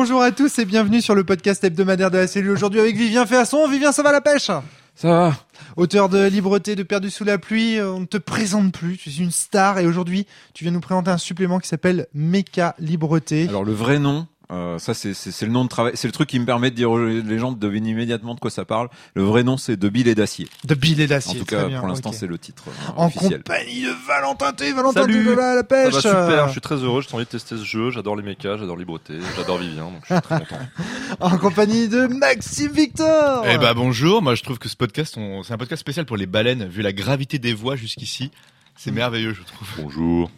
Bonjour 0.00 0.22
à 0.22 0.30
tous 0.30 0.60
et 0.60 0.64
bienvenue 0.64 1.02
sur 1.02 1.16
le 1.16 1.24
podcast 1.24 1.64
hebdomadaire 1.64 2.12
de 2.12 2.18
la 2.18 2.28
cellule. 2.28 2.52
Aujourd'hui 2.52 2.78
avec 2.78 2.94
Vivien 2.94 3.26
Féasson. 3.26 3.66
Vivien, 3.66 3.90
ça 3.90 4.04
va 4.04 4.12
la 4.12 4.20
pêche? 4.20 4.46
Ça 4.94 5.08
va. 5.08 5.36
Auteur 5.76 6.08
de 6.08 6.24
Libreté 6.28 6.76
de 6.76 6.84
Perdu 6.84 7.10
sous 7.10 7.24
la 7.24 7.36
pluie, 7.36 7.82
on 7.82 7.98
ne 7.98 8.04
te 8.04 8.16
présente 8.16 8.72
plus, 8.72 8.96
tu 8.96 9.08
es 9.08 9.16
une 9.16 9.32
star 9.32 9.80
et 9.80 9.88
aujourd'hui 9.88 10.28
tu 10.54 10.62
viens 10.62 10.72
nous 10.72 10.78
présenter 10.78 11.10
un 11.10 11.18
supplément 11.18 11.58
qui 11.58 11.66
s'appelle 11.66 12.06
Méca 12.14 12.76
Libreté. 12.78 13.48
Alors 13.48 13.64
le 13.64 13.72
vrai 13.72 13.98
nom, 13.98 14.28
euh, 14.50 14.78
ça 14.78 14.94
c'est 14.94 15.12
c'est 15.14 15.44
le 15.44 15.52
nom 15.52 15.64
de 15.64 15.68
travail, 15.68 15.92
c'est 15.94 16.08
le 16.08 16.12
truc 16.12 16.28
qui 16.28 16.38
me 16.40 16.46
permet 16.46 16.70
de 16.70 16.74
dire 16.76 16.90
aux 16.90 16.98
gens 17.38 17.52
de 17.52 17.58
deviner 17.58 17.90
immédiatement 17.90 18.34
de 18.34 18.40
quoi 18.40 18.50
ça 18.50 18.64
parle. 18.64 18.88
Le 19.14 19.22
vrai 19.22 19.42
nom 19.42 19.56
c'est 19.58 19.76
de 19.76 19.88
Bill 19.88 20.08
et 20.08 20.14
d'acier. 20.14 20.48
De 20.64 20.74
Bill 20.74 21.00
et 21.00 21.04
En 21.04 21.08
d'acier. 21.08 21.38
tout 21.40 21.44
très 21.44 21.56
cas, 21.56 21.66
bien, 21.68 21.78
pour 21.80 21.88
l'instant 21.88 22.12
c'est 22.12 22.26
le 22.26 22.38
titre 22.38 22.64
euh, 22.68 22.92
En 22.96 23.06
officiel. 23.08 23.42
compagnie 23.42 23.82
de 23.82 23.92
Valentin 24.06 24.52
T. 24.52 24.72
Valentin 24.72 25.02
Salut. 25.02 25.24
T. 25.24 25.30
de 25.30 25.34
la, 25.34 25.54
la 25.54 25.56
Ça 25.58 25.64
pêche. 25.64 25.92
va 25.94 26.00
super, 26.00 26.46
je 26.46 26.52
suis 26.52 26.60
très 26.62 26.76
heureux, 26.76 27.02
j'ai 27.06 27.14
envie 27.14 27.24
de 27.24 27.28
tester 27.30 27.56
ce 27.58 27.64
jeu, 27.64 27.90
j'adore 27.90 28.16
les 28.16 28.22
mechas, 28.22 28.56
j'adore 28.56 28.76
Libreté, 28.78 29.14
j'adore 29.36 29.58
Vivien, 29.58 29.84
donc 29.84 30.00
je 30.08 30.14
suis 30.14 30.22
très 30.22 30.38
content. 30.40 30.58
En 31.20 31.36
compagnie 31.38 31.88
de 31.88 32.06
Maxime 32.06 32.72
Victor. 32.72 33.44
Eh 33.48 33.58
ben 33.58 33.74
bonjour, 33.74 34.22
moi 34.22 34.34
je 34.34 34.42
trouve 34.42 34.58
que 34.58 34.68
ce 34.68 34.76
podcast, 34.76 35.16
on- 35.18 35.42
c'est 35.42 35.52
un 35.52 35.58
podcast 35.58 35.80
spécial 35.80 36.06
pour 36.06 36.16
les 36.16 36.26
baleines, 36.26 36.66
vu 36.68 36.80
la 36.82 36.92
gravité 36.92 37.38
des 37.38 37.52
voix 37.54 37.76
jusqu'ici. 37.76 38.30
C'est 38.76 38.92
merveilleux, 38.92 39.34
je 39.34 39.42
trouve. 39.42 39.68
Bonjour. 39.84 40.30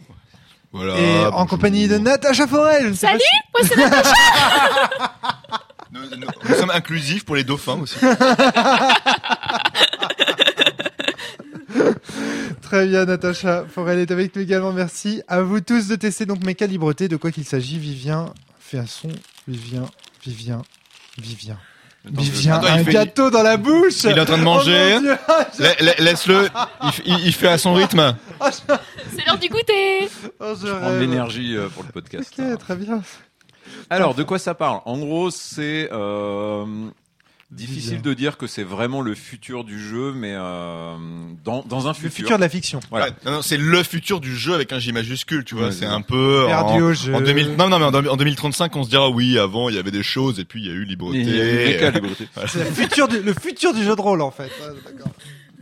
Voilà. 0.73 0.97
Et 0.99 1.25
en 1.25 1.45
compagnie 1.45 1.87
de 1.87 1.97
Natacha 1.97 2.47
Forel. 2.47 2.95
Salut, 2.95 3.19
moi 3.57 3.67
c'est 3.67 3.75
Natacha. 3.77 4.13
Nous, 5.93 5.99
nous- 6.17 6.27
nous 6.49 6.55
sommes 6.55 6.69
inclusifs 6.71 7.25
pour 7.25 7.35
les 7.35 7.43
dauphins 7.43 7.77
aussi. 7.81 7.97
Très 12.61 12.87
bien, 12.87 13.05
Natacha 13.05 13.65
Forel 13.67 13.99
est 13.99 14.11
avec 14.11 14.33
nous 14.35 14.41
également. 14.41 14.71
Merci 14.71 15.21
à 15.27 15.41
vous 15.41 15.59
tous 15.59 15.87
de 15.87 15.95
tester 15.95 16.25
donc 16.25 16.43
mes 16.45 16.55
calibretés. 16.55 17.07
De 17.09 17.17
quoi 17.17 17.31
qu'il 17.31 17.43
s'agit, 17.45 17.77
Vivien 17.77 18.33
fait 18.59 18.77
un 18.77 18.85
son. 18.85 19.09
Vivien, 19.47 19.83
Vivien, 20.25 20.61
Vivien. 21.17 21.57
Il 22.05 22.49
un 22.51 22.83
fait- 22.83 22.91
gâteau 22.91 23.29
dans 23.29 23.43
la 23.43 23.57
bouche. 23.57 24.03
Il 24.05 24.17
est 24.17 24.19
en 24.21 24.25
train 24.25 24.37
de 24.37 24.43
manger. 24.43 24.97
Oh 25.29 25.63
Laisse-le, 25.99 26.49
il, 26.83 26.89
f- 26.89 27.01
il- 27.05 27.25
il 27.27 27.33
fait 27.33 27.47
à 27.47 27.57
son 27.59 27.73
rythme. 27.75 28.15
C'est 29.15 29.25
l'heure 29.25 29.37
du 29.37 29.49
goûter. 29.49 30.09
Oh, 30.39 30.53
je 30.59 30.67
Je 30.67 30.71
prends 30.73 30.91
de 30.91 30.97
l'énergie 30.97 31.55
euh, 31.55 31.69
pour 31.69 31.83
le 31.83 31.89
podcast. 31.89 32.33
Ok, 32.37 32.57
très 32.57 32.75
bien. 32.75 33.01
Alors 33.89 34.15
de 34.15 34.23
quoi 34.23 34.39
ça 34.39 34.53
parle? 34.55 34.79
En 34.85 34.97
gros 34.97 35.29
c'est 35.29 35.89
euh, 35.91 36.65
difficile 37.51 38.01
de 38.01 38.13
dire 38.13 38.37
que 38.37 38.47
c'est 38.47 38.63
vraiment 38.63 39.01
le 39.01 39.13
futur 39.13 39.63
du 39.63 39.79
jeu, 39.79 40.13
mais 40.13 40.33
euh, 40.33 40.95
dans 41.43 41.63
dans 41.67 41.87
un 41.87 41.89
Le 41.89 41.95
futur. 41.95 42.11
futur 42.11 42.35
de 42.37 42.41
la 42.41 42.49
fiction. 42.49 42.79
Voilà. 42.89 43.07
Ouais, 43.07 43.11
non, 43.25 43.31
non, 43.33 43.41
c'est 43.41 43.57
le 43.57 43.83
futur 43.83 44.19
du 44.21 44.35
jeu 44.35 44.53
avec 44.53 44.71
un 44.71 44.79
J 44.79 44.93
majuscule, 44.93 45.43
tu 45.43 45.55
vois. 45.55 45.65
Ouais, 45.67 45.71
c'est 45.71 45.85
un 45.85 46.01
peu 46.01 46.45
Perdu 46.47 46.81
en, 46.81 46.85
au 46.85 46.93
jeu. 46.93 47.13
en 47.13 47.21
2000. 47.21 47.55
Non, 47.57 47.69
non, 47.69 47.79
mais 47.79 47.85
en, 47.85 47.93
en 48.13 48.15
2035, 48.17 48.75
on 48.75 48.83
se 48.83 48.89
dira 48.89 49.09
oui, 49.09 49.37
avant 49.37 49.69
il 49.69 49.75
y 49.75 49.79
avait 49.79 49.91
des 49.91 50.03
choses 50.03 50.39
et 50.39 50.45
puis 50.45 50.61
il 50.61 50.67
y 50.67 50.71
a 50.71 50.73
eu 50.73 50.85
Libreté. 50.85 51.23
C'est 52.47 52.59
le 52.59 52.71
futur 52.71 53.07
du, 53.07 53.21
le 53.21 53.33
futur 53.33 53.73
du 53.73 53.83
jeu 53.83 53.95
de 53.95 54.01
rôle 54.01 54.21
en 54.21 54.31
fait. 54.31 54.43
Ouais, 54.43 54.75
d'accord. 54.85 55.11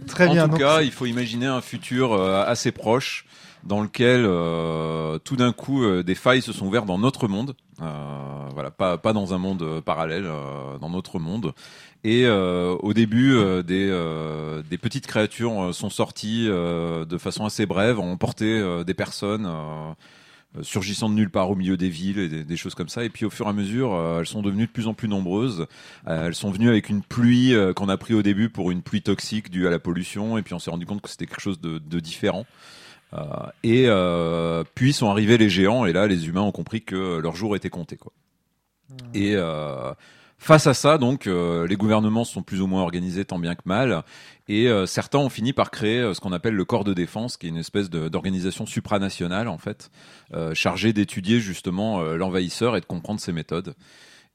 Très 0.08 0.28
en 0.28 0.34
bien. 0.34 0.44
tout 0.46 0.52
donc, 0.52 0.60
cas, 0.60 0.82
il 0.82 0.92
faut 0.92 1.06
imaginer 1.08 1.46
un 1.48 1.62
futur 1.62 2.14
euh, 2.14 2.44
assez 2.46 2.72
proche 2.72 3.26
dans 3.64 3.82
lequel 3.82 4.24
euh, 4.26 5.20
tout 5.20 5.36
d'un 5.36 5.52
coup 5.52 5.84
euh, 5.84 6.04
des 6.04 6.16
failles 6.16 6.42
se 6.42 6.54
sont 6.54 6.66
ouvertes 6.66 6.86
dans 6.86 7.00
notre 7.00 7.28
monde. 7.28 7.56
Euh, 7.82 8.50
voilà, 8.54 8.72
pas 8.72 8.98
pas 8.98 9.14
dans 9.14 9.34
un 9.34 9.38
monde 9.38 9.82
parallèle, 9.82 10.30
dans 10.82 10.90
notre 10.90 11.20
monde. 11.20 11.54
Et 12.04 12.26
euh, 12.26 12.76
au 12.80 12.94
début, 12.94 13.34
euh, 13.34 13.62
des 13.62 13.90
euh, 13.90 14.62
des 14.70 14.78
petites 14.78 15.06
créatures 15.06 15.74
sont 15.74 15.90
sorties 15.90 16.48
de 16.48 17.18
façon 17.18 17.46
assez 17.46 17.66
brève, 17.66 18.00
ont 18.00 18.12
emporté 18.12 18.84
des 18.86 18.94
personnes. 18.94 19.50
surgissant 20.64 21.10
de 21.10 21.14
nulle 21.14 21.30
part 21.30 21.52
au 21.52 21.56
milieu 21.56 21.78
des 21.78 21.90
villes 21.90 22.18
et 22.18 22.44
des, 22.44 22.58
choses 22.58 22.74
comme 22.74 22.90
ça. 22.90 23.04
Et 23.04 23.10
puis 23.10 23.24
au 23.26 23.30
fur 23.30 23.46
et 23.46 23.50
à 23.50 23.54
mesure, 23.54 23.94
elles 24.20 24.26
sont 24.26 24.42
devenues 24.42 24.66
de 24.66 24.72
plus 24.72 24.88
en 24.88 24.94
plus 24.94 25.08
nombreuses. 25.08 25.68
Elles 26.08 26.34
sont 26.36 26.52
venues 26.52 26.70
avec 26.70 26.90
une 26.90 27.04
pluie 27.04 27.54
qu'on 27.76 27.90
a 27.90 27.98
pris 27.98 28.14
au 28.14 28.24
début 28.24 28.50
pour 28.50 28.72
une 28.72 28.82
pluie 28.82 29.02
toxique 29.02 29.52
due 29.52 29.68
à 29.68 29.70
la 29.70 29.80
pollution, 29.80 30.38
et 30.38 30.42
puis 30.42 30.54
on 30.54 30.60
s'est 30.60 30.72
rendu 30.72 30.86
compte 30.86 31.02
que 31.02 31.10
c'était 31.10 31.28
quelque 31.28 31.42
chose 31.42 31.62
de, 31.62 31.78
de 31.78 32.00
différent. 32.00 32.46
Euh, 33.14 33.24
et 33.64 33.86
euh, 33.88 34.64
puis 34.76 34.94
sont 34.94 35.10
arrivés 35.10 35.38
les 35.38 35.50
géants, 35.50 35.86
et 35.86 35.94
là 35.94 36.06
les 36.06 36.28
humains 36.28 36.42
ont 36.42 36.52
compris 36.52 36.84
que 36.84 37.18
leur 37.18 37.36
jour 37.36 37.56
était 37.56 37.70
compté. 37.70 37.98
Quoi. 37.98 38.14
Et 39.14 39.36
euh, 39.36 39.94
face 40.38 40.68
à 40.68 40.74
ça, 40.74 40.98
donc, 40.98 41.28
euh, 41.28 41.68
les 41.68 41.76
gouvernements 41.76 42.24
sont 42.24 42.44
plus 42.44 42.62
ou 42.62 42.68
moins 42.68 42.82
organisés 42.82 43.26
tant 43.26 43.40
bien 43.40 43.56
que 43.56 43.64
mal, 43.66 44.04
et 44.48 44.68
euh, 44.68 44.86
certains 44.86 45.20
ont 45.20 45.30
fini 45.30 45.54
par 45.54 45.72
créer 45.72 46.00
euh, 46.00 46.14
ce 46.14 46.22
qu'on 46.22 46.32
appelle 46.32 46.54
le 46.54 46.66
corps 46.66 46.84
de 46.84 46.94
défense, 46.94 47.38
qui 47.38 47.48
est 47.48 47.50
une 47.50 47.58
espèce 47.58 47.90
d'organisation 47.90 48.66
supranationale 48.66 49.48
en 49.48 49.58
fait, 49.58 49.90
chargée 50.54 50.94
d'étudier 50.94 51.40
justement 51.40 52.02
l'envahisseur 52.02 52.78
et 52.78 52.82
de 52.82 52.86
comprendre 52.86 53.20
ses 53.20 53.34
méthodes. 53.34 53.74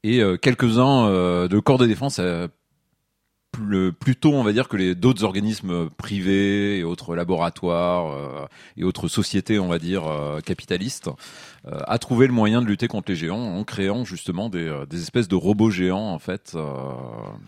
Et 0.03 0.21
quelques-uns 0.41 1.47
de 1.47 1.59
corps 1.59 1.77
de 1.77 1.87
défense 1.87 2.19
plus, 3.55 3.91
plutôt, 3.91 4.33
on 4.33 4.43
va 4.43 4.53
dire, 4.53 4.67
que 4.67 4.77
les 4.77 4.95
d'autres 4.95 5.23
organismes 5.23 5.89
privés 5.97 6.79
et 6.79 6.83
autres 6.83 7.15
laboratoires 7.15 8.11
euh, 8.13 8.45
et 8.77 8.83
autres 8.83 9.07
sociétés, 9.07 9.59
on 9.59 9.67
va 9.67 9.79
dire, 9.79 10.03
euh, 10.07 10.39
capitalistes, 10.41 11.09
euh, 11.67 11.79
a 11.87 11.97
trouvé 11.97 12.27
le 12.27 12.33
moyen 12.33 12.61
de 12.61 12.67
lutter 12.67 12.87
contre 12.87 13.09
les 13.11 13.15
géants 13.15 13.39
en 13.57 13.63
créant 13.63 14.05
justement 14.05 14.49
des, 14.49 14.67
euh, 14.67 14.85
des 14.85 15.01
espèces 15.01 15.27
de 15.27 15.35
robots 15.35 15.71
géants, 15.71 16.11
en 16.13 16.19
fait. 16.19 16.51
euh, 16.55 16.61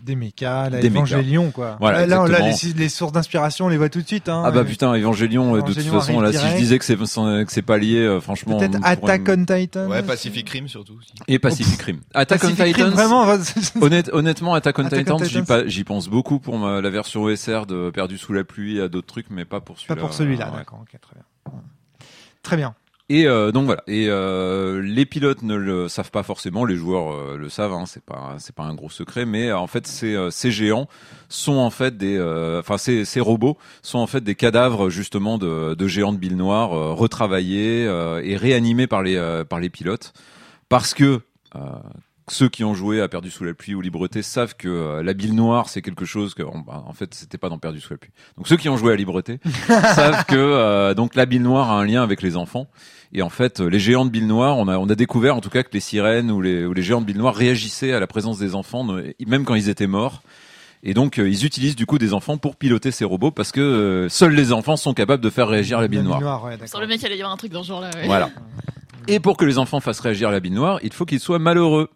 Des 0.04 0.16
mécas, 0.16 0.70
là, 0.70 0.80
Des 0.80 0.90
mécas. 0.90 1.04
Evangelion 1.16 1.50
quoi. 1.52 1.76
Voilà, 1.80 2.04
là, 2.06 2.26
là, 2.26 2.40
les, 2.40 2.72
les 2.76 2.88
sources 2.88 3.12
d'inspiration, 3.12 3.66
on 3.66 3.68
les 3.68 3.76
voit 3.76 3.88
tout 3.88 4.00
de 4.02 4.06
suite. 4.06 4.28
Hein, 4.28 4.42
Ah 4.44 4.50
bah 4.50 4.64
putain, 4.64 4.92
Evangelion, 4.94 5.54
euh, 5.56 5.62
de 5.62 5.72
toute 5.72 5.82
façon, 5.84 6.20
là, 6.20 6.32
si 6.32 6.38
je 6.48 6.56
disais 6.56 6.78
que 6.78 6.84
c'est 6.84 6.96
que 6.96 7.44
c'est 7.52 7.62
pas 7.62 7.78
lié, 7.78 7.98
euh, 7.98 8.20
franchement... 8.20 8.58
Peut-être 8.58 8.72
pourrait 8.80 9.12
Attack 9.14 9.28
on 9.28 9.44
Titan. 9.44 9.86
Ouais. 9.88 10.02
Pacific 10.02 10.48
Rim 10.50 10.66
surtout. 10.68 10.94
aussi. 10.98 11.12
Et 11.28 11.38
Pacific 11.38 11.80
Rim. 11.82 12.00
Attack 12.14 12.42
on 12.44 12.54
Pacific 12.54 12.76
Vraiment, 12.86 13.24
Honnête, 13.80 14.10
honnêtement, 14.12 14.54
Attack 14.54 14.78
on 14.78 14.84
Attack 14.86 15.06
on 15.10 15.16
Titans, 15.18 15.28
j'y 15.28 15.28
Titans. 15.28 15.46
Pas- 15.98 16.04
pense 16.04 16.08
beaucoup 16.08 16.38
pour 16.38 16.58
ma- 16.58 16.80
la 16.80 16.90
version 16.90 17.22
OSR 17.24 17.66
de 17.66 17.90
Perdu 17.90 18.18
sous 18.18 18.32
la 18.32 18.44
pluie, 18.44 18.80
à 18.80 18.88
d'autres 18.88 19.06
trucs, 19.06 19.30
mais 19.30 19.44
pas 19.44 19.60
pour 19.60 19.76
Pas 19.76 19.82
celui-là. 19.82 20.00
pour 20.00 20.12
celui-là, 20.14 20.50
Ouais. 20.50 20.56
d'accord, 20.58 20.84
très 21.00 21.14
bien. 21.14 21.24
Très 22.42 22.56
bien. 22.56 22.74
Et 23.10 23.26
euh, 23.26 23.52
donc 23.52 23.64
voilà. 23.64 23.82
Et 23.86 24.06
euh, 24.10 24.82
les 24.82 25.06
pilotes 25.06 25.40
ne 25.42 25.54
le 25.54 25.88
savent 25.88 26.10
pas 26.10 26.22
forcément, 26.22 26.66
les 26.66 26.76
joueurs 26.76 27.10
euh, 27.14 27.36
le 27.38 27.48
savent. 27.48 27.72
Hein, 27.72 27.84
c'est 27.86 28.04
pas 28.04 28.34
c'est 28.38 28.54
pas 28.54 28.64
un 28.64 28.74
gros 28.74 28.90
secret, 28.90 29.24
mais 29.24 29.50
en 29.50 29.66
fait 29.66 29.86
ces 29.86 30.28
ces 30.30 30.50
géants 30.50 30.88
sont 31.30 31.56
en 31.56 31.70
fait 31.70 31.96
des 31.96 32.20
enfin 32.58 32.76
ces 32.76 33.06
ces 33.06 33.20
robots 33.20 33.56
sont 33.80 33.98
en 33.98 34.06
fait 34.06 34.20
des 34.22 34.34
cadavres 34.34 34.90
justement 34.90 35.38
de 35.38 35.74
de 35.74 35.88
géants 35.88 36.12
de 36.12 36.18
billes 36.18 36.34
noires 36.34 36.68
retravaillés 36.96 37.84
et 38.24 38.36
réanimés 38.36 38.86
par 38.86 39.02
les 39.02 39.42
par 39.48 39.58
les 39.58 39.70
pilotes 39.70 40.12
parce 40.68 40.92
que 40.92 41.22
ceux 42.32 42.48
qui 42.48 42.64
ont 42.64 42.74
joué 42.74 43.00
à 43.00 43.08
Perdu 43.08 43.30
sous 43.30 43.44
la 43.44 43.54
pluie 43.54 43.74
ou 43.74 43.80
Libreté 43.80 44.22
savent 44.22 44.54
que 44.56 44.68
euh, 44.68 45.02
la 45.02 45.12
bile 45.14 45.34
noire 45.34 45.68
c'est 45.68 45.82
quelque 45.82 46.04
chose 46.04 46.34
que 46.34 46.42
en, 46.42 46.58
bah, 46.58 46.84
en 46.86 46.92
fait 46.92 47.14
c'était 47.14 47.38
pas 47.38 47.48
dans 47.48 47.58
Perdu 47.58 47.80
sous 47.80 47.92
la 47.92 47.98
pluie. 47.98 48.10
Donc 48.36 48.48
ceux 48.48 48.56
qui 48.56 48.68
ont 48.68 48.76
joué 48.76 48.92
à 48.92 48.96
Libreté 48.96 49.40
savent 49.66 50.24
que 50.26 50.36
euh, 50.36 50.94
donc 50.94 51.14
la 51.14 51.26
bile 51.26 51.42
noire 51.42 51.70
a 51.70 51.80
un 51.80 51.84
lien 51.84 52.02
avec 52.02 52.22
les 52.22 52.36
enfants 52.36 52.66
et 53.12 53.22
en 53.22 53.28
fait 53.30 53.60
les 53.60 53.78
géants 53.78 54.04
de 54.04 54.10
bile 54.10 54.26
noire 54.26 54.56
on 54.58 54.68
a 54.68 54.78
on 54.78 54.88
a 54.88 54.94
découvert 54.94 55.34
en 55.36 55.40
tout 55.40 55.50
cas 55.50 55.62
que 55.62 55.70
les 55.72 55.80
sirènes 55.80 56.30
ou 56.30 56.40
les 56.40 56.64
ou 56.64 56.72
les 56.72 56.82
géants 56.82 57.00
de 57.00 57.06
bile 57.06 57.18
noire 57.18 57.34
réagissaient 57.34 57.92
à 57.92 58.00
la 58.00 58.06
présence 58.06 58.38
des 58.38 58.54
enfants 58.54 58.84
même 59.26 59.44
quand 59.44 59.54
ils 59.54 59.68
étaient 59.68 59.86
morts. 59.86 60.22
Et 60.84 60.94
donc 60.94 61.18
euh, 61.18 61.28
ils 61.28 61.44
utilisent 61.44 61.76
du 61.76 61.86
coup 61.86 61.98
des 61.98 62.14
enfants 62.14 62.36
pour 62.38 62.56
piloter 62.56 62.90
ces 62.90 63.04
robots 63.04 63.30
parce 63.30 63.50
que 63.50 63.60
euh, 63.60 64.08
seuls 64.08 64.34
les 64.34 64.52
enfants 64.52 64.76
sont 64.76 64.94
capables 64.94 65.22
de 65.22 65.30
faire 65.30 65.48
réagir 65.48 65.80
la 65.80 65.88
bille 65.88 66.02
noire. 66.02 66.44
ouais, 66.44 66.52
Sur 66.52 66.58
d'accord. 66.60 66.80
le 66.82 66.86
mec, 66.86 67.00
il 67.02 67.06
allait 67.06 67.16
y 67.16 67.20
avoir 67.20 67.32
un 67.32 67.36
truc 67.36 67.52
dans 67.52 67.62
ce 67.62 67.68
genre-là. 67.68 67.90
ouais. 67.96 68.06
Voilà. 68.06 68.30
Et 69.08 69.20
pour 69.20 69.36
que 69.38 69.44
les 69.46 69.58
enfants 69.58 69.80
fassent 69.80 70.00
réagir 70.00 70.30
la 70.30 70.38
bille 70.38 70.52
noire, 70.52 70.78
il 70.82 70.92
faut 70.92 71.06
qu'ils 71.06 71.18
soient 71.20 71.38
malheureux. 71.38 71.88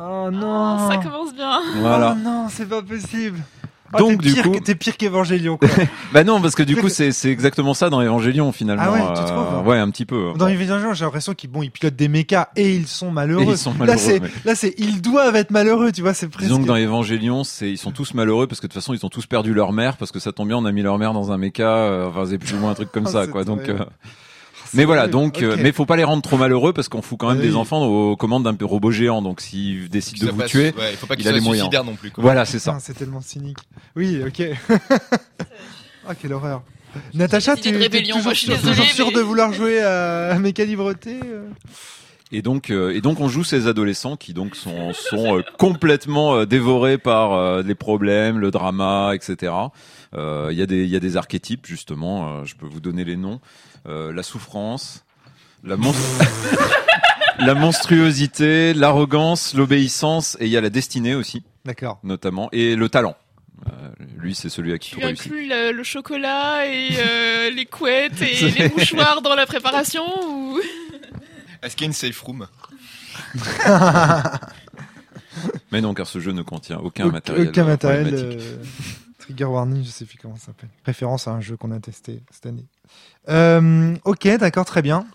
Oh 0.00 0.24
Oh, 0.26 0.30
non. 0.30 0.90
ça 0.90 0.96
commence 0.98 1.34
bien. 1.34 1.60
Voilà. 1.80 2.14
Oh 2.16 2.20
non, 2.22 2.46
c'est 2.50 2.68
pas 2.68 2.82
possible. 2.82 3.38
Oh, 3.94 3.98
Donc, 3.98 4.20
t'es 4.22 4.28
du 4.28 4.34
pire 4.34 4.42
coup- 4.42 4.60
t'es 4.62 4.74
pire 4.74 4.96
qu'Evangelion. 4.98 5.56
quoi. 5.56 5.66
Bah 6.12 6.22
non, 6.22 6.42
parce 6.42 6.54
que 6.54 6.62
du 6.62 6.76
coup, 6.76 6.90
c'est 6.90 7.10
c'est 7.10 7.30
exactement 7.30 7.72
ça 7.72 7.88
dans 7.88 8.02
Evangelion 8.02 8.52
finalement. 8.52 8.82
Ah 8.84 8.92
ouais, 8.92 9.00
tu 9.16 9.24
trouves 9.24 9.54
Euh, 9.54 9.62
Ouais, 9.62 9.78
un 9.78 9.88
petit 9.90 10.04
peu. 10.04 10.32
Dans 10.36 10.46
Evangelion, 10.46 10.92
j'ai 10.92 11.04
l'impression 11.06 11.32
qu'ils 11.32 11.50
bon, 11.50 11.62
ils 11.62 11.70
pilotent 11.70 11.96
des 11.96 12.08
mechas 12.08 12.48
et 12.54 12.74
ils 12.74 12.86
sont 12.86 13.10
malheureux. 13.10 13.44
Et 13.44 13.50
ils 13.52 13.56
sont 13.58 13.70
Là, 13.70 13.76
malheureux, 13.78 13.98
c'est 13.98 14.20
mais- 14.20 14.28
là, 14.44 14.54
c'est 14.54 14.74
ils 14.76 15.00
doivent 15.00 15.36
être 15.36 15.50
malheureux, 15.50 15.90
tu 15.90 16.02
vois, 16.02 16.12
c'est 16.12 16.28
presque. 16.28 16.48
Disons 16.50 16.60
que 16.62 16.66
dans 16.68 16.76
Evangelion, 16.76 17.44
c'est 17.44 17.70
ils 17.70 17.78
sont 17.78 17.92
tous 17.92 18.12
malheureux 18.12 18.46
parce 18.46 18.60
que 18.60 18.66
de 18.66 18.72
toute 18.72 18.80
façon, 18.82 18.92
ils 18.92 19.06
ont 19.06 19.08
tous 19.08 19.24
perdu 19.24 19.54
leur 19.54 19.72
mère 19.72 19.96
parce 19.96 20.12
que 20.12 20.18
ça 20.18 20.32
tombe 20.32 20.48
bien, 20.48 20.58
on 20.58 20.66
a 20.66 20.72
mis 20.72 20.82
leur 20.82 20.98
mère 20.98 21.14
dans 21.14 21.32
un 21.32 21.38
méca. 21.38 21.68
euh, 21.68 22.08
Enfin, 22.08 22.24
c'est 22.28 22.36
plus 22.36 22.52
ou 22.54 22.58
moins 22.58 22.72
un 22.72 22.74
truc 22.74 22.92
comme 22.92 23.04
Oh, 23.08 23.10
ça, 23.10 23.24
c'est 23.24 23.30
quoi. 23.30 23.44
Donc, 23.44 23.66
euh, 23.70 23.78
mais 24.74 24.84
voilà, 24.84 25.06
donc, 25.08 25.42
euh, 25.42 25.54
Ok. 25.54 25.60
mais 25.62 25.72
faut 25.72 25.86
pas 25.86 25.96
les 25.96 26.04
rendre 26.04 26.22
trop 26.22 26.36
malheureux 26.36 26.72
parce 26.72 26.88
qu'on 26.88 27.02
fout 27.02 27.18
quand 27.18 27.28
même 27.28 27.38
Oui. 27.38 27.46
des 27.48 27.56
enfants 27.56 27.84
aux 27.84 28.16
commandes 28.16 28.44
d'un 28.44 28.66
robot 28.66 28.90
géant. 28.90 29.22
Donc, 29.22 29.40
s'ils 29.40 29.88
décident 29.88 30.26
de 30.26 30.30
vous 30.32 30.38
passe- 30.38 30.50
tuer, 30.50 30.74
ouais, 30.78 30.90
il 30.92 30.96
faut 30.96 31.06
pas 31.06 31.14
il 31.18 31.26
a 31.28 31.32
les 31.32 31.40
moyens. 31.40 31.68
non 31.84 31.94
plus. 31.96 32.10
Quoi. 32.10 32.22
voilà, 32.22 32.44
c'est 32.44 32.58
ça. 32.58 32.72
Putain, 32.72 32.80
c'est 32.84 32.94
tellement 32.94 33.20
cynique. 33.20 33.58
Oui, 33.96 34.20
ok. 34.26 34.42
Ah, 36.10 36.14
quelle 36.14 36.32
horreur. 36.32 36.62
Natacha, 37.12 37.54
tu 37.56 37.68
es 37.68 37.76
rébellion, 37.76 38.16
toujours, 38.16 38.22
moi, 38.24 38.32
je 38.32 38.38
suis 38.38 38.46
toujours 38.48 38.62
désolée, 38.70 38.88
sûre 38.88 39.06
mais- 39.08 39.14
de 39.14 39.20
vouloir 39.20 39.52
jouer 39.52 39.82
à, 39.82 40.30
à 40.30 40.38
mes 40.38 40.54
calibretés 40.54 41.20
euh 41.22 41.46
Et 42.32 42.40
donc, 42.40 42.70
euh, 42.70 42.94
et 42.94 43.02
donc, 43.02 43.20
on 43.20 43.28
joue 43.28 43.44
ces 43.44 43.66
adolescents 43.66 44.16
qui 44.16 44.32
donc 44.32 44.56
sont 44.56 44.92
sont 44.94 45.38
euh, 45.38 45.42
complètement 45.58 46.34
euh, 46.34 46.46
dévorés 46.46 46.96
par 46.96 47.34
euh, 47.34 47.62
les 47.62 47.74
problèmes, 47.74 48.38
le 48.38 48.50
drama, 48.50 49.12
etc. 49.14 49.52
Euh, 50.16 50.48
Il 50.50 50.58
y 50.58 50.62
a 50.62 50.66
des 50.66 50.82
il 50.84 50.88
y 50.90 50.96
a 50.96 51.00
des 51.00 51.16
archétypes 51.18 51.66
justement. 51.66 52.38
euh, 52.40 52.44
je 52.46 52.54
peux 52.56 52.66
vous 52.66 52.80
donner 52.80 53.04
les 53.04 53.16
noms. 53.16 53.38
Euh, 53.88 54.12
la 54.12 54.22
souffrance, 54.22 55.04
la 55.64 55.76
mon- 55.76 55.94
la 57.38 57.54
monstruosité, 57.54 58.74
l'arrogance, 58.74 59.54
l'obéissance 59.54 60.36
et 60.40 60.44
il 60.46 60.50
y 60.50 60.56
a 60.56 60.60
la 60.60 60.68
destinée 60.70 61.14
aussi, 61.14 61.42
D'accord. 61.64 61.98
notamment, 62.02 62.48
et 62.52 62.76
le 62.76 62.88
talent. 62.88 63.16
Euh, 63.66 63.88
lui, 64.16 64.34
c'est 64.34 64.50
celui 64.50 64.72
à 64.72 64.78
qui 64.78 64.90
Tu 64.90 64.96
tout 65.00 65.06
réussit. 65.06 65.26
inclus 65.26 65.48
le, 65.48 65.72
le 65.72 65.82
chocolat 65.82 66.66
et 66.66 66.90
euh, 66.98 67.50
les 67.54 67.64
couettes 67.66 68.20
et 68.22 68.50
les 68.50 68.68
mouchoirs 68.68 69.20
dans 69.22 69.34
la 69.34 69.46
préparation 69.46 70.04
ou? 70.28 70.60
Est-ce 71.62 71.74
qu'il 71.74 71.86
y 71.86 71.88
a 71.88 71.90
une 71.90 71.92
safe 71.94 72.20
room? 72.20 72.46
Mais 75.72 75.80
non, 75.80 75.94
car 75.94 76.06
ce 76.06 76.18
jeu 76.20 76.32
ne 76.32 76.42
contient 76.42 76.78
aucun 76.78 77.04
Aucun- 77.04 77.12
matériel. 77.12 77.48
Aucun 77.48 77.64
matériel. 77.64 78.14
euh, 78.14 78.56
Trigger 79.18 79.44
warning, 79.44 79.84
je 79.84 79.90
sais 79.90 80.04
plus 80.04 80.18
comment 80.18 80.36
ça 80.36 80.46
s'appelle. 80.46 80.70
Référence 80.84 81.28
à 81.28 81.32
un 81.32 81.40
jeu 81.40 81.56
qu'on 81.56 81.70
a 81.70 81.80
testé 81.80 82.22
cette 82.30 82.46
année. 82.46 82.64
Euh, 83.28 83.94
ok, 84.04 84.28
d'accord, 84.38 84.64
très 84.64 84.82
bien. 84.82 85.06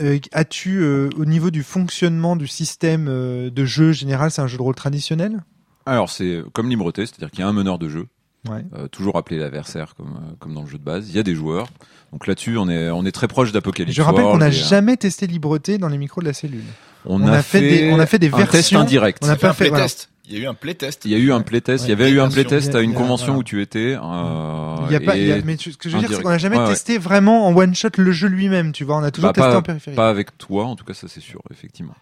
Euh, 0.00 0.18
As-tu, 0.32 0.80
euh, 0.80 1.10
au 1.16 1.24
niveau 1.24 1.50
du 1.50 1.62
fonctionnement 1.62 2.36
du 2.36 2.46
système 2.46 3.06
euh, 3.08 3.50
de 3.50 3.64
jeu 3.64 3.92
général, 3.92 4.30
c'est 4.30 4.40
un 4.42 4.46
jeu 4.46 4.56
de 4.56 4.62
rôle 4.62 4.74
traditionnel? 4.74 5.42
Alors, 5.86 6.08
c'est 6.10 6.42
comme 6.52 6.68
Libreté, 6.68 7.06
c'est-à-dire 7.06 7.30
qu'il 7.30 7.40
y 7.40 7.42
a 7.42 7.48
un 7.48 7.52
meneur 7.52 7.78
de 7.78 7.88
jeu, 7.88 8.06
Ouais. 8.48 8.64
euh, 8.74 8.88
toujours 8.88 9.16
appelé 9.18 9.38
l'adversaire 9.38 9.94
comme, 9.94 10.14
euh, 10.16 10.34
comme 10.38 10.54
dans 10.54 10.62
le 10.62 10.66
jeu 10.68 10.78
de 10.78 10.82
base. 10.84 11.10
Il 11.10 11.16
y 11.16 11.18
a 11.18 11.22
des 11.22 11.34
joueurs. 11.34 11.68
Donc 12.12 12.26
là-dessus, 12.26 12.56
on 12.56 12.68
est, 12.70 12.88
on 12.90 13.04
est 13.04 13.12
très 13.12 13.28
proche 13.28 13.52
d'Apocalypse. 13.52 13.94
Je 13.94 14.02
rappelle 14.02 14.24
qu'on 14.24 14.38
n'a 14.38 14.50
jamais 14.50 14.96
testé 14.96 15.26
Libreté 15.26 15.76
dans 15.78 15.88
les 15.88 15.98
micros 15.98 16.22
de 16.22 16.26
la 16.26 16.32
cellule. 16.32 16.64
on, 17.04 17.22
on 17.22 17.26
a 17.28 17.42
fait 17.42 17.60
des- 17.60 17.92
on 17.92 17.98
a 18.00 18.06
fait 18.06 18.18
des 18.18 18.32
un 18.32 18.46
test 18.46 18.72
indirect. 18.74 19.18
On 19.22 19.26
a 19.26 19.30
On 19.30 19.32
a 19.32 19.36
fait 19.36 19.40
pas 19.42 19.50
un 19.50 19.52
fait, 19.52 19.68
voilà. 19.68 19.84
playtest. 19.84 20.08
Il 20.30 20.36
y 20.36 20.40
a 20.40 20.44
eu 20.44 20.46
un 20.46 20.54
playtest. 20.54 21.04
Il 21.04 21.10
y 21.10 21.14
a 21.14 21.18
eu 21.18 21.32
un 21.32 21.40
playtest. 21.40 21.84
il 21.86 21.88
y 21.90 21.92
avait 21.92 22.08
eu 22.10 22.20
un 22.20 22.28
playtest 22.30 22.74
à 22.74 22.80
une 22.80 22.94
convention 22.94 23.26
voilà. 23.26 23.40
où 23.40 23.42
tu 23.42 23.60
étais. 23.60 23.96
euh, 24.00 24.76
Il 24.86 24.92
y 24.92 24.96
a 24.96 25.00
pas, 25.00 25.16
il 25.16 25.26
y 25.26 25.32
a- 25.32 25.38
et- 25.38 25.42
mais 25.42 25.56
tu- 25.56 25.72
ce 25.72 25.76
que 25.76 25.88
je 25.88 25.96
veux 25.96 26.00
dire, 26.06 26.16
c'est 26.16 26.22
qu'on 26.22 26.28
n'a 26.30 26.38
jamais 26.38 26.56
Ouais, 26.56 26.62
ouais. 26.64 26.68
testé 26.70 26.98
vraiment 26.98 27.46
en 27.48 27.54
one 27.56 27.74
shot 27.74 27.88
le 27.98 28.12
jeu 28.12 28.28
lui-même, 28.28 28.72
tu 28.72 28.84
vois. 28.84 28.96
On 28.96 29.02
a 29.02 29.10
toujours 29.10 29.30
Bah, 29.30 29.34
testé 29.34 29.50
pas- 29.50 29.58
en 29.58 29.62
périphérie. 29.62 29.96
Pas 29.96 30.08
avec 30.08 30.38
toi, 30.38 30.66
en 30.66 30.76
tout 30.76 30.84
cas, 30.84 30.94
ça 30.94 31.08
c'est 31.08 31.20
sûr, 31.20 31.42
effectivement. 31.50 31.94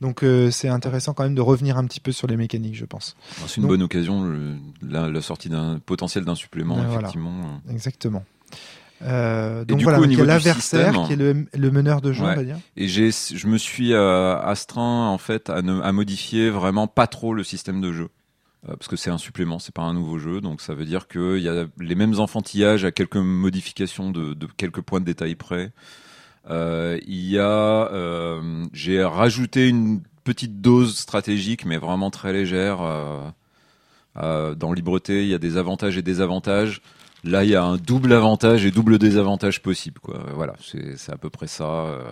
Donc 0.00 0.24
euh, 0.24 0.50
c'est 0.50 0.68
intéressant 0.68 1.14
quand 1.14 1.22
même 1.22 1.34
de 1.34 1.40
revenir 1.40 1.78
un 1.78 1.84
petit 1.86 2.00
peu 2.00 2.12
sur 2.12 2.26
les 2.26 2.36
mécaniques, 2.36 2.74
je 2.74 2.84
pense. 2.84 3.16
C'est 3.46 3.56
une 3.56 3.62
Donc- 3.62 3.70
bonne 3.70 3.82
occasion, 3.82 4.24
le- 4.24 4.56
la, 4.86 5.08
la 5.08 5.20
sortie 5.22 5.48
d'un 5.48 5.78
potentiel 5.78 6.24
d'un 6.24 6.34
supplément, 6.34 6.74
voilà. 6.76 6.92
effectivement. 6.98 7.60
Exactement. 7.70 8.24
Euh, 9.02 9.64
donc 9.64 9.78
du 9.78 9.84
voilà, 9.84 9.98
coup, 9.98 10.04
au 10.04 10.06
donc 10.06 10.12
il 10.14 10.18
y 10.18 10.20
a 10.20 10.24
niveau 10.24 10.32
l'adversaire 10.32 11.04
qui 11.06 11.12
est 11.12 11.16
le, 11.16 11.46
le 11.54 11.70
meneur 11.70 12.00
de 12.00 12.12
jeu, 12.12 12.24
Ouais. 12.24 12.32
on 12.32 12.36
va 12.36 12.44
dire. 12.44 12.56
Et 12.76 12.88
j'ai, 12.88 13.10
je 13.10 13.46
me 13.46 13.58
suis 13.58 13.92
euh, 13.92 14.38
astreint 14.40 15.08
en 15.08 15.18
fait 15.18 15.50
à, 15.50 15.60
ne, 15.62 15.80
à 15.82 15.92
modifier 15.92 16.48
vraiment 16.50 16.86
pas 16.86 17.06
trop 17.06 17.34
le 17.34 17.44
système 17.44 17.80
de 17.80 17.92
jeu. 17.92 18.08
Euh, 18.68 18.74
parce 18.76 18.88
que 18.88 18.96
c'est 18.96 19.10
un 19.10 19.18
supplément, 19.18 19.58
c'est 19.58 19.74
pas 19.74 19.82
un 19.82 19.92
nouveau 19.92 20.18
jeu, 20.18 20.40
donc 20.40 20.60
ça 20.62 20.72
veut 20.74 20.86
dire 20.86 21.08
qu'il 21.08 21.38
y 21.40 21.48
a 21.48 21.66
les 21.78 21.94
mêmes 21.94 22.18
enfantillages 22.18 22.84
à 22.86 22.90
quelques 22.90 23.16
modifications 23.16 24.10
de, 24.10 24.32
de 24.32 24.46
quelques 24.56 24.80
points 24.80 25.00
de 25.00 25.04
détail 25.04 25.34
près. 25.34 25.72
Il 26.48 27.28
y 27.30 27.38
a, 27.38 28.40
j'ai 28.72 29.04
rajouté 29.04 29.68
une 29.68 30.00
petite 30.24 30.60
dose 30.60 30.96
stratégique, 30.96 31.64
mais 31.66 31.76
vraiment 31.76 32.10
très 32.10 32.32
légère. 32.32 32.78
dans 34.14 34.72
Libreté, 34.72 35.22
il 35.22 35.28
y 35.28 35.34
a 35.34 35.38
des 35.38 35.56
avantages 35.56 35.98
et 35.98 36.02
des 36.02 36.20
avantages. 36.20 36.80
Là, 37.26 37.44
il 37.44 37.50
y 37.50 37.56
a 37.56 37.64
un 37.64 37.76
double 37.76 38.12
avantage 38.12 38.64
et 38.64 38.70
double 38.70 38.98
désavantage 38.98 39.60
possible. 39.62 40.00
Quoi. 40.00 40.18
Voilà, 40.34 40.54
c'est 40.64 40.96
c'est 40.96 41.12
à 41.12 41.16
peu 41.16 41.28
près 41.30 41.46
ça. 41.46 41.64
euh. 41.64 42.02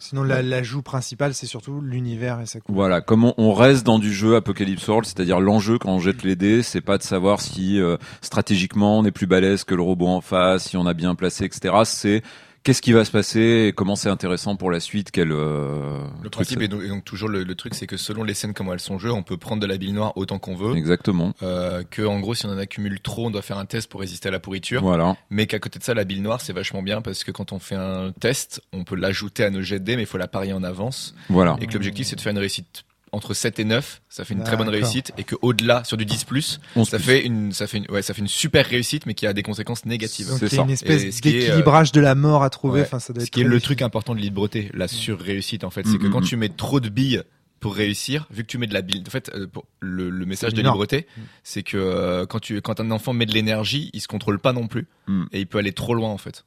Sinon, 0.00 0.22
la- 0.22 0.42
l'ajout 0.42 0.82
principal, 0.82 1.34
c'est 1.34 1.46
surtout 1.46 1.80
l'univers 1.80 2.40
et 2.40 2.46
sa 2.46 2.60
couleur. 2.60 2.76
Voilà, 2.76 3.00
comme 3.00 3.24
on, 3.24 3.34
on 3.36 3.52
reste 3.52 3.84
dans 3.84 3.98
du 3.98 4.12
jeu 4.12 4.36
Apocalypse 4.36 4.86
World, 4.86 5.04
c'est-à-dire 5.06 5.40
l'enjeu 5.40 5.78
quand 5.78 5.90
on 5.90 5.98
jette 5.98 6.22
les 6.22 6.36
dés, 6.36 6.62
c'est 6.62 6.80
pas 6.80 6.98
de 6.98 7.02
savoir 7.02 7.40
si 7.40 7.80
euh, 7.80 7.96
stratégiquement 8.20 8.98
on 9.00 9.04
est 9.04 9.10
plus 9.10 9.26
balèze 9.26 9.64
que 9.64 9.74
le 9.74 9.82
robot 9.82 10.06
en 10.06 10.20
face, 10.20 10.68
si 10.68 10.76
on 10.76 10.86
a 10.86 10.94
bien 10.94 11.16
placé, 11.16 11.44
etc. 11.44 11.74
C'est 11.84 12.22
qu'est-ce 12.68 12.82
qui 12.82 12.92
va 12.92 13.06
se 13.06 13.10
passer 13.10 13.68
et 13.68 13.72
comment 13.72 13.96
c'est 13.96 14.10
intéressant 14.10 14.54
pour 14.54 14.70
la 14.70 14.78
suite. 14.78 15.10
Quel 15.10 15.32
euh, 15.32 16.04
Le 16.22 16.28
principe 16.28 16.60
est 16.60 16.68
donc, 16.68 16.82
et 16.82 16.88
donc 16.88 17.02
toujours 17.02 17.30
le, 17.30 17.42
le 17.42 17.54
truc, 17.54 17.74
c'est 17.74 17.86
que 17.86 17.96
selon 17.96 18.24
les 18.24 18.34
scènes 18.34 18.52
comment 18.52 18.74
elles 18.74 18.80
sont 18.80 18.98
jouées, 18.98 19.10
on 19.10 19.22
peut 19.22 19.38
prendre 19.38 19.62
de 19.62 19.66
la 19.66 19.78
bile 19.78 19.94
noire 19.94 20.12
autant 20.16 20.38
qu'on 20.38 20.54
veut. 20.54 20.76
Exactement. 20.76 21.32
Euh, 21.42 21.82
que 21.90 22.02
en 22.02 22.20
gros, 22.20 22.34
si 22.34 22.44
on 22.44 22.50
en 22.50 22.58
accumule 22.58 23.00
trop, 23.00 23.28
on 23.28 23.30
doit 23.30 23.40
faire 23.40 23.56
un 23.56 23.64
test 23.64 23.88
pour 23.88 24.00
résister 24.00 24.28
à 24.28 24.32
la 24.32 24.38
pourriture. 24.38 24.82
Voilà. 24.82 25.16
Mais 25.30 25.46
qu'à 25.46 25.58
côté 25.58 25.78
de 25.78 25.84
ça, 25.84 25.94
la 25.94 26.04
bile 26.04 26.20
noire, 26.20 26.42
c'est 26.42 26.52
vachement 26.52 26.82
bien 26.82 27.00
parce 27.00 27.24
que 27.24 27.30
quand 27.30 27.52
on 27.52 27.58
fait 27.58 27.74
un 27.74 28.12
test, 28.20 28.60
on 28.74 28.84
peut 28.84 28.96
l'ajouter 28.96 29.44
à 29.44 29.50
nos 29.50 29.62
jets 29.62 29.78
de 29.78 29.84
dés, 29.84 29.96
mais 29.96 30.02
il 30.02 30.06
faut 30.06 30.18
la 30.18 30.28
parier 30.28 30.52
en 30.52 30.62
avance. 30.62 31.14
Voilà. 31.30 31.56
Et 31.62 31.68
que 31.68 31.72
l'objectif, 31.72 32.06
c'est 32.06 32.16
de 32.16 32.20
faire 32.20 32.32
une 32.32 32.38
réussite 32.38 32.84
entre 33.12 33.34
7 33.34 33.58
et 33.58 33.64
9. 33.64 34.02
Ça 34.08 34.24
fait 34.24 34.34
une 34.34 34.44
très 34.44 34.56
bonne 34.56 34.68
réussite. 34.68 35.12
Et 35.18 35.24
que 35.24 35.34
au-delà, 35.42 35.84
sur 35.84 35.96
du 35.96 36.04
10 36.04 36.24
plus, 36.24 36.60
ça 36.84 36.98
fait 36.98 37.24
une, 37.24 37.52
ça 37.52 37.66
fait 37.66 37.78
une, 37.78 37.86
ouais, 37.90 38.02
ça 38.02 38.14
fait 38.14 38.20
une 38.20 38.28
super 38.28 38.66
réussite, 38.66 39.06
mais 39.06 39.14
qui 39.14 39.26
a 39.26 39.32
des 39.32 39.42
conséquences 39.42 39.84
négatives. 39.86 40.26
C'est 40.38 40.56
une 40.56 40.70
espèce 40.70 41.04
euh, 41.04 41.20
d'équilibrage 41.22 41.92
de 41.92 42.00
la 42.00 42.14
mort 42.14 42.42
à 42.42 42.50
trouver. 42.50 42.80
ouais. 42.80 42.86
Enfin, 42.86 42.98
ça 42.98 43.12
doit 43.12 43.20
Ce 43.20 43.26
être 43.26 43.30
qui 43.32 43.40
est 43.40 43.44
le 43.44 43.60
truc 43.60 43.82
important 43.82 44.14
de 44.14 44.20
l'hydreté, 44.20 44.70
la 44.74 44.88
sur-réussite 44.88 45.64
en 45.64 45.70
fait, 45.70 45.86
c'est 45.86 45.98
que 45.98 46.06
Mm, 46.06 46.10
quand 46.12 46.20
mm, 46.20 46.24
tu 46.24 46.36
mets 46.36 46.48
trop 46.48 46.80
de 46.80 46.88
billes 46.88 47.22
pour 47.60 47.74
réussir, 47.74 48.26
vu 48.30 48.42
que 48.44 48.48
tu 48.48 48.56
mets 48.58 48.66
de 48.68 48.74
la 48.74 48.82
bille, 48.82 49.02
en 49.06 49.10
fait, 49.10 49.30
euh, 49.34 49.46
pour- 49.48 49.64
le, 49.80 50.10
le 50.10 50.26
message 50.26 50.54
de 50.54 50.62
libreté, 50.62 51.06
Mm. 51.16 51.20
c'est 51.42 51.62
que 51.62 51.76
euh, 51.76 52.24
quand 52.26 52.38
tu, 52.40 52.60
quand 52.62 52.78
un 52.80 52.90
enfant 52.92 53.12
met 53.12 53.26
de 53.26 53.32
l'énergie, 53.32 53.90
il 53.94 54.00
se 54.00 54.06
contrôle 54.08 54.38
pas 54.38 54.52
non 54.52 54.66
plus 54.68 54.86
Mm. 55.08 55.24
et 55.32 55.40
il 55.40 55.46
peut 55.46 55.58
aller 55.58 55.72
trop 55.72 55.94
loin 55.94 56.10
en 56.10 56.18
fait. 56.18 56.44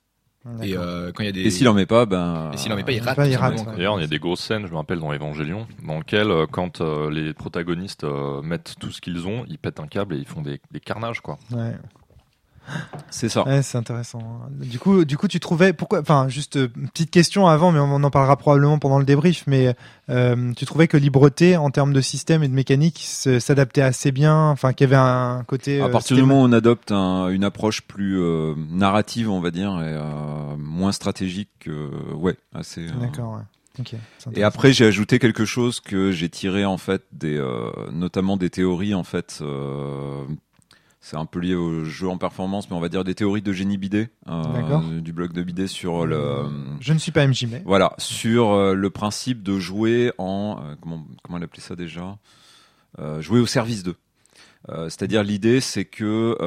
Et 0.63 0.75
euh, 0.75 1.11
quand 1.13 1.21
il 1.21 1.27
y 1.27 1.29
a 1.29 1.31
des, 1.31 1.41
Et 1.41 1.49
s'il 1.51 1.69
en 1.69 1.73
met 1.75 1.85
pas, 1.85 2.07
ben. 2.07 2.49
et 2.51 2.57
s'il 2.57 2.73
en 2.73 2.75
met 2.75 2.83
pas, 2.83 2.93
il 2.93 3.01
rate. 3.01 3.15
pas, 3.15 3.27
il 3.27 3.35
tout 3.35 3.39
rate, 3.41 3.49
simplement, 3.57 3.59
ouais. 3.61 3.65
quoi. 3.65 3.75
D'ailleurs, 3.77 3.99
il 3.99 4.01
y 4.01 4.05
a 4.05 4.07
des 4.07 4.17
grosses 4.19 4.39
scènes, 4.41 4.65
je 4.65 4.71
me 4.71 4.77
rappelle, 4.77 4.99
dans 4.99 5.13
Evangelion, 5.13 5.67
dans 5.85 5.99
lesquelles, 5.99 6.31
euh, 6.31 6.47
quand 6.49 6.81
euh, 6.81 7.11
les 7.11 7.33
protagonistes 7.35 8.03
euh, 8.05 8.41
mettent 8.41 8.73
tout 8.79 8.91
ce 8.91 9.01
qu'ils 9.01 9.27
ont, 9.27 9.45
ils 9.49 9.59
pètent 9.59 9.79
un 9.79 9.85
câble 9.87 10.15
et 10.15 10.17
ils 10.17 10.25
font 10.25 10.41
des, 10.41 10.59
des 10.71 10.79
carnages, 10.79 11.21
quoi. 11.21 11.37
Ouais. 11.51 11.73
C'est 13.09 13.27
ça. 13.29 13.45
Ouais, 13.45 13.61
c'est 13.61 13.77
intéressant. 13.77 14.21
Du 14.51 14.79
coup, 14.79 15.03
du 15.03 15.17
coup, 15.17 15.27
tu 15.27 15.39
trouvais 15.39 15.73
pourquoi 15.73 15.99
Enfin, 15.99 16.27
juste 16.29 16.55
euh, 16.55 16.69
une 16.77 16.87
petite 16.89 17.11
question 17.11 17.47
avant, 17.47 17.71
mais 17.71 17.79
on 17.79 17.91
en 18.03 18.09
parlera 18.09 18.37
probablement 18.37 18.79
pendant 18.79 18.99
le 18.99 19.05
débrief. 19.05 19.43
Mais 19.47 19.75
euh, 20.09 20.53
tu 20.55 20.65
trouvais 20.65 20.87
que 20.87 20.95
Libreté, 20.97 21.57
en 21.57 21.69
termes 21.71 21.91
de 21.93 22.01
système 22.01 22.43
et 22.43 22.47
de 22.47 22.53
mécanique, 22.53 22.99
s'adaptait 23.03 23.81
assez 23.81 24.11
bien. 24.11 24.49
Enfin, 24.49 24.71
qu'il 24.73 24.85
y 24.85 24.93
avait 24.93 24.95
un 25.01 25.43
côté. 25.45 25.81
À 25.81 25.85
euh, 25.85 25.89
partir 25.89 26.15
du 26.15 26.23
moment 26.23 26.41
où 26.41 26.45
on 26.45 26.53
adopte 26.53 26.91
un- 26.91 27.27
une 27.29 27.43
approche 27.43 27.81
plus 27.81 28.19
euh, 28.21 28.53
narrative, 28.69 29.29
on 29.29 29.41
va 29.41 29.51
dire, 29.51 29.71
et 29.81 29.97
moins 30.57 30.91
stratégique, 30.93 31.49
que, 31.59 31.89
ouais, 32.13 32.37
assez. 32.53 32.85
D'accord. 32.87 33.33
Ouais. 33.33 33.41
Et 34.35 34.43
après, 34.43 34.73
j'ai 34.73 34.85
ajouté 34.85 35.17
quelque 35.17 35.45
chose 35.45 35.79
que 35.79 36.11
j'ai 36.11 36.29
tiré 36.29 36.65
en 36.65 36.77
fait 36.77 37.03
des, 37.13 37.37
euh, 37.37 37.71
notamment 37.91 38.37
des 38.37 38.49
théories 38.49 38.93
en 38.93 39.03
fait. 39.03 39.39
euh, 39.41 40.23
c'est 41.01 41.17
un 41.17 41.25
peu 41.25 41.39
lié 41.39 41.55
au 41.55 41.83
jeu 41.83 42.07
en 42.07 42.19
performance, 42.19 42.69
mais 42.69 42.75
on 42.75 42.79
va 42.79 42.87
dire 42.87 43.03
des 43.03 43.15
théories 43.15 43.41
de 43.41 43.51
génie 43.51 43.77
Bidet, 43.77 44.11
euh, 44.29 45.01
du 45.01 45.11
blog 45.11 45.33
de 45.33 45.41
Bidet 45.41 45.65
sur 45.65 46.05
le. 46.05 46.45
Je 46.79 46.93
ne 46.93 46.99
suis 46.99 47.11
pas 47.11 47.25
MJ, 47.25 47.47
mais. 47.49 47.63
Voilà, 47.65 47.93
sur 47.97 48.51
euh, 48.51 48.75
le 48.75 48.89
principe 48.91 49.41
de 49.41 49.57
jouer 49.57 50.13
en 50.19 50.59
euh, 50.63 50.75
comment 50.79 51.03
comment 51.23 51.39
elle 51.39 51.43
appelait 51.43 51.61
ça 51.61 51.75
déjà 51.75 52.17
Jouer 53.19 53.39
au 53.39 53.47
service 53.47 53.81
d'eux. 53.83 53.95
C'est-à-dire 54.67 55.23
l'idée, 55.23 55.59
c'est 55.59 55.85
que 55.85 56.37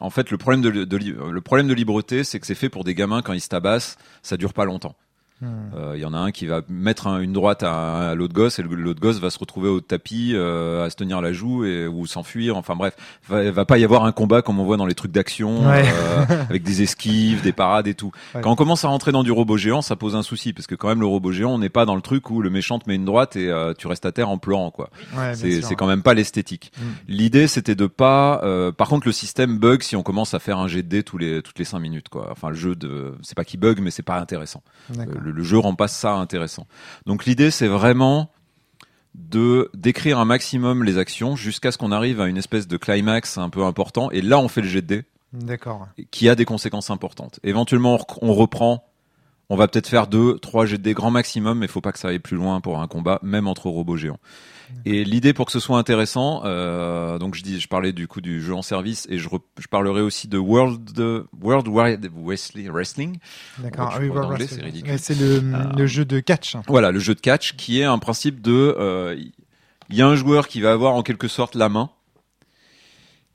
en 0.00 0.10
fait 0.10 0.30
le 0.30 0.38
problème 0.38 0.62
de, 0.62 0.70
le 0.70 1.40
problème 1.42 1.68
de 1.68 1.74
libreté, 1.74 2.24
c'est 2.24 2.40
que 2.40 2.46
c'est 2.46 2.54
fait 2.54 2.70
pour 2.70 2.82
des 2.82 2.94
gamins 2.94 3.20
quand 3.20 3.34
ils 3.34 3.42
se 3.42 3.48
tabassent, 3.48 3.98
ça 4.22 4.38
dure 4.38 4.54
pas 4.54 4.64
longtemps. 4.64 4.96
Hmm. 5.42 5.46
Euh, 5.76 5.92
Il 5.96 6.00
y 6.00 6.04
en 6.06 6.14
a 6.14 6.18
un 6.18 6.30
qui 6.30 6.46
va 6.46 6.62
mettre 6.68 7.06
un- 7.08 7.20
une 7.20 7.32
droite 7.34 7.62
à, 7.62 8.10
à 8.10 8.14
l'autre 8.14 8.32
gosse 8.32 8.58
et 8.58 8.62
l'autre 8.62 9.00
gosse 9.00 9.20
va 9.20 9.28
se 9.28 9.38
retrouver 9.38 9.68
au 9.68 9.80
tapis 9.82 10.32
euh, 10.34 10.84
à 10.86 10.88
se 10.90 10.96
tenir 10.96 11.20
la 11.20 11.32
joue 11.34 11.64
et, 11.66 11.86
ou 11.86 12.06
s'enfuir. 12.06 12.56
Enfin 12.56 12.74
bref, 12.74 12.94
va, 13.28 13.50
va 13.50 13.64
pas 13.66 13.76
y 13.76 13.84
avoir 13.84 14.04
un 14.04 14.12
combat 14.12 14.40
comme 14.40 14.58
on 14.60 14.64
voit 14.64 14.78
dans 14.78 14.86
les 14.86 14.94
trucs 14.94 15.12
d'action 15.12 15.66
Ouais. 15.68 15.84
euh, 15.86 16.24
avec 16.48 16.62
des 16.62 16.80
esquives, 16.82 17.42
des 17.42 17.52
parades 17.52 17.86
et 17.86 17.94
tout. 17.94 18.12
Ouais. 18.34 18.40
Quand 18.40 18.50
on 18.50 18.56
commence 18.56 18.84
à 18.84 18.88
rentrer 18.88 19.12
dans 19.12 19.22
du 19.22 19.30
robot 19.30 19.58
géant, 19.58 19.82
ça 19.82 19.94
pose 19.94 20.16
un 20.16 20.22
souci 20.22 20.54
parce 20.54 20.66
que 20.66 20.74
quand 20.74 20.88
même 20.88 21.00
le 21.00 21.06
robot 21.06 21.32
géant, 21.32 21.52
on 21.52 21.58
n'est 21.58 21.68
pas 21.68 21.84
dans 21.84 21.96
le 21.96 22.02
truc 22.02 22.30
où 22.30 22.40
le 22.40 22.48
méchant 22.48 22.78
te 22.78 22.88
met 22.88 22.94
une 22.94 23.04
droite 23.04 23.36
et 23.36 23.50
euh, 23.50 23.74
tu 23.76 23.86
restes 23.88 24.06
à 24.06 24.12
terre 24.12 24.30
en 24.30 24.38
pleurant 24.38 24.70
quoi. 24.70 24.88
Ouais, 25.16 25.34
C'est 25.34 25.74
quand 25.76 25.86
même 25.86 26.02
pas 26.02 26.14
l'esthétique. 26.14 26.72
Mm. 26.78 26.82
L'idée 27.08 27.46
c'était 27.46 27.74
de 27.74 27.86
pas. 27.86 28.40
euh, 28.42 28.72
par 28.72 28.88
contre, 28.88 29.06
le 29.06 29.12
système 29.12 29.58
bug 29.58 29.82
si 29.82 29.96
on 29.96 30.02
commence 30.02 30.32
à 30.32 30.38
faire 30.38 30.58
un 30.58 30.66
jet 30.68 30.82
de 30.82 30.88
dés 30.88 31.02
tous 31.02 31.18
les 31.18 31.42
toutes 31.42 31.58
les 31.58 31.64
cinq 31.66 31.80
minutes 31.80 32.08
quoi. 32.08 32.28
Enfin 32.30 32.48
le 32.48 32.54
jeu 32.56 32.74
de 32.74 33.12
c'est 33.22 33.36
pas 33.36 33.44
qu'il 33.44 33.60
bug 33.60 33.80
mais 33.82 33.90
c'est 33.90 34.02
pas 34.02 34.18
intéressant. 34.18 34.62
Le, 35.26 35.32
le 35.32 35.42
jeu 35.42 35.58
rend 35.58 35.74
pas 35.74 35.88
ça 35.88 36.14
intéressant. 36.14 36.66
Donc 37.06 37.26
l'idée 37.26 37.50
c'est 37.50 37.66
vraiment 37.68 38.30
de 39.14 39.70
décrire 39.74 40.18
un 40.18 40.24
maximum 40.24 40.84
les 40.84 40.98
actions 40.98 41.36
jusqu'à 41.36 41.72
ce 41.72 41.78
qu'on 41.78 41.90
arrive 41.92 42.20
à 42.20 42.26
une 42.26 42.36
espèce 42.36 42.68
de 42.68 42.76
climax 42.76 43.38
un 43.38 43.48
peu 43.48 43.64
important 43.64 44.10
et 44.10 44.20
là 44.20 44.38
on 44.38 44.48
fait 44.48 44.60
le 44.60 44.68
jet 44.68 44.82
de 44.82 44.86
dés 44.86 45.04
D'accord. 45.32 45.88
qui 46.10 46.28
a 46.28 46.34
des 46.34 46.44
conséquences 46.44 46.90
importantes. 46.90 47.40
Éventuellement 47.42 47.98
on 48.20 48.34
reprend 48.34 48.84
on 49.48 49.56
va 49.56 49.68
peut-être 49.68 49.86
faire 49.88 50.06
deux, 50.06 50.38
trois 50.38 50.66
jets 50.66 50.78
de 50.78 50.82
dés 50.82 50.94
grand 50.94 51.10
maximum, 51.10 51.58
mais 51.60 51.66
il 51.66 51.72
faut 51.72 51.80
pas 51.80 51.92
que 51.92 51.98
ça 51.98 52.08
aille 52.08 52.18
plus 52.18 52.36
loin 52.36 52.60
pour 52.60 52.80
un 52.80 52.86
combat, 52.88 53.18
même 53.22 53.46
entre 53.46 53.68
robots 53.68 53.96
géants. 53.96 54.18
Et 54.84 55.04
l'idée 55.04 55.32
pour 55.32 55.46
que 55.46 55.52
ce 55.52 55.60
soit 55.60 55.78
intéressant, 55.78 56.42
euh, 56.44 57.18
donc 57.18 57.36
je 57.36 57.42
dis, 57.44 57.60
je 57.60 57.68
parlais 57.68 57.92
du 57.92 58.08
coup 58.08 58.20
du 58.20 58.42
jeu 58.42 58.52
en 58.52 58.62
service 58.62 59.06
et 59.08 59.18
je, 59.18 59.28
re- 59.28 59.40
je 59.60 59.68
parlerai 59.68 60.00
aussi 60.00 60.26
de 60.26 60.38
World 60.38 60.90
World 61.40 61.68
Wide 61.68 62.10
Wrestling. 62.16 62.68
Wrestling. 62.70 63.18
D'accord. 63.58 63.92
Ah 63.94 63.98
oui, 64.00 64.08
d'anglais, 64.08 64.48
c'est 64.48 64.62
ridicule. 64.62 64.98
c'est 64.98 65.16
le, 65.16 65.40
le 65.76 65.86
jeu 65.86 66.04
de 66.04 66.18
catch. 66.18 66.56
Voilà, 66.66 66.90
le 66.90 66.98
jeu 66.98 67.14
de 67.14 67.20
catch 67.20 67.54
qui 67.54 67.80
est 67.80 67.84
un 67.84 67.98
principe 67.98 68.40
de, 68.40 68.74
euh, 68.76 69.16
il 69.88 69.94
y 69.96 70.02
a 70.02 70.08
un 70.08 70.16
joueur 70.16 70.48
qui 70.48 70.60
va 70.60 70.72
avoir 70.72 70.94
en 70.94 71.04
quelque 71.04 71.28
sorte 71.28 71.54
la 71.54 71.68
main, 71.68 71.90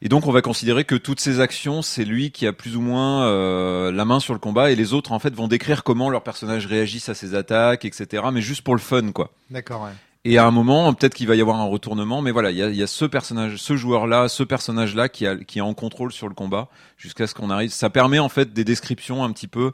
Et 0.01 0.10
donc 0.10 0.25
on 0.25 0.31
va 0.31 0.41
considérer 0.41 0.84
que 0.84 0.96
toutes 0.96 1.20
ces 1.20 1.39
actions, 1.39 1.81
c'est 1.81 2.05
lui 2.05 2.31
qui 2.31 2.48
a 2.48 2.53
plus 2.53 2.75
ou 2.75 2.81
moins 2.81 3.25
euh, 3.25 3.91
la 3.91 4.03
main 4.03 4.20
sur 4.20 4.34
le 4.34 4.39
combat, 4.39 4.72
et 4.72 4.75
les 4.75 4.93
autres 4.93 5.12
en 5.12 5.20
fait 5.20 5.34
vont 5.34 5.48
décrire 5.48 5.84
comment 5.84 6.10
leurs 6.10 6.24
personnages 6.24 6.65
réagissent 6.65 7.10
à 7.10 7.13
ces 7.13 7.36
attaques, 7.36 7.86
etc. 7.86 8.24
Mais 8.34 8.41
juste 8.41 8.62
pour 8.62 8.75
le 8.75 8.81
fun, 8.81 9.12
quoi. 9.12 9.31
D'accord, 9.51 9.84
ouais. 9.84 9.91
Et 10.24 10.38
à 10.38 10.46
un 10.46 10.51
moment, 10.51 10.93
peut-être 10.93 11.15
qu'il 11.15 11.27
va 11.27 11.36
y 11.36 11.41
avoir 11.41 11.58
un 11.58 11.65
retournement, 11.65 12.22
mais 12.22 12.29
voilà, 12.29 12.51
il 12.51 12.58
y 12.58 12.62
a, 12.62 12.70
y 12.70 12.84
a 12.84 12.88
ce 12.88 13.05
personnage, 13.05 13.58
ce 13.58 13.75
joueur-là, 13.75 14.27
ce 14.27 14.43
personnage-là 14.43 15.10
qui, 15.10 15.25
a, 15.25 15.36
qui 15.36 15.58
est 15.58 15.63
en 15.63 15.74
contrôle 15.74 16.12
sur 16.12 16.27
le 16.27 16.36
combat 16.36 16.67
jusqu'à 16.98 17.25
ce 17.25 17.34
qu'on 17.34 17.50
arrive. 17.50 17.72
Ça 17.72 17.89
permet 17.89 18.20
en 18.20 18.29
fait 18.29 18.53
des 18.53 18.63
descriptions 18.63 19.24
un 19.24 19.31
petit 19.31 19.48
peu, 19.48 19.72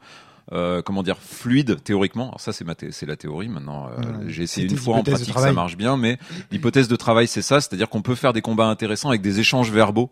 euh, 0.51 0.81
comment 0.81 1.03
dire, 1.03 1.17
fluides 1.19 1.83
théoriquement. 1.83 2.27
Alors 2.29 2.39
ça, 2.41 2.53
c'est 2.53 2.63
ma, 2.65 2.75
thé- 2.75 2.91
c'est 2.91 3.05
la 3.05 3.15
théorie. 3.15 3.47
Maintenant, 3.49 3.87
euh, 3.87 4.01
Ouais. 4.01 4.25
j'ai 4.27 4.43
essayé 4.43 4.67
une 4.67 4.77
fois 4.77 4.95
en 4.97 5.03
pratique, 5.03 5.37
ça 5.37 5.51
marche 5.53 5.77
bien, 5.77 5.97
mais 5.97 6.17
l'hypothèse 6.51 6.87
de 6.87 6.95
travail, 6.95 7.27
c'est 7.27 7.41
ça, 7.41 7.59
c'est-à-dire 7.61 7.89
qu'on 7.89 8.01
peut 8.01 8.15
faire 8.15 8.33
des 8.33 8.41
combats 8.41 8.67
intéressants 8.67 9.09
avec 9.09 9.21
des 9.21 9.39
échanges 9.39 9.71
verbaux 9.71 10.09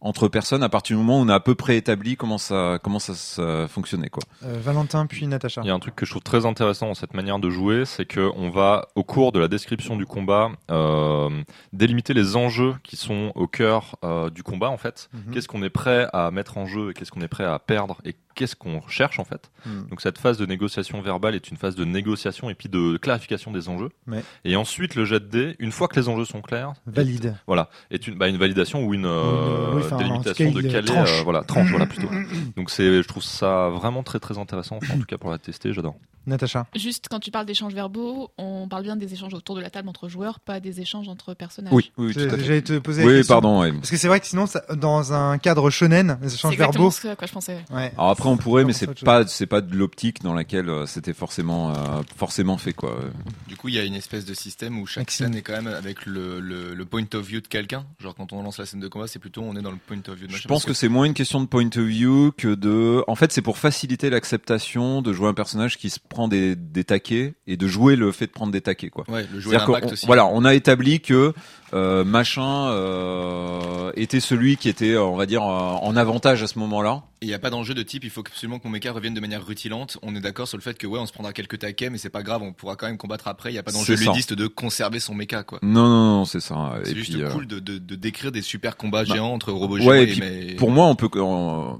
entre 0.00 0.28
personnes 0.28 0.62
à 0.62 0.68
partir 0.68 0.96
du 0.96 1.02
moment 1.02 1.18
où 1.18 1.24
on 1.24 1.28
a 1.28 1.34
à 1.34 1.40
peu 1.40 1.56
près 1.56 1.76
établi 1.76 2.16
comment 2.16 2.38
ça, 2.38 2.78
comment 2.84 3.00
ça, 3.00 3.14
ça 3.16 3.66
fonctionnait, 3.66 4.08
quoi. 4.10 4.22
Euh, 4.44 4.56
Valentin 4.62 5.06
puis 5.06 5.26
Natacha. 5.26 5.60
Il 5.64 5.66
y 5.66 5.70
a 5.70 5.74
un 5.74 5.80
truc 5.80 5.96
que 5.96 6.06
je 6.06 6.12
trouve 6.12 6.22
très 6.22 6.46
intéressant 6.46 6.86
dans 6.86 6.94
cette 6.94 7.14
manière 7.14 7.40
de 7.40 7.50
jouer, 7.50 7.82
c'est 7.84 8.04
que 8.06 8.30
on 8.36 8.48
va, 8.48 8.86
au 8.94 9.02
cours 9.02 9.32
de 9.32 9.40
la 9.40 9.48
description 9.48 9.96
du 9.96 10.06
combat, 10.06 10.50
euh, 10.70 11.28
délimiter 11.72 12.14
les 12.14 12.36
enjeux 12.36 12.76
qui 12.84 12.94
sont 12.94 13.32
au 13.34 13.48
cœur 13.48 13.96
euh, 14.04 14.30
du 14.30 14.44
combat 14.44 14.68
en 14.70 14.76
fait. 14.76 15.08
Mhm. 15.12 15.32
Qu'est-ce 15.34 15.48
qu'on 15.48 15.64
est 15.64 15.68
prêt 15.70 16.06
à 16.12 16.30
mettre 16.30 16.58
en 16.58 16.66
jeu 16.66 16.90
et 16.90 16.94
qu'est-ce 16.94 17.10
qu'on 17.10 17.20
est 17.22 17.26
prêt 17.26 17.44
à 17.44 17.58
perdre 17.58 17.96
et 18.04 18.14
qu'est-ce 18.38 18.54
qu'on 18.54 18.80
cherche 18.88 19.18
en 19.18 19.24
fait. 19.24 19.50
Mhm. 19.66 19.88
Donc 19.90 20.00
cette 20.00 20.16
phase 20.18 20.38
de 20.38 20.46
négociation 20.46 21.00
verbale 21.02 21.34
est 21.34 21.50
une 21.50 21.56
phase 21.56 21.74
de 21.74 21.84
négociation 21.84 22.48
et 22.50 22.54
puis 22.54 22.68
de 22.68 22.96
clarification 22.96 23.50
des 23.50 23.68
enjeux. 23.68 23.90
Ouais. 24.06 24.22
Et 24.44 24.54
ensuite 24.54 24.94
le 24.94 25.04
jet 25.04 25.18
de 25.18 25.26
dés, 25.26 25.56
une 25.58 25.72
fois 25.72 25.88
que 25.88 25.98
les 25.98 26.08
enjeux 26.08 26.24
sont 26.24 26.40
clairs, 26.40 26.74
Valide. 26.86 27.34
voilà, 27.48 27.68
est 27.90 28.06
une, 28.06 28.14
bah, 28.16 28.28
une 28.28 28.36
validation 28.38 28.84
ou 28.84 28.94
une 28.94 29.06
euh, 29.06 29.74
oui, 29.74 29.82
enfin, 29.84 29.96
en 29.96 29.98
délimitation 29.98 30.52
de 30.52 30.60
quelle 30.62 30.88
est, 30.88 30.96
euh, 30.96 31.22
voilà, 31.24 31.42
tranche, 31.42 31.68
voilà 31.70 31.86
plutôt. 31.86 32.08
Donc 32.56 32.70
c'est, 32.70 33.02
je 33.02 33.08
trouve 33.08 33.24
ça 33.24 33.68
vraiment 33.70 34.04
très 34.04 34.20
très 34.20 34.38
intéressant, 34.38 34.76
enfin, 34.80 34.94
en 34.94 34.98
tout 34.98 35.06
cas 35.06 35.18
pour 35.18 35.30
la 35.30 35.38
tester, 35.38 35.72
j'adore. 35.72 35.96
Natacha. 36.26 36.66
Juste 36.76 37.06
quand 37.08 37.20
tu 37.20 37.30
parles 37.30 37.46
d'échanges 37.46 37.72
verbaux, 37.72 38.30
on 38.36 38.68
parle 38.68 38.82
bien 38.82 38.96
des 38.96 39.14
échanges 39.14 39.32
autour 39.32 39.56
de 39.56 39.62
la 39.62 39.70
table 39.70 39.88
entre 39.88 40.08
joueurs, 40.10 40.40
pas 40.40 40.60
des 40.60 40.78
échanges 40.82 41.08
entre 41.08 41.32
personnages. 41.32 41.72
Oui, 41.72 41.90
oui, 41.96 42.12
tout 42.12 42.20
à 42.20 42.28
fait. 42.36 42.44
J'allais 42.44 42.60
te 42.60 42.78
poser 42.78 43.00
la 43.02 43.08
Oui, 43.08 43.16
question. 43.18 43.34
pardon. 43.36 43.60
ouais. 43.62 43.72
Parce 43.72 43.90
que 43.90 43.96
c'est 43.96 44.08
vrai 44.08 44.20
que 44.20 44.26
sinon, 44.26 44.44
ça- 44.46 44.62
dans 44.76 45.14
un 45.14 45.38
cadre 45.38 45.70
shonen, 45.70 46.18
les 46.20 46.28
C'est 46.28 46.34
échanges 46.34 46.56
verbaux. 46.58 46.90
ce 46.90 47.08
à 47.08 47.16
quoi 47.16 47.26
je 47.26 47.32
pensais. 47.32 47.64
Ouais. 47.70 47.92
Alors 47.96 48.10
après 48.10 48.27
on 48.30 48.36
pourrait, 48.36 48.64
mais 48.64 48.72
C'est 48.72 49.02
pas 49.04 49.26
c'est 49.26 49.46
pas 49.46 49.60
de 49.60 49.74
l'optique 49.74 50.22
dans 50.22 50.34
laquelle 50.34 50.68
euh, 50.68 50.86
c'était 50.86 51.12
forcément 51.14 51.70
euh, 51.70 52.02
forcément 52.16 52.56
fait 52.58 52.72
quoi. 52.72 52.98
Du 53.46 53.56
coup, 53.56 53.68
il 53.68 53.74
y 53.74 53.78
a 53.78 53.84
une 53.84 53.94
espèce 53.94 54.24
de 54.24 54.34
système 54.34 54.78
où 54.78 54.86
chaque 54.86 55.10
scène 55.10 55.34
est 55.34 55.42
quand 55.42 55.52
même 55.60 55.66
avec 55.66 56.06
le, 56.06 56.40
le, 56.40 56.74
le 56.74 56.84
point 56.84 57.04
of 57.14 57.26
view 57.26 57.40
de 57.40 57.48
quelqu'un. 57.48 57.86
Genre 58.00 58.14
quand 58.14 58.32
on 58.32 58.42
lance 58.42 58.58
la 58.58 58.66
scène 58.66 58.80
de 58.80 58.88
combat, 58.88 59.06
c'est 59.06 59.18
plutôt 59.18 59.42
on 59.42 59.56
est 59.56 59.62
dans 59.62 59.70
le 59.70 59.76
point 59.76 59.96
of 60.08 60.14
view 60.16 60.26
de 60.26 60.30
Je 60.32 60.36
machin, 60.36 60.48
pense 60.48 60.64
que 60.64 60.72
c'est 60.74 60.88
moins 60.88 61.04
une 61.04 61.14
question 61.14 61.40
de 61.40 61.46
point 61.46 61.66
of 61.66 61.78
view 61.84 62.32
que 62.36 62.54
de. 62.54 63.02
En 63.08 63.14
fait, 63.14 63.32
c'est 63.32 63.42
pour 63.42 63.58
faciliter 63.58 64.10
l'acceptation 64.10 65.02
de 65.02 65.12
jouer 65.12 65.28
un 65.28 65.34
personnage 65.34 65.76
qui 65.78 65.90
se 65.90 65.98
prend 66.00 66.28
des, 66.28 66.54
des 66.56 66.84
taquets 66.84 67.34
et 67.46 67.56
de 67.56 67.66
jouer 67.68 67.96
le 67.96 68.12
fait 68.12 68.26
de 68.26 68.32
prendre 68.32 68.52
des 68.52 68.60
taquets 68.60 68.90
quoi. 68.90 69.04
Ouais, 69.08 69.26
le 69.32 69.40
jouer 69.40 69.56
qu'on- 69.64 69.78
aussi. 69.92 70.06
voilà, 70.06 70.26
on 70.26 70.44
a 70.44 70.54
établi 70.54 71.00
que 71.00 71.14
euh, 71.14 71.32
machin 71.72 72.70
euh, 72.70 73.92
était 73.96 74.20
celui 74.20 74.56
qui 74.56 74.68
était, 74.68 74.92
euh, 74.92 75.02
on 75.02 75.16
va 75.16 75.26
dire, 75.26 75.42
euh, 75.42 75.46
en 75.46 75.96
avantage 75.96 76.42
à 76.42 76.46
ce 76.46 76.58
moment-là. 76.58 77.02
Il 77.20 77.28
n'y 77.28 77.34
a 77.34 77.38
pas 77.38 77.50
d'enjeu 77.50 77.74
de 77.74 77.82
type, 77.82 78.04
il 78.04 78.10
faut 78.10 78.20
absolument 78.20 78.58
que 78.58 78.64
mon 78.64 78.70
mecha 78.70 78.92
revienne 78.92 79.14
de 79.14 79.20
manière 79.20 79.44
rutilante. 79.44 79.98
On 80.02 80.14
est 80.14 80.20
d'accord 80.20 80.46
sur 80.46 80.56
le 80.56 80.62
fait 80.62 80.78
que 80.78 80.86
ouais, 80.86 80.98
on 80.98 81.06
se 81.06 81.12
prendra 81.12 81.32
quelques 81.32 81.58
taquets, 81.58 81.90
mais 81.90 81.98
c'est 81.98 82.10
pas 82.10 82.22
grave, 82.22 82.42
on 82.42 82.52
pourra 82.52 82.76
quand 82.76 82.86
même 82.86 82.96
combattre 82.96 83.28
après. 83.28 83.50
Il 83.50 83.54
n'y 83.54 83.58
a 83.58 83.62
pas 83.62 83.72
d'enjeu 83.72 83.96
ludiste 83.96 84.34
de 84.34 84.46
conserver 84.46 85.00
son 85.00 85.14
mecha, 85.14 85.42
quoi. 85.42 85.58
Non, 85.62 85.88
non, 85.88 86.18
non, 86.18 86.24
c'est 86.24 86.40
ça. 86.40 86.78
C'est 86.84 86.94
juste 86.94 87.12
puis, 87.12 87.22
euh, 87.22 87.30
cool 87.30 87.46
de, 87.46 87.58
de, 87.58 87.78
de 87.78 87.94
décrire 87.96 88.32
des 88.32 88.42
super 88.42 88.76
combats 88.76 89.04
bah, 89.04 89.14
géants 89.14 89.32
entre 89.32 89.52
robots 89.52 89.78
ouais, 89.78 89.82
géants 89.82 89.94
et 89.94 90.02
et, 90.02 90.06
puis 90.06 90.20
mais... 90.20 90.54
Pour 90.54 90.70
moi, 90.70 90.86
on 90.86 90.94
peut, 90.94 91.08
euh, 91.16 91.72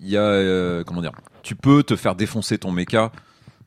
il 0.00 0.08
y 0.10 0.16
a, 0.16 0.20
euh, 0.20 0.84
comment 0.84 1.00
dire, 1.00 1.12
tu 1.42 1.54
peux 1.54 1.82
te 1.82 1.96
faire 1.96 2.14
défoncer 2.14 2.58
ton 2.58 2.70
mecha. 2.70 3.12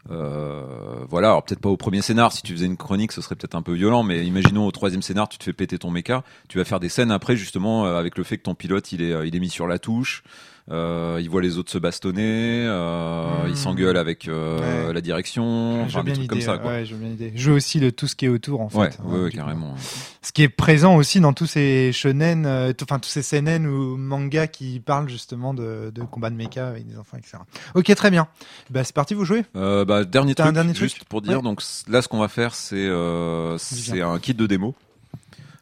Euh, 0.10 1.06
voilà, 1.08 1.30
alors 1.30 1.44
peut-être 1.44 1.60
pas 1.60 1.70
au 1.70 1.78
premier 1.78 2.02
scénar. 2.02 2.32
Si 2.32 2.42
tu 2.42 2.54
faisais 2.54 2.66
une 2.66 2.78
chronique, 2.78 3.12
ce 3.12 3.22
serait 3.22 3.36
peut-être 3.36 3.56
un 3.56 3.62
peu 3.62 3.74
violent. 3.74 4.04
Mais 4.04 4.26
imaginons 4.26 4.66
au 4.66 4.72
troisième 4.72 5.02
scénar, 5.02 5.30
tu 5.30 5.38
te 5.38 5.44
fais 5.44 5.54
péter 5.54 5.78
ton 5.78 5.92
mecha. 5.92 6.24
Tu 6.48 6.58
vas 6.58 6.66
faire 6.66 6.80
des 6.80 6.90
scènes 6.90 7.12
après, 7.12 7.36
justement, 7.36 7.86
euh, 7.86 7.98
avec 7.98 8.18
le 8.18 8.24
fait 8.24 8.38
que 8.38 8.44
ton 8.44 8.56
pilote, 8.56 8.92
il 8.92 9.02
est, 9.02 9.14
euh, 9.14 9.26
il 9.26 9.36
est 9.36 9.40
mis 9.40 9.50
sur 9.50 9.68
la 9.68 9.80
touche. 9.80 10.24
Euh, 10.72 11.18
il 11.20 11.30
voit 11.30 11.42
les 11.42 11.58
autres 11.58 11.72
se 11.72 11.78
bastonner. 11.78 12.66
Euh, 12.68 13.26
Mmh. 13.44 13.50
Il 13.50 13.58
s'engueule 13.58 13.98
avec 13.98 14.28
euh, 14.28 14.88
Ouais. 14.88 14.94
la 14.94 15.02
direction. 15.02 15.84
Enfin, 15.84 16.04
des 16.04 16.14
trucs 16.14 16.28
comme 16.28 16.42
ça. 16.42 16.58
Quoi. 16.58 16.72
Ouais, 16.72 16.86
je 16.86 16.94
bien 16.96 17.10
l'idée. 17.10 17.32
Je 17.36 17.50
veux 17.50 17.56
aussi 17.58 17.80
le 17.80 17.92
tout 17.92 18.08
ce 18.08 18.16
qui 18.16 18.26
est 18.26 18.30
autour, 18.30 18.62
en 18.62 18.70
fait. 18.70 18.78
Ouais, 18.78 18.90
hein, 19.00 19.04
ouais, 19.08 19.30
coup. 19.32 19.36
carrément. 19.38 19.76
Ce 20.22 20.32
qui 20.32 20.44
est 20.44 20.50
présent 20.50 20.96
aussi 20.96 21.20
dans 21.20 21.34
tous 21.34 21.46
ces 21.48 21.92
shonen, 21.92 22.46
enfin 22.82 23.00
tous 23.00 23.10
ces 23.10 23.22
seinen 23.22 23.66
ou 23.66 23.98
mangas 23.98 24.48
qui 24.48 24.80
parlent 24.80 25.10
justement 25.10 25.54
de, 25.54 25.92
de 25.94 26.02
combats 26.04 26.30
de 26.30 26.36
mecha 26.36 26.68
avec 26.68 26.88
des 26.88 26.98
enfants, 26.98 27.18
etc. 27.18 27.38
Ok, 27.74 27.94
très 27.96 28.12
bien. 28.12 28.28
Bah 28.70 28.84
c'est 28.84 28.94
parti, 28.96 29.14
vous 29.14 29.26
jouez 29.26 29.44
bah, 29.54 30.04
dernier 30.04 30.36
un 30.38 30.54
truc, 30.54 30.76
juste 30.76 31.04
pour 31.06 31.22
dire. 31.22 31.42
Donc 31.42 31.62
là, 31.88 32.02
ce 32.02 32.08
qu'on 32.08 32.20
va 32.20 32.28
faire, 32.28 32.54
c'est 32.54 32.88
un 32.90 34.20
kit 34.22 34.34
de 34.34 34.46
démo. 34.46 34.76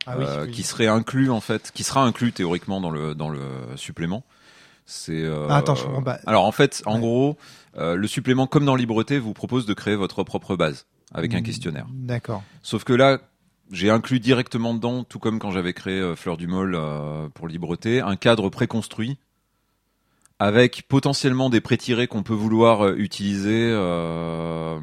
Ah 0.09 0.15
oui, 0.17 0.25
oui. 0.45 0.51
qui 0.51 0.63
serait 0.63 0.87
inclus 0.87 1.29
en 1.29 1.41
fait, 1.41 1.71
qui 1.73 1.83
sera 1.83 2.01
inclus 2.03 2.31
théoriquement 2.31 2.79
dans 2.79 2.89
le 2.91 3.13
dans 3.13 3.29
le 3.29 3.41
supplément. 3.75 4.23
C'est 4.89 5.21
euh, 5.21 5.47
Ah, 5.49 5.57
attends, 5.57 5.75
je 5.75 5.83
comprends 5.83 6.01
pas. 6.01 6.17
Alors 6.25 6.45
en 6.45 6.51
fait, 6.53 6.81
en 6.85 6.95
Ouais. 6.95 6.99
gros, 7.01 7.37
euh, 7.77 7.95
le 7.95 8.07
supplément, 8.07 8.47
comme 8.47 8.63
dans 8.65 8.75
Libreté, 8.75 9.19
vous 9.19 9.33
propose 9.33 9.65
de 9.65 9.73
créer 9.73 9.95
votre 9.95 10.23
propre 10.23 10.55
base 10.55 10.87
avec 11.13 11.33
un 11.35 11.41
Mm, 11.41 11.43
questionnaire. 11.43 11.87
D'accord. 11.91 12.41
Sauf 12.63 12.83
que 12.85 12.93
là, 12.93 13.19
j'ai 13.69 13.89
inclus 13.89 14.21
directement 14.21 14.73
dedans, 14.73 15.03
tout 15.03 15.19
comme 15.19 15.39
quand 15.39 15.51
j'avais 15.51 15.73
créé 15.73 15.99
euh, 15.99 16.15
Fleur 16.15 16.37
du 16.37 16.47
Môle 16.47 16.73
euh, 16.75 17.27
pour 17.33 17.47
Libreté, 17.49 17.99
un 17.99 18.15
cadre 18.15 18.49
préconstruit 18.49 19.17
avec 20.39 20.83
potentiellement 20.87 21.49
des 21.49 21.61
pré-tirés 21.61 22.07
qu'on 22.07 22.23
peut 22.23 22.33
vouloir 22.33 22.85
euh, 22.85 22.95
utiliser 22.97 23.69
euh, 23.71 24.79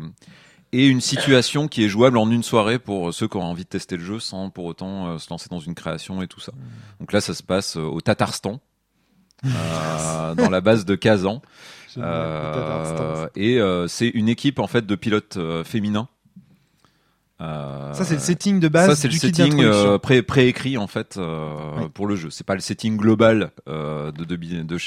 et 0.73 0.87
une 0.89 1.01
situation 1.01 1.69
qui 1.69 1.85
est 1.85 1.89
jouable 1.89 2.19
en 2.19 2.29
une 2.31 2.43
soirée 2.43 2.79
pour 2.81 3.15
ceux 3.15 3.29
qui 3.29 3.37
ont 3.37 3.43
envie 3.45 3.63
de 3.63 3.69
tester 3.69 3.97
le 3.97 4.05
jeu 4.05 4.19
sans 4.19 4.51
pour 4.51 4.65
autant 4.65 5.07
euh, 5.07 5.19
se 5.19 5.31
lancer 5.31 5.49
dans 5.49 5.61
une 5.61 5.75
création 5.77 6.21
et 6.23 6.27
tout 6.27 6.41
ça. 6.41 6.53
Donc 7.01 7.13
là, 7.13 7.21
ça 7.21 7.33
se 7.35 7.43
passe 7.45 7.77
euh, 7.77 7.83
au 7.83 8.01
Tatarstan. 8.01 8.61
Euh, 9.45 10.35
dans 10.35 10.51
la 10.51 10.61
base 10.61 10.85
de 10.85 10.95
Kazan. 10.95 11.43
Euh, 11.97 13.29
et 13.37 13.61
euh, 13.61 13.87
c'est 13.87 14.09
une 14.09 14.29
équipe 14.29 14.59
en 14.59 14.67
fait 14.67 14.85
de 14.85 14.97
pilotes 14.97 15.37
euh, 15.37 15.63
féminins 15.63 16.09
Euh, 17.41 17.93
Ça 17.95 18.05
c'est 18.05 18.15
le 18.15 18.21
setting 18.21 18.61
de 18.61 18.69
base 18.69 18.89
ça, 18.91 18.95
c'est 18.97 19.09
le 19.09 19.15
setting 19.15 19.61
euh, 19.61 19.99
pré- 19.99 20.23
préécrit 20.23 20.79
en 20.79 20.87
fait 20.87 21.17
euh, 21.17 21.49
Oui. 21.79 21.89
pour 21.93 22.07
le 22.07 22.15
jeu. 22.15 22.31
C'est 22.31 22.47
pas 22.47 22.55
le 22.55 22.61
setting 22.61 22.97
global 22.97 23.51
euh, 23.69 24.13
de 24.13 24.23
de 24.25 24.37
billet 24.37 24.63
de, 24.63 24.79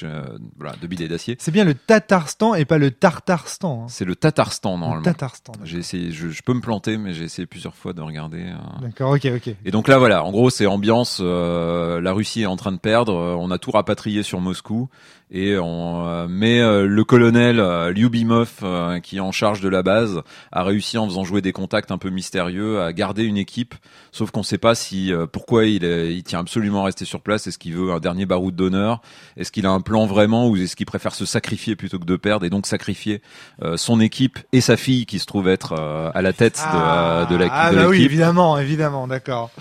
voilà, 0.58 0.74
de 0.82 0.88
billet 0.88 1.10
d'acier. 1.10 1.36
C'est 1.40 1.52
bien 1.52 1.66
le 1.66 1.74
Tatarstan 1.74 2.56
et 2.56 2.64
pas 2.64 2.78
le 2.78 2.92
Tartarstan. 2.92 3.84
hein. 3.84 3.86
C'est 3.90 4.06
le 4.06 4.16
Tatarstan 4.16 4.76
Le 4.76 4.80
normalement. 4.80 5.04
Tatarstan. 5.04 5.52
J'ai 5.66 5.80
essayé, 5.80 6.12
je, 6.12 6.30
je 6.30 6.42
peux 6.42 6.54
me 6.54 6.62
planter, 6.62 6.98
mais 6.98 7.14
j'ai 7.14 7.26
essayé 7.26 7.46
plusieurs 7.46 7.76
fois 7.76 7.92
de 7.92 8.02
regarder. 8.02 8.44
euh. 8.44 8.82
D'accord, 8.82 9.12
ok, 9.12 9.28
ok. 9.36 9.54
Et 9.66 9.72
donc 9.72 9.90
là, 9.90 9.98
voilà, 9.98 10.24
en 10.24 10.32
gros, 10.32 10.50
c'est 10.50 10.66
ambiance. 10.68 11.20
euh, 11.22 12.00
la 12.00 12.14
Russie 12.14 12.44
est 12.44 12.48
en 12.48 12.56
train 12.56 12.72
de 12.72 12.78
perdre. 12.80 13.14
on 13.14 13.52
a 13.52 13.58
tout 13.58 13.72
rapatrié 13.72 14.24
sur 14.24 14.40
Moscou 14.40 14.90
et 15.30 15.58
on 15.58 16.08
euh, 16.08 16.28
met 16.30 16.62
euh, 16.62 16.86
le 16.88 17.04
colonel 17.04 17.60
euh, 17.60 17.92
Lyubimov, 17.92 18.52
euh, 18.64 19.00
qui 19.02 19.18
est 19.18 19.20
en 19.20 19.32
charge 19.34 19.60
de 19.62 19.68
la 19.70 19.84
base, 19.84 20.22
a 20.52 20.64
réussi 20.64 20.98
en 20.98 21.06
faisant 21.08 21.24
jouer 21.26 21.42
des 21.42 21.52
contacts 21.52 21.92
un 21.92 21.98
peu 21.98 22.10
mystérieux 22.10 22.82
à 22.82 22.94
garder 22.94 23.24
une 23.24 23.38
équipe. 23.38 23.76
Sauf 24.14 24.32
qu'on 24.32 24.40
ne 24.40 24.46
sait 24.46 24.58
pas 24.58 24.74
si 24.74 25.12
euh, 25.12 25.26
pourquoi 25.28 25.66
il, 25.66 25.84
est- 25.84 26.14
il 26.16 26.24
tient 26.24 26.40
absolument 26.40 26.82
à 26.84 26.86
rester 26.86 27.04
sur 27.06 27.20
place. 27.22 27.46
Est-ce 27.48 27.58
qu'il 27.58 27.74
veut 27.76 27.92
un 27.92 28.00
dernier 28.00 28.26
baroud 28.26 28.56
d'honneur? 28.56 29.02
Est-ce 29.36 29.52
qu'il 29.52 29.66
a 29.66 29.72
un 29.72 29.82
plan 29.82 30.06
vraiment 30.06 30.48
ou 30.48 30.56
est-ce 30.56 30.76
qu'il 30.78 30.86
préfère 30.86 31.14
se 31.14 31.26
sacrifier 31.26 31.76
plutôt 31.76 32.00
que 32.00 32.06
de 32.06 32.16
perdre 32.16 32.46
et 32.46 32.50
donc 32.50 32.66
sacrifier 32.66 33.22
euh, 33.64 33.76
son 33.76 34.00
équipe 34.00 34.40
et 34.54 34.62
sa 34.62 34.78
fille 34.78 35.06
qui 35.06 35.20
se 35.20 35.26
trouve 35.26 35.48
être 35.50 35.74
euh, 35.78 36.10
à 36.14 36.22
la 36.22 36.32
tête 36.34 36.64
de, 36.74 36.78
euh, 36.80 37.26
de 37.26 37.36
la- 37.36 37.48
ah, 37.52 37.72
de 37.72 37.76
bah 37.76 37.88
oui, 37.90 37.98
l'équipe? 37.98 38.12
évidemment, 38.12 38.58
évidemment, 38.58 39.08
d'accord. 39.08 39.52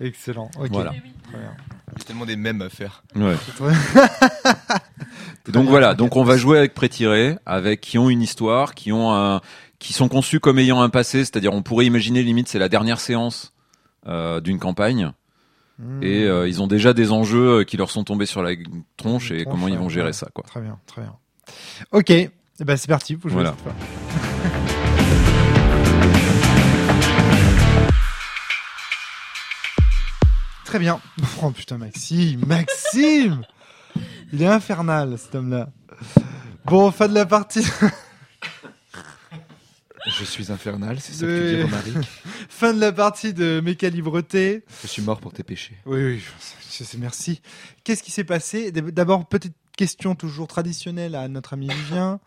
Excellent. 0.00 0.50
Ok. 0.58 0.68
Voilà. 0.70 0.90
Très 0.90 1.38
bien. 1.38 1.50
A 2.00 2.04
tellement 2.04 2.26
des 2.26 2.36
mèmes 2.36 2.62
à 2.62 2.68
faire. 2.68 3.02
Ouais. 3.16 3.36
Donc 5.52 5.68
voilà, 5.68 5.94
donc 5.94 6.16
on 6.16 6.24
va 6.24 6.36
jouer 6.36 6.58
avec 6.58 6.74
prétirés, 6.74 7.36
avec 7.44 7.80
qui 7.80 7.98
ont 7.98 8.08
une 8.08 8.22
histoire, 8.22 8.74
qui 8.74 8.92
ont 8.92 9.12
un, 9.14 9.40
qui 9.78 9.92
sont 9.92 10.08
conçus 10.08 10.40
comme 10.40 10.58
ayant 10.58 10.80
un 10.80 10.88
passé, 10.88 11.18
c'est-à-dire 11.18 11.52
on 11.52 11.62
pourrait 11.62 11.84
imaginer 11.84 12.22
limite 12.22 12.48
c'est 12.48 12.58
la 12.58 12.70
dernière 12.70 12.98
séance 12.98 13.52
euh, 14.06 14.40
d'une 14.40 14.58
campagne 14.58 15.12
Hmm. 15.76 16.02
et 16.04 16.22
euh, 16.22 16.46
ils 16.46 16.62
ont 16.62 16.68
déjà 16.68 16.92
des 16.92 17.10
enjeux 17.10 17.60
euh, 17.60 17.64
qui 17.64 17.76
leur 17.76 17.90
sont 17.90 18.04
tombés 18.04 18.26
sur 18.26 18.42
la 18.44 18.52
tronche 18.96 19.32
et 19.32 19.42
Tronche, 19.42 19.52
comment 19.52 19.66
ils 19.66 19.76
vont 19.76 19.88
gérer 19.88 20.06
ouais. 20.06 20.12
ça 20.12 20.28
quoi. 20.32 20.44
Très 20.46 20.60
bien, 20.60 20.78
très 20.86 21.02
bien. 21.02 21.16
Ok, 21.90 22.10
eh 22.10 22.30
ben, 22.60 22.76
c'est 22.76 22.86
parti, 22.86 23.16
vous 23.16 23.28
jouez 23.28 23.42
Voilà. 23.42 23.56
cette 23.56 23.62
fois. 23.64 24.33
Très 30.74 30.80
bien. 30.80 31.00
Oh 31.40 31.52
putain, 31.52 31.78
Maxime, 31.78 32.44
Maxime 32.46 33.42
Il 34.32 34.42
est 34.42 34.46
infernal, 34.48 35.16
cet 35.18 35.36
homme-là. 35.36 35.70
Bon, 36.64 36.90
fin 36.90 37.06
de 37.06 37.14
la 37.14 37.26
partie. 37.26 37.64
Je 40.18 40.24
suis 40.24 40.50
infernal, 40.50 40.98
c'est 40.98 41.12
ça 41.12 41.26
que 41.26 41.50
tu 41.50 41.56
dis, 41.58 41.62
Romaric. 41.62 41.94
fin 42.48 42.74
de 42.74 42.80
la 42.80 42.90
partie 42.90 43.32
de 43.32 43.60
Méca 43.62 43.88
Libreté. 43.88 44.64
Je 44.82 44.88
suis 44.88 45.02
mort 45.02 45.20
pour 45.20 45.32
tes 45.32 45.44
péchés. 45.44 45.76
Oui, 45.86 46.04
oui, 46.04 46.22
c'est- 46.68 46.98
merci. 46.98 47.40
Qu'est-ce 47.84 48.02
qui 48.02 48.10
s'est 48.10 48.24
passé? 48.24 48.72
D'abord, 48.72 49.28
petite 49.28 49.54
question 49.76 50.16
toujours 50.16 50.48
traditionnelle 50.48 51.14
à 51.14 51.28
notre 51.28 51.52
ami 51.52 51.68
Vivien. 51.68 52.18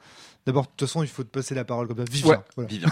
D'abord, 0.46 0.64
de 0.64 0.70
toute 0.70 0.88
façon, 0.88 1.04
il 1.04 1.10
faut 1.10 1.26
te 1.26 1.32
passer 1.38 1.54
la 1.54 1.66
parole 1.66 1.90
comme 1.90 1.98
ça. 1.98 2.06
Vivien. 2.10 2.30
Ouais. 2.30 2.40
voilà. 2.56 2.70
Vivien. 2.70 2.88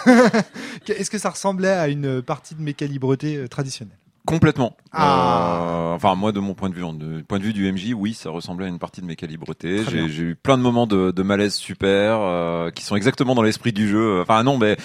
Est-ce 0.89 1.09
que 1.09 1.17
ça 1.17 1.29
ressemblait 1.29 1.69
à 1.69 1.87
une 1.87 2.21
partie 2.21 2.55
de 2.55 2.61
mes 2.61 2.73
calibretés 2.73 3.37
euh, 3.37 3.47
traditionnelle 3.47 3.97
Complètement. 4.25 4.75
Ah. 4.91 5.59
Euh, 5.61 5.93
enfin, 5.95 6.15
moi, 6.15 6.31
de 6.31 6.39
mon 6.39 6.53
point 6.53 6.69
de 6.69 6.75
vue, 6.75 6.83
du 6.93 7.23
point 7.23 7.37
de 7.39 7.43
vue 7.43 7.53
du 7.53 7.71
MJ, 7.71 7.93
oui, 7.95 8.13
ça 8.13 8.29
ressemblait 8.29 8.65
à 8.65 8.69
une 8.69 8.79
partie 8.79 9.01
de 9.01 9.05
mes 9.05 9.15
calibretés. 9.15 9.83
J'ai 9.89 10.21
eu 10.23 10.35
plein 10.35 10.57
de 10.57 10.63
moments 10.63 10.87
de, 10.87 11.11
de 11.11 11.23
malaise 11.23 11.53
super, 11.53 12.19
euh, 12.21 12.71
qui 12.71 12.83
sont 12.83 12.95
exactement 12.95 13.35
dans 13.35 13.43
l'esprit 13.43 13.71
du 13.73 13.87
jeu. 13.87 14.21
Enfin, 14.21 14.43
non, 14.43 14.57
mais 14.57 14.77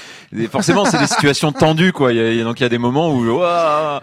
forcément, 0.51 0.85
c'est 0.85 0.99
des 0.99 1.07
situations 1.09 1.53
tendues, 1.53 1.93
quoi. 1.93 2.13
Y 2.13 2.21
a, 2.21 2.33
y 2.33 2.41
a- 2.41 2.45
donc, 2.45 2.61
il 2.61 2.65
y 2.65 2.67
a 2.67 2.71
des 2.71 2.79
moments 2.79 3.13
où, 3.13 3.25
ouah, 3.25 4.03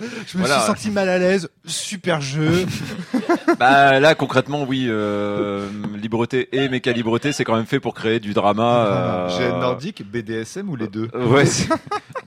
Je 0.00 0.38
me 0.38 0.42
Voilà. 0.42 0.58
suis 0.60 0.66
senti 0.66 0.90
mal 0.90 1.08
à 1.08 1.18
l'aise. 1.18 1.48
Super 1.66 2.20
jeu. 2.20 2.66
bah, 3.58 4.00
là, 4.00 4.14
concrètement, 4.14 4.64
oui, 4.64 4.86
euh, 4.88 5.68
libreté 5.96 6.48
et 6.52 6.68
mes 6.68 6.80
calibretés, 6.80 7.32
c'est 7.32 7.44
quand 7.44 7.54
même 7.56 7.66
fait 7.66 7.80
pour 7.80 7.94
créer 7.94 8.18
du 8.18 8.34
drama. 8.34 8.86
euh, 8.86 9.28
J'ai 9.38 9.48
nordique, 9.48 10.02
BDSM 10.10 10.68
ou 10.68 10.76
les 10.76 10.88
deux 10.88 11.08
euh, 11.14 11.26
Ouais, 11.28 11.44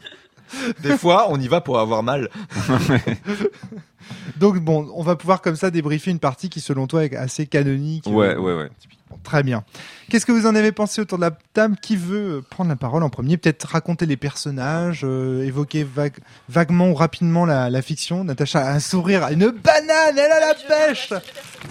Des 0.84 0.98
fois, 0.98 1.27
on 1.30 1.39
y 1.39 1.48
va 1.48 1.62
pour 1.62 1.80
avoir 1.80 2.04
mal. 2.04 2.30
Donc 4.38 4.60
bon, 4.60 4.89
on 4.96 5.04
va 5.04 5.16
pouvoir 5.16 5.42
comme 5.42 5.56
ça 5.56 5.72
débriefer 5.72 6.12
une 6.12 6.20
partie 6.20 6.50
qui, 6.50 6.62
selon 6.62 6.88
toi, 6.88 7.04
est 7.06 7.16
assez 7.16 7.46
canonique. 7.48 8.06
ouais, 8.08 8.36
Euh, 8.36 8.39
ouais, 8.39 8.56
ouais. 8.56 8.70
Bon, 9.10 9.18
Très 9.24 9.44
bien. 9.44 9.63
Qu'est-ce 10.10 10.25
que 10.25 10.32
vous 10.32 10.46
en 10.48 10.56
avez 10.56 10.72
pensé 10.72 11.01
autour 11.01 11.18
de 11.18 11.24
la 11.24 11.32
table 11.54 11.75
Qui 11.82 11.96
veut 11.98 12.44
prendre 12.50 12.70
la 12.70 12.75
parole 12.75 13.04
en 13.04 13.10
premier 13.10 13.38
Peut-être 13.38 13.66
raconter 13.68 14.06
les 14.06 14.18
personnages, 14.18 15.01
euh, 15.04 15.44
évoquer 15.46 15.84
vague- 15.84 16.20
vaguement 16.50 16.89
ou 16.89 16.94
rapidement 16.94 17.46
la, 17.46 17.70
la 17.70 17.82
fiction. 17.82 18.24
Natacha 18.24 18.60
a 18.66 18.72
un 18.74 18.80
sourire, 18.80 19.27
une 19.30 19.50
banane, 19.51 20.18
elle 20.18 20.32
a 20.32 20.39
la 20.39 20.54
pêche 20.54 21.13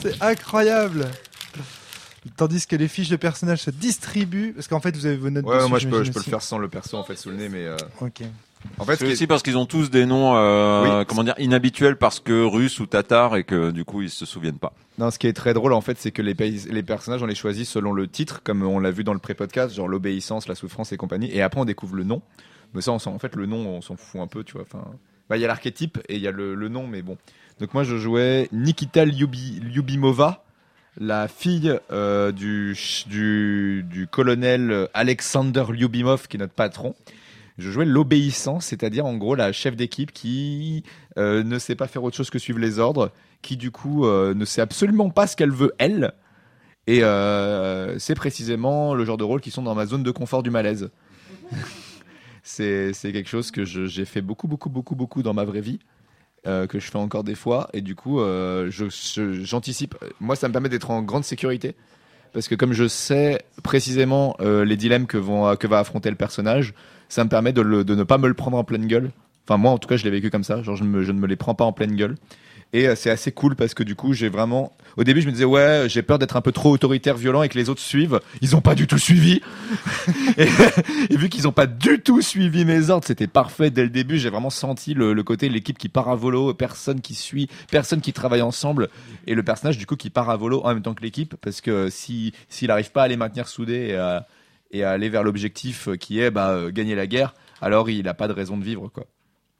C'est 0.02 0.22
incroyable 0.22 1.06
Tandis 2.36 2.66
que 2.66 2.74
les 2.74 2.88
fiches 2.88 3.08
de 3.08 3.16
personnages 3.16 3.60
se 3.62 3.70
distribuent, 3.70 4.52
parce 4.52 4.66
qu'en 4.66 4.80
fait 4.80 4.96
vous 4.96 5.06
avez 5.06 5.16
vos 5.16 5.30
notes 5.30 5.46
Ouais, 5.46 5.58
dessus, 5.58 5.68
moi 5.68 5.78
je 5.78 5.88
peux, 5.88 6.02
je 6.04 6.10
peux 6.10 6.18
le 6.18 6.24
faire 6.24 6.42
sans 6.42 6.58
le 6.58 6.68
perso 6.68 6.96
en 6.96 7.04
fait 7.04 7.14
sous 7.16 7.30
le 7.30 7.36
nez, 7.36 7.48
mais 7.48 7.64
euh, 7.66 7.76
Ok. 8.00 8.22
En 8.78 8.84
fait, 8.84 8.92
ce 8.94 8.98
C'est 9.00 9.08
est- 9.08 9.12
aussi 9.12 9.26
parce 9.26 9.42
qu'ils 9.42 9.56
ont 9.56 9.66
tous 9.66 9.90
des 9.90 10.06
noms, 10.06 10.36
euh, 10.36 11.00
Oui. 11.00 11.06
comment 11.06 11.24
dire, 11.24 11.34
inhabituels 11.38 11.96
parce 11.96 12.20
que 12.20 12.44
russes 12.44 12.78
ou 12.80 12.86
tatars 12.86 13.36
et 13.36 13.44
que 13.44 13.70
du 13.70 13.84
coup 13.84 14.02
ils 14.02 14.10
se 14.10 14.24
souviennent 14.26 14.58
pas. 14.58 14.72
Non, 14.98 15.10
ce 15.10 15.18
qui 15.18 15.26
est 15.26 15.32
très 15.32 15.54
drôle 15.54 15.72
en 15.72 15.80
fait, 15.80 15.98
c'est 15.98 16.10
que 16.10 16.22
les, 16.22 16.34
pays- 16.34 16.66
les 16.70 16.82
personnages 16.82 17.22
on 17.22 17.26
les 17.26 17.34
choisit 17.34 17.66
selon 17.66 17.92
le 17.92 18.06
titre, 18.08 18.42
comme 18.42 18.62
on 18.62 18.78
l'a 18.78 18.90
vu 18.90 19.04
dans 19.04 19.12
le 19.14 19.18
pré-podcast, 19.18 19.74
genre 19.74 19.88
l'obéissance, 19.88 20.48
la 20.48 20.54
souffrance 20.54 20.92
et 20.92 20.96
compagnie. 20.96 21.30
Et 21.32 21.42
après 21.42 21.60
on 21.60 21.64
découvre 21.64 21.96
le 21.96 22.04
nom. 22.04 22.22
Mais 22.74 22.80
ça, 22.82 22.92
on 22.92 22.96
en 22.96 23.18
fait, 23.18 23.34
le 23.36 23.46
nom, 23.46 23.66
on 23.68 23.80
s'en 23.80 23.96
fout 23.96 24.20
un 24.20 24.26
peu, 24.26 24.42
tu 24.44 24.54
vois. 24.54 24.62
Enfin, 24.62 24.84
bah 25.30 25.36
il 25.36 25.40
y 25.40 25.44
a 25.44 25.48
l'archétype 25.48 25.98
et 26.08 26.16
il 26.16 26.20
y 26.22 26.28
a 26.28 26.32
le, 26.32 26.54
le 26.54 26.68
nom, 26.68 26.86
mais 26.86 27.00
bon. 27.02 27.16
Donc 27.60 27.72
moi, 27.74 27.84
je 27.84 27.96
jouais 27.96 28.48
Nikita 28.52 29.04
Lyubi- 29.06 29.60
Lyubimova, 29.62 30.44
la 30.98 31.28
fille 31.28 31.72
euh, 31.92 32.32
du, 32.32 32.74
ch- 32.74 33.06
du 33.08 33.84
du 33.88 34.06
colonel 34.08 34.88
Alexander 34.94 35.64
Lyubimov, 35.70 36.26
qui 36.28 36.36
est 36.36 36.40
notre 36.40 36.52
patron. 36.54 36.94
Je 37.58 37.70
jouais 37.70 37.86
l'obéissance, 37.86 38.66
c'est-à-dire 38.66 39.06
en 39.06 39.16
gros 39.16 39.34
la 39.34 39.50
chef 39.50 39.76
d'équipe 39.76 40.12
qui 40.12 40.84
euh, 41.16 41.42
ne 41.42 41.58
sait 41.58 41.74
pas 41.74 41.86
faire 41.86 42.04
autre 42.04 42.16
chose 42.16 42.28
que 42.28 42.38
suivre 42.38 42.58
les 42.58 42.78
ordres, 42.78 43.12
qui 43.40 43.56
du 43.56 43.70
coup 43.70 44.04
euh, 44.04 44.34
ne 44.34 44.44
sait 44.44 44.60
absolument 44.60 45.08
pas 45.08 45.26
ce 45.26 45.36
qu'elle 45.36 45.50
veut 45.50 45.72
elle. 45.78 46.12
Et 46.86 47.02
euh, 47.02 47.98
c'est 47.98 48.14
précisément 48.14 48.94
le 48.94 49.04
genre 49.06 49.16
de 49.16 49.24
rôle 49.24 49.40
qui 49.40 49.50
sont 49.50 49.62
dans 49.62 49.74
ma 49.74 49.86
zone 49.86 50.02
de 50.02 50.10
confort 50.10 50.42
du 50.42 50.50
malaise. 50.50 50.90
c'est 52.42 52.92
quelque 53.00 53.28
chose 53.28 53.50
que 53.50 53.64
j'ai 53.64 54.04
fait 54.04 54.20
beaucoup, 54.20 54.48
beaucoup, 54.48 54.68
beaucoup, 54.68 54.94
beaucoup 54.94 55.22
dans 55.22 55.34
ma 55.34 55.44
vraie 55.44 55.62
vie, 55.62 55.80
que 56.44 56.78
je 56.78 56.90
fais 56.90 56.98
encore 56.98 57.24
des 57.24 57.34
fois. 57.34 57.68
Et 57.72 57.80
du 57.80 57.96
coup, 57.96 58.20
euh, 58.20 58.70
j'anticipe. 58.70 59.96
Moi, 60.20 60.36
ça 60.36 60.46
me 60.46 60.52
permet 60.52 60.68
d'être 60.68 60.90
en 60.90 61.02
grande 61.02 61.24
sécurité. 61.24 61.74
Parce 62.32 62.48
que 62.48 62.54
comme 62.54 62.74
je 62.74 62.86
sais 62.86 63.42
précisément 63.62 64.36
les 64.40 64.76
dilemmes 64.76 65.06
que, 65.06 65.16
vont, 65.16 65.56
que 65.56 65.66
va 65.66 65.78
affronter 65.78 66.10
le 66.10 66.16
personnage, 66.16 66.74
ça 67.08 67.24
me 67.24 67.28
permet 67.28 67.52
de, 67.52 67.62
ne 67.62 68.02
pas 68.02 68.18
me 68.18 68.28
le 68.28 68.34
prendre 68.34 68.56
en 68.56 68.64
pleine 68.64 68.86
gueule. 68.86 69.10
Enfin, 69.48 69.58
moi, 69.58 69.70
en 69.70 69.78
tout 69.78 69.88
cas, 69.88 69.96
je 69.96 70.04
l'ai 70.04 70.10
vécu 70.10 70.30
comme 70.30 70.44
ça. 70.44 70.62
Genre, 70.62 70.76
je, 70.76 70.84
ne 70.84 71.12
me 71.12 71.26
les 71.26 71.36
prends 71.36 71.54
pas 71.54 71.64
en 71.64 71.72
pleine 71.72 71.94
gueule. 71.94 72.16
Et 72.72 72.88
euh, 72.88 72.94
c'est 72.96 73.10
assez 73.10 73.30
cool 73.30 73.54
parce 73.54 73.74
que 73.74 73.82
du 73.82 73.94
coup, 73.94 74.12
j'ai 74.12 74.28
vraiment. 74.28 74.72
Au 74.96 75.04
début, 75.04 75.20
je 75.20 75.26
me 75.26 75.32
disais, 75.32 75.44
ouais, 75.44 75.86
j'ai 75.88 76.02
peur 76.02 76.18
d'être 76.18 76.36
un 76.36 76.40
peu 76.40 76.52
trop 76.52 76.70
autoritaire, 76.70 77.16
violent 77.16 77.42
et 77.42 77.48
que 77.48 77.56
les 77.56 77.68
autres 77.68 77.80
suivent. 77.80 78.20
Ils 78.40 78.56
ont 78.56 78.60
pas 78.60 78.74
du 78.74 78.86
tout 78.86 78.98
suivi. 78.98 79.40
et, 80.36 80.46
vu 81.16 81.28
qu'ils 81.28 81.46
ont 81.46 81.52
pas 81.52 81.66
du 81.66 82.00
tout 82.00 82.22
suivi 82.22 82.64
mes 82.64 82.90
ordres, 82.90 83.06
c'était 83.06 83.28
parfait 83.28 83.70
dès 83.70 83.82
le 83.82 83.90
début. 83.90 84.18
J'ai 84.18 84.30
vraiment 84.30 84.50
senti 84.50 84.94
le, 84.94 85.12
le 85.12 85.22
côté 85.22 85.48
l'équipe 85.48 85.78
qui 85.78 85.88
part 85.88 86.08
à 86.08 86.16
volo, 86.16 86.54
personne 86.54 87.00
qui 87.00 87.14
suit, 87.14 87.48
personne 87.70 88.00
qui 88.00 88.12
travaille 88.12 88.42
ensemble. 88.42 88.88
Et 89.26 89.34
le 89.34 89.42
personnage, 89.42 89.78
du 89.78 89.86
coup, 89.86 89.96
qui 89.96 90.10
part 90.10 90.28
à 90.28 90.36
volo 90.36 90.60
en 90.64 90.68
même 90.68 90.82
temps 90.82 90.94
que 90.94 91.02
l'équipe. 91.02 91.36
Parce 91.40 91.60
que 91.60 91.88
si 91.88 92.32
s'il 92.48 92.68
n'arrive 92.68 92.90
pas 92.90 93.04
à 93.04 93.08
les 93.08 93.16
maintenir 93.16 93.48
soudés 93.48 93.94
à, 93.94 94.26
et 94.70 94.84
à 94.84 94.90
aller 94.90 95.08
vers 95.08 95.22
l'objectif 95.22 95.88
qui 95.98 96.20
est 96.20 96.30
bah, 96.30 96.50
euh, 96.50 96.70
gagner 96.70 96.94
la 96.94 97.06
guerre, 97.06 97.34
alors 97.60 97.88
il 97.90 98.04
n'a 98.04 98.14
pas 98.14 98.28
de 98.28 98.32
raison 98.32 98.56
de 98.56 98.64
vivre. 98.64 98.88
quoi. 98.88 99.04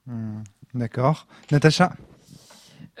Hmm, 0.05 0.41
D'accord. 0.73 1.27
Natacha 1.51 1.93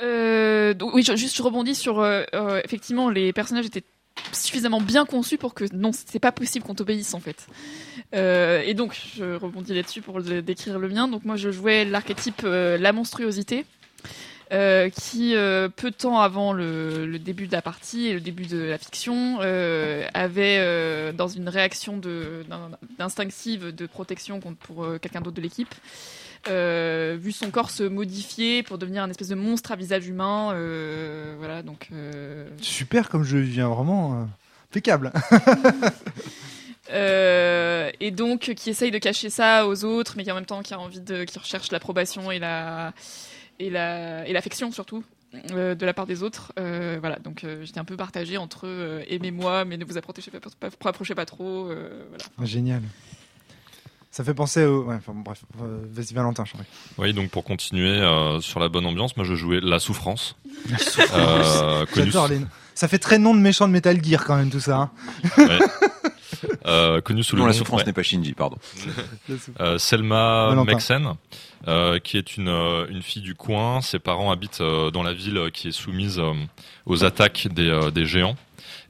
Euh, 0.01 0.73
donc, 0.73 0.93
oui, 0.93 1.03
je, 1.03 1.15
juste 1.15 1.35
je 1.37 1.43
rebondis 1.43 1.75
sur 1.75 1.99
euh, 1.99 2.23
euh, 2.33 2.61
effectivement 2.63 3.09
les 3.09 3.33
personnages 3.33 3.65
étaient 3.65 3.83
suffisamment 4.31 4.81
bien 4.81 5.05
conçus 5.05 5.37
pour 5.37 5.53
que 5.53 5.65
non, 5.73 5.91
c'est 5.93 6.19
pas 6.19 6.31
possible 6.31 6.65
qu'on 6.65 6.75
t'obéisse 6.75 7.13
en 7.13 7.19
fait. 7.19 7.47
Euh, 8.15 8.61
et 8.65 8.73
donc 8.73 8.99
je 9.15 9.35
rebondis 9.35 9.73
là-dessus 9.73 10.01
pour 10.01 10.19
le- 10.19 10.41
décrire 10.41 10.79
le 10.79 10.89
mien. 10.89 11.07
Donc 11.07 11.23
moi 11.25 11.35
je 11.35 11.51
jouais 11.51 11.85
l'archétype 11.85 12.41
euh, 12.43 12.77
la 12.77 12.91
monstruosité. 12.93 13.65
Euh, 14.53 14.89
qui 14.89 15.35
euh, 15.35 15.69
peu 15.69 15.91
de 15.91 15.95
temps 15.95 16.19
avant 16.19 16.53
le, 16.53 17.05
le 17.05 17.19
début 17.19 17.47
de 17.47 17.51
la 17.51 17.61
partie 17.61 18.07
et 18.07 18.13
le 18.13 18.21
début 18.21 18.45
de 18.45 18.57
la 18.59 18.77
fiction 18.77 19.39
euh, 19.41 20.07
avait 20.13 21.13
dans 21.13 21.27
une 21.27 21.49
réaction 21.49 21.99
d'instinctive 22.97 23.75
de 23.75 23.85
protection 23.85 24.39
contre 24.39 24.57
pour 24.57 24.87
quelqu'un 25.01 25.21
d'autre 25.21 25.35
de 25.37 25.41
l'équipe 25.41 25.73
euh, 26.49 27.17
vu 27.19 27.31
son 27.31 27.51
corps 27.51 27.69
se 27.71 27.83
modifier 27.83 28.63
pour 28.63 28.77
devenir 28.77 29.03
un 29.03 29.09
espèce 29.09 29.27
de 29.29 29.35
monstre 29.35 29.71
à 29.71 29.75
visage 29.75 30.07
humain. 30.07 30.51
euh, 30.53 31.35
voilà, 31.37 31.61
donc. 31.63 31.89
euh, 31.91 32.47
Super 32.61 33.09
comme 33.09 33.23
je 33.23 33.37
viens 33.37 33.67
vraiment 33.67 34.13
euh, 34.13 34.23
impeccable. 34.71 35.11
et 36.93 38.11
donc, 38.11 38.53
qui 38.55 38.69
essaye 38.69 38.91
de 38.91 38.97
cacher 38.97 39.29
ça 39.29 39.67
aux 39.67 39.83
autres, 39.83 40.13
mais 40.15 40.23
qui 40.23 40.31
en 40.31 40.35
même 40.35 40.45
temps 40.45 40.61
qui 40.61 40.73
a 40.73 40.79
envie 40.79 41.01
de, 41.01 41.23
qui 41.25 41.37
recherche 41.37 41.71
l'approbation 41.71 42.31
et 42.31 42.39
la 42.39 42.93
et 43.59 43.69
la 43.69 44.27
et 44.27 44.33
l'affection 44.33 44.71
surtout. 44.71 45.03
euh, 45.51 45.75
de 45.75 45.85
la 45.85 45.93
part 45.93 46.05
des 46.07 46.23
autres, 46.23 46.53
Euh, 46.59 46.97
voilà. 46.99 47.17
Donc 47.19 47.43
euh, 47.43 47.63
j'étais 47.63 47.79
un 47.79 47.85
peu 47.85 47.97
partagée 47.97 48.37
entre 48.37 48.61
euh, 48.65 49.03
aimez-moi, 49.09 49.65
mais 49.65 49.77
ne 49.77 49.85
vous 49.85 49.97
approchez 49.97 50.31
pas, 50.31 50.69
pas, 50.69 50.89
approchez 50.89 51.15
pas 51.15 51.25
trop. 51.25 51.69
euh, 51.69 52.05
voilà. 52.09 52.23
Génial. 52.49 52.81
Ça 54.09 54.23
fait 54.23 54.33
penser 54.33 54.63
au. 54.65 54.85
Ouais, 54.85 54.95
enfin, 54.95 55.13
bon, 55.13 55.19
bref, 55.21 55.41
euh, 55.61 55.79
vas-y 55.91 56.13
Valentin, 56.13 56.43
je. 56.45 56.53
Oui, 56.97 57.13
donc 57.13 57.29
pour 57.29 57.43
continuer 57.43 57.89
euh, 58.01 58.39
sur 58.41 58.59
la 58.59 58.67
bonne 58.69 58.85
ambiance, 58.85 59.15
moi 59.15 59.25
je 59.25 59.35
jouais 59.35 59.59
La 59.61 59.79
Souffrance. 59.79 60.35
Euh, 61.13 61.85
J'adore 61.95 62.27
les 62.29 62.39
noms. 62.39 62.47
Ça 62.73 62.87
fait 62.87 62.97
très 62.99 63.19
nom 63.19 63.33
de 63.35 63.39
méchant 63.39 63.67
de 63.67 63.73
Metal 63.73 64.03
Gear 64.03 64.23
quand 64.25 64.35
même 64.37 64.49
tout 64.49 64.59
ça. 64.59 64.77
hein. 64.77 64.91
ouais. 65.37 65.59
Euh, 66.67 67.01
connu 67.01 67.23
sous 67.23 67.35
le 67.35 67.39
Non, 67.39 67.45
nom 67.45 67.51
la 67.51 67.57
souffrance 67.57 67.81
ouais, 67.81 67.87
n'est 67.87 67.93
pas 67.93 68.03
Shinji, 68.03 68.33
pardon. 68.33 68.57
euh, 69.59 69.77
Selma 69.77 70.47
Valentin. 70.49 70.71
Mexen, 70.71 71.13
euh, 71.67 71.99
qui 71.99 72.17
est 72.17 72.37
une, 72.37 72.49
euh, 72.49 72.85
une 72.89 73.01
fille 73.01 73.21
du 73.21 73.35
coin. 73.35 73.81
Ses 73.81 73.99
parents 73.99 74.31
habitent 74.31 74.61
euh, 74.61 74.91
dans 74.91 75.03
la 75.03 75.13
ville 75.13 75.49
qui 75.53 75.69
est 75.69 75.71
soumise 75.71 76.19
euh, 76.19 76.33
aux 76.85 77.03
attaques 77.03 77.47
des, 77.51 77.69
euh, 77.69 77.91
des 77.91 78.05
géants 78.05 78.35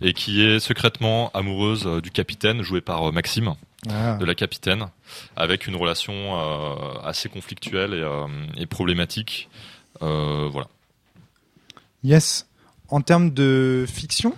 et 0.01 0.13
qui 0.13 0.43
est 0.43 0.59
secrètement 0.59 1.31
amoureuse 1.33 1.85
euh, 1.87 2.01
du 2.01 2.11
capitaine 2.11 2.61
joué 2.61 2.81
par 2.81 3.09
euh, 3.09 3.11
Maxime. 3.11 3.53
Ah. 3.89 4.17
de 4.17 4.25
la 4.25 4.33
capitaine, 4.33 4.87
avec 5.35 5.67
une 5.67 5.75
relation 5.75 6.11
euh, 6.13 6.99
assez 7.03 7.29
conflictuelle 7.29 7.93
et, 7.93 8.01
euh, 8.01 8.25
et 8.57 8.65
problématique. 8.65 9.49
Euh, 10.01 10.49
voilà. 10.51 10.67
Yes. 12.03 12.47
En 12.89 13.01
termes 13.01 13.29
de 13.31 13.85
fiction, 13.87 14.33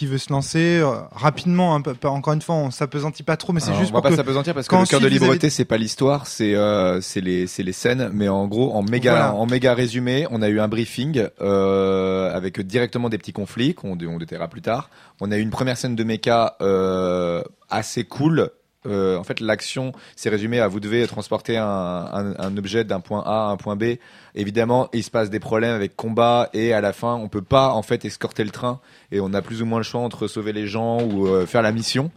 qui 0.00 0.06
veut 0.06 0.16
se 0.16 0.32
lancer 0.32 0.78
euh, 0.80 0.94
rapidement, 1.12 1.76
hein, 1.76 1.82
encore 2.04 2.32
une 2.32 2.40
fois, 2.40 2.54
on 2.54 2.70
s'apesantit 2.70 3.22
pas 3.22 3.36
trop, 3.36 3.52
mais 3.52 3.60
c'est 3.60 3.74
juste 3.74 3.90
on 3.90 3.96
va 3.96 4.00
pour 4.00 4.08
pas 4.10 4.16
s'apesantir 4.16 4.54
parce 4.54 4.66
que 4.66 4.74
le 4.74 4.86
cœur 4.86 4.98
de 4.98 5.04
avez- 5.04 5.50
c'est 5.50 5.66
pas 5.66 5.76
l'histoire, 5.76 6.26
c'est 6.26 6.54
euh, 6.54 7.02
c'est 7.02 7.20
les 7.20 7.46
c'est 7.46 7.62
les 7.62 7.74
scènes, 7.74 8.08
mais 8.14 8.26
en 8.30 8.46
gros 8.48 8.72
en 8.72 8.82
méga 8.82 9.10
Voilà. 9.10 9.34
en 9.34 9.44
méga 9.44 9.74
résumé, 9.74 10.26
on 10.30 10.40
a 10.40 10.48
eu 10.48 10.58
un 10.58 10.68
briefing 10.68 11.26
euh, 11.42 12.34
avec 12.34 12.58
directement 12.62 13.10
des 13.10 13.18
petits 13.18 13.34
conflits 13.34 13.74
qu'on 13.74 13.98
on 14.00 14.16
détaillera 14.16 14.48
plus 14.48 14.62
tard. 14.62 14.88
On 15.20 15.30
a 15.32 15.36
eu 15.36 15.42
une 15.42 15.50
première 15.50 15.76
scène 15.76 15.96
de 15.96 16.02
méca 16.02 16.56
euh, 16.62 17.42
assez 17.68 18.04
cool. 18.04 18.48
Euh, 18.86 19.18
en 19.18 19.24
fait, 19.24 19.40
l'action 19.40 19.92
s'est 20.16 20.30
résumée 20.30 20.58
à 20.58 20.68
vous 20.68 20.80
devez 20.80 21.06
transporter 21.06 21.56
un, 21.58 21.66
un, 21.66 22.34
un 22.38 22.56
objet 22.56 22.84
d'un 22.84 23.00
point 23.00 23.22
A 23.26 23.48
à 23.48 23.50
un 23.50 23.56
point 23.56 23.76
B. 23.76 23.96
Évidemment, 24.34 24.88
il 24.92 25.04
se 25.04 25.10
passe 25.10 25.28
des 25.28 25.40
problèmes 25.40 25.74
avec 25.74 25.96
combat 25.96 26.48
et 26.54 26.72
à 26.72 26.80
la 26.80 26.92
fin, 26.92 27.14
on 27.14 27.28
peut 27.28 27.42
pas 27.42 27.70
en 27.70 27.82
fait 27.82 28.04
escorter 28.04 28.44
le 28.44 28.50
train 28.50 28.80
et 29.12 29.20
on 29.20 29.34
a 29.34 29.42
plus 29.42 29.60
ou 29.60 29.66
moins 29.66 29.78
le 29.80 29.84
choix 29.84 30.00
entre 30.00 30.28
sauver 30.28 30.52
les 30.52 30.66
gens 30.66 31.02
ou 31.02 31.26
euh, 31.26 31.46
faire 31.46 31.62
la 31.62 31.72
mission. 31.72 32.10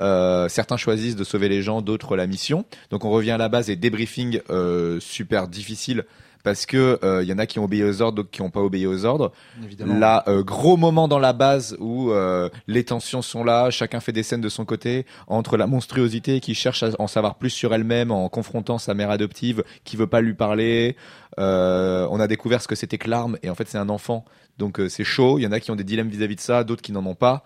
Euh, 0.00 0.48
certains 0.48 0.76
choisissent 0.76 1.16
de 1.16 1.24
sauver 1.24 1.48
les 1.48 1.62
gens, 1.62 1.82
d'autres 1.82 2.16
la 2.16 2.26
mission. 2.26 2.64
Donc 2.90 3.04
on 3.04 3.10
revient 3.10 3.32
à 3.32 3.38
la 3.38 3.48
base 3.48 3.70
et 3.70 3.76
débriefing 3.76 4.40
euh, 4.50 4.98
super 5.00 5.46
difficile 5.46 6.04
parce 6.42 6.66
que 6.66 6.98
euh, 7.02 7.22
il 7.22 7.28
y 7.28 7.32
en 7.32 7.38
a 7.38 7.46
qui 7.46 7.58
ont 7.58 7.64
obéi 7.64 7.84
aux 7.84 8.02
ordres, 8.02 8.16
d'autres 8.16 8.30
qui 8.30 8.42
n'ont 8.42 8.50
pas 8.50 8.60
obéi 8.60 8.86
aux 8.86 9.04
ordres. 9.04 9.32
Évidemment. 9.62 9.98
Là, 9.98 10.24
euh, 10.28 10.42
gros 10.42 10.76
moment 10.76 11.08
dans 11.08 11.18
la 11.18 11.32
base 11.32 11.76
où 11.78 12.10
euh, 12.10 12.48
les 12.66 12.84
tensions 12.84 13.22
sont 13.22 13.44
là, 13.44 13.70
chacun 13.70 14.00
fait 14.00 14.12
des 14.12 14.22
scènes 14.22 14.40
de 14.40 14.48
son 14.48 14.64
côté, 14.64 15.06
entre 15.26 15.56
la 15.56 15.66
monstruosité 15.66 16.40
qui 16.40 16.54
cherche 16.54 16.82
à 16.82 16.90
en 16.98 17.06
savoir 17.06 17.36
plus 17.36 17.50
sur 17.50 17.74
elle-même 17.74 18.10
en 18.10 18.28
confrontant 18.28 18.78
sa 18.78 18.94
mère 18.94 19.10
adoptive 19.10 19.64
qui 19.84 19.96
veut 19.96 20.06
pas 20.06 20.20
lui 20.20 20.34
parler. 20.34 20.96
Euh, 21.38 22.06
on 22.10 22.20
a 22.20 22.26
découvert 22.26 22.60
ce 22.60 22.68
que 22.68 22.74
c'était 22.74 22.98
que 22.98 23.08
l'arme 23.08 23.38
et 23.42 23.50
en 23.50 23.54
fait 23.54 23.68
c'est 23.68 23.78
un 23.78 23.88
enfant, 23.88 24.24
donc 24.58 24.80
euh, 24.80 24.88
c'est 24.88 25.04
chaud. 25.04 25.38
Il 25.38 25.42
y 25.42 25.46
en 25.46 25.52
a 25.52 25.60
qui 25.60 25.70
ont 25.70 25.76
des 25.76 25.84
dilemmes 25.84 26.08
vis-à-vis 26.08 26.36
de 26.36 26.40
ça, 26.40 26.64
d'autres 26.64 26.82
qui 26.82 26.92
n'en 26.92 27.04
ont 27.06 27.14
pas. 27.14 27.44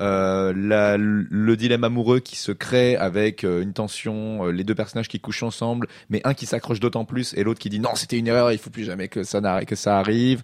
Euh, 0.00 0.52
la- 0.54 0.96
le 0.98 1.56
dilemme 1.56 1.84
amoureux 1.84 2.20
qui 2.20 2.36
se 2.36 2.52
crée 2.52 2.96
avec 2.96 3.44
euh, 3.44 3.62
une 3.62 3.72
tension, 3.72 4.46
euh, 4.46 4.50
les 4.52 4.62
deux 4.64 4.74
personnages 4.74 5.08
qui 5.08 5.20
couchent 5.20 5.42
ensemble, 5.42 5.88
mais 6.10 6.20
un 6.24 6.34
qui 6.34 6.44
s'accroche 6.44 6.80
d'autant 6.80 7.04
plus 7.06 7.32
et 7.34 7.42
l'autre 7.44 7.60
qui 7.60 7.70
dit 7.70 7.80
non 7.80 7.94
c'était 7.94 8.18
une 8.18 8.26
erreur, 8.26 8.52
il 8.52 8.58
faut 8.58 8.68
plus 8.70 8.84
jamais 8.84 9.08
que 9.08 9.22
ça 9.22 9.40
n'arrive, 9.40 9.66
que 9.66 9.74
ça 9.76 9.98
arrive. 9.98 10.42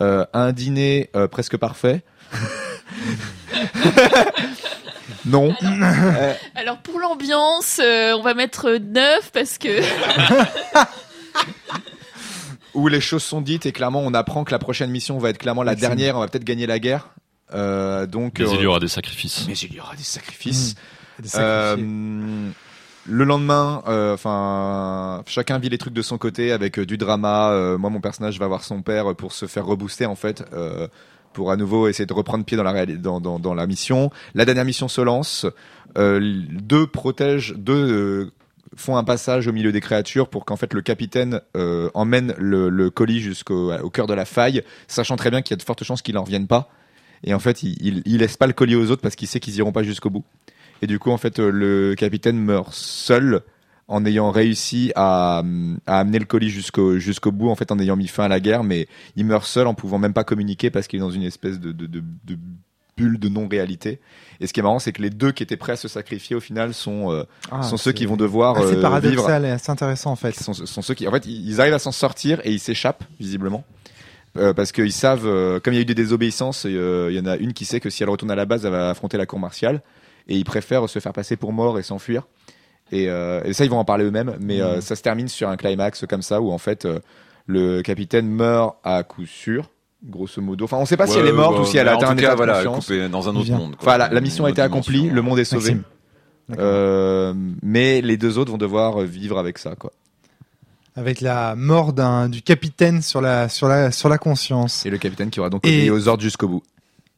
Euh, 0.00 0.24
un 0.32 0.52
dîner 0.52 1.10
euh, 1.16 1.26
presque 1.28 1.56
parfait. 1.56 2.02
non. 5.26 5.54
Euh, 5.62 6.34
Alors 6.54 6.78
pour 6.78 6.98
l'ambiance, 7.00 7.80
euh, 7.82 8.12
on 8.16 8.22
va 8.22 8.34
mettre 8.34 8.70
9 8.80 9.30
parce 9.32 9.58
que 9.58 9.68
où 12.74 12.88
les 12.88 13.00
choses 13.00 13.22
sont 13.22 13.40
dites 13.40 13.66
et 13.66 13.72
clairement 13.72 14.00
on 14.00 14.14
apprend 14.14 14.44
que 14.44 14.50
la 14.52 14.58
prochaine 14.58 14.90
mission 14.90 15.18
va 15.18 15.30
être 15.30 15.38
clairement 15.38 15.62
la 15.62 15.72
Excellent. 15.72 15.90
dernière, 15.90 16.16
on 16.16 16.20
va 16.20 16.28
peut-être 16.28 16.44
gagner 16.44 16.66
la 16.66 16.78
guerre. 16.78 17.08
Euh, 17.52 18.06
donc 18.06 18.38
Mais 18.38 18.46
euh, 18.46 18.54
il 18.54 18.62
y 18.62 18.66
aura 18.66 18.80
des 18.80 18.88
sacrifices. 18.88 19.44
mais 19.46 19.54
il 19.54 19.74
y 19.74 19.80
aura 19.80 19.94
des 19.96 20.02
sacrifices. 20.02 20.74
Des 21.20 21.28
Euh, 21.36 21.76
le 23.06 23.24
lendemain, 23.24 23.82
euh, 23.86 24.14
enfin, 24.14 25.22
chacun 25.26 25.58
vit 25.58 25.68
les 25.68 25.76
trucs 25.78 25.92
de 25.92 26.02
son 26.02 26.16
côté 26.16 26.52
avec 26.52 26.78
euh, 26.78 26.86
du 26.86 26.96
drama. 26.96 27.50
Euh, 27.50 27.76
moi, 27.76 27.90
mon 27.90 28.00
personnage 28.00 28.38
va 28.38 28.46
voir 28.46 28.64
son 28.64 28.80
père 28.82 29.14
pour 29.14 29.32
se 29.32 29.46
faire 29.46 29.66
rebooster 29.66 30.06
en 30.06 30.14
fait, 30.16 30.42
euh, 30.54 30.88
pour 31.34 31.50
à 31.50 31.56
nouveau 31.56 31.86
essayer 31.86 32.06
de 32.06 32.12
reprendre 32.14 32.44
pied 32.44 32.56
dans 32.56 32.62
la 32.62 32.86
dans, 32.86 33.20
dans, 33.20 33.38
dans 33.38 33.54
la 33.54 33.66
mission. 33.66 34.10
La 34.34 34.44
dernière 34.46 34.64
mission 34.64 34.88
se 34.88 35.02
lance. 35.02 35.46
Euh, 35.98 36.42
deux 36.50 36.86
protègent, 36.86 37.54
deux 37.56 37.74
euh, 38.24 38.32
font 38.74 38.96
un 38.96 39.04
passage 39.04 39.46
au 39.46 39.52
milieu 39.52 39.70
des 39.70 39.80
créatures 39.80 40.28
pour 40.28 40.44
qu'en 40.44 40.56
fait 40.56 40.72
le 40.72 40.80
capitaine 40.80 41.40
euh, 41.56 41.90
emmène 41.94 42.34
le, 42.38 42.68
le 42.70 42.90
colis 42.90 43.20
jusqu'au 43.20 43.72
au 43.72 43.90
cœur 43.90 44.06
de 44.06 44.14
la 44.14 44.24
faille, 44.24 44.62
sachant 44.88 45.16
très 45.16 45.30
bien 45.30 45.42
qu'il 45.42 45.52
y 45.52 45.54
a 45.54 45.58
de 45.58 45.62
fortes 45.62 45.84
chances 45.84 46.02
qu'il 46.02 46.16
en 46.18 46.24
revienne 46.24 46.46
pas. 46.48 46.70
Et 47.24 47.34
en 47.34 47.38
fait, 47.38 47.62
il, 47.62 47.76
il, 47.80 48.02
il 48.04 48.18
laisse 48.18 48.36
pas 48.36 48.46
le 48.46 48.52
colis 48.52 48.76
aux 48.76 48.90
autres 48.90 49.02
parce 49.02 49.16
qu'il 49.16 49.28
sait 49.28 49.40
qu'ils 49.40 49.56
iront 49.56 49.72
pas 49.72 49.82
jusqu'au 49.82 50.10
bout. 50.10 50.24
Et 50.82 50.86
du 50.86 50.98
coup, 50.98 51.10
en 51.10 51.16
fait, 51.18 51.38
euh, 51.38 51.50
le 51.50 51.94
capitaine 51.94 52.38
meurt 52.38 52.72
seul 52.72 53.40
en 53.88 54.04
ayant 54.06 54.30
réussi 54.30 54.92
à, 54.96 55.42
à 55.86 55.98
amener 56.00 56.18
le 56.18 56.24
colis 56.24 56.50
jusqu'au 56.50 56.98
jusqu'au 56.98 57.32
bout, 57.32 57.50
en 57.50 57.54
fait, 57.54 57.70
en 57.70 57.78
ayant 57.78 57.96
mis 57.96 58.08
fin 58.08 58.24
à 58.24 58.28
la 58.28 58.40
guerre. 58.40 58.64
Mais 58.64 58.88
il 59.16 59.24
meurt 59.26 59.44
seul 59.46 59.66
en 59.66 59.74
pouvant 59.74 59.98
même 59.98 60.12
pas 60.14 60.24
communiquer 60.24 60.70
parce 60.70 60.86
qu'il 60.86 60.98
est 60.98 61.00
dans 61.00 61.10
une 61.10 61.22
espèce 61.22 61.60
de, 61.60 61.72
de, 61.72 61.86
de, 61.86 62.02
de 62.24 62.38
bulle 62.96 63.18
de 63.18 63.28
non-réalité. 63.28 64.00
Et 64.40 64.46
ce 64.46 64.52
qui 64.52 64.60
est 64.60 64.62
marrant, 64.62 64.78
c'est 64.78 64.92
que 64.92 65.02
les 65.02 65.10
deux 65.10 65.32
qui 65.32 65.42
étaient 65.42 65.56
prêts 65.56 65.72
à 65.72 65.76
se 65.76 65.88
sacrifier, 65.88 66.36
au 66.36 66.40
final, 66.40 66.74
sont, 66.74 67.12
euh, 67.12 67.24
Ah, 67.50 67.62
sont 67.62 67.76
ceux 67.76 67.90
c'est 67.90 67.94
qui 67.94 68.06
vont 68.06 68.16
devoir 68.16 68.56
euh, 68.58 68.70
vivre. 68.70 68.80
paradoxal 68.82 69.44
et 69.44 69.50
assez 69.50 69.70
intéressant 69.70 70.12
en 70.12 70.16
fait. 70.16 70.34
Sont, 70.34 70.54
sont 70.54 70.82
ceux 70.82 70.94
qui, 70.94 71.06
en 71.08 71.10
fait, 71.10 71.26
ils 71.26 71.60
arrivent 71.60 71.74
à 71.74 71.78
s'en 71.78 71.92
sortir 71.92 72.40
et 72.44 72.52
ils 72.52 72.60
s'échappent 72.60 73.04
visiblement. 73.20 73.64
Euh, 74.36 74.52
parce 74.52 74.72
qu'ils 74.72 74.92
savent, 74.92 75.26
euh, 75.26 75.60
comme 75.60 75.74
il 75.74 75.76
y 75.76 75.78
a 75.78 75.82
eu 75.82 75.86
des 75.86 75.94
désobéissances, 75.94 76.66
euh, 76.66 77.06
il 77.10 77.16
y 77.16 77.20
en 77.20 77.26
a 77.26 77.36
une 77.36 77.52
qui 77.52 77.64
sait 77.64 77.78
que 77.80 77.88
si 77.90 78.02
elle 78.02 78.10
retourne 78.10 78.30
à 78.32 78.34
la 78.34 78.46
base, 78.46 78.64
elle 78.66 78.72
va 78.72 78.90
affronter 78.90 79.16
la 79.16 79.26
cour 79.26 79.38
martiale, 79.38 79.80
et 80.28 80.36
ils 80.36 80.44
préfèrent 80.44 80.88
se 80.88 80.98
faire 80.98 81.12
passer 81.12 81.36
pour 81.36 81.52
mort 81.52 81.78
et 81.78 81.82
s'enfuir. 81.84 82.26
Et, 82.90 83.08
euh, 83.08 83.42
et 83.44 83.52
ça, 83.52 83.64
ils 83.64 83.70
vont 83.70 83.78
en 83.78 83.84
parler 83.84 84.04
eux-mêmes, 84.04 84.36
mais 84.40 84.60
euh, 84.60 84.76
Mhm. 84.76 84.80
ça 84.80 84.96
se 84.96 85.02
termine 85.02 85.28
sur 85.28 85.48
un 85.48 85.56
climax 85.56 86.04
comme 86.08 86.22
ça, 86.22 86.40
où 86.40 86.50
en 86.50 86.58
fait, 86.58 86.84
euh, 86.84 86.98
le 87.46 87.82
capitaine 87.82 88.26
meurt 88.28 88.76
à 88.82 89.04
coup 89.04 89.24
sûr, 89.26 89.70
grosso 90.04 90.42
modo. 90.42 90.64
Enfin, 90.64 90.78
on 90.78 90.84
sait 90.84 90.96
pas 90.96 91.06
si 91.06 91.18
elle 91.18 91.26
est 91.28 91.32
morte 91.32 91.58
ou 91.60 91.64
si 91.64 91.76
elle 91.78 91.86
a 91.88 91.92
atteint 91.92 92.08
en 92.08 92.10
un 92.10 92.14
tout 92.14 92.18
état 92.20 92.28
cas, 92.28 92.32
de 92.32 92.36
voilà, 92.36 92.54
conscience. 92.64 92.86
coupé 92.86 93.08
dans 93.08 93.28
un 93.28 93.36
autre 93.36 93.44
Bien. 93.44 93.58
monde. 93.58 93.76
quoi. 93.76 93.88
Enfin, 93.88 93.98
la, 93.98 94.08
la 94.08 94.20
mission 94.20 94.44
a 94.46 94.50
été 94.50 94.60
accomplie, 94.62 94.94
dimension. 94.98 95.14
le 95.14 95.22
monde 95.22 95.38
est 95.38 95.44
sauvé. 95.44 95.76
Euh, 96.58 97.32
mais 97.62 98.00
les 98.02 98.16
deux 98.16 98.36
autres 98.38 98.50
vont 98.50 98.58
devoir 98.58 99.00
vivre 99.00 99.38
avec 99.38 99.58
ça, 99.58 99.76
quoi. 99.76 99.92
Avec 100.96 101.20
la 101.20 101.56
mort 101.56 101.92
d'un 101.92 102.28
du 102.28 102.42
capitaine 102.42 103.02
sur 103.02 103.20
la 103.20 103.48
sur 103.48 103.68
la 103.68 103.90
sur 103.90 104.08
la 104.08 104.18
conscience. 104.18 104.86
Et 104.86 104.90
le 104.90 104.98
capitaine 104.98 105.30
qui 105.30 105.40
aura 105.40 105.50
donc 105.50 105.64
obéi 105.64 105.90
aux 105.90 106.08
ordres 106.08 106.22
jusqu'au 106.22 106.48
bout. 106.48 106.62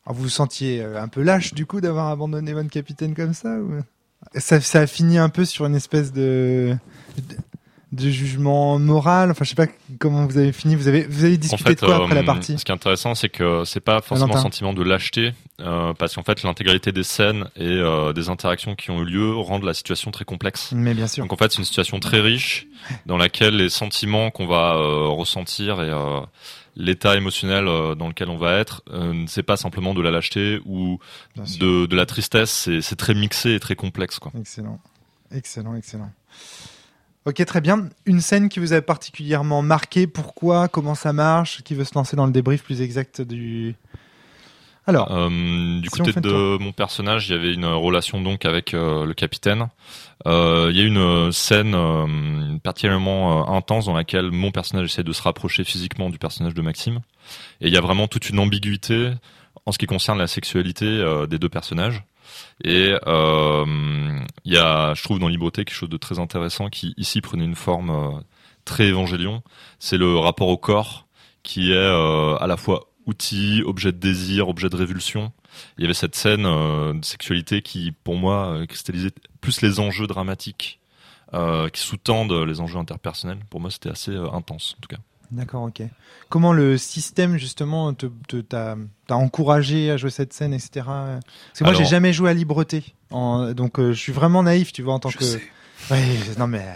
Alors, 0.07 0.17
vous 0.17 0.25
vous 0.25 0.29
sentiez 0.29 0.81
euh, 0.81 1.03
un 1.03 1.09
peu 1.09 1.23
lâche 1.23 1.53
du 1.53 1.67
coup 1.67 1.81
d'avoir 1.81 2.09
abandonné 2.09 2.53
votre 2.53 2.71
capitaine 2.71 3.15
comme 3.15 3.35
ça 3.35 3.59
ou... 3.59 3.81
ça, 4.37 4.61
ça 4.61 4.81
a 4.81 4.87
fini 4.87 5.19
un 5.19 5.29
peu 5.29 5.45
sur 5.45 5.67
une 5.67 5.75
espèce 5.75 6.13
de 6.13 6.77
de, 7.93 8.11
jugement 8.11 8.79
moral. 8.79 9.31
Enfin, 9.31 9.45
je 9.45 9.51
sais 9.51 9.55
pas 9.55 9.67
comment 9.99 10.27
vous 10.27 10.39
avez 10.39 10.53
fini. 10.53 10.75
Vous 10.75 10.89
avez 10.89 11.05
vous 11.05 11.25
avez 11.25 11.35
En 11.35 11.39
discuté 11.39 11.65
fait, 11.65 11.81
de 11.81 11.87
quoi 11.87 11.97
après 11.97 12.15
la 12.15 12.21
euh, 12.23 12.25
partie 12.25 12.59
ce 12.59 12.65
qui 12.65 12.73
est 12.73 12.75
intéressant, 12.75 13.15
c'est 13.15 13.29
que 13.29 13.65
c'est 13.65 13.81
pas 13.81 14.01
forcément 14.01 14.37
un 14.37 14.41
sentiment 14.41 14.73
de 14.73 14.83
lâcheté, 14.83 15.33
euh, 15.61 15.95
parce 15.95 16.15
qu'en 16.15 16.23
fait, 16.23 16.43
l'intégralité 16.43 16.93
des 16.93 17.03
scènes 17.03 17.49
et 17.57 17.65
euh, 17.65 18.13
des 18.13 18.29
interactions 18.29 18.75
qui 18.75 18.91
ont 18.91 19.03
eu 19.03 19.05
lieu 19.05 19.35
rendent 19.35 19.65
la 19.65 19.75
situation 19.75 20.11
très 20.11 20.25
complexe. 20.25 20.73
Mais 20.73 20.95
bien 20.95 21.07
sûr. 21.07 21.25
Donc 21.25 21.33
en 21.33 21.37
fait, 21.37 21.53
c'est 21.53 21.59
une 21.59 21.65
situation 21.65 22.01
très 22.01 22.21
riche 22.21 22.67
dans 23.07 23.17
laquelle 23.17 23.57
les 23.57 23.71
sentiments 23.71 24.31
qu'on 24.31 24.47
va 24.47 24.75
ressentir 24.75 25.83
et 25.83 25.91
l'état 26.77 27.17
émotionnel 27.17 27.65
dans 27.65 28.09
lequel 28.09 28.29
on 28.29 28.37
va 28.37 28.59
être, 28.59 28.83
c'est 29.27 29.43
pas 29.43 29.57
simplement 29.57 29.95
de 29.95 30.03
la 30.03 30.11
lâcheté 30.11 30.61
ou 30.67 30.99
de, 31.37 31.87
de 31.87 31.97
la 31.97 32.07
tristesse. 32.07 32.51
C'est 32.51 32.81
c'est 32.81 32.97
très 32.97 33.15
mixé 33.15 33.55
et 33.55 33.61
très 33.61 33.77
complexe, 33.77 34.19
quoi. 34.19 34.33
Excellent. 34.39 34.79
Excellent, 35.33 35.75
excellent. 35.75 36.11
Ok, 37.27 37.45
très 37.45 37.61
bien. 37.61 37.89
Une 38.05 38.21
scène 38.21 38.49
qui 38.49 38.61
vous 38.61 38.73
a 38.73 38.81
particulièrement 38.81 39.61
marqué, 39.61 40.07
pourquoi, 40.07 40.69
comment 40.69 40.95
ça 40.95 41.13
marche, 41.13 41.63
qui 41.65 41.75
veut 41.75 41.83
se 41.83 41.95
lancer 41.97 42.15
dans 42.15 42.25
le 42.25 42.33
débrief 42.33 42.63
plus 42.63 42.81
exact 42.81 43.21
du... 43.21 43.75
Alors, 44.87 45.11
Euh, 45.11 45.81
du 45.81 45.89
si 45.93 45.99
côté 45.99 46.21
de 46.21 46.57
mon 46.59 46.71
personnage, 46.71 47.29
il 47.29 47.33
y 47.33 47.35
avait 47.35 47.53
une 47.53 47.67
relation 47.67 48.21
donc 48.21 48.45
avec 48.45 48.73
euh, 48.73 49.05
le 49.05 49.15
capitaine. 49.15 49.67
Euh, 50.29 50.69
il 50.71 50.79
y 50.79 50.81
a 50.81 50.85
une 50.85 51.33
scène 51.33 51.77
particulièrement 52.63 53.53
intense 53.53 53.87
dans 53.87 53.95
laquelle 53.95 54.31
mon 54.31 54.53
personnage 54.53 54.87
essaie 54.87 55.03
de 55.03 55.13
se 55.13 55.23
rapprocher 55.23 55.65
physiquement 55.65 56.11
du 56.11 56.19
personnage 56.19 56.55
de 56.55 56.63
Maxime. 56.63 57.01
Et 57.61 57.67
il 57.67 57.75
y 57.75 57.77
a 57.77 57.81
vraiment 57.81 58.07
toute 58.07 58.31
une 58.31 58.39
ambiguïté 58.39 59.11
en 59.65 59.73
ce 59.73 59.79
qui 59.79 59.87
concerne 59.87 60.19
la 60.19 60.29
sexualité 60.29 61.05
des 61.29 61.41
deux 61.41 61.49
personnages. 61.49 62.05
Et 62.65 62.95
euh, 63.07 63.65
il 64.45 64.53
y 64.53 64.59
a, 64.59 64.95
je 64.95 65.03
trouve, 65.03 65.19
dans 65.19 65.29
Libreté 65.29 65.65
quelque 65.65 65.75
chose 65.75 65.89
de 65.89 65.97
très 65.97 66.19
intéressant 66.19 66.69
qui 66.69 66.95
ici 66.97 67.21
prenait 67.21 67.45
une 67.45 67.55
forme 67.55 67.91
euh, 67.91 68.21
très 68.65 68.87
évangélion. 68.87 69.43
C'est 69.79 69.99
le 69.99 70.17
rapport 70.19 70.49
au 70.49 70.57
corps 70.57 71.07
qui 71.43 71.73
est 71.73 71.77
euh, 71.77 72.37
à 72.37 72.47
la 72.47 72.57
fois 72.57 72.91
outil, 73.07 73.63
objet 73.65 73.93
de 73.93 73.99
désir, 73.99 74.49
objet 74.49 74.69
de 74.69 74.77
révulsion. 74.77 75.33
Il 75.79 75.83
y 75.83 75.85
avait 75.85 75.95
cette 75.95 76.17
scène 76.17 76.43
de 76.43 77.05
sexualité 77.05 77.63
qui, 77.63 77.93
pour 77.93 78.17
moi, 78.17 78.67
cristallisait 78.69 79.13
plus 79.41 79.63
les 79.63 79.79
enjeux 79.79 80.09
dramatiques 80.09 80.81
qui 81.33 81.81
sous-tendent 81.81 82.33
les 82.33 82.61
enjeux 82.61 82.79
interpersonnels. 82.79 83.39
Pour 83.49 83.61
moi, 83.61 83.71
c'était 83.71 83.91
assez 83.91 84.15
intense, 84.17 84.75
en 84.77 84.81
tout 84.81 84.89
cas. 84.89 85.01
D'accord, 85.31 85.63
ok. 85.65 85.83
Comment 86.29 86.53
le 86.53 86.77
système, 86.79 87.37
justement, 87.37 87.93
te, 87.95 88.07
te- 88.29 88.41
t'a, 88.41 88.77
t'a 89.07 89.17
encouragé 89.17 89.91
à 89.91 89.97
jouer 89.97 90.11
cette 90.11 90.33
scène, 90.33 90.53
etc. 90.53 90.71
Parce 90.75 90.87
que 91.59 91.65
moi, 91.65 91.71
Alors- 91.71 91.81
j'ai 91.83 91.87
jamais 91.89 92.13
joué 92.13 92.31
à 92.31 92.35
Libreté. 92.35 92.85
En- 93.11 93.53
donc, 93.53 93.79
euh, 93.79 93.93
je 93.93 93.99
suis 94.01 94.13
vraiment 94.13 94.43
naïf, 94.43 94.73
tu 94.73 94.83
vois, 94.83 94.95
en 94.95 94.99
tant 94.99 95.11
Je 95.11 95.19
que... 95.19 95.25
sais. 95.25 95.43
Ouais, 95.91 96.03
non, 96.39 96.47
mais... 96.47 96.61
euh, 96.61 96.73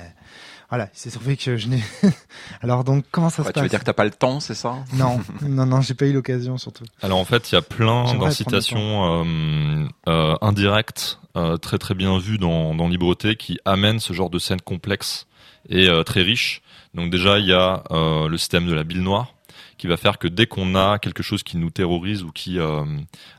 Voilà, 0.68 0.88
c'est 0.92 1.10
trouvé 1.10 1.36
que 1.36 1.56
je 1.56 1.66
n'ai... 1.68 1.82
Alors, 2.62 2.84
donc, 2.84 3.04
comment 3.10 3.28
ça 3.30 3.42
Ouais, 3.42 3.48
se 3.48 3.52
tu 3.52 3.58
veux 3.58 3.64
passe? 3.64 3.70
dire 3.70 3.80
que 3.80 3.84
t'as 3.84 3.92
pas 3.92 4.04
le 4.04 4.10
temps, 4.12 4.38
c'est 4.38 4.54
ça? 4.54 4.76
Non, 4.92 5.18
non, 5.42 5.66
non, 5.66 5.80
j'ai 5.80 5.94
pas 5.94 6.06
eu 6.06 6.12
l'occasion, 6.12 6.58
surtout. 6.58 6.84
Alors 7.02 7.18
en 7.18 7.24
fait, 7.24 7.50
il 7.50 7.56
y 7.56 7.58
a 7.58 7.62
plein 7.62 8.04
d'incitations 8.16 9.24
euh, 9.24 9.86
euh, 10.08 10.36
indirectes, 10.40 11.18
euh, 11.36 11.56
très 11.56 11.78
très 11.78 11.94
bien 11.94 12.18
vues 12.18 12.38
dans, 12.38 12.74
dans 12.76 12.86
Libreté, 12.88 13.34
qui 13.36 13.58
amènent 13.64 13.98
ce 14.00 14.12
genre 14.12 14.30
de 14.30 14.38
scène 14.38 14.60
complexe 14.60 15.26
et 15.68 15.88
euh, 15.88 16.02
très 16.04 16.22
riche. 16.22 16.62
Donc 16.94 17.10
déjà, 17.10 17.38
il 17.38 17.46
y 17.46 17.52
a 17.52 17.82
euh, 17.90 18.28
le 18.28 18.36
système 18.36 18.66
de 18.66 18.74
la 18.74 18.84
bile 18.84 19.02
noire, 19.02 19.34
qui 19.78 19.86
va 19.86 19.96
faire 19.96 20.18
que 20.18 20.28
dès 20.28 20.46
qu'on 20.46 20.74
a 20.74 20.98
quelque 20.98 21.22
chose 21.22 21.42
qui 21.42 21.56
nous 21.56 21.70
terrorise 21.70 22.22
ou 22.22 22.32
qui 22.32 22.58
euh, 22.58 22.84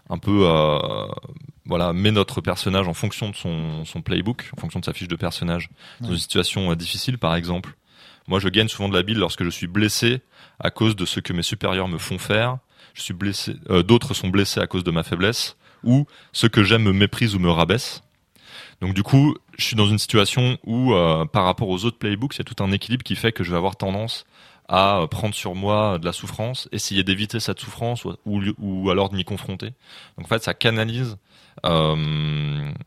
un 0.10 0.18
peu 0.18 0.46
euh, 0.46 1.08
voilà 1.66 1.94
met 1.94 2.12
notre 2.12 2.42
personnage 2.42 2.88
en 2.88 2.94
fonction 2.94 3.30
de 3.30 3.36
son, 3.36 3.86
son 3.86 4.02
playbook, 4.02 4.50
en 4.58 4.60
fonction 4.60 4.80
de 4.80 4.86
sa 4.86 4.94
fiche 4.94 5.08
de 5.08 5.16
personnage, 5.16 5.70
dans 6.00 6.10
une 6.10 6.18
situation 6.18 6.74
difficile 6.76 7.18
par 7.18 7.36
exemple. 7.36 7.76
Moi, 8.28 8.40
je 8.40 8.50
gagne 8.50 8.68
souvent 8.68 8.88
de 8.88 8.94
la 8.94 9.04
bile 9.04 9.18
lorsque 9.18 9.44
je 9.44 9.50
suis 9.50 9.68
blessé 9.68 10.22
à 10.60 10.70
cause 10.70 10.96
de 10.96 11.06
ce 11.06 11.20
que 11.20 11.34
mes 11.34 11.42
supérieurs 11.42 11.88
me 11.88 11.98
font 11.98 12.20
faire 12.20 12.58
je 12.94 13.04
suis 13.04 13.14
blessé, 13.14 13.56
d'autres 13.88 14.14
sont 14.14 14.28
blessés 14.28 14.60
à 14.60 14.68
cause 14.68 14.84
de 14.84 14.92
ma 14.92 15.04
faiblesse, 15.04 15.56
ou 15.86 16.08
ceux 16.34 16.50
que 16.50 16.62
j'aime 16.62 16.84
me 16.84 16.92
méprisent 16.92 17.36
ou 17.36 17.40
me 17.40 17.50
rabaissent. 17.50 18.04
Donc 18.82 18.94
du 18.96 19.04
coup, 19.04 19.36
je 19.58 19.64
suis 19.64 19.76
dans 19.76 19.88
une 19.88 20.00
situation 20.00 20.58
où, 20.66 20.94
euh, 20.94 21.26
par 21.26 21.46
rapport 21.46 21.70
aux 21.70 21.86
autres 21.86 21.98
playbooks, 21.98 22.36
il 22.36 22.40
y 22.40 22.42
a 22.42 22.46
tout 22.46 22.64
un 22.64 22.72
équilibre 22.72 23.04
qui 23.04 23.16
fait 23.16 23.32
que 23.32 23.44
je 23.44 23.52
vais 23.52 23.58
avoir 23.58 23.76
tendance 23.76 24.26
à 24.68 25.06
prendre 25.12 25.36
sur 25.36 25.54
moi 25.54 26.00
de 26.00 26.06
la 26.06 26.14
souffrance, 26.14 26.70
essayer 26.72 27.04
d'éviter 27.04 27.40
cette 27.42 27.60
souffrance 27.60 28.06
ou, 28.06 28.16
ou, 28.26 28.90
alors 28.90 29.10
de 29.10 29.16
m'y 29.18 29.26
confronter. 29.26 29.68
Donc 30.18 30.26
en 30.26 30.28
fait, 30.28 30.42
ça 30.42 30.54
canalise 30.54 31.12
euh, 31.12 31.16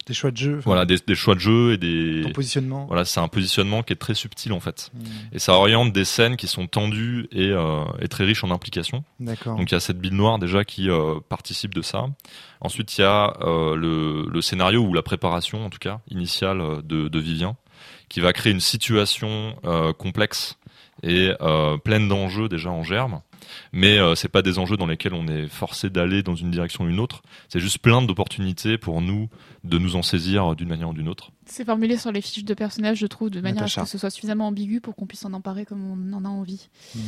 Des 0.06 0.14
choix 0.14 0.30
de 0.30 0.36
jeu. 0.36 0.60
voilà 0.64 0.84
des, 0.84 0.96
des 1.06 1.14
choix 1.14 1.34
de 1.34 1.40
jeu 1.40 1.72
et 1.72 1.76
des 1.78 2.22
Ton 2.24 2.32
positionnement. 2.32 2.86
voilà 2.86 3.04
c'est 3.04 3.20
un 3.20 3.28
positionnement 3.28 3.82
qui 3.82 3.92
est 3.92 3.96
très 3.96 4.14
subtil 4.14 4.52
en 4.52 4.60
fait 4.60 4.90
Hmm, 4.94 5.04
et 5.32 5.38
ça 5.38 5.54
oriente 5.54 5.92
des 5.92 6.04
scènes 6.04 6.36
qui 6.36 6.46
sont 6.46 6.66
tendues 6.66 7.26
et, 7.32 7.48
euh, 7.48 7.84
et 8.00 8.08
très 8.08 8.24
riches 8.24 8.44
en 8.44 8.50
implications 8.50 9.04
D'accord. 9.20 9.56
donc 9.56 9.70
il 9.70 9.74
y 9.74 9.76
a 9.76 9.80
cette 9.80 9.98
bille 10.00 10.12
noire 10.12 10.38
déjà 10.38 10.64
qui 10.64 10.90
euh, 10.90 11.20
participe 11.28 11.74
de 11.74 11.82
ça. 11.82 12.06
Ensuite 12.60 12.96
il 12.98 13.02
y 13.02 13.04
a 13.04 13.34
euh, 13.42 13.76
le, 13.76 14.26
le 14.30 14.40
scénario 14.40 14.80
ou 14.82 14.92
la 14.92 15.02
préparation 15.02 15.64
en 15.64 15.70
tout 15.70 15.78
cas 15.78 16.00
initiale 16.08 16.60
euh, 16.60 16.82
de, 16.82 17.08
de 17.08 17.18
Vivien 17.18 17.56
qui 18.08 18.20
va 18.20 18.32
créer 18.32 18.52
une 18.52 18.60
situation 18.60 19.56
euh, 19.64 19.92
complexe 19.92 20.58
et 21.02 21.32
euh, 21.40 21.76
pleine 21.78 22.08
d'enjeux 22.08 22.48
déjà 22.48 22.70
en 22.70 22.82
germe. 22.82 23.20
Mais 23.72 23.98
euh, 23.98 24.14
c'est 24.14 24.28
pas 24.28 24.42
des 24.42 24.58
enjeux 24.58 24.76
dans 24.76 24.86
lesquels 24.86 25.14
on 25.14 25.26
est 25.28 25.46
forcé 25.48 25.90
d'aller 25.90 26.22
dans 26.22 26.34
une 26.34 26.50
direction 26.50 26.84
ou 26.84 26.88
une 26.88 27.00
autre. 27.00 27.22
C'est 27.48 27.60
juste 27.60 27.78
plein 27.78 28.02
d'opportunités 28.02 28.78
pour 28.78 29.00
nous 29.00 29.28
de 29.64 29.78
nous 29.78 29.96
en 29.96 30.02
saisir 30.02 30.54
d'une 30.56 30.68
manière 30.68 30.88
ou 30.90 30.94
d'une 30.94 31.08
autre. 31.08 31.30
C'est 31.46 31.64
formulé 31.64 31.96
sur 31.96 32.12
les 32.12 32.20
fiches 32.20 32.44
de 32.44 32.54
personnages, 32.54 32.98
je 32.98 33.06
trouve, 33.06 33.30
de 33.30 33.40
manière 33.40 33.64
à 33.64 33.68
ce 33.68 33.80
que 33.80 33.86
ce 33.86 33.98
soit 33.98 34.10
suffisamment 34.10 34.48
ambigu 34.48 34.80
pour 34.80 34.94
qu'on 34.96 35.06
puisse 35.06 35.20
s'en 35.20 35.32
emparer 35.32 35.64
comme 35.64 35.84
on 36.10 36.12
en 36.16 36.24
a 36.24 36.28
envie. 36.28 36.68
Hmm. 36.94 37.00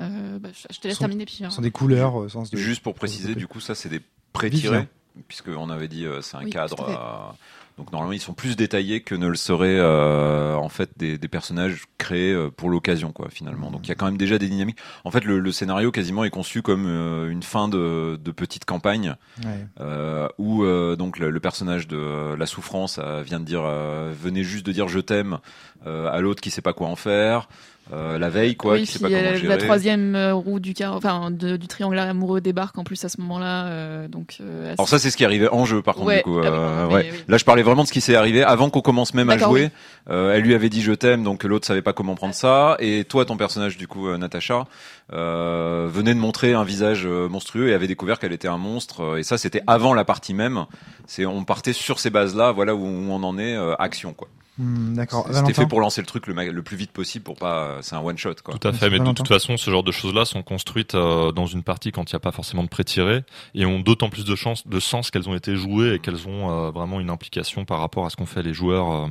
Euh, 0.00 0.38
bah, 0.38 0.50
je 0.70 0.78
te 0.78 0.86
laisse 0.86 0.96
Sont- 0.96 1.04
terminer 1.04 1.24
puis. 1.24 1.38
hein. 1.44 1.50
Ce 1.50 1.56
sont 1.56 1.62
des 1.62 1.70
couleurs 1.70 2.14
au 2.14 2.28
sens 2.28 2.50
de. 2.50 2.56
Juste 2.58 2.82
pour 2.82 2.94
préciser, 2.94 3.34
du 3.34 3.46
coup, 3.46 3.60
ça 3.60 3.74
c'est 3.74 3.88
des 3.88 4.00
pré-tirés, 4.34 4.86
puisqu'on 5.28 5.70
avait 5.70 5.88
dit 5.88 6.04
euh, 6.04 6.20
c'est 6.20 6.36
un 6.36 6.44
Oui, 6.44 6.50
cadre. 6.50 7.34
Donc 7.78 7.90
normalement, 7.92 8.12
ils 8.12 8.20
sont 8.20 8.34
plus 8.34 8.56
détaillés 8.56 9.00
que 9.00 9.14
ne 9.14 9.26
le 9.28 9.36
seraient 9.36 9.78
euh, 9.78 10.54
en 10.56 10.68
fait 10.68 10.90
des, 10.96 11.16
des 11.16 11.28
personnages 11.28 11.84
créés 11.96 12.32
euh, 12.32 12.50
pour 12.50 12.68
l'occasion, 12.68 13.12
quoi. 13.12 13.28
Finalement, 13.30 13.70
donc 13.70 13.86
il 13.86 13.88
y 13.88 13.92
a 13.92 13.94
quand 13.94 14.06
même 14.06 14.18
déjà 14.18 14.36
des 14.38 14.48
dynamiques. 14.48 14.78
En 15.04 15.10
fait, 15.10 15.24
le, 15.24 15.38
le 15.38 15.52
scénario 15.52 15.90
quasiment 15.90 16.24
est 16.24 16.30
conçu 16.30 16.60
comme 16.60 16.84
euh, 16.86 17.30
une 17.30 17.42
fin 17.42 17.68
de, 17.68 18.18
de 18.22 18.30
petite 18.32 18.64
campagne 18.64 19.14
Ouais. 19.44 19.66
euh, 19.80 20.28
où 20.38 20.64
euh, 20.64 20.96
donc 20.96 21.18
le, 21.18 21.30
le 21.30 21.40
personnage 21.40 21.86
de 21.88 22.34
la 22.34 22.46
souffrance 22.46 22.98
euh, 23.02 23.22
vient 23.22 23.38
de 23.40 23.44
dire 23.44 23.62
euh, 23.64 24.12
venez 24.20 24.42
juste 24.42 24.66
de 24.66 24.72
dire 24.72 24.88
je 24.88 24.98
t'aime 25.00 25.38
euh, 25.86 26.10
à 26.10 26.20
l'autre 26.20 26.40
qui 26.40 26.50
sait 26.50 26.60
pas 26.62 26.72
quoi 26.72 26.88
en 26.88 26.96
faire 26.96 27.48
euh, 27.92 28.18
la 28.18 28.28
veille 28.28 28.54
quoi 28.56 28.74
oui, 28.74 28.80
qui 28.80 28.84
puis 28.86 28.92
sait 28.94 28.98
pas 29.00 29.08
comment 29.08 29.34
gérer 29.34 29.48
la 29.48 29.56
troisième 29.56 30.14
euh, 30.14 30.34
roue 30.34 30.60
du 30.60 30.74
car, 30.74 30.94
enfin 30.94 31.30
de- 31.30 31.56
du 31.56 31.66
triangle 31.68 31.98
amoureux 31.98 32.40
débarque 32.40 32.76
en 32.78 32.84
plus 32.84 33.02
à 33.04 33.08
ce 33.08 33.20
moment-là, 33.22 33.66
euh, 33.66 34.08
donc. 34.08 34.36
euh, 34.40 34.72
alors 34.74 34.88
ça 34.88 34.98
c'est 34.98 35.10
ce 35.10 35.16
qui 35.16 35.24
arrivait 35.24 35.48
en 35.48 35.64
jeu 35.64 35.80
par 35.82 35.94
contre 35.94 36.06
Ouais, 36.08 36.16
du 36.18 36.22
coup 36.24 36.38
ah 36.38 36.42
oui, 36.42 36.48
euh, 36.50 36.86
ouais. 36.88 37.08
oui. 37.12 37.18
là 37.28 37.38
je 37.38 37.44
parlais 37.44 37.62
vraiment 37.62 37.82
de 37.84 37.88
ce 37.88 37.92
qui 37.92 38.00
s'est 38.00 38.14
arrivé 38.16 38.42
avant 38.42 38.68
qu'on 38.70 38.80
commence 38.82 39.14
même 39.14 39.30
à 39.30 39.38
jouer 39.38 39.70
Euh, 40.10 40.34
elle 40.34 40.42
lui 40.42 40.54
avait 40.54 40.70
dit 40.70 40.80
je 40.82 40.92
t'aime 40.92 41.22
donc 41.22 41.44
l'autre 41.44 41.66
savait 41.66 41.82
pas 41.82 41.92
comment 41.92 42.14
prendre 42.14 42.34
ça 42.34 42.76
et 42.78 43.04
toi 43.04 43.24
ton 43.26 43.36
personnage 43.36 43.76
du 43.76 43.86
coup 43.86 44.08
Natacha 44.16 44.66
euh, 45.12 45.86
venait 45.90 46.14
de 46.14 46.18
montrer 46.20 46.54
un 46.54 46.64
visage 46.64 47.06
monstrueux 47.06 47.68
et 47.68 47.74
avait 47.74 47.86
découvert 47.86 48.18
qu'elle 48.18 48.32
était 48.32 48.48
un 48.48 48.58
monstre 48.58 49.18
et 49.18 49.22
ça 49.22 49.38
c'était 49.38 49.62
avant 49.66 49.94
la 49.94 50.04
partie 50.04 50.34
même 50.34 50.64
c'est 51.06 51.26
on 51.26 51.44
partait 51.44 51.72
sur 51.72 51.98
ces 52.00 52.10
bases 52.10 52.34
là 52.36 52.52
voilà 52.52 52.74
où, 52.74 52.80
où 52.84 53.06
on 53.10 53.22
en 53.22 53.38
est 53.38 53.54
euh, 53.56 53.74
action 53.78 54.12
quoi 54.12 54.28
Hmm, 54.58 54.94
D'accord. 54.94 55.28
C'était 55.32 55.54
fait 55.54 55.66
pour 55.66 55.80
lancer 55.80 56.00
le 56.00 56.06
truc 56.06 56.26
le, 56.26 56.62
plus 56.62 56.76
vite 56.76 56.90
possible 56.90 57.24
pour 57.24 57.36
pas. 57.36 57.78
C'est 57.80 57.94
un 57.94 58.00
one 58.00 58.18
shot 58.18 58.34
quoi. 58.44 58.58
Tout 58.58 58.68
à 58.68 58.72
fait, 58.72 58.90
mais 58.90 58.98
de 58.98 59.12
toute 59.12 59.28
façon, 59.28 59.56
ce 59.56 59.70
genre 59.70 59.84
de 59.84 59.92
choses-là 59.92 60.24
sont 60.24 60.42
construites 60.42 60.94
euh, 60.94 61.30
dans 61.32 61.46
une 61.46 61.62
partie 61.62 61.92
quand 61.92 62.10
il 62.10 62.14
n'y 62.14 62.18
a 62.18 62.20
pas 62.20 62.32
forcément 62.32 62.64
de 62.64 62.68
pré-tiré 62.68 63.24
et 63.54 63.66
ont 63.66 63.78
d'autant 63.80 64.10
plus 64.10 64.24
de 64.24 64.34
chance, 64.34 64.66
de 64.66 64.80
sens 64.80 65.10
qu'elles 65.10 65.28
ont 65.28 65.34
été 65.34 65.54
jouées 65.56 65.94
et 65.94 65.98
qu'elles 66.00 66.26
ont 66.26 66.50
euh, 66.50 66.70
vraiment 66.70 67.00
une 67.00 67.10
implication 67.10 67.64
par 67.64 67.78
rapport 67.78 68.04
à 68.04 68.10
ce 68.10 68.16
qu'ont 68.16 68.26
fait 68.26 68.42
les 68.42 68.52
joueurs 68.52 68.90
euh, 68.90 69.08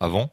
avant. 0.00 0.30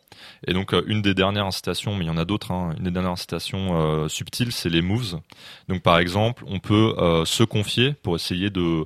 Et 0.48 0.54
donc, 0.54 0.74
euh, 0.74 0.84
une 0.88 1.02
des 1.02 1.14
dernières 1.14 1.46
incitations, 1.46 1.96
mais 1.96 2.06
il 2.06 2.08
y 2.08 2.12
en 2.12 2.18
a 2.18 2.26
d'autres, 2.26 2.52
hein, 2.52 2.74
une 2.78 2.86
des 2.86 2.92
dernières 2.92 3.12
incitations 3.12 3.80
euh, 3.80 4.08
subtiles, 4.08 4.52
c'est 4.52 4.70
les 4.70 4.82
moves. 4.82 5.20
Donc, 5.68 5.82
par 5.82 6.00
exemple, 6.00 6.44
on 6.48 6.60
peut 6.60 6.96
euh, 6.98 7.26
se 7.26 7.44
confier 7.44 7.94
pour 7.94 8.16
essayer 8.16 8.50
de 8.50 8.86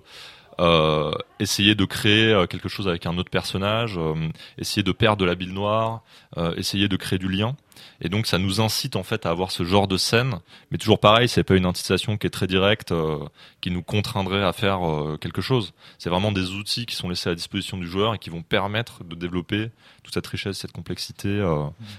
euh, 0.59 1.11
essayer 1.39 1.75
de 1.75 1.85
créer 1.85 2.31
euh, 2.31 2.47
quelque 2.47 2.69
chose 2.69 2.87
avec 2.87 3.05
un 3.05 3.17
autre 3.17 3.29
personnage, 3.29 3.97
euh, 3.97 4.13
essayer 4.57 4.83
de 4.83 4.91
perdre 4.91 5.17
de 5.17 5.25
la 5.25 5.35
bile 5.35 5.53
noire, 5.53 6.03
euh, 6.37 6.55
essayer 6.55 6.87
de 6.87 6.95
créer 6.97 7.19
du 7.19 7.27
lien. 7.27 7.55
Et 8.01 8.09
donc 8.09 8.25
ça 8.27 8.37
nous 8.37 8.61
incite 8.61 8.95
en 8.95 9.03
fait 9.03 9.25
à 9.25 9.29
avoir 9.29 9.51
ce 9.51 9.63
genre 9.63 9.87
de 9.87 9.97
scène, 9.97 10.39
mais 10.71 10.77
toujours 10.77 10.99
pareil, 10.99 11.29
c'est 11.29 11.43
pas 11.43 11.55
une 11.55 11.65
incitation 11.65 12.17
qui 12.17 12.27
est 12.27 12.29
très 12.29 12.47
directe, 12.47 12.91
euh, 12.91 13.19
qui 13.61 13.71
nous 13.71 13.83
contraindrait 13.83 14.43
à 14.43 14.53
faire 14.53 14.87
euh, 14.87 15.17
quelque 15.17 15.41
chose. 15.41 15.73
C'est 15.97 16.09
vraiment 16.09 16.31
des 16.31 16.51
outils 16.51 16.85
qui 16.85 16.95
sont 16.95 17.09
laissés 17.09 17.29
à 17.29 17.35
disposition 17.35 17.77
du 17.77 17.87
joueur 17.87 18.13
et 18.13 18.19
qui 18.19 18.29
vont 18.29 18.41
permettre 18.41 19.03
de 19.03 19.15
développer 19.15 19.69
toute 20.03 20.13
cette 20.13 20.27
richesse, 20.27 20.57
cette 20.57 20.71
complexité 20.71 21.41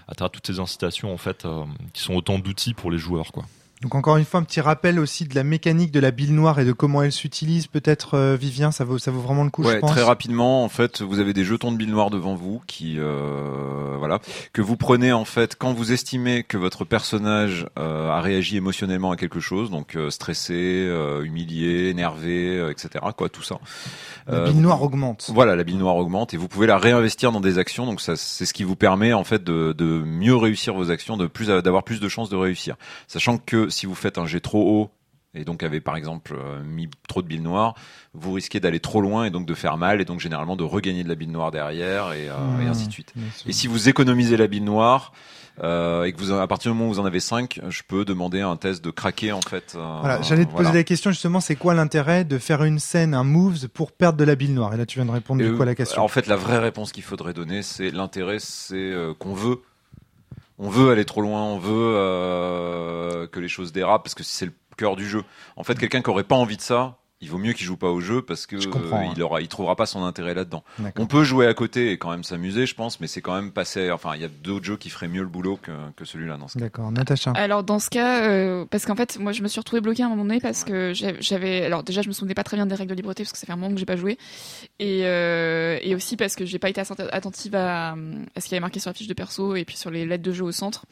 à 0.09 0.15
travers 0.15 0.31
toutes 0.31 0.47
ces 0.47 0.61
incitations 0.61 1.13
en 1.13 1.19
fait, 1.19 1.47
qui 1.93 2.03
sont 2.03 2.15
autant 2.15 2.39
d'outils 2.39 2.75
pour 2.75 2.91
les 2.91 2.99
joueurs 2.99 3.33
quoi. 3.33 3.45
Donc 3.83 3.95
encore 3.95 4.17
une 4.17 4.25
fois, 4.25 4.41
un 4.41 4.43
petit 4.43 4.63
rappel 4.63 4.99
aussi 4.99 5.27
de 5.27 5.35
la 5.35 5.45
mécanique 5.45 5.93
de 5.93 6.01
la 6.01 6.11
bille 6.11 6.33
noire 6.33 6.59
et 6.59 6.65
de 6.65 6.73
comment 6.73 7.03
elle 7.03 7.13
s'utilise. 7.13 7.67
Peut-être 7.67 8.15
euh, 8.15 8.35
Vivien, 8.35 8.71
ça 8.73 8.85
vaut 8.85 8.97
ça 8.99 9.11
vaut 9.11 9.21
vraiment 9.21 9.45
le 9.45 9.51
coup, 9.51 9.63
je 9.65 9.69
Ouais, 9.69 9.81
pense. 9.81 9.91
très 9.91 10.03
rapidement, 10.03 10.65
en 10.65 10.71
fait, 10.71 11.03
vous 11.03 11.19
avez 11.19 11.35
des 11.35 11.45
jetons 11.45 11.73
de 11.73 11.77
billes 11.77 11.91
noires 11.91 12.09
devant 12.09 12.35
vous 12.35 12.63
qui, 12.67 12.95
euh, 12.99 13.97
voilà, 13.99 14.19
que 14.55 14.63
vous 14.63 14.77
prenez 14.77 15.13
en 15.13 15.27
fait 15.27 15.57
quand 15.57 15.75
vous 15.75 15.93
estimez 15.93 16.43
que 16.43 16.57
votre 16.57 16.87
personnage 16.87 17.67
euh, 17.79 18.09
a 18.11 18.23
réagi 18.23 18.57
émotionnellement 18.57 19.11
à 19.11 19.17
quelque 19.17 19.41
chose, 19.41 19.71
donc 19.71 19.95
euh, 19.95 20.09
stressé, 20.09 20.55
euh, 20.55 21.23
humilié, 21.23 21.89
énervé, 21.91 22.57
euh, 22.57 22.71
etc. 22.71 23.05
Quoi, 23.15 23.29
tout 23.29 23.43
ça. 23.43 23.59
La 24.27 24.45
bille 24.47 24.57
noire 24.57 24.83
augmente. 24.83 25.31
Voilà, 25.35 25.55
la 25.55 25.65
bille 25.65 25.77
noire 25.77 25.97
augmente 25.97 26.33
et 26.35 26.37
vous 26.39 26.49
pouvez 26.49 26.67
la 26.67 26.79
réinvestir 26.79 27.31
dans 27.31 27.41
des 27.41 27.59
actions. 27.59 27.85
Donc 27.87 28.01
ça, 28.01 28.17
c'est 28.17 28.47
ce 28.47 28.55
qui 28.55 28.65
vous 28.65 28.75
permet 28.75 29.13
en 29.13 29.23
fait 29.23 29.45
de, 29.45 29.73
de 29.77 29.85
mieux 29.85 30.35
réussir 30.35 30.75
vos 30.75 30.91
actions, 30.91 31.17
de 31.19 31.27
plus 31.27 31.47
d'avoir 31.49 31.85
plus 31.85 32.01
de 32.01 32.09
chances 32.09 32.31
de 32.31 32.37
réussir. 32.37 32.77
Sachant 33.07 33.37
que 33.39 33.66
si 33.69 33.87
vous 33.87 33.95
faites 33.95 34.19
un 34.19 34.27
jet 34.27 34.41
trop 34.41 34.63
haut 34.63 34.91
et 35.35 35.45
donc 35.45 35.63
avez 35.63 35.81
par 35.81 35.97
exemple 35.97 36.35
euh, 36.35 36.63
mis 36.65 36.89
trop 37.09 37.21
de 37.21 37.27
billes 37.29 37.41
noires, 37.41 37.75
vous 38.15 38.33
risquez 38.33 38.59
d'aller 38.59 38.81
trop 38.81 39.03
loin 39.03 39.25
et 39.25 39.31
donc 39.31 39.45
de 39.45 39.55
faire 39.55 39.77
mal 39.77 40.01
et 40.01 40.07
donc 40.07 40.19
généralement 40.19 40.57
de 40.57 40.65
regagner 40.65 41.05
de 41.05 41.09
la 41.11 41.15
bille 41.15 41.29
noire 41.29 41.51
derrière 41.51 42.13
et, 42.15 42.29
euh, 42.31 42.61
et 42.63 42.67
ainsi 42.67 42.87
de 42.87 42.93
suite. 42.93 43.13
Et 43.47 43.53
si 43.53 43.67
vous 43.67 43.89
économisez 43.91 44.39
la 44.39 44.47
bille 44.47 44.63
noire 44.63 45.13
euh, 45.63 46.05
et 46.05 46.13
que 46.15 46.19
vous 46.19 46.33
à 46.33 46.47
partir 46.47 46.73
du 46.73 46.79
moment 46.79 46.91
où 46.91 46.95
vous 46.95 47.01
en 47.01 47.05
avez 47.05 47.21
5, 47.21 47.61
je 47.69 47.83
peux 47.87 48.07
demander 48.07 48.41
un 48.41 48.57
test 48.57 48.83
de 48.83 48.91
craquer 48.91 49.33
en 49.33 49.43
fait. 49.43 49.75
euh, 49.77 49.99
Voilà, 50.01 50.23
j'allais 50.23 50.47
te 50.47 50.51
voilà. 50.53 50.69
poser 50.69 50.79
la 50.79 50.85
question 50.85 51.11
justement, 51.11 51.41
c'est 51.41 51.57
quoi 51.57 51.75
l'intérêt 51.75 52.25
de 52.25 52.39
faire 52.39 52.65
une 52.65 52.79
scène, 52.79 53.13
un 53.13 53.25
moves 53.25 53.69
pour 53.69 53.93
perdre 53.93 54.19
de 54.19 54.25
la 54.25 54.37
bille 54.37 54.53
noire? 54.53 54.73
Et 54.73 54.79
là, 54.79 54.87
tu 54.87 54.99
viens 54.99 55.07
de 55.07 55.11
répondre 55.11 55.43
du 55.43 55.55
coup 55.55 55.63
à 55.63 55.67
la 55.67 55.75
question. 55.75 56.03
En 56.03 56.09
fait, 56.09 56.27
la 56.29 56.37
vraie 56.37 56.59
réponse 56.59 56.93
qu'il 56.93 57.03
faudrait 57.03 57.35
donner, 57.35 57.61
c'est 57.61 57.91
l'intérêt, 57.91 58.39
c'est 58.39 58.95
qu'on 59.19 59.35
veut, 59.35 59.61
on 60.59 60.69
veut 60.69 60.91
aller 60.91 61.05
trop 61.05 61.21
loin, 61.21 61.43
on 61.43 61.59
veut 61.59 61.95
euh, 61.97 63.27
que 63.27 63.41
les 63.41 63.49
choses 63.49 63.73
dérapent 63.73 64.05
parce 64.05 64.15
que 64.15 64.23
c'est 64.23 64.47
le 64.47 64.53
cœur 64.77 64.97
du 64.97 65.07
jeu. 65.07 65.25
En 65.57 65.65
fait, 65.65 65.79
quelqu'un 65.79 66.03
qui 66.03 66.11
aurait 66.11 66.25
pas 66.25 66.37
envie 66.37 66.57
de 66.57 66.63
ça, 66.63 66.99
il 67.23 67.31
vaut 67.31 67.39
mieux 67.39 67.53
qu'il 67.55 67.65
joue 67.65 67.77
pas 67.79 67.89
au 67.89 68.01
jeu 68.01 68.21
parce 68.23 68.45
que 68.47 68.57
euh, 68.57 68.91
ouais. 68.93 69.09
il 69.17 69.23
aura, 69.23 69.41
il 69.41 69.49
trouvera 69.49 69.75
pas 69.75 69.87
son 69.87 70.05
intérêt 70.05 70.35
là-dedans. 70.35 70.63
On 70.99 71.07
peut 71.07 71.25
jouer 71.25 71.47
à 71.47 71.55
côté 71.55 71.91
et 71.93 71.99
quand 71.99 72.11
même 72.11 72.23
s'amuser, 72.25 72.67
je 72.67 72.75
pense, 72.75 73.01
mais 73.01 73.07
c'est 73.07 73.23
quand 73.23 73.35
même 73.35 73.53
passer. 73.53 73.91
Enfin, 73.91 74.13
il 74.15 74.21
y 74.21 74.25
a 74.25 74.29
d'autres 74.29 74.67
jeux 74.67 74.77
qui 74.77 74.91
feraient 74.91 75.09
mieux 75.09 75.23
le 75.23 75.29
boulot 75.29 75.59
que, 75.61 75.71
que 75.97 76.05
celui-là 76.05 76.37
dans 76.37 76.49
ce 76.49 76.59
cas. 76.59 76.65
D'accord, 76.67 76.93
Natacha. 76.93 77.33
Alors 77.33 77.63
dans 77.63 77.79
ce 77.79 77.89
cas, 77.89 78.23
euh, 78.23 78.65
parce 78.71 78.85
qu'en 78.85 78.97
fait, 78.97 79.19
moi 79.19 79.33
je 79.33 79.43
me 79.43 79.49
suis 79.49 79.59
retrouvée 79.61 79.81
bloquée 79.81 80.03
à 80.03 80.07
un 80.07 80.09
moment 80.11 80.25
donné 80.25 80.41
parce 80.41 80.63
que 80.65 80.93
j'avais- 81.21 81.65
alors 81.65 81.83
déjà 81.83 82.03
je 82.03 82.09
me 82.09 82.13
souvenais 82.13 82.35
pas 82.35 82.45
très 82.45 82.57
bien 82.59 82.67
des 82.67 82.75
règles 82.75 82.91
de 82.91 82.97
libreté 82.97 83.23
parce 83.23 83.33
que 83.33 83.39
ça 83.39 83.47
fait 83.47 83.53
un 83.53 83.57
moment 83.57 83.73
que 83.73 83.79
j'ai 83.81 83.87
pas 83.87 83.97
joué, 83.97 84.19
et 84.79 85.01
euh, 85.07 85.79
et 85.83 85.95
aussi 85.95 86.17
parce 86.17 86.37
que 86.37 86.45
j'ai 86.45 86.59
pas 86.59 86.69
été 86.69 86.81
assez 86.83 86.95
attentive 87.13 87.55
à, 87.55 87.93
à 87.93 87.95
ce 88.41 88.45
qu'il 88.45 88.53
y 88.53 88.55
avait 88.57 88.61
marqué 88.61 88.79
sur 88.81 88.91
la 88.91 88.95
fiche 88.95 89.09
de 89.09 89.15
perso 89.15 89.57
et 89.57 89.65
puis 89.65 89.77
sur 89.77 89.91
les 89.91 90.05
lettres 90.05 90.23
de 90.23 90.33
jeu 90.33 90.45
au 90.45 90.53
centre, 90.53 90.85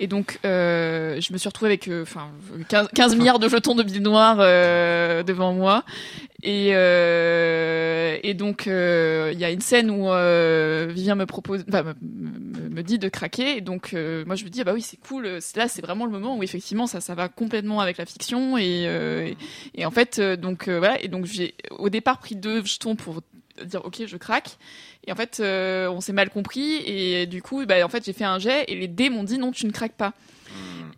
et 0.00 0.06
donc 0.06 0.38
euh, 0.44 1.18
je 1.20 1.32
me 1.32 1.38
suis 1.38 1.48
retrouvée 1.48 1.70
avec 1.70 1.88
euh, 1.88 2.02
enfin 2.02 2.28
15, 2.68 2.88
15 2.94 3.16
milliards 3.16 3.38
de 3.38 3.48
jetons 3.48 3.74
de 3.74 3.82
billes 3.82 4.00
noires 4.00 4.36
euh, 4.40 5.22
devant 5.22 5.52
moi, 5.52 5.61
et 6.42 6.70
euh, 6.72 8.18
et 8.22 8.34
donc 8.34 8.66
euh, 8.66 9.30
il 9.32 9.38
y 9.38 9.44
a 9.44 9.50
une 9.50 9.60
scène 9.60 9.90
où 9.90 10.10
euh, 10.10 10.88
Vivien 10.90 11.14
me 11.14 11.24
propose, 11.24 11.64
me, 11.68 12.82
dit 12.82 12.98
de 12.98 13.08
craquer, 13.08 13.58
et 13.58 13.60
donc 13.60 13.94
euh, 13.94 14.24
moi 14.26 14.34
je 14.34 14.44
me 14.44 14.50
dis 14.50 14.60
ah 14.60 14.64
bah 14.64 14.72
oui 14.74 14.82
c'est 14.82 14.98
cool, 14.98 15.26
euh, 15.26 15.40
là 15.54 15.68
c'est 15.68 15.82
vraiment 15.82 16.04
le 16.04 16.10
moment 16.10 16.36
où 16.36 16.42
effectivement 16.42 16.88
ça 16.88 17.00
ça 17.00 17.14
va 17.14 17.28
complètement 17.28 17.80
avec 17.80 17.96
la 17.96 18.06
fiction. 18.06 18.58
Et 18.58 18.84
euh, 18.86 19.32
en 19.84 19.90
fait 19.92 20.18
euh, 20.18 20.36
donc 20.36 20.68
euh, 20.68 20.78
voilà. 20.78 21.00
Et 21.00 21.08
donc 21.08 21.26
j'ai 21.26 21.54
au 21.70 21.90
départ 21.90 22.18
pris 22.18 22.34
deux 22.34 22.64
jetons 22.64 22.96
pour 22.96 23.22
dire 23.64 23.84
ok 23.84 24.02
je 24.06 24.16
craque. 24.16 24.58
Et 25.06 25.12
en 25.12 25.16
fait 25.16 25.38
euh, 25.38 25.88
on 25.90 26.00
s'est 26.00 26.12
mal 26.12 26.30
compris. 26.30 26.82
Et 26.86 27.26
du 27.26 27.40
coup 27.40 27.64
bah 27.66 27.84
en 27.84 27.88
fait 27.88 28.04
j'ai 28.04 28.12
fait 28.12 28.24
un 28.24 28.40
jet. 28.40 28.64
Et 28.66 28.74
les 28.74 28.88
dés 28.88 29.10
m'ont 29.10 29.24
dit 29.24 29.38
non 29.38 29.52
tu 29.52 29.64
ne 29.66 29.70
craques 29.70 29.96
pas. 29.96 30.12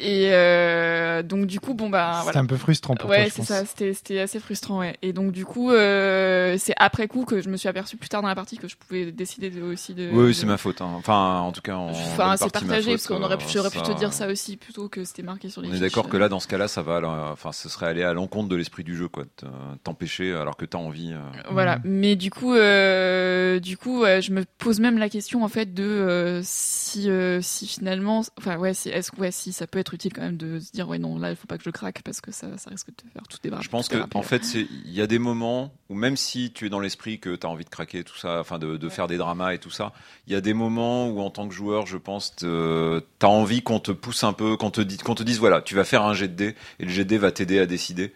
Et 0.01 0.31
euh, 0.33 1.23
donc 1.23 1.47
du 1.47 1.61
coup 1.61 1.75
bon 1.75 1.89
bah 1.89 2.13
C'était 2.15 2.25
voilà 2.25 2.41
un 2.41 2.47
peu 2.47 2.57
frustrant 2.57 2.95
pour 2.97 3.09
ouais, 3.11 3.31
toi, 3.31 3.31
je 3.31 3.35
c'est 3.35 3.43
ça. 3.43 3.65
C'était, 3.65 3.95
c'était 3.95 4.21
assez 4.21 4.41
frustrant, 4.41 4.81
ouais. 4.81 4.97
Et 5.03 5.13
donc, 5.13 5.31
du 5.33 5.45
coup, 5.45 5.71
euh, 5.71 6.57
c'est 6.59 6.75
après 6.77 7.07
coup 7.09 7.25
que 7.25 7.41
je 7.41 7.49
me 7.49 7.57
suis 7.57 7.69
aperçu 7.69 7.97
plus 7.97 8.09
tard 8.09 8.23
dans 8.23 8.29
la 8.29 8.35
partie 8.35 8.59
que 8.59 8.67
je 8.69 8.77
pouvais 8.77 9.13
décider 9.13 9.51
de, 9.51 9.63
aussi 9.63 9.95
de. 9.95 10.11
Oui, 10.13 10.29
de- 10.29 10.33
c'est 10.33 10.47
ma 10.47 10.57
faute. 10.57 10.81
hein. 10.81 10.93
Enfin, 10.97 11.41
en 11.41 11.53
tout 11.53 11.61
cas, 11.63 11.77
en 11.77 11.91
Enfin, 11.91 12.37
c'est 12.37 12.51
partagé 12.53 12.83
faute, 12.83 12.93
parce 12.93 13.07
qu'on 13.07 13.23
aurait 13.23 13.39
pu, 13.39 13.45
euh, 13.45 13.49
j'aurais 13.53 13.71
pu 13.71 13.81
te 13.83 13.93
dire 13.93 14.13
ça 14.13 14.27
aussi 14.29 14.57
plutôt 14.57 14.89
que 14.89 15.05
c'était 15.05 15.23
marqué 15.23 15.49
sur 15.49 15.63
les. 15.63 15.69
On 15.69 15.75
est 15.75 15.79
d'accord 15.81 16.09
que 16.09 16.17
là, 16.17 16.29
dans 16.29 16.41
ce 16.41 16.49
cas-là, 16.49 16.69
ça 16.69 16.83
va. 16.83 17.01
là, 17.01 17.31
Enfin, 17.33 17.53
ce 17.53 17.69
serait 17.69 17.87
aller 17.87 18.03
à 18.03 18.13
l'encontre 18.13 18.49
de 18.49 18.57
l'esprit 18.57 18.85
du 18.85 18.97
jeu, 18.97 19.09
quoi. 19.09 19.25
T'empêcher 19.85 20.33
alors 20.33 20.57
que 20.57 20.65
t'as 20.65 20.79
envie. 20.79 21.13
euh. 21.13 21.19
Voilà, 21.51 21.77
Mhm. 21.77 21.83
mais 21.85 22.17
du 22.17 22.31
coup, 22.31 22.55
euh, 22.55 23.61
du 23.61 23.77
coup, 23.77 24.01
ouais, 24.03 24.23
je 24.23 24.33
me 24.33 24.45
pose 24.59 24.81
même 24.81 24.99
la 24.99 25.09
question 25.09 25.45
en 25.45 25.49
fait 25.49 25.73
de 25.75 25.83
euh, 25.85 26.41
si, 26.45 27.09
euh, 27.11 27.41
si 27.43 27.67
finalement, 27.67 28.23
enfin 28.39 28.57
ouais, 28.57 28.75
si, 28.75 28.89
est-ce 28.89 29.11
que 29.11 29.21
ouais, 29.21 29.31
si 29.31 29.44
ça 29.53 29.67
peut 29.67 29.79
être 29.79 29.95
utile 29.95 30.13
quand 30.13 30.23
même 30.23 30.37
de 30.37 30.59
se 30.59 30.73
dire 30.73 30.89
ouais 30.89 30.99
non 30.99 31.19
là 31.19 31.31
il 31.31 31.37
faut 31.37 31.47
pas 31.47 31.59
que 31.59 31.65
je 31.65 31.71
craque 31.71 32.03
parce 32.03 32.21
que 32.21 32.33
ça, 32.33 32.57
ça 32.59 32.71
risque 32.71 32.89
de 32.89 33.11
faire 33.13 33.23
tout 33.29 33.39
débarrasser. 33.43 33.67
Je 33.67 33.71
pense 33.71 33.89
que 33.89 33.97
en 34.15 34.23
fait, 34.23 34.55
il 34.55 34.93
y 34.93 35.01
a 35.01 35.07
des 35.07 35.19
moments 35.19 35.73
où 35.89 35.95
même 35.95 36.17
si 36.17 36.53
tu 36.53 36.67
es 36.67 36.69
dans 36.69 36.81
l'esprit 36.81 37.19
que 37.21 37.37
tu 37.37 37.47
as 37.47 37.51
envie 37.51 37.65
de 37.65 37.71
craquer 37.71 38.05
tout 38.05 38.17
ça, 38.17 38.41
enfin 38.41 38.59
de, 38.59 38.77
de 38.77 38.89
faire 38.89 39.07
des 39.07 39.17
dramas 39.17 39.55
et 39.55 39.59
tout 39.59 39.71
ça, 39.71 39.93
il 40.27 40.33
y 40.33 40.37
a 40.37 40.41
des 40.41 40.55
moments 40.55 41.09
où 41.09 41.21
en 41.21 41.31
tant 41.31 41.49
que 41.49 41.55
joueur, 41.55 41.87
je 41.87 41.97
pense, 41.97 42.35
tu 42.37 42.47
as 42.47 43.29
envie 43.29 43.63
qu'on 43.63 43.81
te 43.81 43.93
pousse 43.93 44.25
un 44.25 44.33
peu, 44.33 44.57
qu'on 44.57 44.71
te 44.71 44.81
qu'on 45.03 45.15
te 45.15 45.23
dise 45.23 45.39
voilà, 45.39 45.63
tu 45.63 45.75
vas 45.75 45.85
faire 45.85 46.03
un 46.03 46.15
jet 46.15 46.29
de 46.29 46.35
dés 46.35 46.55
et 46.79 46.85
le 46.85 46.91
jet 46.91 47.05
de 47.05 47.11
dés 47.11 47.19
va 47.19 47.33
t'aider 47.33 47.59
à 47.59 47.67
décider. 47.67 48.15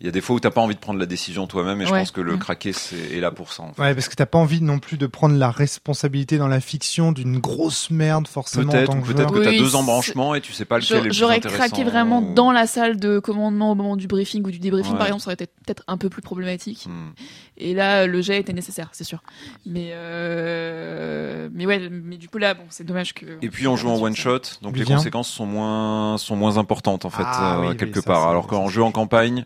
Il 0.00 0.06
y 0.06 0.08
a 0.08 0.12
des 0.12 0.20
fois 0.20 0.34
où 0.36 0.40
t'as 0.40 0.50
pas 0.50 0.60
envie 0.60 0.74
de 0.74 0.80
prendre 0.80 0.98
la 0.98 1.06
décision 1.06 1.46
toi-même 1.46 1.80
et 1.80 1.86
je 1.86 1.90
pense 1.90 2.10
que 2.10 2.20
le 2.20 2.34
Mm. 2.34 2.38
craquer 2.40 2.72
c'est 2.72 2.96
est 3.16 3.20
là 3.20 3.30
pour 3.30 3.52
ça. 3.52 3.62
En 3.62 3.72
fait. 3.72 3.80
Ouais, 3.80 3.94
parce 3.94 4.08
que 4.08 4.14
t'as 4.16 4.26
pas 4.26 4.38
envie 4.38 4.60
non 4.60 4.80
plus 4.80 4.98
de 4.98 5.06
prendre 5.06 5.36
la 5.36 5.50
responsabilité 5.52 6.36
dans 6.36 6.48
la 6.48 6.60
fiction 6.60 7.12
d'une 7.12 7.38
grosse 7.38 7.90
merde 7.90 8.26
forcément 8.26 8.70
en 8.70 8.72
Peut-être 8.72 8.96
ou 8.96 9.00
que 9.00 9.06
peut-être 9.12 9.28
que 9.28 9.34
joueur. 9.34 9.44
t'as 9.44 9.50
Oui, 9.52 9.58
deux 9.58 9.76
embranchements 9.76 10.34
et 10.34 10.40
tu 10.40 10.52
sais 10.52 10.64
pas 10.64 10.78
lequel 10.78 10.96
est 10.96 11.00
le 11.00 11.08
plus 11.10 11.16
J'aurais 11.16 11.40
craqué 11.40 11.84
vraiment 11.84 12.18
ou- 12.20 12.34
dans 12.34 12.50
la 12.50 12.66
salle 12.66 12.98
de 12.98 13.20
commandement 13.20 13.70
au 13.70 13.74
moment 13.76 13.96
du 13.96 14.08
briefing 14.08 14.44
ou 14.44 14.50
du 14.50 14.58
débriefing 14.58 14.92
Ouais. 14.92 14.98
par 14.98 15.06
exemple, 15.06 15.22
ça 15.22 15.28
aurait 15.28 15.34
été 15.34 15.46
peut-être 15.46 15.84
un 15.86 15.96
peu 15.96 16.08
plus 16.10 16.22
problématique. 16.22 16.86
Hmm. 16.86 17.10
Et 17.56 17.72
là, 17.72 18.06
le 18.08 18.20
jet 18.20 18.40
était 18.40 18.52
nécessaire, 18.52 18.88
c'est 18.92 19.04
sûr. 19.04 19.22
Mais 19.64 19.90
euh... 19.92 21.48
mais 21.52 21.66
ouais, 21.66 21.88
mais 21.90 22.16
du 22.16 22.28
coup 22.28 22.38
là, 22.38 22.54
bon, 22.54 22.64
c'est 22.68 22.84
dommage 22.84 23.14
que. 23.14 23.26
Et 23.42 23.48
puis 23.48 23.66
on 23.68 23.76
joue 23.76 23.88
en 23.90 24.00
one 24.00 24.16
shot, 24.16 24.40
donc 24.62 24.76
les 24.76 24.84
conséquences 24.84 25.28
sont 25.28 25.46
moins 25.46 26.18
sont 26.18 26.36
moins 26.36 26.58
importantes 26.58 27.04
en 27.04 27.10
fait 27.10 27.22
Ah 27.24 27.56
euh, 27.56 27.60
oui, 27.60 27.66
oui, 27.70 27.76
quelque 27.76 28.00
ça, 28.00 28.06
part. 28.06 28.28
Alors 28.28 28.46
qu'en 28.46 28.68
jeu 28.68 28.82
en 28.82 28.90
campagne, 28.92 29.44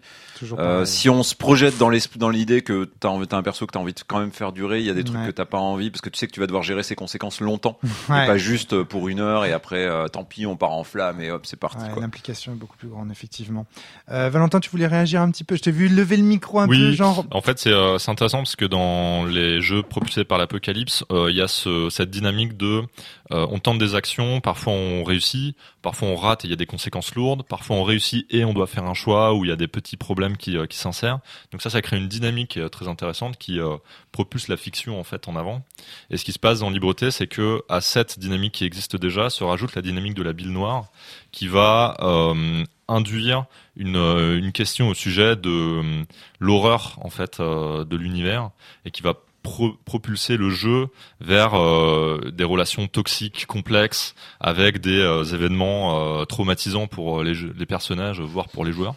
euh, 0.59 0.85
si 0.85 1.09
on 1.11 1.23
se 1.23 1.35
projette 1.35 1.79
dans 1.79 1.89
l'idée 2.31 2.63
que 2.63 2.89
t'as 3.01 3.09
envie- 3.09 3.27
t'as 3.27 3.37
un 3.37 3.43
perso 3.43 3.67
que 3.67 3.73
t'as 3.73 3.79
envie 3.81 3.93
de 3.93 4.01
quand 4.07 4.21
même 4.21 4.31
faire 4.33 4.53
durer, 4.53 4.81
il 4.81 4.87
y 4.87 4.91
a 4.91 4.95
des 4.95 5.05
trucs 5.05 5.19
Ouais. 5.21 5.27
que 5.27 5.31
t'as 5.33 5.45
pas 5.45 5.59
envie 5.59 5.91
parce 5.91 6.01
que 6.01 6.09
tu 6.11 6.19
sais 6.19 6.27
que 6.27 6.33
tu 6.33 6.41
vas 6.41 6.47
devoir 6.47 6.63
gérer 6.63 6.83
ces 6.83 6.95
conséquences 6.95 7.41
longtemps, 7.41 7.79
Ouais. 8.09 8.25
et 8.25 8.27
pas 8.27 8.39
juste 8.39 8.83
pour 8.83 9.09
une 9.09 9.21
heure 9.21 9.45
et 9.45 9.53
après 9.53 9.85
euh, 9.87 10.09
tant 10.09 10.25
pis 10.25 10.47
on 10.47 10.57
part 10.57 10.73
en 10.73 10.85
flamme 10.85 11.21
et 11.21 11.31
hop 11.31 11.47
c'est 11.47 11.59
parti 11.59 11.83
Ouais, 11.85 11.91
quoi. 11.93 12.03
L'implication 12.03 12.53
est 12.53 12.57
beaucoup 12.57 12.77
plus 12.77 12.89
grande, 12.89 13.11
effectivement. 13.11 13.67
Euh, 14.11 14.29
Valentin, 14.31 14.61
tu 14.61 14.71
voulais 14.71 14.87
réagir 14.87 15.21
un 15.21 15.31
petit 15.31 15.45
peu? 15.45 15.57
Je 15.57 15.63
t'ai 15.63 15.71
vu 15.71 15.89
lever 15.89 16.17
le 16.17 16.23
micro 16.25 16.61
un 16.61 16.69
Oui. 16.69 16.79
peu, 16.79 16.93
genre. 16.93 17.25
En 17.31 17.41
fait, 17.41 17.59
c'est 17.59 17.73
euh, 17.73 17.99
c'est 17.99 18.11
intéressant 18.11 18.39
parce 18.39 18.57
que 18.57 18.65
dans 18.65 19.25
les 19.25 19.61
jeux 19.61 19.83
propulsés 19.83 20.25
par 20.25 20.39
l'apocalypse, 20.39 21.05
euh, 21.13 21.31
il 21.31 21.37
y 21.37 21.43
a 21.43 21.49
ce, 21.49 21.89
cette 21.91 22.11
dynamique 22.11 22.57
de 22.57 22.83
euh, 23.31 23.47
on 23.51 23.59
tente 23.59 23.79
des 23.79 23.95
actions, 23.95 24.41
parfois 24.41 24.73
on 24.73 25.05
réussit, 25.05 25.57
parfois 25.83 26.09
on 26.09 26.17
rate 26.17 26.45
et 26.45 26.49
il 26.49 26.51
y 26.51 26.55
a 26.55 26.57
des 26.57 26.67
conséquences 26.67 27.15
lourdes, 27.15 27.43
parfois 27.43 27.77
on 27.77 27.85
réussit 27.85 28.27
et 28.31 28.45
on 28.45 28.53
doit 28.53 28.67
faire 28.67 28.85
un 28.85 28.95
choix 28.95 29.35
où 29.35 29.45
il 29.45 29.49
y 29.49 29.53
a 29.53 29.57
des 29.57 29.69
petits 29.69 29.97
problèmes 29.97 30.37
qui, 30.37 30.57
euh, 30.57 30.67
qui 30.67 30.79
s'insèrent. 30.79 31.21
Donc 31.53 31.63
ça, 31.63 31.71
ça 31.71 31.83
crée 31.83 31.97
une 31.97 32.09
dynamique 32.09 32.57
euh, 32.57 32.69
très 32.69 32.89
intéressante 32.89 33.37
qui 33.39 33.61
euh, 33.61 33.77
propulse 34.13 34.49
la 34.49 34.57
fiction 34.57 34.99
en 34.99 35.05
fait 35.05 35.29
en 35.29 35.37
avant. 35.37 35.63
Et 36.11 36.17
ce 36.17 36.25
qui 36.25 36.33
se 36.33 36.39
passe 36.39 36.61
dans 36.61 36.71
Libreté, 36.71 37.11
c'est 37.11 37.27
que 37.27 37.63
à 37.69 37.81
cette 37.81 38.19
dynamique 38.19 38.53
qui 38.53 38.65
existe 38.65 38.97
déjà 38.97 39.31
se 39.31 39.45
rajoute 39.45 39.75
la 39.75 39.83
dynamique 39.83 40.15
de 40.15 40.23
la 40.23 40.33
bile 40.33 40.53
noire 40.53 40.87
qui 41.33 41.49
va 41.49 41.97
euh, 42.01 42.65
induire 42.89 43.45
une, 43.77 43.97
euh, 43.97 44.39
une 44.39 44.53
question 44.53 44.89
au 44.89 44.95
sujet 44.95 45.37
de 45.37 46.05
l'horreur 46.41 46.99
en 47.03 47.11
fait 47.11 47.41
de 47.41 47.97
l'univers 47.97 48.51
et 48.85 48.91
qui 48.91 49.03
va 49.03 49.15
pro- 49.49 49.73
propulser 49.85 50.37
le 50.37 50.51
jeu 50.51 50.89
vers 51.21 51.55
euh, 51.55 52.31
des 52.33 52.45
relations 52.45 52.87
toxiques 52.87 53.47
complexes 53.47 54.15
avec 54.41 54.81
des 54.81 55.01
euh, 55.01 55.25
événements 55.25 56.21
euh, 56.21 56.25
traumatisants 56.25 56.87
pour 56.87 57.23
les, 57.23 57.35
personnages 57.67 58.21
voire 58.21 58.49
pour 58.49 58.65
les 58.65 58.73
joueurs 58.73 58.95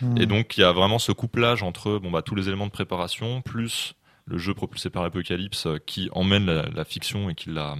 Hmm. 0.00 0.16
et 0.18 0.26
donc 0.26 0.56
il 0.56 0.62
y 0.62 0.64
a 0.64 0.72
vraiment 0.72 0.98
ce 0.98 1.12
couplage 1.12 1.62
entre 1.62 1.98
bon 1.98 2.10
bah 2.10 2.22
tous 2.22 2.34
les 2.34 2.48
éléments 2.48 2.66
de 2.66 2.72
préparation 2.72 3.40
plus 3.42 3.94
le 4.26 4.36
jeu 4.38 4.52
propulsé 4.54 4.90
par 4.90 5.02
l'Apocalypse 5.04 5.68
qui 5.86 6.08
emmène 6.12 6.46
la, 6.46 6.62
la 6.74 6.84
fiction 6.84 7.30
et 7.30 7.34
qui 7.34 7.50
l'a 7.50 7.76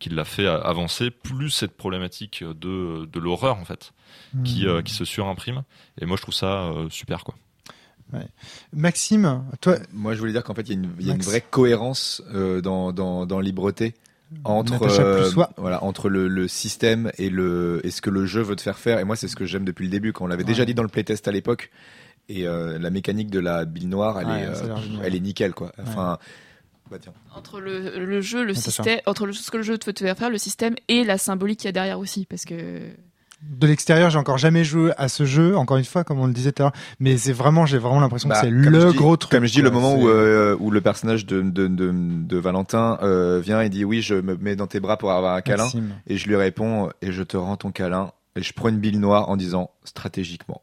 qui 0.00 0.08
l'a 0.08 0.24
fait 0.24 0.46
avancer 0.48 1.10
plus 1.10 1.50
cette 1.50 1.76
problématique 1.76 2.42
de, 2.42 3.04
de 3.06 3.20
l'horreur 3.20 3.56
en 3.58 3.64
fait 3.64 3.92
qui, 4.44 4.66
Hmm. 4.66 4.82
qui 4.82 4.92
se 4.94 5.04
surimprime. 5.04 5.62
Et 6.00 6.06
moi, 6.06 6.16
je 6.16 6.22
trouve 6.22 6.34
ça 6.34 6.70
super, 6.90 7.22
quoi. 7.24 7.34
Maxime, 8.72 9.42
toi, 9.60 9.76
Moi, 9.92 10.14
je 10.14 10.20
voulais 10.20 10.32
dire 10.32 10.44
qu'en 10.44 10.54
fait, 10.54 10.62
il 10.62 10.68
y 10.68 10.72
a 10.72 10.74
une, 10.74 10.90
il 11.00 11.06
y 11.06 11.10
a 11.10 11.12
une 11.12 11.18
Max. 11.18 11.26
vraie 11.26 11.40
cohérence 11.40 12.22
euh, 12.32 12.60
dans, 12.60 12.92
dans, 12.92 13.26
dans 13.26 13.40
Libreté 13.40 13.94
entre, 14.42 14.82
euh, 15.00 15.30
voilà, 15.56 15.84
entre 15.84 16.08
le, 16.08 16.26
le 16.28 16.48
système 16.48 17.12
et, 17.18 17.30
le, 17.30 17.80
et 17.84 17.90
ce 17.90 18.00
que 18.02 18.10
le 18.10 18.26
jeu 18.26 18.42
veut 18.42 18.56
te 18.56 18.62
faire 18.62 18.78
faire. 18.78 18.98
Et 18.98 19.04
moi, 19.04 19.14
c'est 19.16 19.28
ce 19.28 19.36
que 19.36 19.44
j'aime 19.44 19.64
depuis 19.64 19.84
le 19.84 19.90
début, 19.90 20.12
quand 20.12 20.24
on 20.24 20.28
l'avait 20.28 20.44
déjà 20.44 20.64
dit 20.64 20.74
dans 20.74 20.82
le 20.82 20.88
playtest 20.88 21.28
à 21.28 21.32
l'époque. 21.32 21.70
Et 22.28 22.46
euh, 22.46 22.78
la 22.78 22.90
mécanique 22.90 23.30
de 23.30 23.38
la 23.38 23.64
bille 23.64 23.86
noire, 23.86 24.18
elle, 24.20 24.26
Ouais, 24.26 24.40
est, 24.42 24.46
euh, 24.46 24.76
elle 25.04 25.20
nickel, 25.22 25.52
quoi. 25.52 25.72
Enfin, 25.80 26.18
bah 26.90 26.96
tiens. 27.00 27.12
Entre 27.34 27.60
le, 27.60 28.04
le 28.04 28.20
jeu, 28.22 28.44
le 28.44 28.54
système, 28.54 28.98
entre 29.06 29.26
le, 29.26 29.32
ce 29.34 29.50
que 29.50 29.58
le 29.58 29.62
jeu 29.62 29.76
te 29.78 29.84
fait 29.84 30.14
faire, 30.14 30.30
le 30.30 30.38
système 30.38 30.74
et 30.88 31.04
la 31.04 31.18
symbolique 31.18 31.60
qu'il 31.60 31.68
y 31.68 31.68
a 31.68 31.72
derrière 31.72 31.98
aussi, 31.98 32.26
parce 32.26 32.44
que 32.44 32.80
de 33.48 33.66
l'extérieur, 33.66 34.10
j'ai 34.10 34.18
encore 34.18 34.38
jamais 34.38 34.64
joué 34.64 34.92
à 34.96 35.08
ce 35.08 35.24
jeu, 35.24 35.56
encore 35.56 35.76
une 35.76 35.84
fois, 35.84 36.04
comme 36.04 36.18
on 36.18 36.26
le 36.26 36.32
disait 36.32 36.52
tout 36.52 36.62
à 36.62 36.66
l'heure. 36.66 36.72
Mais 37.00 37.16
c'est 37.16 37.32
vraiment, 37.32 37.66
j'ai 37.66 37.78
vraiment 37.78 38.00
l'impression 38.00 38.28
Bah, 38.28 38.36
que 38.36 38.46
c'est 38.46 38.50
comme 38.52 38.72
le 38.72 38.90
dis- 38.90 38.96
gros 38.96 39.16
truc. 39.16 39.30
Comme 39.32 39.46
je 39.46 39.52
dis, 39.52 39.62
le 39.62 39.70
moment 39.70 39.94
où, 39.94 40.02
C'est- 40.02 40.14
euh, 40.14 40.56
où 40.58 40.70
le 40.70 40.80
personnage 40.80 41.24
de, 41.26 41.40
de, 41.42 41.66
de, 41.68 41.92
de 41.94 42.36
Valentin 42.38 42.98
euh, 43.02 43.40
vient 43.40 43.60
et 43.60 43.68
dit 43.68 43.84
oui, 43.84 44.02
je 44.02 44.14
me 44.16 44.36
mets 44.36 44.56
dans 44.56 44.66
tes 44.66 44.80
bras 44.80 44.96
pour 44.96 45.12
avoir 45.12 45.34
un 45.34 45.40
câlin. 45.40 45.64
Maxime. 45.64 45.90
Et 46.06 46.16
je 46.16 46.26
lui 46.28 46.36
réponds 46.36 46.90
et 47.02 47.12
je 47.12 47.22
te 47.22 47.36
rends 47.36 47.56
ton 47.56 47.70
câlin. 47.70 48.10
Et 48.36 48.42
je 48.42 48.52
prends 48.52 48.68
une 48.68 48.78
bille 48.78 48.98
noire 48.98 49.28
en 49.28 49.36
disant 49.36 49.70
stratégiquement. 49.84 50.62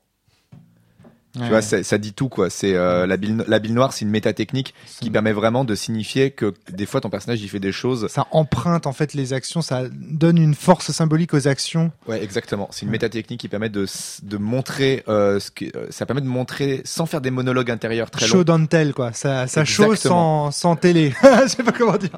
Ouais. 1.38 1.44
Tu 1.44 1.50
vois, 1.50 1.62
ça 1.62 1.98
dit 1.98 2.12
tout 2.14 2.28
quoi. 2.28 2.50
C'est 2.50 2.76
euh, 2.76 3.08
la 3.08 3.16
bille, 3.16 3.38
la 3.48 3.60
bille 3.60 3.72
noire, 3.72 3.94
c'est 3.94 4.04
une 4.04 4.12
méta 4.12 4.34
technique 4.34 4.74
qui 5.00 5.10
permet 5.10 5.32
vraiment 5.32 5.64
de 5.64 5.76
signifier 5.76 6.32
que 6.32 6.54
des 6.70 6.86
fois 6.86 7.00
ton 7.00 7.10
personnage 7.10 7.42
il 7.42 7.48
fait 7.48 7.60
des 7.62 7.72
choses. 7.72 8.08
ça 8.10 8.28
emprunte 8.32 8.86
en 8.86 8.92
fait 8.92 9.14
les 9.14 9.32
actions, 9.32 9.62
ça 9.62 9.84
donne 9.92 10.38
une 10.38 10.56
force 10.56 10.92
symbolique 10.92 11.34
aux 11.34 11.48
actions. 11.48 11.92
Ouais, 12.08 12.22
exactement. 12.22 12.68
C'est 12.72 12.82
une 12.82 12.90
Ouais. 12.90 12.94
méta 12.94 13.08
technique 13.10 13.40
qui 13.40 13.48
permet 13.48 13.70
de 13.70 13.86
de 14.24 14.38
montrer 14.38 15.04
euh, 15.08 15.40
ce 15.40 15.52
que 15.52 15.66
euh, 15.78 15.88
ça 15.90 16.06
permet 16.06 16.22
de 16.22 16.28
montrer 16.28 16.82
sans 16.84 17.06
faire 17.06 17.22
des 17.22 17.32
monologues 17.32 17.72
intérieurs 17.72 18.12
très 18.12 18.26
Show 18.28 18.38
longs. 18.40 18.44
don't 18.44 18.68
tell, 18.68 18.94
quoi. 18.94 19.14
Ça, 19.14 19.48
ça 19.48 19.64
show 19.64 19.96
sans, 19.96 20.52
sans 20.52 20.76
télé. 20.76 21.14
Je 21.44 21.48
sais 21.48 21.64
pas 21.64 21.72
comment 21.72 21.96
dire. 21.98 22.10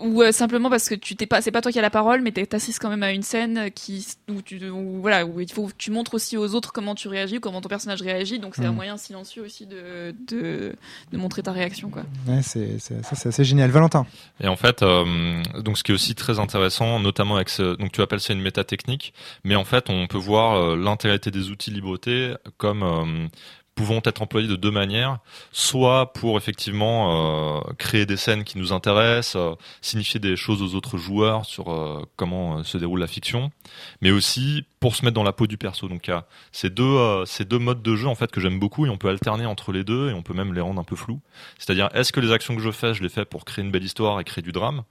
ou 0.00 0.22
euh, 0.22 0.30
simplement 0.32 0.70
parce 0.70 0.88
que 0.88 0.94
tu 0.94 1.16
t'es 1.16 1.26
pas, 1.26 1.40
c'est 1.42 1.50
pas 1.50 1.62
toi 1.62 1.72
qui 1.72 1.78
as 1.78 1.82
la 1.82 1.90
parole, 1.90 2.22
mais 2.22 2.30
t'es- 2.32 2.46
t'assistes 2.46 2.78
quand 2.80 2.90
même 2.90 3.02
à 3.02 3.10
une 3.12 3.22
scène 3.22 3.70
qui, 3.74 4.06
où 4.28 4.40
tu, 4.42 4.68
où, 4.70 5.00
voilà, 5.00 5.26
où 5.26 5.40
il 5.40 5.50
faut, 5.50 5.68
tu 5.76 5.90
montres 5.90 6.14
aussi 6.14 6.36
aux 6.36 6.54
autres 6.54 6.72
comment 6.72 6.94
tu 6.94 7.08
réagis, 7.08 7.40
comment 7.40 7.60
ton 7.60 7.68
personnage 7.68 8.02
réagit, 8.02 8.35
donc 8.38 8.54
c'est 8.56 8.64
un 8.64 8.72
Mm. 8.72 8.74
moyen 8.74 8.96
silencieux 8.96 9.42
aussi 9.42 9.66
de, 9.66 10.14
de, 10.28 10.74
de 11.12 11.16
montrer 11.16 11.42
ta 11.42 11.52
réaction, 11.52 11.90
quoi. 11.90 12.02
Ouais, 12.28 12.42
c'est, 12.42 12.78
c'est, 12.78 13.04
ça, 13.04 13.14
c'est 13.16 13.28
assez 13.30 13.44
génial. 13.44 13.70
Valentin. 13.70 14.06
Et 14.40 14.48
en 14.48 14.56
fait, 14.56 14.82
euh, 14.82 15.42
donc 15.60 15.78
ce 15.78 15.82
qui 15.84 15.92
est 15.92 15.94
aussi 15.94 16.14
très 16.14 16.38
intéressant, 16.38 17.00
notamment 17.00 17.36
avec 17.36 17.48
ce, 17.48 17.76
donc 17.76 17.92
tu 17.92 18.02
appelles 18.02 18.20
ça 18.20 18.32
une 18.32 18.42
méta 18.42 18.64
technique, 18.64 19.12
mais 19.44 19.56
en 19.56 19.64
fait, 19.64 19.88
on 19.90 20.06
peut 20.06 20.18
voir 20.18 20.56
euh, 20.56 20.76
l'intégralité 20.76 21.30
des 21.30 21.50
outils 21.50 21.70
libreté 21.70 22.34
comme 22.58 22.82
euh, 22.82 23.26
pouvant 23.76 24.00
être 24.06 24.22
employés 24.22 24.48
de 24.48 24.56
deux 24.56 24.70
manières, 24.70 25.18
soit 25.52 26.14
pour 26.14 26.38
effectivement 26.38 27.58
euh, 27.58 27.60
créer 27.78 28.06
des 28.06 28.16
scènes 28.16 28.42
qui 28.42 28.56
nous 28.58 28.72
intéressent, 28.72 29.36
euh, 29.36 29.54
signifier 29.82 30.18
des 30.18 30.34
choses 30.34 30.62
aux 30.62 30.74
autres 30.74 30.96
joueurs 30.96 31.44
sur 31.44 31.70
euh, 31.70 32.02
comment 32.16 32.58
euh, 32.58 32.62
se 32.64 32.78
déroule 32.78 33.00
la 33.00 33.06
fiction, 33.06 33.52
mais 34.00 34.10
aussi 34.10 34.64
pour 34.80 34.96
se 34.96 35.04
mettre 35.04 35.14
dans 35.14 35.22
la 35.22 35.34
peau 35.34 35.46
du 35.46 35.58
perso. 35.58 35.88
Donc 35.88 36.06
il 36.06 36.10
y 36.10 36.14
a 36.14 36.26
ces 36.52 36.70
deux 36.70 36.84
euh, 36.84 37.26
ces 37.26 37.44
deux 37.44 37.58
modes 37.58 37.82
de 37.82 37.96
jeu 37.96 38.08
en 38.08 38.14
fait 38.14 38.30
que 38.30 38.40
j'aime 38.40 38.58
beaucoup 38.58 38.86
et 38.86 38.88
on 38.88 38.96
peut 38.96 39.10
alterner 39.10 39.44
entre 39.44 39.72
les 39.72 39.84
deux 39.84 40.08
et 40.08 40.14
on 40.14 40.22
peut 40.22 40.34
même 40.34 40.54
les 40.54 40.62
rendre 40.62 40.80
un 40.80 40.84
peu 40.84 40.96
flous. 40.96 41.20
C'est-à-dire 41.58 41.90
est-ce 41.92 42.12
que 42.12 42.20
les 42.20 42.32
actions 42.32 42.56
que 42.56 42.62
je 42.62 42.70
fais, 42.70 42.94
je 42.94 43.02
les 43.02 43.10
fais 43.10 43.26
pour 43.26 43.44
créer 43.44 43.62
une 43.62 43.70
belle 43.70 43.84
histoire 43.84 44.18
et 44.20 44.24
créer 44.24 44.42
du 44.42 44.52
drame 44.52 44.84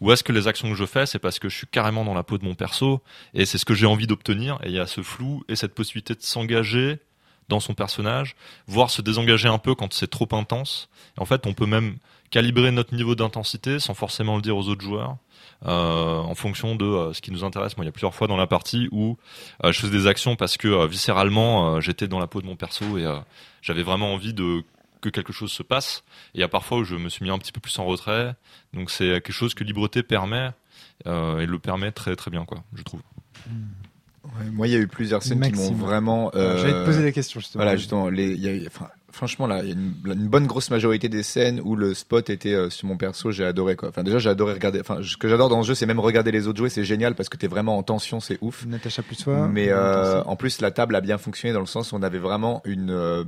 ou 0.00 0.12
est-ce 0.12 0.24
que 0.24 0.32
les 0.32 0.48
actions 0.48 0.70
que 0.70 0.76
je 0.76 0.86
fais, 0.86 1.04
c'est 1.04 1.18
parce 1.18 1.38
que 1.38 1.50
je 1.50 1.56
suis 1.56 1.66
carrément 1.66 2.06
dans 2.06 2.14
la 2.14 2.22
peau 2.22 2.38
de 2.38 2.44
mon 2.46 2.54
perso 2.54 3.02
et 3.34 3.44
c'est 3.44 3.58
ce 3.58 3.66
que 3.66 3.74
j'ai 3.74 3.84
envie 3.84 4.06
d'obtenir 4.06 4.58
et 4.62 4.68
il 4.68 4.74
y 4.74 4.78
a 4.78 4.86
ce 4.86 5.02
flou 5.02 5.44
et 5.48 5.56
cette 5.56 5.74
possibilité 5.74 6.14
de 6.14 6.22
s'engager 6.22 7.00
dans 7.50 7.60
son 7.60 7.74
personnage, 7.74 8.34
voire 8.66 8.88
se 8.88 9.02
désengager 9.02 9.48
un 9.48 9.58
peu 9.58 9.74
quand 9.74 9.92
c'est 9.92 10.08
trop 10.08 10.28
intense. 10.32 10.88
En 11.18 11.26
fait, 11.26 11.46
on 11.46 11.52
peut 11.52 11.66
même 11.66 11.98
calibrer 12.30 12.70
notre 12.70 12.94
niveau 12.94 13.14
d'intensité 13.14 13.78
sans 13.78 13.92
forcément 13.92 14.36
le 14.36 14.42
dire 14.42 14.56
aux 14.56 14.68
autres 14.68 14.82
joueurs. 14.82 15.18
euh, 15.66 16.16
en 16.16 16.34
fonction 16.34 16.74
de 16.74 16.86
euh, 16.86 17.12
ce 17.12 17.20
qui 17.20 17.30
nous 17.30 17.44
intéresse. 17.44 17.76
Moi, 17.76 17.84
il 17.84 17.88
y 17.88 17.90
a 17.90 17.92
plusieurs 17.92 18.14
fois 18.14 18.26
dans 18.26 18.38
la 18.38 18.46
partie 18.46 18.88
où 18.92 19.18
euh, 19.62 19.72
je 19.72 19.80
faisais 19.80 19.92
des 19.92 20.06
actions 20.06 20.34
parce 20.36 20.56
que 20.56 20.86
viscéralement, 20.86 21.80
j'étais 21.80 22.08
dans 22.08 22.18
la 22.18 22.26
peau 22.26 22.40
de 22.40 22.46
mon 22.46 22.56
perso 22.56 22.96
et 22.96 23.04
j'avais 23.62 23.82
vraiment 23.82 24.14
envie 24.14 24.32
de 24.32 24.62
que 25.00 25.08
quelque 25.08 25.32
chose 25.32 25.50
se 25.52 25.62
passe. 25.62 26.04
Il 26.34 26.40
y 26.40 26.44
a 26.44 26.48
parfois 26.48 26.78
où 26.78 26.84
je 26.84 26.94
me 26.94 27.08
suis 27.08 27.24
mis 27.24 27.30
un 27.30 27.38
petit 27.38 27.52
peu 27.52 27.60
plus 27.60 27.78
en 27.78 27.84
retrait. 27.84 28.34
Donc 28.74 28.90
c'est 28.90 29.20
quelque 29.22 29.32
chose 29.32 29.54
que 29.54 29.64
Libreté 29.64 30.02
permet 30.02 30.50
et 31.06 31.46
le 31.46 31.58
permet 31.58 31.92
très 31.92 32.16
très 32.16 32.30
bien, 32.30 32.44
quoi, 32.44 32.62
je 32.74 32.82
trouve. 32.82 33.00
Ouais, 34.24 34.50
moi, 34.52 34.66
il 34.68 34.72
y 34.72 34.76
a 34.76 34.78
eu 34.78 34.86
plusieurs 34.86 35.22
scènes 35.22 35.40
qui 35.40 35.52
m'ont 35.52 35.72
vraiment. 35.72 36.30
euh, 36.34 36.58
J'allais 36.58 36.72
te 36.72 36.84
poser 36.84 37.02
la 37.02 37.12
question, 37.12 37.40
justement. 37.40 37.62
Voilà, 37.64 37.76
justement, 37.76 38.08
les, 38.10 38.32
il 38.32 38.40
y 38.40 38.64
a, 38.64 38.66
enfin, 38.66 38.88
franchement, 39.10 39.46
là, 39.46 39.60
il 39.62 39.68
y 39.68 39.70
a 39.70 39.74
une, 39.74 39.94
une 40.04 40.28
bonne 40.28 40.46
grosse 40.46 40.70
majorité 40.70 41.08
des 41.08 41.22
scènes 41.22 41.60
où 41.64 41.74
le 41.74 41.94
spot 41.94 42.28
était 42.28 42.52
euh, 42.52 42.68
sur 42.68 42.86
mon 42.86 42.98
perso, 42.98 43.30
j'ai 43.30 43.44
adoré, 43.46 43.76
quoi. 43.76 43.88
Enfin, 43.88 44.02
déjà, 44.02 44.18
j'ai 44.18 44.28
adoré 44.28 44.52
regarder, 44.52 44.80
enfin, 44.80 44.98
ce 45.02 45.16
que 45.16 45.26
j'adore 45.26 45.48
dans 45.48 45.62
ce 45.62 45.68
jeu, 45.68 45.74
c'est 45.74 45.86
même 45.86 46.00
regarder 46.00 46.32
les 46.32 46.48
autres 46.48 46.58
jouer, 46.58 46.68
c'est 46.68 46.84
génial 46.84 47.14
parce 47.14 47.30
que 47.30 47.38
t'es 47.38 47.46
vraiment 47.46 47.78
en 47.78 47.82
tension, 47.82 48.20
c'est 48.20 48.36
ouf. 48.42 48.66
Natacha 48.66 49.02
plus 49.02 49.16
soi. 49.16 49.48
Mais 49.48 49.68
euh, 49.70 50.22
en 50.24 50.36
plus, 50.36 50.60
la 50.60 50.70
table 50.70 50.94
a 50.96 51.00
bien 51.00 51.16
fonctionné 51.16 51.54
dans 51.54 51.60
le 51.60 51.66
sens 51.66 51.92
où 51.92 51.96
on 51.96 52.02
avait 52.02 52.18
vraiment 52.18 52.60
une, 52.66 52.90
euh, 52.90 53.24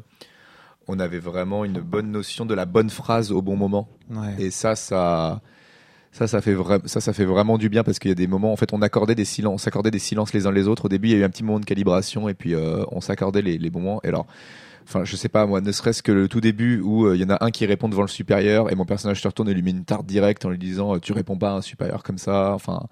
on 0.89 0.99
avait 0.99 1.21
vraiment 1.21 1.65
une 1.65 1.81
bonne 1.81 2.11
notion 2.11 2.45
de 2.45 2.55
la 2.55 2.67
bonne 2.67 2.91
phrase 2.91 3.33
au 3.33 3.41
bon 3.41 3.57
moment. 3.57 3.89
Ouais. 4.11 4.35
Et 4.39 4.51
ça, 4.51 4.77
ça, 4.77 5.41
Ça, 6.15 6.27
ça 6.27 6.43
fait 6.43 6.55
vra- 6.55 6.87
ça, 6.87 7.01
ça 7.01 7.13
fait 7.15 7.25
vraiment 7.25 7.57
du 7.57 7.71
bien 7.71 7.83
parce 7.83 7.99
qu'il 7.99 8.11
y 8.11 8.13
a 8.13 8.15
des 8.15 8.27
moments, 8.27 8.53
en 8.53 8.57
fait, 8.57 8.73
on 8.75 8.83
accordait 8.83 9.15
des 9.15 9.25
silences, 9.25 9.55
on 9.55 9.59
s'accordait 9.59 9.91
des 9.91 9.99
silences 9.99 10.35
les 10.35 10.47
uns 10.47 10.53
les 10.53 10.69
autres. 10.69 10.85
Au 10.85 10.89
début, 10.91 11.09
il 11.09 11.13
y 11.13 11.15
a 11.15 11.19
eu 11.19 11.25
un 11.25 11.31
petit 11.31 11.43
moment 11.43 11.59
de 11.59 11.65
calibration 11.65 12.29
et 12.29 12.35
puis 12.35 12.55
euh, 12.55 12.85
on 12.91 13.01
s'accordait 13.01 13.41
les, 13.41 13.57
les 13.57 13.71
bons 13.71 13.81
moments. 13.81 14.01
Et 14.05 14.09
alors, 14.09 14.27
enfin, 14.85 15.05
je 15.05 15.17
sais 15.17 15.31
pas 15.31 15.47
moi, 15.47 15.63
ne 15.63 15.73
serait-ce 15.73 16.03
que 16.03 16.13
le 16.13 16.29
tout 16.29 16.43
début 16.43 16.81
où 16.81 17.07
euh, 17.07 17.17
il 17.17 17.23
y 17.23 17.25
en 17.25 17.31
a 17.31 17.43
un 17.43 17.51
qui 17.51 17.65
répond 17.65 17.89
devant 17.89 18.03
le 18.03 18.09
supérieur 18.09 18.71
et 18.71 18.75
mon 18.75 18.85
personnage 18.85 19.23
se 19.23 19.27
retourne 19.29 19.49
et 19.49 19.55
lui 19.55 19.63
met 19.63 19.71
une 19.71 19.85
tarte 19.87 20.05
directe 20.05 20.45
en 20.45 20.51
lui 20.51 20.59
disant 20.59 20.97
euh, 20.97 20.99
tu 20.99 21.15
réponds 21.15 21.39
pas 21.39 21.53
à 21.53 21.55
un 21.55 21.63
supérieur 21.63 22.03
comme 22.03 22.19
ça. 22.19 22.53
Enfin, 22.53 22.89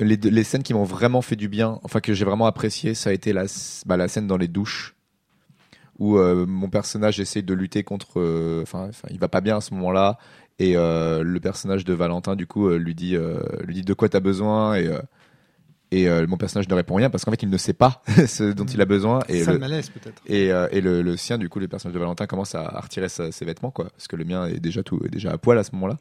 les, 0.00 0.16
deux- 0.16 0.30
les 0.30 0.42
scènes 0.42 0.64
qui 0.64 0.74
m'ont 0.74 0.82
vraiment 0.82 1.22
fait 1.22 1.36
du 1.36 1.48
bien, 1.48 1.78
enfin 1.84 2.00
que 2.00 2.14
j'ai 2.14 2.24
vraiment 2.24 2.46
apprécié, 2.46 2.94
ça 2.94 3.10
a 3.10 3.12
été 3.12 3.32
la, 3.32 3.44
bah, 3.86 3.96
la 3.96 4.08
scène 4.08 4.26
dans 4.26 4.36
les 4.36 4.48
douches 4.48 4.93
où 5.98 6.18
euh, 6.18 6.44
mon 6.46 6.68
personnage 6.68 7.20
essaie 7.20 7.42
de 7.42 7.54
lutter 7.54 7.82
contre, 7.84 8.20
euh, 8.20 8.62
enfin, 8.62 8.86
enfin, 8.88 9.08
il 9.10 9.18
va 9.18 9.28
pas 9.28 9.40
bien 9.40 9.56
à 9.58 9.60
ce 9.60 9.74
moment-là. 9.74 10.18
Et 10.58 10.76
euh, 10.76 11.22
le 11.24 11.40
personnage 11.40 11.84
de 11.84 11.92
Valentin 11.94 12.36
du 12.36 12.46
coup 12.46 12.68
euh, 12.68 12.76
lui 12.78 12.94
dit 12.94 13.16
euh, 13.16 13.40
lui 13.64 13.74
dit 13.74 13.82
de 13.82 13.92
quoi 13.94 14.08
t'as 14.08 14.20
besoin 14.20 14.74
et 14.76 14.86
euh, 14.86 15.00
et 15.90 16.08
euh, 16.08 16.26
mon 16.28 16.36
personnage 16.36 16.68
ne 16.68 16.74
répond 16.74 16.94
rien 16.94 17.10
parce 17.10 17.24
qu'en 17.24 17.30
fait 17.32 17.42
il 17.42 17.50
ne 17.50 17.56
sait 17.56 17.72
pas 17.72 18.02
ce 18.26 18.52
dont 18.52 18.64
il 18.64 18.80
a 18.80 18.84
besoin. 18.84 19.18
Et 19.28 19.42
ça 19.44 19.52
le, 19.52 19.58
malaise 19.58 19.90
peut-être. 19.90 20.22
et, 20.26 20.52
euh, 20.52 20.68
et 20.70 20.80
le, 20.80 21.02
le 21.02 21.16
sien 21.16 21.38
du 21.38 21.48
coup 21.48 21.58
le 21.58 21.66
personnage 21.68 21.94
de 21.94 21.98
Valentin 21.98 22.26
commence 22.26 22.54
à, 22.54 22.62
à 22.66 22.80
retirer 22.80 23.08
sa- 23.08 23.32
ses 23.32 23.44
vêtements 23.44 23.70
quoi 23.72 23.86
parce 23.90 24.06
que 24.08 24.14
le 24.16 24.24
mien 24.24 24.46
est 24.46 24.60
déjà 24.60 24.82
tout 24.84 25.00
est 25.04 25.08
déjà 25.10 25.32
à 25.32 25.38
poil 25.38 25.58
à 25.58 25.64
ce 25.64 25.72
moment-là 25.74 25.98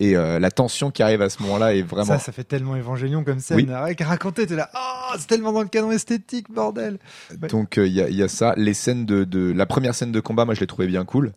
et 0.00 0.16
euh, 0.16 0.40
la 0.40 0.50
tension 0.50 0.90
qui 0.90 1.02
arrive 1.04 1.22
à 1.22 1.28
ce 1.30 1.40
moment-là 1.44 1.76
est 1.76 1.82
vraiment 1.82 2.04
Ça, 2.06 2.18
ça 2.18 2.32
fait 2.32 2.42
tellement 2.42 2.74
évangélion 2.74 3.22
comme 3.22 3.38
scène. 3.38 3.56
Oui. 3.58 3.94
Qu'à 3.94 4.06
raconter, 4.06 4.46
t'es 4.46 4.56
là, 4.56 4.68
oh, 4.74 5.14
c'est 5.18 5.28
tellement 5.28 5.52
dans 5.52 5.62
le 5.62 5.68
canon 5.68 5.92
esthétique, 5.92 6.50
bordel. 6.50 6.98
Ouais. 7.40 7.48
Donc 7.48 7.78
euh, 7.78 7.86
il 7.86 7.92
y, 7.92 8.00
a, 8.02 8.08
y 8.10 8.22
a 8.22 8.28
ça. 8.28 8.54
Les 8.56 8.74
scènes 8.74 9.06
de, 9.06 9.22
de 9.24 9.52
la 9.52 9.66
première 9.66 9.94
scène 9.94 10.10
de 10.10 10.20
combat, 10.20 10.44
moi 10.44 10.54
je 10.54 10.60
l'ai 10.60 10.66
trouvé 10.66 10.88
bien 10.88 11.04
cool 11.04 11.32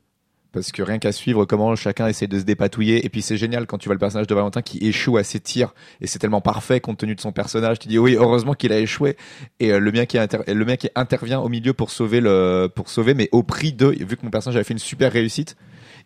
parce 0.53 0.71
que 0.71 0.83
rien 0.83 0.99
qu'à 0.99 1.11
suivre 1.11 1.45
comment 1.45 1.75
chacun 1.75 2.05
essaie 2.05 2.27
de 2.27 2.37
se 2.37 2.43
dépatouiller 2.43 3.03
et 3.03 3.09
puis 3.09 3.23
c'est 3.23 3.37
génial 3.37 3.65
quand 3.65 3.79
tu 3.79 3.89
vois 3.89 3.95
le 3.95 3.99
personnage 3.99 4.27
de 4.27 4.35
Valentin 4.35 4.61
qui 4.61 4.77
échoue 4.87 5.17
à 5.17 5.23
ses 5.23 5.39
tirs 5.39 5.73
et 5.99 6.05
c'est 6.05 6.19
tellement 6.19 6.41
parfait 6.41 6.79
compte 6.79 6.99
tenu 6.99 7.15
de 7.15 7.21
son 7.21 7.31
personnage. 7.31 7.79
Tu 7.79 7.87
dis 7.87 7.97
oui 7.97 8.13
heureusement 8.15 8.53
qu'il 8.53 8.71
a 8.71 8.77
échoué 8.77 9.17
et 9.59 9.71
euh, 9.71 9.79
le 9.79 9.91
mien 9.91 10.05
qui 10.05 10.19
inter- 10.19 10.43
le 10.47 10.63
mien 10.63 10.75
qui 10.75 10.89
intervient 10.93 11.39
au 11.39 11.49
milieu 11.49 11.73
pour 11.73 11.89
sauver 11.89 12.21
le 12.21 12.69
pour 12.73 12.87
sauver 12.89 13.15
mais 13.15 13.29
au 13.31 13.41
prix 13.41 13.73
de 13.73 13.87
vu 13.87 14.15
que 14.15 14.23
mon 14.23 14.29
personnage 14.29 14.55
avait 14.55 14.63
fait 14.63 14.73
une 14.75 14.79
super 14.79 15.11
réussite, 15.11 15.57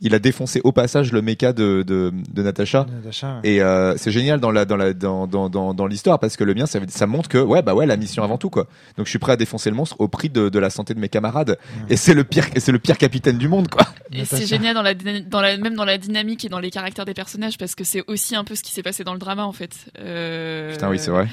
il 0.01 0.13
a 0.13 0.19
défoncé 0.19 0.61
au 0.63 0.71
passage 0.71 1.11
le 1.11 1.21
méca 1.21 1.53
de 1.53 1.83
de, 1.85 2.13
de 2.31 2.43
Natacha. 2.43 2.85
Natacha, 2.89 3.35
ouais. 3.35 3.49
Et 3.49 3.61
euh, 3.61 3.95
c'est 3.97 4.11
génial 4.11 4.39
dans 4.39 4.51
la 4.51 4.65
dans 4.65 4.77
la 4.77 4.93
dans 4.93 5.27
dans 5.27 5.49
dans, 5.49 5.73
dans 5.73 5.87
l'histoire 5.87 6.19
parce 6.19 6.37
que 6.37 6.43
le 6.43 6.53
mien 6.53 6.65
ça, 6.65 6.79
ça 6.87 7.07
montre 7.07 7.29
que 7.29 7.37
ouais 7.37 7.61
bah 7.61 7.73
ouais 7.73 7.85
la 7.85 7.97
mission 7.97 8.23
avant 8.23 8.37
tout 8.37 8.49
quoi. 8.49 8.67
Donc 8.97 9.05
je 9.05 9.09
suis 9.09 9.19
prêt 9.19 9.33
à 9.33 9.35
défoncer 9.37 9.69
le 9.69 9.75
monstre 9.75 9.95
au 9.99 10.07
prix 10.07 10.29
de, 10.29 10.49
de 10.49 10.59
la 10.59 10.69
santé 10.69 10.93
de 10.93 10.99
mes 10.99 11.09
camarades 11.09 11.57
et 11.89 11.97
c'est 11.97 12.13
le 12.13 12.23
pire 12.23 12.45
et 12.55 12.59
c'est 12.59 12.71
le 12.71 12.79
pire 12.79 12.97
capitaine 12.97 13.37
du 13.37 13.47
monde 13.47 13.69
quoi. 13.69 13.87
Et 14.11 14.25
c'est 14.25 14.45
génial 14.45 14.73
dans 14.73 14.81
la, 14.81 14.93
dans 14.93 15.41
la, 15.41 15.57
même 15.57 15.75
dans 15.75 15.85
la 15.85 15.97
dynamique 15.97 16.45
et 16.45 16.49
dans 16.49 16.59
les 16.59 16.71
caractères 16.71 17.05
des 17.05 17.13
personnages 17.13 17.57
parce 17.57 17.75
que 17.75 17.83
c'est 17.83 18.03
aussi 18.07 18.35
un 18.35 18.43
peu 18.43 18.55
ce 18.55 18.63
qui 18.63 18.71
s'est 18.71 18.83
passé 18.83 19.03
dans 19.03 19.13
le 19.13 19.19
drama 19.19 19.45
en 19.45 19.51
fait. 19.53 19.71
Euh, 19.99 20.71
Putain 20.71 20.89
oui 20.89 20.99
c'est 20.99 21.11
vrai. 21.11 21.27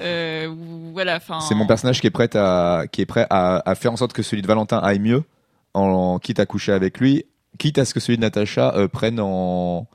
Euh, 0.00 0.48
voilà, 0.92 1.16
enfin. 1.16 1.40
C'est 1.40 1.54
mon 1.54 1.66
personnage 1.66 2.00
qui 2.00 2.06
est 2.06 2.10
prêt 2.10 2.34
à 2.36 2.84
qui 2.90 3.00
est 3.00 3.06
prêt 3.06 3.26
à, 3.30 3.62
à 3.68 3.74
faire 3.74 3.92
en 3.92 3.96
sorte 3.96 4.12
que 4.12 4.22
celui 4.22 4.42
de 4.42 4.46
Valentin 4.46 4.78
aille 4.78 4.98
mieux 4.98 5.22
en, 5.74 6.18
quitte 6.18 6.40
à 6.40 6.46
coucher 6.46 6.72
avec 6.72 6.98
lui, 6.98 7.24
quitte 7.58 7.78
à 7.78 7.84
ce 7.84 7.94
que 7.94 8.00
celui 8.00 8.16
de 8.16 8.22
Natacha 8.22 8.74
euh, 8.76 8.88
prenne 8.88 9.20
en 9.20 9.86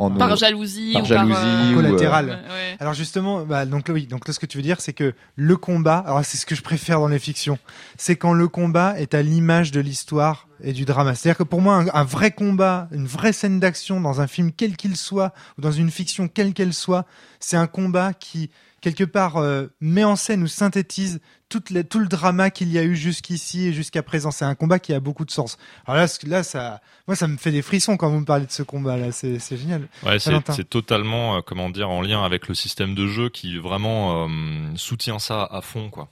en 0.00 0.10
Par 0.10 0.34
jalousie 0.34 0.94
par 0.94 1.02
ou 1.02 1.04
jalousie 1.04 1.34
par 1.34 1.44
euh, 1.44 1.72
ou, 1.72 1.74
Collatéral. 1.74 2.26
ouais, 2.26 2.32
ouais. 2.32 2.76
Alors 2.80 2.94
justement, 2.94 3.44
bah, 3.44 3.66
donc 3.66 3.88
là, 3.88 3.94
oui, 3.94 4.06
donc 4.06 4.26
là 4.26 4.32
ce 4.32 4.38
que 4.38 4.46
tu 4.46 4.56
veux 4.56 4.62
dire, 4.62 4.80
c'est 4.80 4.94
que 4.94 5.12
le 5.36 5.56
combat, 5.58 5.98
alors 5.98 6.24
c'est 6.24 6.38
ce 6.38 6.46
que 6.46 6.54
je 6.54 6.62
préfère 6.62 7.00
dans 7.00 7.08
les 7.08 7.18
fictions, 7.18 7.58
c'est 7.98 8.16
quand 8.16 8.32
le 8.32 8.48
combat 8.48 8.98
est 8.98 9.12
à 9.12 9.20
l'image 9.20 9.72
de 9.72 9.80
l'histoire 9.80 10.48
et 10.62 10.72
du 10.72 10.86
drama. 10.86 11.14
C'est-à-dire 11.14 11.36
que 11.36 11.42
pour 11.42 11.60
moi, 11.60 11.74
un, 11.76 11.86
un 11.92 12.04
vrai 12.04 12.30
combat, 12.30 12.88
une 12.92 13.06
vraie 13.06 13.34
scène 13.34 13.60
d'action 13.60 14.00
dans 14.00 14.22
un 14.22 14.26
film 14.26 14.52
quel 14.56 14.76
qu'il 14.76 14.96
soit 14.96 15.34
ou 15.58 15.60
dans 15.60 15.72
une 15.72 15.90
fiction 15.90 16.28
quelle 16.28 16.54
qu'elle 16.54 16.72
soit, 16.72 17.04
c'est 17.38 17.58
un 17.58 17.66
combat 17.66 18.14
qui 18.14 18.50
quelque 18.80 19.04
part 19.04 19.36
euh, 19.36 19.66
met 19.80 20.04
en 20.04 20.16
scène 20.16 20.42
ou 20.42 20.46
synthétise 20.46 21.20
toute 21.48 21.70
la- 21.70 21.84
tout 21.84 21.98
le 21.98 22.06
drama 22.06 22.50
qu'il 22.50 22.70
y 22.72 22.78
a 22.78 22.82
eu 22.84 22.94
jusqu'ici 22.96 23.66
et 23.66 23.72
jusqu'à 23.72 24.02
présent. 24.02 24.30
C'est 24.30 24.44
un 24.44 24.54
combat 24.54 24.78
qui 24.78 24.94
a 24.94 25.00
beaucoup 25.00 25.24
de 25.24 25.30
sens. 25.30 25.58
Alors 25.86 26.00
là, 26.02 26.06
là, 26.26 26.42
ça, 26.42 26.80
moi, 27.06 27.16
ça 27.16 27.26
me 27.26 27.36
fait 27.36 27.50
des 27.50 27.62
frissons 27.62 27.96
quand 27.96 28.08
vous 28.08 28.20
me 28.20 28.24
parlez 28.24 28.46
de 28.46 28.52
ce 28.52 28.62
combat-là. 28.62 29.12
C'est 29.12 29.38
c'est 29.38 29.56
génial. 29.56 29.88
Ouais, 30.04 30.18
c'est 30.18 30.68
totalement, 30.68 31.36
euh, 31.36 31.40
comment 31.44 31.68
dire, 31.70 31.90
en 31.90 32.00
lien 32.02 32.22
avec 32.24 32.48
le 32.48 32.54
système 32.54 32.94
de 32.94 33.06
jeu 33.06 33.28
qui 33.30 33.58
vraiment 33.58 34.26
euh, 34.28 34.28
soutient 34.76 35.18
ça 35.18 35.42
à 35.50 35.60
fond, 35.60 35.90
quoi. 35.90 36.08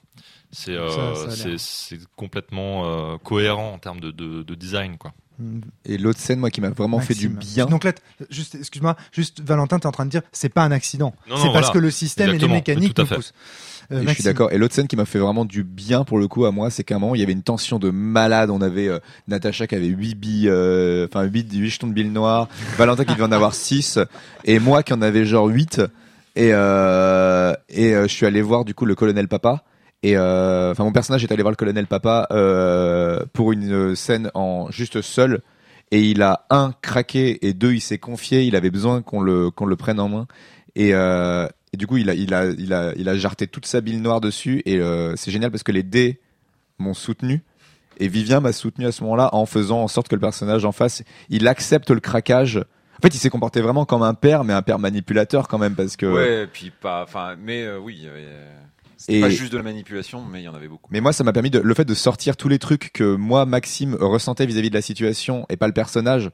C'est 0.50 0.76
complètement 2.16 3.18
cohérent 3.18 3.72
en 3.74 3.78
termes 3.78 4.00
de, 4.00 4.10
de, 4.10 4.42
de 4.42 4.54
design, 4.54 4.96
quoi. 4.98 5.12
Et 5.84 5.98
l'autre 5.98 6.18
scène 6.20 6.38
moi 6.40 6.50
qui 6.50 6.60
m'a 6.60 6.70
vraiment 6.70 6.98
fait 7.00 7.14
du 7.14 7.28
bien. 7.28 7.66
Donc 7.66 7.84
là, 7.84 7.92
juste, 8.30 8.54
excuse-moi, 8.56 8.96
juste 9.12 9.40
Valentin, 9.40 9.78
tu 9.78 9.84
es 9.84 9.86
en 9.86 9.92
train 9.92 10.04
de 10.06 10.10
dire, 10.10 10.22
c'est 10.32 10.48
pas 10.48 10.62
un 10.62 10.72
accident. 10.72 11.14
Non, 11.28 11.36
C'est 11.36 11.42
parce 11.52 11.52
voilà. 11.66 11.70
que 11.70 11.78
le 11.78 11.90
système 11.90 12.28
et 12.28 12.32
les 12.32 12.36
Exactement. 12.36 12.54
mécaniques 12.56 12.94
Tout 12.94 13.02
à 13.02 13.04
nous 13.04 13.08
fait. 13.08 13.14
poussent. 13.16 13.34
Euh, 13.90 14.02
je 14.06 14.12
suis 14.14 14.24
d'accord. 14.24 14.52
Et 14.52 14.58
l'autre 14.58 14.74
scène 14.74 14.86
qui 14.86 14.96
m'a 14.96 15.06
fait 15.06 15.18
vraiment 15.18 15.44
du 15.46 15.64
bien 15.64 16.04
pour 16.04 16.18
le 16.18 16.28
coup 16.28 16.44
à 16.44 16.50
moi, 16.50 16.68
c'est 16.70 16.84
qu'à 16.84 16.96
un 16.96 16.98
moment 16.98 17.14
il 17.14 17.20
y 17.20 17.24
avait 17.24 17.32
une 17.32 17.42
tension 17.42 17.78
de 17.78 17.88
malade. 17.90 18.50
On 18.50 18.60
avait 18.60 18.88
euh, 18.88 18.98
Natacha 19.28 19.66
qui 19.66 19.74
avait 19.76 19.86
8 19.86 20.14
billes, 20.14 20.48
euh, 20.50 21.06
enfin 21.08 21.22
8, 21.22 21.52
8 21.54 21.70
jetons 21.70 21.86
de 21.86 21.92
billes 21.94 22.10
noires, 22.10 22.48
Valentin 22.76 23.04
qui 23.04 23.12
devait 23.14 23.24
en 23.24 23.32
avoir 23.32 23.54
6 23.54 23.98
et 24.44 24.58
moi 24.58 24.82
qui 24.82 24.92
en 24.92 25.00
avais 25.00 25.24
genre 25.24 25.46
8 25.46 25.80
et 26.36 26.50
euh, 26.52 27.54
et 27.70 27.94
euh, 27.94 28.02
je 28.02 28.12
suis 28.12 28.26
allé 28.26 28.42
voir 28.42 28.64
du 28.66 28.74
coup 28.74 28.84
le 28.84 28.94
colonel 28.94 29.26
Papa 29.26 29.64
et 30.02 30.16
euh, 30.16 30.70
enfin 30.70 30.84
mon 30.84 30.92
personnage 30.92 31.24
est 31.24 31.32
allé 31.32 31.42
voir 31.42 31.50
le 31.50 31.56
colonel 31.56 31.86
Papa 31.86 32.28
euh, 32.30 33.24
pour 33.32 33.52
une 33.52 33.72
euh, 33.72 33.94
scène 33.94 34.30
en 34.34 34.70
juste 34.70 35.00
seul 35.02 35.40
et 35.90 36.02
il 36.02 36.22
a 36.22 36.46
un 36.50 36.72
craqué 36.82 37.44
et 37.46 37.52
deux 37.52 37.72
il 37.72 37.80
s'est 37.80 37.98
confié. 37.98 38.44
Il 38.44 38.54
avait 38.54 38.70
besoin 38.70 39.02
qu'on 39.02 39.20
le 39.20 39.50
qu'on 39.50 39.66
le 39.66 39.76
prenne 39.76 39.98
en 39.98 40.08
main 40.08 40.26
et 40.76 40.92
et 41.70 41.76
du 41.76 41.86
coup, 41.86 41.98
il 41.98 42.08
a, 42.08 42.14
il 42.14 42.32
a, 42.32 42.46
il 42.46 42.72
a, 42.72 42.94
il 42.96 43.10
a 43.10 43.16
jarté 43.18 43.46
toute 43.46 43.66
sa 43.66 43.82
bile 43.82 44.00
noire 44.00 44.22
dessus. 44.22 44.62
Et 44.64 44.80
c'est 45.16 45.30
génial 45.30 45.50
parce 45.50 45.62
que 45.62 45.72
les 45.72 45.82
dés 45.82 46.18
m'ont 46.78 46.94
soutenu. 46.94 47.42
Et 47.98 48.08
Vivien 48.08 48.40
m'a 48.40 48.52
soutenu 48.52 48.86
à 48.86 48.92
ce 48.92 49.02
moment-là 49.04 49.28
en 49.34 49.44
faisant 49.44 49.82
en 49.82 49.88
sorte 49.88 50.08
que 50.08 50.14
le 50.14 50.20
personnage 50.20 50.64
en 50.64 50.72
face, 50.72 51.02
il 51.28 51.46
accepte 51.46 51.90
le 51.90 52.00
craquage. 52.00 52.56
En 52.56 53.02
fait, 53.02 53.14
il 53.14 53.18
s'est 53.18 53.28
comporté 53.28 53.60
vraiment 53.60 53.84
comme 53.84 54.02
un 54.02 54.14
père, 54.14 54.44
mais 54.44 54.54
un 54.54 54.62
père 54.62 54.78
manipulateur 54.78 55.46
quand 55.46 55.58
même, 55.58 55.74
parce 55.74 55.96
que. 55.96 56.06
Ouais, 56.06 56.46
puis 56.46 56.70
pas. 56.70 57.02
Enfin, 57.02 57.36
mais 57.38 57.70
oui, 57.76 58.08
c'était 58.98 59.20
pas 59.22 59.30
juste 59.30 59.52
de 59.52 59.56
la 59.56 59.62
manipulation, 59.62 60.22
mais 60.30 60.42
il 60.42 60.44
y 60.44 60.48
en 60.48 60.54
avait 60.54 60.68
beaucoup. 60.68 60.90
Mais 60.92 61.00
moi, 61.00 61.14
ça 61.14 61.24
m'a 61.24 61.32
permis 61.32 61.48
de, 61.50 61.58
le 61.60 61.74
fait 61.74 61.86
de 61.86 61.94
sortir 61.94 62.36
tous 62.36 62.48
les 62.48 62.58
trucs 62.58 62.92
que 62.92 63.14
moi, 63.14 63.46
Maxime, 63.46 63.94
ressentais 63.98 64.44
vis-à-vis 64.44 64.68
de 64.68 64.74
la 64.74 64.82
situation 64.82 65.46
et 65.48 65.56
pas 65.56 65.66
le 65.68 65.72
personnage. 65.72 66.30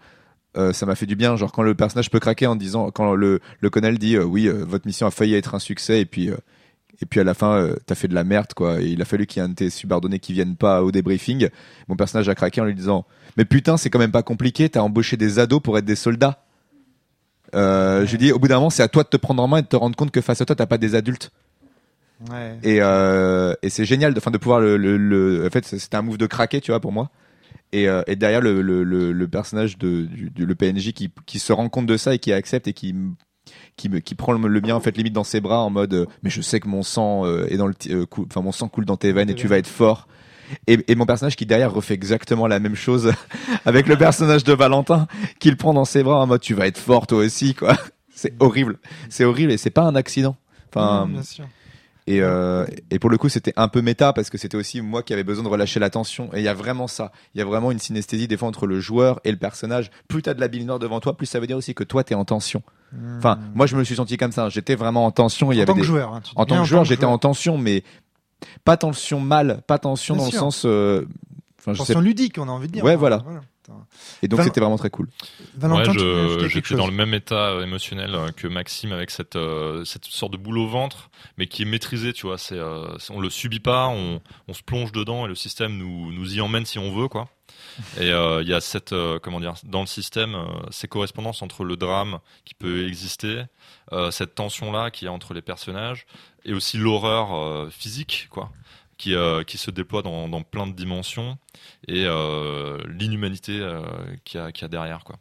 euh, 0.57 0.73
ça 0.73 0.87
m'a 0.87 0.97
fait 0.97 1.07
du 1.07 1.15
bien, 1.15 1.37
genre 1.37 1.53
quand 1.53 1.63
le 1.63 1.75
personnage 1.77 2.11
peut 2.11 2.21
craquer 2.21 2.47
en 2.49 2.57
disant, 2.57 2.91
quand 2.91 3.15
le, 3.15 3.41
le 3.61 3.99
dit, 3.99 4.17
euh, 4.17 4.25
oui, 4.25 4.49
euh, 4.49 4.65
votre 4.65 4.87
mission 4.87 5.07
a 5.07 5.11
failli 5.11 5.35
être 5.35 5.55
un 5.55 5.59
succès, 5.61 6.01
et 6.01 6.05
puis, 6.07 6.31
et 7.01 7.07
puis 7.07 7.21
à 7.21 7.25
la 7.25 7.35
fin, 7.35 7.53
euh, 7.57 7.77
t'as 7.87 7.95
fait 7.95 8.09
de 8.09 8.15
la 8.15 8.25
merde, 8.25 8.55
quoi. 8.55 8.81
Et 8.81 8.87
il 8.87 9.03
a 9.03 9.05
fallu 9.05 9.27
qu'il 9.27 9.41
y 9.41 9.45
ait 9.45 9.47
un 9.47 9.51
de 9.51 9.55
tes 9.55 9.71
subordonnés 9.71 10.19
qui 10.21 10.33
vienne 10.33 10.57
pas 10.57 10.83
au 10.83 10.93
débriefing. 10.93 11.49
Mon 11.89 11.97
personnage 11.97 12.29
a 12.29 12.35
craqué 12.35 12.61
en 12.61 12.65
lui 12.65 12.75
disant, 12.75 13.05
mais 13.37 13.45
putain, 13.45 13.77
c'est 13.77 13.91
quand 13.91 13.99
même 13.99 14.13
pas 14.13 14.23
compliqué, 14.23 14.69
t'as 14.69 14.81
embauché 14.81 15.17
des 15.17 15.39
ados 15.39 15.61
pour 15.61 15.77
être 15.77 15.85
des 15.85 15.97
soldats. 15.97 16.45
Euh, 17.55 18.07
Je 18.07 18.11
lui 18.13 18.19
dis, 18.19 18.33
au 18.33 18.39
bout 18.39 18.49
d'un 18.49 18.57
moment, 18.57 18.71
c'est 18.71 18.83
à 18.83 18.89
toi 18.89 19.03
de 19.03 19.09
te 19.09 19.17
prendre 19.17 19.43
en 19.43 19.49
main 19.49 19.59
et 19.59 19.63
de 19.63 19.67
te 19.67 19.77
rendre 19.77 19.97
compte 19.97 20.11
que 20.11 20.21
face 20.21 20.41
à 20.41 20.45
toi, 20.45 20.57
t'as 20.57 20.67
pas 20.67 20.79
des 20.79 20.95
adultes. 20.95 21.31
Ouais. 22.31 22.59
Et, 22.63 22.79
euh, 22.81 23.55
et 23.63 23.69
c'est 23.71 23.85
génial 23.85 24.15
de, 24.15 24.19
enfin, 24.19 24.31
de 24.31 24.39
pouvoir 24.39 24.61
le, 24.61 24.77
le, 24.77 24.97
le- 24.97 25.47
En 25.47 25.51
fait, 25.51 25.65
c'était 25.65 25.97
un 25.97 26.03
move 26.03 26.17
de 26.19 26.27
craquer, 26.27 26.61
tu 26.61 26.71
vois, 26.71 26.81
pour 26.81 26.93
moi. 26.93 27.11
Et, 27.73 27.89
euh, 27.89 28.03
et 28.07 28.17
derrière, 28.17 28.41
le, 28.41 28.63
le, 28.63 29.29
personnage 29.29 29.79
de, 29.79 30.03
du, 30.03 30.31
du- 30.31 30.47
le 30.47 30.55
PNJ 30.55 30.93
qui, 30.93 31.11
qui 31.27 31.39
se 31.39 31.53
rend 31.53 31.69
compte 31.69 31.87
de 31.87 31.97
ça 31.97 32.15
et 32.15 32.19
qui 32.19 32.33
accepte 32.33 32.69
et 32.69 32.73
qui, 32.73 32.95
qui, 33.77 33.89
me, 33.89 33.99
qui 33.99 34.15
prend 34.15 34.33
le, 34.33 34.49
le 34.49 34.61
mien, 34.61 34.75
en 34.75 34.81
fait, 34.81 34.97
limite 34.97 35.13
dans 35.13 35.25
ses 35.25 35.41
bras 35.41 35.61
en 35.61 35.71
mode 35.71 35.93
euh, 35.95 36.07
Mais 36.23 36.31
je 36.31 36.41
sais 36.41 36.61
que 36.61 36.69
mon 36.69 36.83
sang, 36.83 37.27
euh, 37.27 37.47
est 37.49 37.57
dans 37.57 37.67
le, 37.67 37.75
euh, 37.91 38.07
enfin, 38.31 38.41
mon 38.43 38.53
sang 38.53 38.69
coule 38.69 38.85
dans 38.85 38.97
tes 38.97 39.13
veines 39.13 39.29
et 39.31 39.35
tu 39.35 39.47
vas 39.49 39.59
être 39.59 39.67
fort. 39.67 40.07
Et, 40.67 40.79
et 40.89 40.95
mon 40.95 41.07
personnage 41.07 41.37
qui 41.37 41.47
derrière 41.47 41.73
refait 41.73 41.95
exactement 41.95 42.47
la 42.47 42.61
même 42.61 42.75
chose 42.77 43.13
avec 43.65 43.89
le 43.89 43.97
personnage 43.97 44.45
de 44.45 44.53
Valentin 44.53 45.09
qui 45.41 45.51
le 45.51 45.57
prend 45.57 45.73
dans 45.75 45.87
ses 45.87 46.03
bras 46.03 46.21
en 46.21 46.27
mode 46.27 46.43
tu 46.43 46.53
vas 46.55 46.67
être 46.67 46.77
fort 46.79 47.07
toi 47.07 47.19
aussi 47.19 47.55
quoi. 47.55 47.77
C'est 48.15 48.35
horrible, 48.41 48.79
c'est 49.09 49.25
horrible 49.25 49.51
et 49.53 49.57
c'est 49.57 49.71
pas 49.71 49.83
un 49.83 49.97
accident. 49.97 50.37
Enfin, 50.73 51.07
bien 51.11 51.23
sûr. 51.25 51.47
Et, 52.07 52.21
euh, 52.21 52.67
et 52.91 52.99
pour 52.99 53.09
le 53.11 53.17
coup, 53.17 53.29
c'était 53.29 53.53
un 53.57 53.69
peu 53.69 53.81
méta 53.81 54.13
parce 54.13 54.29
que 54.31 54.37
c'était 54.39 54.57
aussi 54.57 54.81
moi 54.83 55.03
qui 55.03 55.13
avais 55.15 55.25
besoin 55.25 55.43
de 55.43 55.49
relâcher 55.49 55.81
la 55.81 55.89
tension. 55.91 56.29
Et 56.35 56.39
il 56.39 56.43
y 56.45 56.49
a 56.49 56.55
vraiment 56.55 56.87
ça. 56.87 57.13
Il 57.35 57.39
y 57.39 57.41
a 57.41 57.45
vraiment 57.47 57.71
une 57.71 57.79
synesthésie 57.79 58.29
des 58.29 58.37
fois 58.37 58.49
entre 58.49 58.67
le 58.67 58.79
joueur 58.81 59.21
et 59.25 59.31
le 59.31 59.39
personnage. 59.39 59.91
Plus 60.09 60.21
t'as 60.23 60.35
de 60.35 60.41
la 60.41 60.49
bille 60.49 60.65
noire 60.67 60.79
devant 60.79 61.01
toi, 61.01 61.17
plus 61.17 61.27
ça 61.27 61.41
veut 61.41 61.47
dire 61.47 61.57
aussi 61.57 61.75
que 61.75 61.85
toi 61.85 62.05
t'es 62.05 62.15
en 62.15 62.25
tension. 62.25 62.63
Enfin, 63.19 63.39
moi 63.55 63.67
je 63.67 63.77
me 63.77 63.83
suis 63.85 63.97
senti 63.97 64.17
comme 64.19 64.33
ça. 64.33 64.49
J'étais 64.51 64.75
vraiment 64.77 65.07
en 65.07 65.11
tension. 65.11 65.51
Il 65.51 65.57
y 65.57 65.59
en 65.61 65.63
avait 65.63 65.73
tant 65.73 65.79
que 65.79 65.83
joueur. 65.83 66.13
hein, 66.15 66.23
en 66.37 66.45
tant 66.47 66.61
que 66.63 66.69
joueur, 66.69 66.85
j'étais 66.85 67.07
en 67.07 67.19
tension, 67.19 67.57
mais 67.59 67.83
pas 68.65 68.77
tension 68.77 69.19
mal, 69.21 69.63
pas 69.67 69.79
tension 69.79 70.15
Bien 70.15 70.25
dans 70.25 70.31
sûr. 70.31 70.39
le 70.39 70.41
sens. 70.45 70.63
euh, 70.67 71.07
Enfin, 71.59 71.73
je 71.73 71.79
sais 71.79 71.87
tension 71.95 72.01
ludique, 72.03 72.37
on 72.39 72.49
a 72.49 72.53
envie 72.53 72.69
de 72.69 72.73
dire. 72.75 72.85
Ouais, 72.85 72.95
voilà. 72.97 73.25
Putain. 73.65 73.87
Et 74.23 74.29
donc 74.29 74.39
Val- 74.39 74.47
c'était 74.47 74.61
vraiment 74.61 74.77
très 74.77 74.91
cool. 74.91 75.09
Valentin, 75.57 75.93
ouais, 76.43 76.49
j'étais 76.49 76.75
dans 76.77 76.87
le 76.87 76.93
même 76.93 77.15
état 77.15 77.49
euh, 77.51 77.63
émotionnel 77.63 78.15
euh, 78.15 78.31
que 78.31 78.47
Maxime 78.47 78.93
avec 78.93 79.11
cette 79.11 79.37
euh, 79.37 79.85
cette 79.85 80.05
sorte 80.05 80.33
de 80.33 80.37
boule 80.37 80.59
au 80.59 80.69
ventre, 80.69 81.11
mais 81.39 81.47
qui 81.47 81.63
est 81.63 81.67
maîtrisé, 81.67 82.13
tu 82.13 82.27
vois. 82.27 82.37
C'est 82.39 82.59
euh, 82.59 82.87
on 83.11 83.21
le 83.21 83.31
subit 83.31 83.61
pas, 83.61 83.87
on, 83.89 84.21
on 84.49 84.53
se 84.53 84.63
plonge 84.63 84.93
dedans 84.93 85.25
et 85.25 85.29
le 85.29 85.35
système 85.35 85.77
nous 85.79 86.13
nous 86.13 86.35
y 86.35 86.41
emmène 86.41 86.67
si 86.67 86.79
on 86.79 86.95
veut, 86.95 87.09
quoi. 87.09 87.29
Et 88.01 88.11
euh, 88.11 88.43
il 88.43 88.49
y 88.49 88.55
a 88.55 88.61
cette 88.61 88.93
euh, 88.93 89.19
comment 89.19 89.41
dire 89.41 89.55
dans 89.65 89.81
le 89.81 89.87
système 89.87 90.35
euh, 90.35 90.45
ces 90.71 90.87
correspondances 90.87 91.43
entre 91.43 91.65
le 91.65 91.77
drame 91.77 92.19
qui 92.45 92.55
peut 92.55 92.87
exister, 92.87 93.43
euh, 93.93 94.11
cette 94.11 94.35
tension 94.35 94.71
là 94.71 94.91
qui 94.91 95.07
est 95.07 95.09
entre 95.09 95.35
les 95.35 95.43
personnages 95.43 96.07
et 96.45 96.53
aussi 96.53 96.77
l'horreur 96.79 97.35
euh, 97.35 97.71
physique, 97.71 98.29
quoi. 98.31 98.51
Qui, 99.05 99.15
euh, 99.15 99.43
qui 99.45 99.59
se 99.59 99.71
déploie 99.71 100.01
dans, 100.01 100.31
dans 100.31 100.41
plein 100.41 100.67
de 100.67 100.73
dimensions 100.73 101.37
et 101.89 102.05
euh, 102.07 102.79
l'inhumanité 102.89 103.59
euh, 103.61 103.83
qu'il 104.25 104.41
y, 104.41 104.43
a- 104.43 104.51
qu'il 104.51 104.63
y 104.63 104.65
a 104.65 104.69
derrière 104.69 105.05
quoi. 105.05 105.17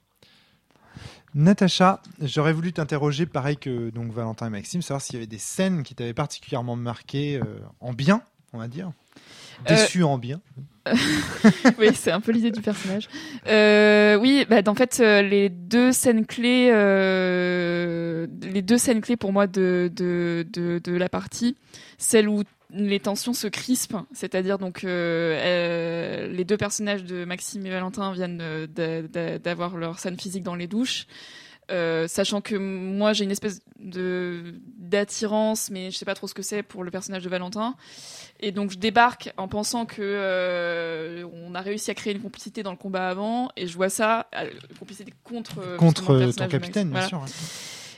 Natacha, 1.36 2.01
j'aurais 2.21 2.53
voulu 2.53 2.71
t'interroger, 2.71 3.25
pareil 3.25 3.57
que 3.57 3.89
donc 3.89 4.13
Valentin 4.13 4.47
et 4.47 4.51
Maxime, 4.51 4.81
savoir 4.81 5.01
s'il 5.01 5.15
y 5.15 5.17
avait 5.17 5.27
des 5.27 5.38
scènes 5.38 5.84
qui 5.84 5.95
t'avaient 5.95 6.13
particulièrement 6.13 6.77
marqué 6.77 7.36
euh, 7.43 7.59
en 7.81 7.91
bien, 7.91 8.21
on 8.53 8.57
va 8.59 8.69
dire. 8.69 8.93
Déçu 9.67 10.03
en 10.03 10.17
bien. 10.17 10.39
oui, 11.77 11.88
c'est 11.93 12.11
un 12.11 12.21
peu 12.21 12.31
l'idée 12.31 12.51
du 12.51 12.61
personnage. 12.61 13.09
Euh, 13.47 14.15
oui, 14.17 14.45
bah, 14.49 14.61
en 14.65 14.75
fait, 14.75 14.99
euh, 15.01 15.21
les 15.21 15.49
deux 15.49 15.91
scènes 15.91 16.25
clés, 16.25 16.69
euh, 16.71 18.27
les 18.43 18.61
deux 18.61 18.77
scènes 18.77 19.01
clés 19.01 19.17
pour 19.17 19.34
moi 19.34 19.47
de, 19.47 19.91
de, 19.93 20.45
de, 20.53 20.79
de 20.81 20.91
la 20.93 21.09
partie, 21.09 21.57
celle 21.97 22.29
où 22.29 22.43
les 22.74 22.99
tensions 22.99 23.34
se 23.34 23.47
crispent, 23.47 23.97
c'est-à-dire 24.13 24.57
donc 24.57 24.84
euh, 24.84 25.38
euh, 25.38 26.28
les 26.28 26.43
deux 26.43 26.57
personnages 26.57 27.03
de 27.03 27.24
Maxime 27.26 27.65
et 27.65 27.69
Valentin 27.69 28.11
viennent 28.13 28.41
euh, 28.41 28.67
d'a- 28.67 29.01
d'a- 29.03 29.39
d'avoir 29.39 29.78
leur 29.78 29.99
scène 29.99 30.17
physique 30.19 30.43
dans 30.43 30.55
les 30.55 30.67
douches. 30.67 31.05
Euh, 31.71 32.09
sachant 32.09 32.41
que 32.41 32.55
moi 32.55 33.13
j'ai 33.13 33.24
une 33.24 33.32
espèce 33.32 33.61
de 33.80 34.53
d'attirance 34.78 35.69
mais 35.69 35.91
je 35.91 35.97
sais 35.97 36.03
pas 36.03 36.13
trop 36.13 36.28
ce 36.28 36.34
que 36.34 36.41
c'est 36.41 36.61
pour 36.61 36.84
le 36.84 36.91
personnage 36.91 37.24
de 37.24 37.30
Valentin 37.30 37.76
et 38.41 38.51
donc 38.51 38.71
je 38.71 38.78
débarque 38.78 39.32
en 39.38 39.47
pensant 39.47 39.86
que 39.86 40.01
euh, 40.01 41.26
on 41.34 41.55
a 41.55 41.61
réussi 41.61 41.89
à 41.89 41.93
créer 41.93 42.13
une 42.13 42.21
complicité 42.21 42.63
dans 42.63 42.71
le 42.71 42.78
combat 42.78 43.07
avant 43.07 43.49
et 43.55 43.65
je 43.67 43.76
vois 43.76 43.88
ça 43.88 44.28
euh, 44.36 44.49
une 44.71 44.78
complicité 44.78 45.13
contre 45.24 45.78
Contre 45.78 46.32
ton 46.34 46.47
capitaine, 46.49 46.89
bien. 46.89 47.07
Voilà. 47.07 47.07
sûr. 47.07 47.26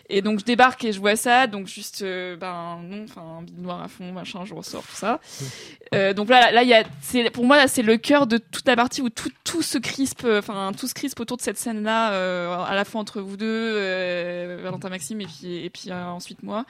Et 0.10 0.22
donc 0.22 0.40
je 0.40 0.46
débarque 0.46 0.84
et 0.86 0.92
je 0.94 1.00
vois 1.00 1.16
ça, 1.16 1.48
donc 1.48 1.68
juste 1.68 2.04
euh, 2.04 2.36
ben 2.38 2.80
non, 2.84 3.06
enfin 3.06 3.22
un 3.40 3.42
bide 3.42 3.60
noir 3.60 3.82
à 3.82 3.88
fond, 3.88 4.12
machin, 4.12 4.46
je 4.46 4.54
ressors 4.54 4.84
tout 4.84 4.96
ça. 4.96 5.20
Euh, 5.94 6.14
donc 6.14 6.30
là, 6.30 6.52
là 6.52 6.62
il 6.62 6.70
y 6.70 6.76
a, 6.76 6.84
c'est 7.02 7.30
pour 7.32 7.46
moi 7.46 7.58
là 7.58 7.68
c'est 7.68 7.82
le 7.82 7.98
cœur 7.98 8.28
de 8.28 8.38
toute 8.38 8.68
la 8.68 8.76
partie 8.76 9.02
où 9.02 9.10
tout 9.10 9.32
tout 9.44 9.64
se 9.64 9.78
crispe, 9.80 10.24
euh, 10.26 10.40
enfin 10.40 10.72
tout 10.78 10.88
se 10.88 10.94
crispe 10.94 11.20
autour 11.20 11.38
de 11.38 11.42
cette 11.42 11.58
scène 11.58 11.84
là, 11.84 12.10
à 12.66 12.76
la 12.76 12.86
fois 12.86 13.02
entre 13.02 13.20
vous 13.22 13.36
deux, 13.36 13.46
euh, 13.48 14.60
Valentin 14.64 14.90
Maxime 14.90 15.22
et 15.22 15.26
puis 15.26 15.66
et 15.66 15.70
puis 15.70 15.90
euh, 15.90 16.06
ensuite 16.06 16.44
moi. 16.44 16.66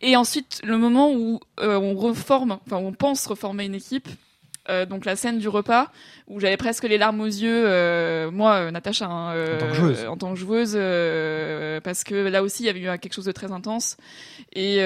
Et 0.00 0.16
ensuite 0.16 0.60
le 0.64 0.76
moment 0.76 1.12
où 1.12 1.40
euh, 1.60 1.78
on 1.78 1.94
reforme, 1.94 2.58
enfin 2.66 2.76
on 2.76 2.92
pense 2.92 3.26
reformer 3.26 3.64
une 3.64 3.74
équipe. 3.74 4.08
Euh, 4.70 4.86
donc 4.86 5.04
la 5.04 5.14
scène 5.14 5.38
du 5.38 5.48
repas 5.48 5.90
où 6.26 6.40
j'avais 6.40 6.56
presque 6.56 6.84
les 6.84 6.96
larmes 6.96 7.20
aux 7.20 7.26
yeux, 7.26 7.64
euh, 7.66 8.30
moi, 8.30 8.54
euh, 8.54 8.70
Natacha, 8.70 9.04
hein, 9.06 9.34
En 9.54 9.58
tant 9.58 9.68
que 9.68 9.74
joueuse. 9.74 10.04
en 10.06 10.16
tant 10.16 10.30
que 10.32 10.38
joueuse, 10.38 10.72
parce 11.82 12.02
que 12.04 12.14
là 12.14 12.42
aussi 12.42 12.62
il 12.62 12.66
y 12.66 12.68
avait 12.70 12.80
eu 12.80 12.98
quelque 12.98 13.12
chose 13.12 13.26
de 13.26 13.32
très 13.32 13.52
intense 13.52 13.96
et 14.54 14.78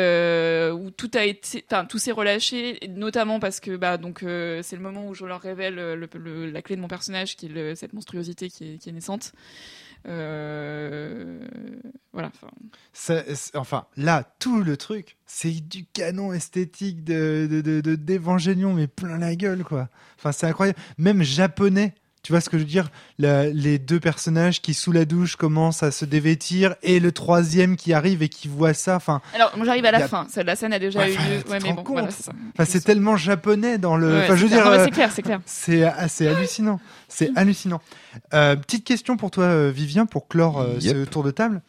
où 0.73 0.91
tout 0.91 1.11
a 1.15 1.25
été, 1.25 1.65
enfin 1.71 1.85
tout 1.85 1.99
s'est 1.99 2.11
relâché, 2.13 2.81
notamment 2.89 3.39
parce 3.39 3.61
que 3.61 3.77
bah 3.77 3.99
donc 3.99 4.21
c'est 4.21 4.77
le 4.77 4.83
moment 4.83 5.07
où 5.07 5.15
je 5.15 5.25
leur 5.25 5.41
révèle 5.41 5.75
le, 5.77 6.09
le- 6.13 6.51
la 6.51 6.63
clé 6.63 6.75
de 6.77 6.81
mon 6.81 6.89
personnage, 6.89 7.37
qui 7.37 7.47
est 7.47 7.51
le- 7.51 7.75
cette 7.75 7.93
monstruosité 7.93 8.49
qui 8.51 8.75
est, 8.75 8.79
qui 8.79 8.89
est 8.89 8.93
naissante. 8.93 9.33
Euh, 10.07 11.41
voilà. 12.13 12.31
enfin, 13.55 13.87
là, 13.97 14.25
tout 14.39 14.63
le 14.63 14.77
truc, 14.77 15.17
c'est 15.27 15.51
du 15.69 15.85
canon 15.87 16.33
esthétique 16.33 17.05
de 17.05 17.47
de- 17.51 17.61
de- 17.61 17.81
mais 18.75 18.87
plein 18.87 19.19
la 19.19 19.35
gueule, 19.37 19.65
quoi. 19.65 19.89
Enfin, 20.19 20.33
c'est 20.33 20.47
incroyable. 20.47 20.79
Même 20.99 21.23
japonais. 21.23 21.95
Tu 22.29 22.33
vois 22.35 22.43
ce 22.43 22.51
que 22.51 22.59
je 22.59 22.65
veux 22.65 22.69
dire? 22.69 22.91
La- 23.19 23.47
Les 23.49 23.79
deux 23.79 24.01
personnages 24.01 24.61
qui, 24.61 24.75
sous 24.75 24.93
la 24.93 25.07
douche, 25.07 25.37
commencent 25.37 25.83
à 25.83 25.91
se 25.91 26.05
dévêtir 26.05 26.75
et 26.83 27.01
le 27.01 27.11
troisième 27.11 27.75
qui 27.75 27.95
arrive 27.95 28.23
et 28.23 28.29
qui 28.29 28.49
voit 28.49 28.75
ça. 28.75 28.97
Enfin, 28.97 29.23
Alors 29.35 29.51
moi 29.57 29.65
j'arrive 29.65 29.87
à 29.87 29.93
la 29.93 30.05
a- 30.05 30.09
fin. 30.09 30.27
La 30.45 30.55
scène 30.55 30.75
a 30.75 30.79
déjà 30.79 30.99
Ouais, 31.01 31.15
eu 31.15 31.17
lieu. 31.17 31.51
Ouais, 31.51 31.59
mais 31.63 31.73
bon, 31.73 31.83
voilà, 31.87 32.11
c'est 32.11 32.29
enfin, 32.59 32.79
tellement 32.81 33.17
japonais 33.17 33.79
dans 33.79 33.97
le. 33.97 34.09
Ouais, 34.13 34.25
enfin, 34.25 34.37
je 34.37 34.43
veux 34.43 34.49
c'est 34.51 34.57
dire, 34.57 34.63
clair. 34.63 34.65
Non, 34.67 34.71
mais 34.73 34.79
euh, 34.83 34.85
c'est 34.85 34.91
clair, 34.91 35.11
c'est 35.11 35.23
clair. 35.23 35.41
c'est 35.47 35.85
assez 35.85 36.27
hallucinant. 36.29 36.81
C'est 37.09 37.31
hallucinant. 37.35 37.81
Euh, 38.35 38.57
petite 38.57 38.85
question 38.85 39.17
pour 39.17 39.31
toi, 39.31 39.45
euh, 39.45 39.73
Vivien, 39.75 40.05
pour 40.05 40.29
clore 40.29 40.61
euh, 40.61 40.75
Yep. 40.81 40.97
ce 40.97 41.05
tour 41.11 41.23
de 41.23 41.31
table. 41.31 41.63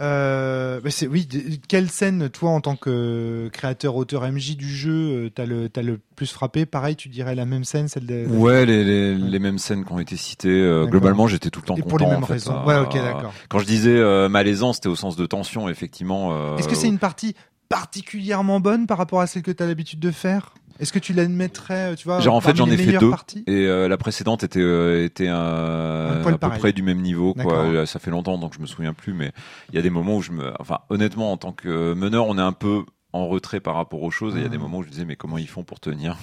Euh, 0.00 0.80
bah, 0.80 0.90
c'est 0.90 1.06
oui. 1.06 1.28
Quelle 1.68 1.88
scène, 1.88 2.28
toi, 2.28 2.50
en 2.50 2.60
tant 2.60 2.76
que 2.76 3.48
créateur, 3.52 3.94
auteur 3.96 4.22
MJ 4.30 4.56
du 4.56 4.68
jeu, 4.68 4.92
euh, 5.26 5.30
t'as 5.34 5.46
le 5.46 5.68
t'as 5.68 5.82
le 5.82 6.00
plus 6.16 6.32
frappé? 6.32 6.66
Pareil, 6.66 6.96
tu 6.96 7.08
dirais 7.08 7.34
la 7.34 7.44
même 7.44 7.64
scène, 7.64 7.88
celle 7.88 8.06
de. 8.06 8.26
Ouais, 8.26 8.66
les, 8.66 8.82
les, 8.84 9.14
les 9.14 9.38
mêmes 9.38 9.58
scènes 9.58 9.84
qui 9.84 9.92
ont 9.92 9.98
été 10.00 10.16
citées. 10.16 10.48
euh, 10.48 10.86
globalement, 10.86 11.26
j'étais 11.28 11.50
tout 11.50 11.60
le 11.60 11.66
temps 11.66 11.76
Et 11.76 11.80
content. 11.82 11.90
pour 11.90 11.98
les 12.00 12.06
mêmes 12.06 12.24
en 12.24 12.26
fait, 12.26 12.32
raisons. 12.34 12.56
euh, 12.56 12.64
ouais, 12.66 12.78
ok, 12.86 12.94
d'accord. 12.94 13.32
Quand 13.48 13.58
je 13.60 13.66
disais 13.66 14.28
malaisant, 14.28 14.72
c'était 14.72 14.88
au 14.88 14.96
sens 14.96 15.16
de 15.16 15.26
tension, 15.26 15.68
effectivement. 15.68 16.56
Est-ce 16.58 16.68
que 16.68 16.74
c'est 16.76 16.88
une 16.88 16.98
partie 16.98 17.34
particulièrement 17.68 18.60
bonne 18.60 18.86
par 18.86 18.98
rapport 18.98 19.20
à 19.20 19.26
celle 19.26 19.42
que 19.42 19.50
tu 19.50 19.62
as 19.62 19.66
l'habitude 19.66 20.00
de 20.00 20.10
faire? 20.10 20.54
Est-ce 20.80 20.92
que 20.92 20.98
tu 20.98 21.12
l'admettrais, 21.12 21.92
euh, 21.92 21.94
tu 21.94 22.04
vois 22.08 22.18
Genre, 22.18 22.34
en 22.34 22.40
fait, 22.40 22.56
j'en 22.56 22.68
ai 22.68 22.76
fait 22.76 22.98
deux. 22.98 23.10
parties? 23.10 23.44
Et 23.46 23.66
euh, 23.66 23.86
la 23.86 23.96
précédente 23.96 24.42
était 24.42 24.58
euh, 24.60 25.04
était 25.04 25.28
euh, 25.28 26.20
à 26.20 26.24
peu 26.24 26.36
pareil. 26.36 26.58
près 26.58 26.72
du 26.72 26.82
même 26.82 27.00
niveau 27.00 27.32
quoi. 27.34 27.86
Ça 27.86 28.00
fait 28.00 28.10
longtemps 28.10 28.38
donc 28.38 28.54
je 28.54 28.60
me 28.60 28.66
souviens 28.66 28.92
plus 28.92 29.12
mais 29.12 29.30
il 29.70 29.76
y 29.76 29.78
a 29.78 29.82
des 29.82 29.90
moments 29.90 30.16
où 30.16 30.22
je 30.22 30.32
me 30.32 30.52
enfin 30.60 30.80
honnêtement 30.90 31.30
en 31.30 31.36
tant 31.36 31.52
que 31.52 31.94
meneur, 31.94 32.26
on 32.26 32.38
est 32.38 32.42
un 32.42 32.52
peu 32.52 32.82
en 33.12 33.28
retrait 33.28 33.60
par 33.60 33.76
rapport 33.76 34.02
aux 34.02 34.10
choses 34.10 34.34
et 34.34 34.38
il 34.38 34.42
y 34.42 34.46
a 34.46 34.48
des 34.48 34.56
Mhm. 34.56 34.62
moments 34.64 34.78
où 34.78 34.82
je 34.82 34.88
disais 34.88 35.04
mais 35.04 35.14
comment 35.14 35.38
ils 35.38 35.46
font 35.48 35.62
pour 35.62 35.78
tenir? 35.78 36.16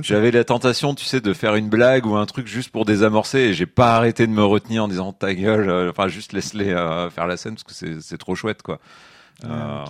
J'avais 0.00 0.30
la 0.30 0.44
tentation, 0.44 0.94
tu 0.94 1.04
sais, 1.04 1.20
de 1.20 1.34
faire 1.34 1.54
une 1.54 1.68
blague 1.68 2.06
ou 2.06 2.16
un 2.16 2.24
truc 2.24 2.46
juste 2.46 2.70
pour 2.70 2.86
désamorcer 2.86 3.40
et 3.40 3.52
j'ai 3.52 3.66
pas 3.66 3.96
arrêté 3.96 4.26
de 4.26 4.32
me 4.32 4.42
retenir 4.42 4.84
en 4.84 4.88
disant 4.88 5.12
ta 5.12 5.34
gueule, 5.34 5.90
enfin 5.90 6.08
juste 6.08 6.32
laisse-les 6.32 6.70
euh, 6.70 7.10
faire 7.10 7.26
la 7.26 7.36
scène 7.36 7.56
parce 7.56 7.64
que 7.64 8.00
c'est 8.00 8.16
trop 8.18 8.34
chouette 8.34 8.62
quoi. 8.62 8.78
Ah, 9.42 9.46
Euh. 9.50 9.84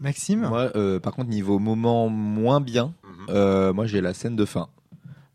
Maxime 0.00 0.46
Moi, 0.46 0.70
euh, 0.76 1.00
par 1.00 1.14
contre, 1.14 1.28
niveau 1.30 1.58
moment 1.58 2.08
moins 2.08 2.60
bien, 2.60 2.94
mhm. 3.04 3.26
euh, 3.30 3.72
moi 3.72 3.86
j'ai 3.86 4.00
la 4.00 4.14
scène 4.14 4.36
de 4.36 4.44
fin. 4.44 4.68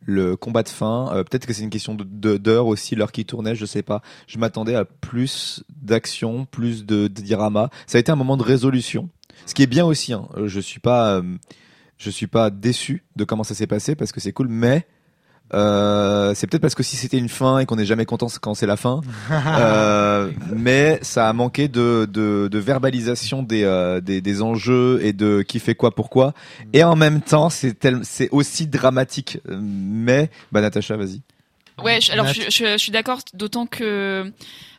Le 0.05 0.35
combat 0.35 0.63
de 0.63 0.69
fin, 0.69 1.09
euh, 1.13 1.23
peut-être 1.23 1.45
que 1.45 1.53
c'est 1.53 1.63
une 1.63 1.69
question 1.69 1.95
de- 1.95 2.03
de- 2.03 2.37
d'heure 2.37 2.67
aussi, 2.67 2.93
l'heure 2.95 3.11
qui 3.13 3.23
tournait, 3.25 3.55
je 3.55 3.65
sais 3.65 3.83
pas. 3.83 4.01
Je 4.27 4.37
m'attendais 4.37 4.75
à 4.75 4.83
plus 4.83 5.63
d'action, 5.81 6.45
plus 6.45 6.85
de, 6.85 7.07
de 7.07 7.21
drama. 7.21 7.69
Ça 7.87 7.97
a 7.97 8.01
été 8.01 8.11
un 8.11 8.17
moment 8.17 8.35
de 8.35 8.43
résolution. 8.43 9.09
Ce 9.45 9.53
qui 9.53 9.63
est 9.63 9.67
bien 9.67 9.85
aussi, 9.85 10.11
hein. 10.13 10.27
Euh, 10.35 10.47
je 10.47 10.59
suis 10.59 10.79
pas, 10.81 11.15
euh, 11.15 11.37
je 11.97 12.09
suis 12.09 12.27
pas 12.27 12.49
déçu 12.49 13.03
de 13.15 13.23
comment 13.23 13.43
ça 13.43 13.55
s'est 13.55 13.67
passé 13.67 13.95
parce 13.95 14.11
que 14.11 14.19
c'est 14.19 14.33
cool, 14.33 14.47
mais 14.49 14.85
euh, 15.53 16.33
c'est 16.35 16.47
peut-être 16.47 16.61
parce 16.61 16.75
que 16.75 16.83
si 16.83 16.95
c'était 16.95 17.17
une 17.17 17.29
fin 17.29 17.59
et 17.59 17.65
qu'on 17.65 17.75
n'est 17.75 17.85
jamais 17.85 18.05
content 18.05 18.27
quand 18.41 18.53
c'est 18.53 18.65
la 18.65 18.77
fin, 18.77 19.01
euh, 19.31 20.31
mais 20.55 20.99
ça 21.01 21.29
a 21.29 21.33
manqué 21.33 21.67
de, 21.67 22.07
de, 22.11 22.47
de 22.51 22.59
verbalisation 22.59 23.43
des, 23.43 23.63
euh, 23.63 24.01
des, 24.01 24.21
des 24.21 24.41
enjeux 24.41 24.99
et 25.03 25.13
de 25.13 25.41
qui 25.41 25.59
fait 25.59 25.75
quoi 25.75 25.93
pourquoi. 25.95 26.33
Et 26.73 26.83
en 26.83 26.95
même 26.95 27.21
temps, 27.21 27.49
c'est 27.49 27.77
c'est 28.03 28.29
aussi 28.31 28.67
dramatique. 28.67 29.39
Mais, 29.49 30.29
bah 30.51 30.61
Natacha, 30.61 30.95
vas-y. 30.97 31.21
Ouais, 31.83 31.99
je- 32.01 32.11
alors 32.11 32.27
je, 32.27 32.41
je- 32.43 32.49
je 32.73 32.77
suis 32.77 32.91
d'accord, 32.91 33.19
d'autant 33.33 33.65
que 33.65 34.31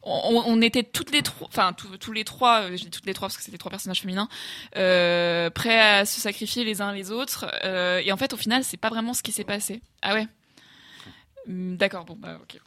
on, 0.05 0.43
on 0.47 0.63
était 0.63 0.85
toutes 0.85 1.13
les 1.13 1.23
trois, 1.23 1.49
enfin 1.49 1.73
tous- 1.73 1.97
tous 1.99 2.13
les 2.13 2.23
trois, 2.23 2.69
je 2.71 2.77
dis 2.85 2.91
toutes 2.91 3.07
les 3.07 3.15
trois 3.15 3.27
parce 3.27 3.37
que 3.37 3.43
c'était 3.43 3.59
trois 3.59 3.71
personnages 3.71 4.01
féminins, 4.01 4.29
euh, 4.77 5.51
prêts 5.51 5.81
à 5.81 6.05
se 6.05 6.21
sacrifier 6.21 6.63
les 6.65 6.81
uns 6.83 6.93
les 6.93 7.11
autres. 7.11 7.47
euh, 7.65 8.01
et 8.05 8.13
en 8.13 8.17
fait, 8.17 8.33
au 8.33 8.37
final, 8.37 8.63
c'est 8.65 8.77
pas 8.77 8.91
vraiment 8.91 9.13
ce 9.13 9.23
qui 9.25 9.33
s'est 9.33 9.43
passé. 9.45 9.83
Ah 10.03 10.15
ouais. 10.15 10.27
Hum, 11.49 11.77
D'accord, 11.77 12.05
bon 12.05 12.17
bah 12.19 12.39
ok. 12.43 12.59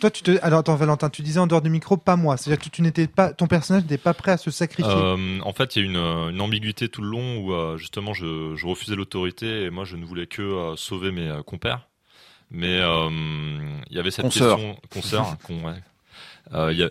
Toi, 0.00 0.10
tu 0.10 0.22
te. 0.22 0.38
Alors, 0.42 0.58
attends, 0.60 0.74
Valentin, 0.74 1.08
tu 1.10 1.22
disais 1.22 1.38
en 1.38 1.46
dehors 1.46 1.62
du 1.62 1.70
micro, 1.70 1.96
pas 1.96 2.16
moi. 2.16 2.36
C'est-à-dire 2.36 2.64
que 2.64 2.68
tu 2.68 2.82
n'étais 2.82 3.06
pas. 3.06 3.32
Ton 3.32 3.46
personnage 3.46 3.82
n'était 3.82 3.98
pas 3.98 4.12
prêt 4.14 4.32
à 4.32 4.36
se 4.36 4.50
sacrifier. 4.50 4.92
Euh, 4.92 5.38
en 5.42 5.52
fait, 5.52 5.76
il 5.76 5.82
y 5.82 5.86
a 5.86 5.88
une, 5.88 5.96
euh, 5.96 6.30
une 6.30 6.40
ambiguïté 6.40 6.88
tout 6.88 7.00
le 7.02 7.08
long 7.08 7.38
où 7.38 7.52
euh, 7.52 7.76
justement 7.78 8.12
je, 8.12 8.54
je 8.56 8.66
refusais 8.66 8.96
l'autorité 8.96 9.62
et 9.62 9.70
moi 9.70 9.84
je 9.84 9.96
ne 9.96 10.04
voulais 10.04 10.26
que 10.26 10.42
euh, 10.42 10.76
sauver 10.76 11.12
mes 11.12 11.28
euh, 11.28 11.42
compères. 11.42 11.88
Mais 12.50 12.78
euh, 12.80 13.08
il 13.90 13.96
y 13.96 13.98
avait 14.00 14.10
cette 14.10 14.24
Consoeurs. 14.26 14.56
question 14.56 14.80
consoeur, 14.90 15.36
con, 15.44 15.64
ouais. 15.64 15.82
Euh, 16.52 16.72
y 16.72 16.82
a- 16.82 16.90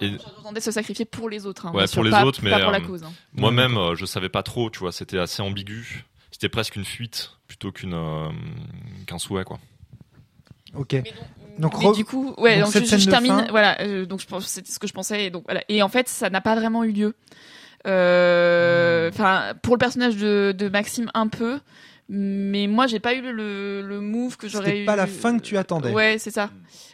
et 0.00 0.10
J'entendais 0.36 0.60
se 0.60 0.70
sacrifier 0.72 1.04
pour 1.04 1.28
les 1.30 1.46
autres. 1.46 1.66
Hein, 1.66 1.72
Ouais, 1.72 1.82
pour 1.84 1.88
sûr, 1.88 2.02
les 2.04 2.10
pas- 2.10 2.24
autres, 2.24 2.40
mais, 2.42 2.50
pas 2.50 2.60
pour 2.60 2.72
la 2.72 2.80
cause. 2.80 3.04
hein. 3.04 3.12
moi-même, 3.32 3.76
euh, 3.76 3.94
je 3.94 4.04
savais 4.06 4.28
pas 4.28 4.42
trop, 4.42 4.68
tu 4.68 4.80
vois, 4.80 4.90
c'était 4.92 5.18
assez 5.18 5.40
ambigu. 5.40 6.04
C'était 6.32 6.48
presque 6.48 6.74
une 6.74 6.84
fuite 6.84 7.30
plutôt 7.46 7.70
qu'une 7.70 7.94
euh, 7.94 8.28
qu'un 9.06 9.18
souhait, 9.18 9.44
quoi. 9.44 9.58
Ok. 10.76 11.02
Donc, 11.58 11.78
Mais 11.78 11.86
re- 11.86 11.94
du 11.94 12.04
coup, 12.04 12.34
ouais, 12.38 12.60
donc 12.60 12.72
donc, 12.74 12.84
je, 12.84 13.08
termine. 13.10 13.30
fin- 13.32 13.46
Voilà, 13.50 13.80
euh, 13.82 14.06
donc 14.06 14.20
je 14.20 14.26
pense 14.26 14.46
c'était 14.46 14.72
ce 14.72 14.78
que 14.80 14.86
je 14.88 14.92
pensais. 14.92 15.26
Et 15.26 15.30
donc 15.30 15.44
voilà. 15.46 15.62
Et 15.68 15.82
en 15.82 15.88
fait, 15.88 16.08
ça 16.08 16.28
n'a 16.30 16.40
pas 16.40 16.54
vraiment 16.56 16.82
eu 16.84 16.90
lieu. 16.92 17.14
Euh, 17.86 19.08
Hmm. 19.08 19.12
Enfin, 19.14 19.42
pour 19.62 19.74
le 19.74 19.78
personnage 19.78 20.16
de, 20.16 20.54
de 20.56 20.68
Maxime, 20.68 21.10
un 21.14 21.28
peu. 21.28 21.58
Mais 22.08 22.66
moi, 22.66 22.86
j'ai 22.86 23.00
pas 23.00 23.14
eu 23.14 23.22
le, 23.22 23.80
le 23.80 24.00
move 24.00 24.36
que 24.36 24.46
j'aurais 24.46 24.66
C'était 24.66 24.82
eu. 24.82 24.84
pas 24.84 24.94
la 24.96 25.06
fin 25.06 25.38
que 25.38 25.42
tu 25.42 25.56
attendais. 25.56 25.90
Ouais, 25.90 26.16
c'est 26.18 26.30
ça. 26.30 26.50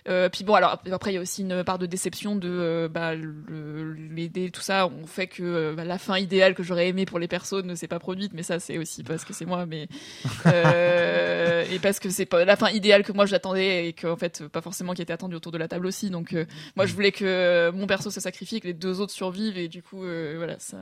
Euh, 0.08 0.28
puis 0.28 0.44
bon, 0.44 0.54
alors 0.54 0.80
après, 0.92 1.10
il 1.10 1.14
y 1.14 1.18
a 1.18 1.20
aussi 1.20 1.42
une 1.42 1.64
part 1.64 1.78
de 1.80 1.86
déception 1.86 2.36
de 2.36 2.48
euh, 2.48 2.88
bah, 2.88 3.14
le- 3.16 3.92
l'aider, 3.92 4.50
tout 4.50 4.60
ça. 4.60 4.86
On 4.86 5.06
fait 5.08 5.26
que 5.26 5.42
euh, 5.42 5.74
bah, 5.76 5.84
la 5.84 5.98
fin 5.98 6.16
idéale 6.16 6.54
que 6.54 6.62
j'aurais 6.62 6.86
aimé 6.88 7.06
pour 7.06 7.18
les 7.18 7.26
persos 7.26 7.64
ne 7.64 7.74
s'est 7.74 7.88
pas 7.88 7.98
produite, 7.98 8.32
mais 8.34 8.44
ça, 8.44 8.60
c'est 8.60 8.78
aussi 8.78 9.02
parce 9.02 9.24
que 9.24 9.32
c'est 9.32 9.46
moi, 9.46 9.66
mais 9.66 9.88
euh, 10.46 11.64
et 11.72 11.80
parce 11.80 11.98
que 11.98 12.08
c'est 12.08 12.24
pas 12.26 12.44
la 12.44 12.56
fin 12.56 12.70
idéale 12.70 13.02
que 13.02 13.12
moi 13.12 13.26
j'attendais 13.26 13.88
et 13.88 13.92
que 13.92 14.06
en 14.06 14.16
fait 14.16 14.46
pas 14.48 14.60
forcément 14.60 14.94
qui 14.94 15.02
était 15.02 15.12
attendue 15.12 15.34
autour 15.36 15.50
de 15.52 15.58
la 15.58 15.66
table 15.68 15.86
aussi. 15.86 16.10
Donc 16.10 16.32
euh, 16.34 16.44
moi, 16.76 16.86
je 16.86 16.94
voulais 16.94 17.12
que 17.12 17.70
mon 17.72 17.86
perso 17.88 18.10
se 18.10 18.20
sacrifie, 18.20 18.60
que 18.60 18.68
les 18.68 18.74
deux 18.74 19.00
autres 19.00 19.12
survivent, 19.12 19.58
et 19.58 19.66
du 19.68 19.82
coup, 19.82 20.04
euh, 20.04 20.34
voilà, 20.36 20.58
ça. 20.60 20.76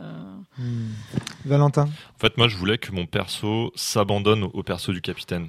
Hmm. 0.58 0.88
Valentin? 1.46 1.84
En 1.84 2.18
fait, 2.20 2.36
moi, 2.36 2.48
je 2.48 2.56
voulais 2.56 2.76
que 2.76 2.92
mon 2.92 3.06
perso 3.06 3.72
s'abandonne 3.74 4.17
au, 4.26 4.50
au 4.52 4.62
perso 4.62 4.92
du 4.92 5.00
capitaine. 5.00 5.46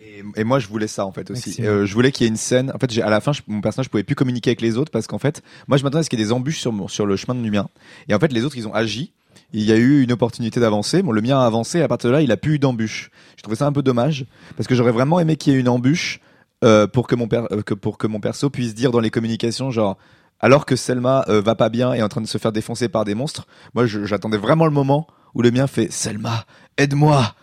Et, 0.00 0.22
et 0.36 0.44
moi, 0.44 0.58
je 0.58 0.66
voulais 0.68 0.88
ça 0.88 1.06
en 1.06 1.12
fait 1.12 1.30
aussi. 1.30 1.62
Euh, 1.64 1.86
je 1.86 1.94
voulais 1.94 2.12
qu'il 2.12 2.24
y 2.24 2.26
ait 2.26 2.30
une 2.30 2.36
scène. 2.36 2.70
En 2.74 2.78
fait, 2.78 2.98
à 3.00 3.08
la 3.10 3.20
fin, 3.20 3.32
je- 3.32 3.42
mon 3.46 3.60
personnage 3.60 3.88
pouvait 3.88 4.02
plus 4.02 4.14
communiquer 4.16 4.50
avec 4.50 4.60
les 4.60 4.76
autres 4.76 4.90
parce 4.90 5.06
qu'en 5.06 5.18
fait, 5.18 5.42
moi, 5.68 5.78
je 5.78 5.84
m'attendais 5.84 6.00
à 6.00 6.02
ce 6.02 6.10
qu'il 6.10 6.18
y 6.18 6.22
ait 6.22 6.26
des 6.26 6.32
embûches 6.32 6.58
sur, 6.60 7.06
le 7.06 7.16
chemin 7.16 7.34
de 7.34 7.48
mien. 7.48 7.68
Et 8.08 8.14
en 8.14 8.18
fait, 8.18 8.32
les 8.32 8.44
autres, 8.44 8.56
ils 8.56 8.66
ont 8.68 8.74
agi. 8.74 9.12
Il 9.54 9.62
y 9.62 9.72
a 9.72 9.76
eu 9.76 10.02
une 10.02 10.12
opportunité 10.12 10.60
d'avancer. 10.60 11.02
Bon, 11.02 11.12
le 11.12 11.20
mien 11.22 11.38
a 11.38 11.46
avancé. 11.46 11.78
Et 11.78 11.82
à 11.82 11.88
partir 11.88 12.10
de 12.10 12.14
là, 12.14 12.22
il 12.22 12.32
a 12.32 12.36
plus 12.36 12.54
eu 12.54 12.58
d'embûche. 12.58 13.10
Je 13.36 13.42
trouvais 13.42 13.56
ça 13.56 13.66
un 13.66 13.72
peu 13.72 13.82
dommage 13.82 14.26
parce 14.56 14.66
que 14.66 14.74
j'aurais 14.74 14.92
vraiment 14.92 15.20
aimé 15.20 15.36
qu'il 15.36 15.52
y 15.52 15.56
ait 15.56 15.60
une 15.60 15.68
embûche 15.68 16.20
euh, 16.64 16.86
pour 16.86 17.06
que 17.06 17.14
mon 17.14 17.28
per- 17.28 17.46
euh, 17.50 17.62
que 17.62 17.74
pour 17.74 17.96
que 17.98 18.06
mon 18.06 18.20
perso 18.20 18.50
puisse 18.50 18.74
dire 18.74 18.90
dans 18.92 19.00
les 19.00 19.10
communications 19.10 19.70
genre. 19.70 19.96
Alors 20.40 20.66
que 20.66 20.74
Selma 20.74 21.24
euh, 21.28 21.40
va 21.40 21.54
pas 21.54 21.68
bien 21.68 21.94
et 21.94 21.98
est 21.98 22.02
en 22.02 22.08
train 22.08 22.20
de 22.20 22.26
se 22.26 22.36
faire 22.38 22.50
défoncer 22.52 22.88
par 22.88 23.04
des 23.04 23.14
monstres, 23.14 23.46
moi 23.74 23.86
j'attendais 23.86 24.38
vraiment 24.38 24.64
le 24.64 24.72
moment 24.72 25.06
où 25.34 25.42
le 25.42 25.50
mien 25.50 25.66
fait 25.66 25.90
Selma, 25.92 26.44
aide-moi. 26.76 27.34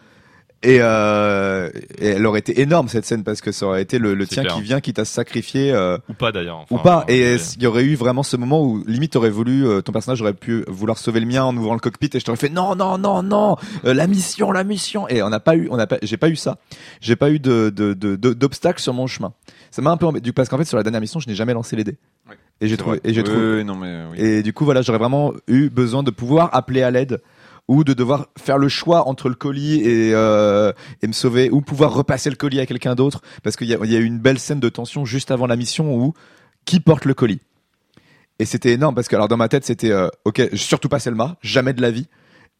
Et, 0.62 0.80
euh, 0.82 1.70
et 2.00 2.08
elle 2.08 2.26
aurait 2.26 2.40
été 2.40 2.60
énorme 2.60 2.90
cette 2.90 3.06
scène 3.06 3.24
parce 3.24 3.40
que 3.40 3.54
ça 3.54 3.66
aurait 3.66 3.82
été 3.82 3.98
le, 3.98 4.14
tien 4.28 4.44
clair. 4.44 4.56
qui 4.56 4.62
vient, 4.62 4.82
qui 4.82 4.92
t'a 4.92 5.06
sacrifié 5.06 5.72
euh, 5.72 5.98
Ou 6.10 6.14
pas 6.14 6.34
d'ailleurs. 6.34 6.66
ou 6.70 6.76
Enfin, 6.76 6.84
pas. 6.84 7.06
Et 7.08 7.24
euh, 7.24 7.38
il 7.56 7.64
y 7.64 7.66
aurait 7.66 7.86
eu 7.86 7.96
vraiment 7.96 8.24
ce 8.24 8.36
moment 8.36 8.62
où 8.66 8.84
limite 8.86 9.14
t'aurais 9.14 9.30
voulu, 9.30 9.66
euh, 9.66 9.80
ton 9.82 9.94
personnage 9.94 10.22
aurait 10.22 10.34
pu 10.34 10.66
vouloir 10.68 10.98
sauver 10.98 11.22
le 11.22 11.28
mien 11.28 11.46
en 11.46 11.56
ouvrant 11.56 11.76
le 11.76 11.80
cockpit 11.80 12.10
et 12.14 12.20
je 12.20 12.26
t'aurais 12.26 12.38
fait 12.38 12.50
non 12.50 12.76
non 12.76 12.98
non 12.98 13.24
non 13.24 13.56
euh, 13.86 13.94
la 13.94 14.06
mission 14.08 14.52
la 14.52 14.66
mission 14.66 15.08
et 15.08 15.24
on 15.24 15.30
n'a 15.30 15.40
pas 15.40 15.56
eu 15.56 15.70
on 15.72 15.78
n'a 15.78 15.88
pas 15.88 15.96
j'ai 16.02 16.18
pas 16.18 16.28
eu 16.28 16.36
ça 16.36 16.58
j'ai 17.00 17.16
pas 17.16 17.32
eu 17.32 17.40
de 17.40 17.70
de 17.74 17.94
de- 17.94 18.18
de- 18.18 18.34
d'obstacles 18.34 18.82
sur 18.82 18.94
mon 18.94 19.08
chemin 19.08 19.32
ça 19.72 19.82
m'a 19.82 19.92
un 19.92 19.98
peu 19.98 20.08
embêté 20.08 20.34
parce 20.34 20.50
qu'en 20.50 20.58
fait 20.58 20.66
sur 20.66 20.76
la 20.76 20.84
dernière 20.84 21.00
mission 21.00 21.22
je 21.22 21.30
n'ai 21.30 21.36
jamais 21.36 21.54
lancé 21.54 21.78
les 21.78 21.86
dés 21.86 21.96
Ouais. 22.30 22.36
et 22.60 22.68
j'ai 22.68 22.76
trouvé 22.76 23.00
et 23.06 23.14
j'ai 23.14 23.22
Oui, 23.22 23.28
trouvé 23.30 23.56
oui, 23.60 23.64
non, 23.64 23.76
mais 23.78 24.04
oui. 24.12 24.18
et 24.22 24.44
du 24.44 24.52
coup, 24.52 24.66
voilà, 24.66 24.82
j'aurais 24.82 25.00
vraiment 25.00 25.32
eu 25.48 25.70
besoin 25.70 26.04
de 26.04 26.12
pouvoir 26.12 26.50
appeler 26.54 26.82
à 26.84 26.92
l'aide 26.92 27.22
ou 27.70 27.84
de 27.84 27.94
devoir 27.94 28.30
faire 28.36 28.58
le 28.58 28.68
choix 28.68 29.08
entre 29.08 29.30
le 29.30 29.36
colis 29.36 29.82
et, 29.82 30.12
euh, 30.16 30.74
et 31.04 31.08
me 31.08 31.14
sauver 31.14 31.52
ou 31.52 31.62
pouvoir 31.62 31.94
repasser 31.94 32.32
le 32.32 32.36
colis 32.36 32.60
à 32.60 32.66
quelqu'un 32.66 32.96
d'autre 32.96 33.22
parce 33.44 33.56
qu'il 33.56 33.68
y 33.68 33.76
a, 33.76 34.00
eu 34.00 34.04
une 34.04 34.18
belle 34.18 34.40
scène 34.40 34.60
de 34.60 34.70
tension 34.70 35.06
juste 35.06 35.30
avant 35.30 35.46
la 35.46 35.56
mission 35.56 35.96
où 35.96 36.14
qui 36.66 36.80
porte 36.80 37.06
le 37.06 37.14
colis. 37.14 37.42
Et 38.40 38.46
c'était 38.46 38.72
énorme 38.72 38.96
parce 38.96 39.08
que 39.08 39.16
alors 39.16 39.28
dans 39.28 39.38
ma 39.38 39.50
tête 39.50 39.66
c'était 39.66 39.92
euh, 39.92 40.08
ok 40.26 40.50
surtout 40.56 40.90
pas 40.90 40.98
Selma 40.98 41.38
jamais 41.44 41.74
de 41.74 41.82
la 41.84 41.92
vie. 41.92 42.08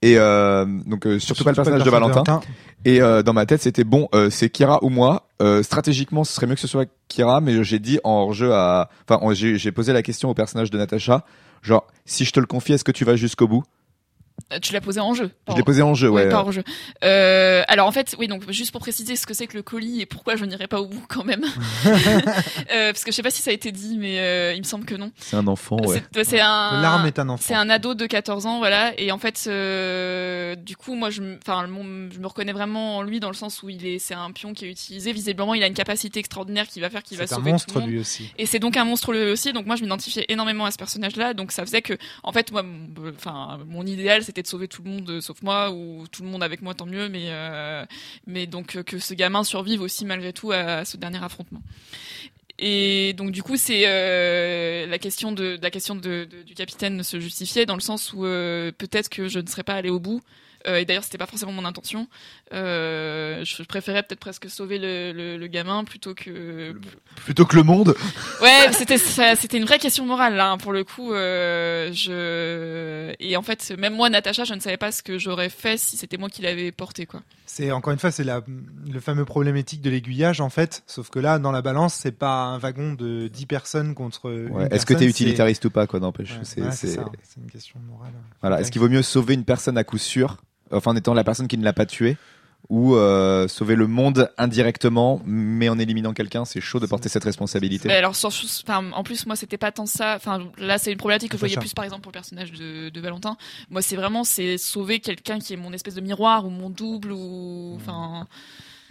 Et 0.04 0.20
euh, 0.20 0.66
donc 0.86 1.08
euh, 1.08 1.18
surtout, 1.18 1.44
pas 1.44 1.52
le 1.52 1.56
personnage 1.56 1.84
de 1.84 1.90
Valentin. 1.90 2.42
Et 2.86 3.00
dans 3.00 3.34
ma 3.34 3.46
tête, 3.46 3.62
c'était 3.62 3.84
bon, 3.84 4.08
c'est 4.30 4.50
Kira 4.50 4.82
ou 4.82 4.90
moi. 4.90 5.28
Stratégiquement, 5.62 6.24
ce 6.24 6.32
serait 6.32 6.48
mieux 6.48 6.56
que 6.56 6.62
ce 6.62 6.70
soit 6.70 6.88
Kira, 7.10 7.42
mais 7.42 7.66
j'ai 7.66 7.80
dit 7.80 8.00
en 8.06 8.12
hors-jeu 8.12 8.54
à, 8.54 8.90
enfin, 9.10 9.20
en- 9.22 9.34
j'ai 9.34 9.72
posé 9.74 9.92
la 9.92 10.02
question 10.02 10.30
au 10.30 10.34
personnage 10.34 10.72
de 10.72 10.78
Natasha, 10.78 11.26
genre, 11.62 11.86
si 12.06 12.24
je 12.24 12.32
te 12.32 12.40
le 12.40 12.46
confie, 12.46 12.72
est-ce 12.72 12.86
que 12.86 12.94
tu 12.94 13.04
vas 13.04 13.18
jusqu'au 13.18 13.50
bout? 13.50 13.66
Tu 14.62 14.74
l'as 14.74 14.82
posé 14.82 15.00
en 15.00 15.14
jeu. 15.14 15.32
Je 15.50 15.56
l'ai 15.56 15.64
posé 15.64 15.82
en 15.82 15.94
jeu, 15.94 16.10
Ouais, 16.10 16.24
ouais. 16.24 16.30
pas 16.30 16.40
hors 16.40 16.52
jeu. 16.52 16.64
Euh, 17.04 17.64
alors 17.68 17.88
en 17.88 17.92
fait, 17.92 18.16
oui, 18.20 18.28
donc 18.28 18.50
juste 18.52 18.72
pour 18.72 18.82
préciser 18.82 19.16
ce 19.16 19.26
que 19.26 19.34
c'est 19.34 19.48
que 19.48 19.56
le 19.58 19.64
colis 19.64 20.02
et 20.02 20.06
pourquoi 20.06 20.36
je 20.36 20.46
n'irai 20.46 20.68
pas 20.68 20.80
au 20.82 20.88
bout 20.88 21.04
quand 21.08 21.24
même, 21.24 21.46
Euh, 22.72 22.92
parce 22.92 23.04
que 23.04 23.12
je 23.12 23.16
sais 23.16 23.24
pas 23.24 23.32
si 23.32 23.42
ça 23.42 23.52
a 23.52 23.54
été 23.54 23.72
dit, 23.72 23.98
mais 23.98 24.20
euh, 24.20 24.54
il 24.54 24.60
me 24.60 24.64
semble 24.66 24.86
que 24.86 24.96
non. 24.96 25.12
C'est 25.18 25.36
un 25.36 25.48
enfant, 25.48 25.78
ouais. 25.86 26.04
C'est- 26.14 26.24
C'est 26.24 26.40
un. 26.40 26.82
L'arme 26.82 27.06
est 27.08 27.18
un 27.20 27.30
enfant. 27.30 27.44
C'est 27.46 27.54
un 27.56 27.70
ado 27.70 27.94
de 27.96 28.06
14 28.06 28.46
ans, 28.46 28.60
voilà. 28.60 28.94
Et 29.00 29.12
en 29.12 29.18
fait, 29.18 29.46
euh, 29.48 30.56
du 30.56 30.76
coup, 30.76 30.94
moi, 30.96 31.10
je, 31.10 31.22
me- 31.22 31.38
enfin, 31.42 31.66
je 32.12 32.20
me 32.20 32.28
reconnais 32.28 32.52
vraiment 32.54 32.98
en 32.98 33.02
lui 33.02 33.20
dans 33.20 33.30
le 33.30 33.34
sens 33.36 33.64
où 33.64 33.70
il 33.70 33.86
est, 33.86 34.00
c'est 34.00 34.14
un 34.14 34.32
pion 34.32 34.54
qui 34.54 34.66
est 34.66 34.70
utilisé. 34.70 35.12
Visiblement, 35.14 35.54
il 35.54 35.64
a 35.64 35.68
une 35.68 35.74
capacité 35.74 36.20
extraordinaire 36.20 36.68
qui 36.68 36.80
va 36.80 36.90
faire 36.90 37.04
qu'il 37.04 37.18
va 37.18 37.26
C'est 37.28 37.34
un 37.34 37.38
sauver 37.38 37.50
tout 37.50 37.54
monstre 37.54 37.74
le 37.76 37.82
monde. 37.82 37.90
lui 37.90 38.00
aussi. 38.00 38.32
Et 38.38 38.46
c'est 38.46 38.60
donc 38.60 38.78
un 38.78 38.86
monstre 38.86 39.12
lui 39.12 39.32
aussi, 39.32 39.54
donc 39.54 39.66
moi 39.66 39.76
je 39.76 39.84
m'identifiais 39.84 40.26
énormément 40.30 40.66
à 40.66 40.72
ce 40.72 40.78
personnage-là, 40.78 41.34
donc 41.34 41.52
ça 41.52 41.66
faisait 41.66 41.82
que, 41.82 41.94
en 42.24 42.32
fait, 42.32 42.52
moi, 42.52 42.64
mon- 42.64 42.88
enfin, 43.16 43.60
mon 43.68 43.86
idéal 43.86 44.24
c'était 44.30 44.44
de 44.44 44.48
sauver 44.48 44.68
tout 44.68 44.84
le 44.84 44.92
monde 44.92 45.10
euh, 45.10 45.22
sauf 45.22 45.42
moi, 45.42 45.72
ou 45.72 46.06
tout 46.12 46.22
le 46.22 46.30
monde 46.30 46.44
avec 46.44 46.62
moi 46.62 46.76
tant 46.76 46.86
mieux, 46.86 47.10
mais, 47.10 47.30
euh, 47.30 47.84
donc 48.46 48.76
euh, 48.76 48.84
que 48.84 49.00
ce 49.00 49.16
gamin 49.16 49.44
survive 49.44 49.82
aussi 49.82 50.06
malgré 50.06 50.34
tout 50.34 50.52
à, 50.52 50.86
ce 50.86 50.98
dernier 50.98 51.24
affrontement. 51.24 51.64
Et 52.60 53.14
donc 53.14 53.32
du 53.32 53.42
coup 53.42 53.58
c'est 53.58 53.86
la 54.86 55.00
question 55.00 55.32
de 55.32 55.58
du 56.46 56.54
capitaine 56.54 57.02
se 57.04 57.20
justifiait 57.20 57.66
dans 57.66 57.76
le 57.76 57.82
sens 57.82 58.14
où 58.14 58.22
peut-être 58.22 59.10
que 59.10 59.30
je 59.30 59.40
ne 59.40 59.48
serais 59.48 59.64
pas 59.64 59.76
allé 59.76 59.90
au 59.90 60.00
bout. 60.00 60.22
Euh, 60.68 60.78
et 60.78 60.86
d'ailleurs 60.86 61.04
c'était 61.04 61.18
pas 61.18 61.26
forcément 61.26 61.52
mon 61.54 61.66
intention. 61.66 62.08
Euh, 62.54 63.44
je 63.46 63.64
préférais 63.64 64.04
peut-être 64.04 64.20
presque 64.20 64.50
sauver 64.50 64.78
le, 64.78 65.12
le, 65.14 65.38
le 65.38 65.48
gamin 65.48 65.84
plutôt 65.84 66.14
que 66.14 66.74
Plutôt 67.16 67.46
que 67.46 67.56
le 67.56 67.64
monde. 67.64 67.96
Ouais, 68.42 68.72
c'était 68.74 68.98
ça- 68.98 69.36
c'était 69.36 69.58
une 69.58 69.66
vraie 69.66 69.80
question 69.80 70.06
morale 70.06 70.36
là 70.36 70.52
hein, 70.52 70.58
pour 70.58 70.74
le 70.74 70.84
coup. 70.84 71.14
Euh, 71.14 71.92
je 71.94 73.14
et 73.20 73.38
en 73.38 73.42
fait 73.42 73.72
même 73.78 73.94
moi 73.96 74.10
Natacha, 74.10 74.44
je 74.44 74.54
ne 74.54 74.60
savais 74.60 74.78
pas 74.78 74.92
ce 74.92 75.02
que 75.04 75.18
j'aurais 75.18 75.50
fait 75.50 75.78
si 75.78 75.98
c'était 75.98 76.18
moi 76.18 76.30
qui 76.30 76.42
l'avais 76.42 76.72
porté 76.72 77.06
quoi. 77.06 77.22
C'est 77.46 77.72
encore 77.72 77.92
une 77.94 78.00
fois, 78.00 78.12
c'est 78.12 78.24
la, 78.24 78.42
le 78.92 79.00
fameux 79.00 79.26
problématique 79.26 79.82
de 79.82 79.90
l'aiguillage 79.90 80.40
en 80.40 80.50
fait. 80.50 80.84
Sauf 80.86 81.10
que 81.10 81.18
là, 81.20 81.40
dans 81.40 81.52
la 81.52 81.64
balance, 81.64 81.96
c'est 81.96 82.12
pas 82.12 82.44
un 82.44 82.60
wagon 82.60 82.94
de 82.94 83.28
10 83.28 83.46
personnes 83.48 83.96
contre. 83.96 84.30
une 84.32 84.50
Ouais. 84.52 84.68
Est-ce 84.72 84.86
que 84.86 84.94
t'es 84.94 85.06
utilitariste 85.06 85.66
ou 85.66 85.72
pas, 85.72 85.88
quoi, 85.88 86.00
n'empêche. 86.00 86.36
c'est- 86.44 86.60
C'est, 86.60 86.62
Ouais, 86.62 86.72
c'est, 86.72 86.88
c'est 86.88 86.96
ça, 86.98 87.06
c'est 87.24 87.40
une 87.42 87.50
question 87.50 87.80
morale. 87.90 88.12
voilà. 88.42 88.62
Est-ce 88.62 88.72
qu'il 88.72 88.80
vaut 88.82 88.90
mieux 88.90 89.02
sauver 89.02 89.34
une 89.34 89.46
personne 89.46 89.78
à 89.80 89.84
coup 89.84 89.98
sûr, 89.98 90.38
enfin, 90.72 90.92
en 90.92 90.96
étant 90.96 91.14
la 91.14 91.24
personne 91.24 91.48
qui 91.48 91.58
ne 91.58 91.64
l'a 91.64 91.74
pas 91.74 91.86
tué, 91.86 92.18
ou 92.68 92.96
euh, 92.96 93.48
sauver 93.48 93.76
le 93.76 93.88
monde 93.88 94.30
indirectement, 94.38 95.22
mais 95.26 95.70
en 95.70 95.80
éliminant 95.80 96.14
quelqu'un, 96.14 96.46
c'est 96.46 96.62
chaud 96.62 96.80
de 96.80 96.86
porter 96.86 97.10
cette 97.10 97.24
responsabilité. 97.24 97.88
Mais 97.88 97.96
alors 97.96 98.16
sans, 98.16 98.28
enfin 98.64 98.92
en 98.92 99.04
plus 99.04 99.26
moi 99.26 99.36
c'était 99.36 99.58
pas 99.58 99.72
tant 99.72 99.86
ça. 99.86 100.16
Enfin 100.16 100.44
là 100.58 100.78
c'est 100.78 100.92
une 100.92 100.98
problématique 100.98 101.32
que 101.32 101.38
je 101.38 101.40
voyais 101.40 101.58
plus 101.58 101.74
par 101.74 101.86
exemple 101.86 102.02
pour 102.02 102.12
le 102.12 102.16
personnage 102.16 102.52
de, 102.52 102.90
de 102.90 103.02
Valentin. 103.02 103.38
Moi 103.70 103.82
c'est 103.82 103.96
vraiment 103.96 104.24
c'est 104.24 104.58
sauver 104.58 105.00
quelqu'un 105.00 105.40
qui 105.40 105.54
est 105.54 105.58
mon 105.58 105.74
espèce 105.74 105.96
de 105.96 106.02
miroir 106.02 106.46
ou 106.46 106.50
mon 106.50 106.70
double 106.70 107.12
ou 107.12 107.74
enfin. 107.76 108.28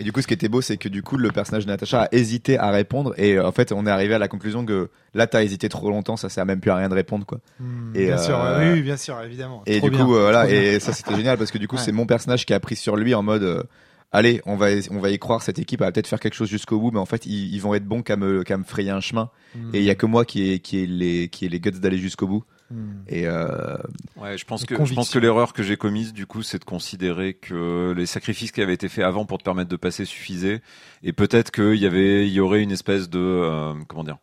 Et 0.00 0.04
du 0.04 0.12
coup, 0.12 0.22
ce 0.22 0.26
qui 0.28 0.34
était 0.34 0.48
beau, 0.48 0.60
c'est 0.60 0.76
que 0.76 0.88
du 0.88 1.02
coup, 1.02 1.16
le 1.16 1.30
personnage 1.32 1.64
de 1.66 1.70
Natasha 1.70 2.02
a 2.04 2.08
hésité 2.12 2.56
à 2.56 2.70
répondre. 2.70 3.14
Et 3.18 3.34
euh, 3.34 3.46
en 3.46 3.50
fait, 3.52 3.72
on 3.72 3.84
est 3.86 3.90
arrivé 3.90 4.14
à 4.14 4.18
la 4.18 4.28
conclusion 4.28 4.64
que 4.64 4.90
là, 5.14 5.26
t'as 5.26 5.42
hésité 5.42 5.68
trop 5.68 5.90
longtemps, 5.90 6.16
ça 6.16 6.28
sert 6.28 6.46
même 6.46 6.60
plus 6.60 6.70
à 6.70 6.76
rien 6.76 6.88
de 6.88 6.94
répondre, 6.94 7.26
quoi. 7.26 7.40
Hmm, 7.58 7.90
Et, 7.96 8.06
bien 8.06 8.14
euh, 8.18 8.22
sûr, 8.22 8.38
oui, 8.60 8.70
oui, 8.74 8.82
bien 8.82 8.96
sûr, 8.96 9.20
évidemment. 9.22 9.62
Et 9.66 9.78
Trop 9.78 9.90
du 9.90 9.96
bien, 9.96 10.04
coup, 10.06 10.14
euh, 10.14 10.20
voilà. 10.22 10.48
Et 10.48 10.78
ça, 10.78 10.92
c'était 10.92 11.16
génial 11.16 11.36
parce 11.36 11.50
que 11.50 11.58
du 11.58 11.66
coup, 11.66 11.76
Ouais. 11.78 11.82
c'est 11.82 11.92
mon 11.92 12.06
personnage 12.06 12.46
qui 12.46 12.54
a 12.54 12.60
pris 12.60 12.76
sur 12.76 12.96
lui 12.96 13.14
en 13.14 13.22
mode. 13.22 13.42
euh, 13.42 13.62
Allez, 14.10 14.40
on 14.46 14.56
va, 14.56 14.68
on 14.90 15.00
va 15.00 15.10
y 15.10 15.18
croire, 15.18 15.42
cette 15.42 15.58
équipe 15.58 15.80
va 15.80 15.92
peut-être 15.92 16.06
faire 16.06 16.18
quelque 16.20 16.32
chose 16.34 16.48
jusqu'au 16.48 16.78
bout, 16.78 16.90
mais 16.92 16.98
en 16.98 17.04
fait, 17.04 17.26
ils, 17.26 17.52
ils 17.54 17.60
vont 17.60 17.74
être 17.74 17.84
bons 17.84 18.00
qu'à 18.02 18.16
me, 18.16 18.42
qu'à 18.42 18.56
me 18.56 18.64
frayer 18.64 18.88
un 18.90 19.00
chemin. 19.00 19.28
Hmm, 19.54 19.70
Et 19.74 19.80
il 19.80 19.84
y 19.84 19.90
a 19.90 19.94
que 19.96 20.06
moi 20.06 20.24
qui 20.24 20.50
ai, 20.52 20.60
qui 20.60 20.78
ai 20.78 20.86
les, 20.86 21.28
qui 21.28 21.44
ai 21.44 21.48
les 21.50 21.60
guts 21.60 21.72
d'aller 21.72 21.98
jusqu'au 21.98 22.26
bout. 22.26 22.44
Hmm. 22.70 23.02
Et 23.08 23.26
euh, 23.26 23.76
Ouais, 24.16 24.36
je 24.36 24.44
pense 24.44 24.64
que 24.64 24.74
je 24.84 24.94
pense 24.94 25.10
que 25.10 25.18
l'erreur 25.18 25.52
que 25.52 25.62
j'ai 25.62 25.76
commise 25.76 26.12
du 26.12 26.26
coup, 26.26 26.42
c'est 26.42 26.58
de 26.58 26.64
considérer 26.64 27.34
que 27.34 27.94
les 27.96 28.06
sacrifices 28.06 28.52
qui 28.52 28.62
avaient 28.62 28.74
été 28.74 28.88
faits 28.88 29.04
avant 29.04 29.24
pour 29.24 29.38
te 29.38 29.44
permettre 29.44 29.70
de 29.70 29.76
passer 29.76 30.04
suffisaient, 30.04 30.60
et 31.02 31.12
peut-être 31.12 31.50
qu'il 31.50 31.76
y 31.76 31.86
avait, 31.86 32.26
il 32.26 32.32
y 32.32 32.40
aurait 32.40 32.62
une 32.62 32.72
espèce 32.72 33.08
de 33.08 33.18
euh, 33.18 33.74
comment 33.86 34.04
dire 34.04 34.18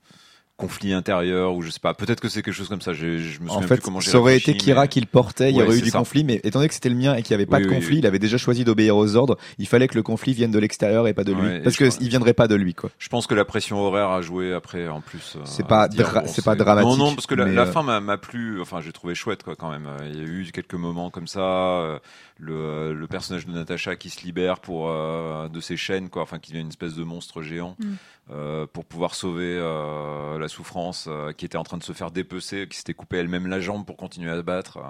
conflit 0.58 0.93
intérieur 0.93 1.53
ou 1.53 1.62
je 1.62 1.70
sais 1.70 1.80
pas. 1.82 1.93
Peut-être 1.93 2.22
que 2.22 2.30
c'est 2.30 2.41
quelque 2.41 2.53
chose 2.53 2.70
comme 2.70 2.80
ça. 2.82 2.93
J'ai- 2.93 3.20
Je 3.20 3.41
me 3.41 3.49
en 3.49 3.56
souviens 3.56 3.68
fait, 3.68 3.76
plus 3.76 3.84
comment 3.84 3.99
j'ai 3.99 4.12
ça 4.12 4.20
aurait 4.20 4.38
été 4.38 4.56
Kira 4.56 4.84
mais- 4.84 4.88
qui 4.88 5.01
le 5.01 5.06
portait, 5.06 5.49
il 5.51 5.58
y 5.58 5.62
aurait 5.62 5.78
eu 5.78 5.82
du 5.82 5.89
ça. 5.89 5.97
conflit, 5.99 6.24
mais 6.24 6.39
étant 6.43 6.60
donné 6.60 6.70
que 6.70 6.74
c'était 6.74 6.88
le 6.89 6.95
mien 6.95 7.14
et 7.16 7.24
qu'il 7.24 7.34
n'y 7.36 7.41
avait 7.41 7.45
pas 7.45 7.58
Oui, 7.58 7.64
de 7.64 7.70
oui, 7.70 7.76
conflit, 7.76 7.93
oui. 7.95 7.99
il 7.99 8.06
avait 8.08 8.20
déjà 8.20 8.38
choisi 8.38 8.64
d'obéir 8.64 8.95
aux 8.95 9.16
ordres, 9.18 9.38
il 9.58 9.68
fallait 9.68 9.88
que 9.89 9.95
le 9.95 10.03
conflit 10.03 10.34
vienne 10.34 10.51
de 10.51 10.60
l'extérieur 10.60 11.08
et 11.10 11.14
pas 11.14 11.26
de 11.26 11.34
lui. 11.34 11.41
Ouais, 11.41 11.60
parce 11.60 11.76
je 11.76 11.86
crois- 11.86 11.97
qu'il 11.97 12.08
viendrait 12.10 12.34
pas 12.34 12.47
de 12.47 12.56
lui, 12.56 12.74
quoi. 12.74 12.89
Je 12.99 13.10
pense 13.10 13.28
que 13.28 13.36
la 13.36 13.43
pression 13.43 13.80
horaire 13.80 14.10
a 14.10 14.22
joué 14.22 14.53
après 14.53 14.88
en 14.88 15.01
plus. 15.01 15.34
euh, 15.36 15.39
C'est 15.43 15.68
pas 15.68 15.88
dra- 15.89 16.22
bon, 16.22 16.28
c'est 16.28 16.45
pas 16.45 16.56
dramatique, 16.56 16.89
Non, 16.89 16.97
non, 16.97 17.16
parce 17.16 17.28
que 17.28 17.36
la, 17.36 17.45
la 17.45 17.64
euh, 17.64 17.66
fin 17.66 17.84
m'a 17.84 17.99
m'a 17.99 18.18
plu. 18.18 18.62
Enfin, 18.62 18.80
j'ai 18.82 18.93
trouvé 18.93 19.14
chouette 19.14 19.43
quoi 19.43 19.56
quand 19.58 19.70
même. 19.72 19.88
Euh, 19.88 20.10
Il 20.14 20.18
y 20.18 20.22
a 20.22 20.24
eu 20.26 20.49
quelques 20.53 20.74
moments 20.76 21.10
comme 21.10 21.28
ça. 21.28 21.99
Euh, 22.42 22.92
Le, 22.92 22.94
le 22.94 23.08
personnage 23.08 23.46
de 23.46 23.52
Natacha 23.52 23.96
qui 23.96 24.10
se 24.10 24.24
libère 24.24 24.60
pour 24.60 24.90
euh, 24.90 25.48
de 25.50 25.60
ses 25.60 25.78
chaînes 25.78 26.10
quoi. 26.10 26.22
Enfin, 26.24 26.40
qui 26.40 26.52
devient 26.52 26.62
une 26.64 26.70
espèce 26.70 26.96
de 26.96 27.04
monstre 27.04 27.42
géant. 27.42 27.76
Mm. 27.80 27.94
euh, 28.32 28.66
pour 28.72 28.86
pouvoir 28.86 29.14
sauver 29.16 29.58
euh, 29.60 30.38
la 30.40 30.48
souffrance 30.48 31.06
euh, 31.08 31.32
qui 31.32 31.46
était 31.46 31.58
en 31.58 31.64
train 31.64 31.78
de 31.78 31.84
se 31.84 31.94
faire 31.94 32.12
dépecer, 32.12 32.68
qui 32.68 32.78
s'était 32.78 32.94
coupé 32.96 33.18
elle-même 33.18 33.48
la 33.48 33.60
jambe 33.60 33.86
pour 33.86 33.98
continuer 33.98 34.32
à 34.32 34.38
se 34.38 34.42
battre 34.42 34.78
euh, 34.78 34.82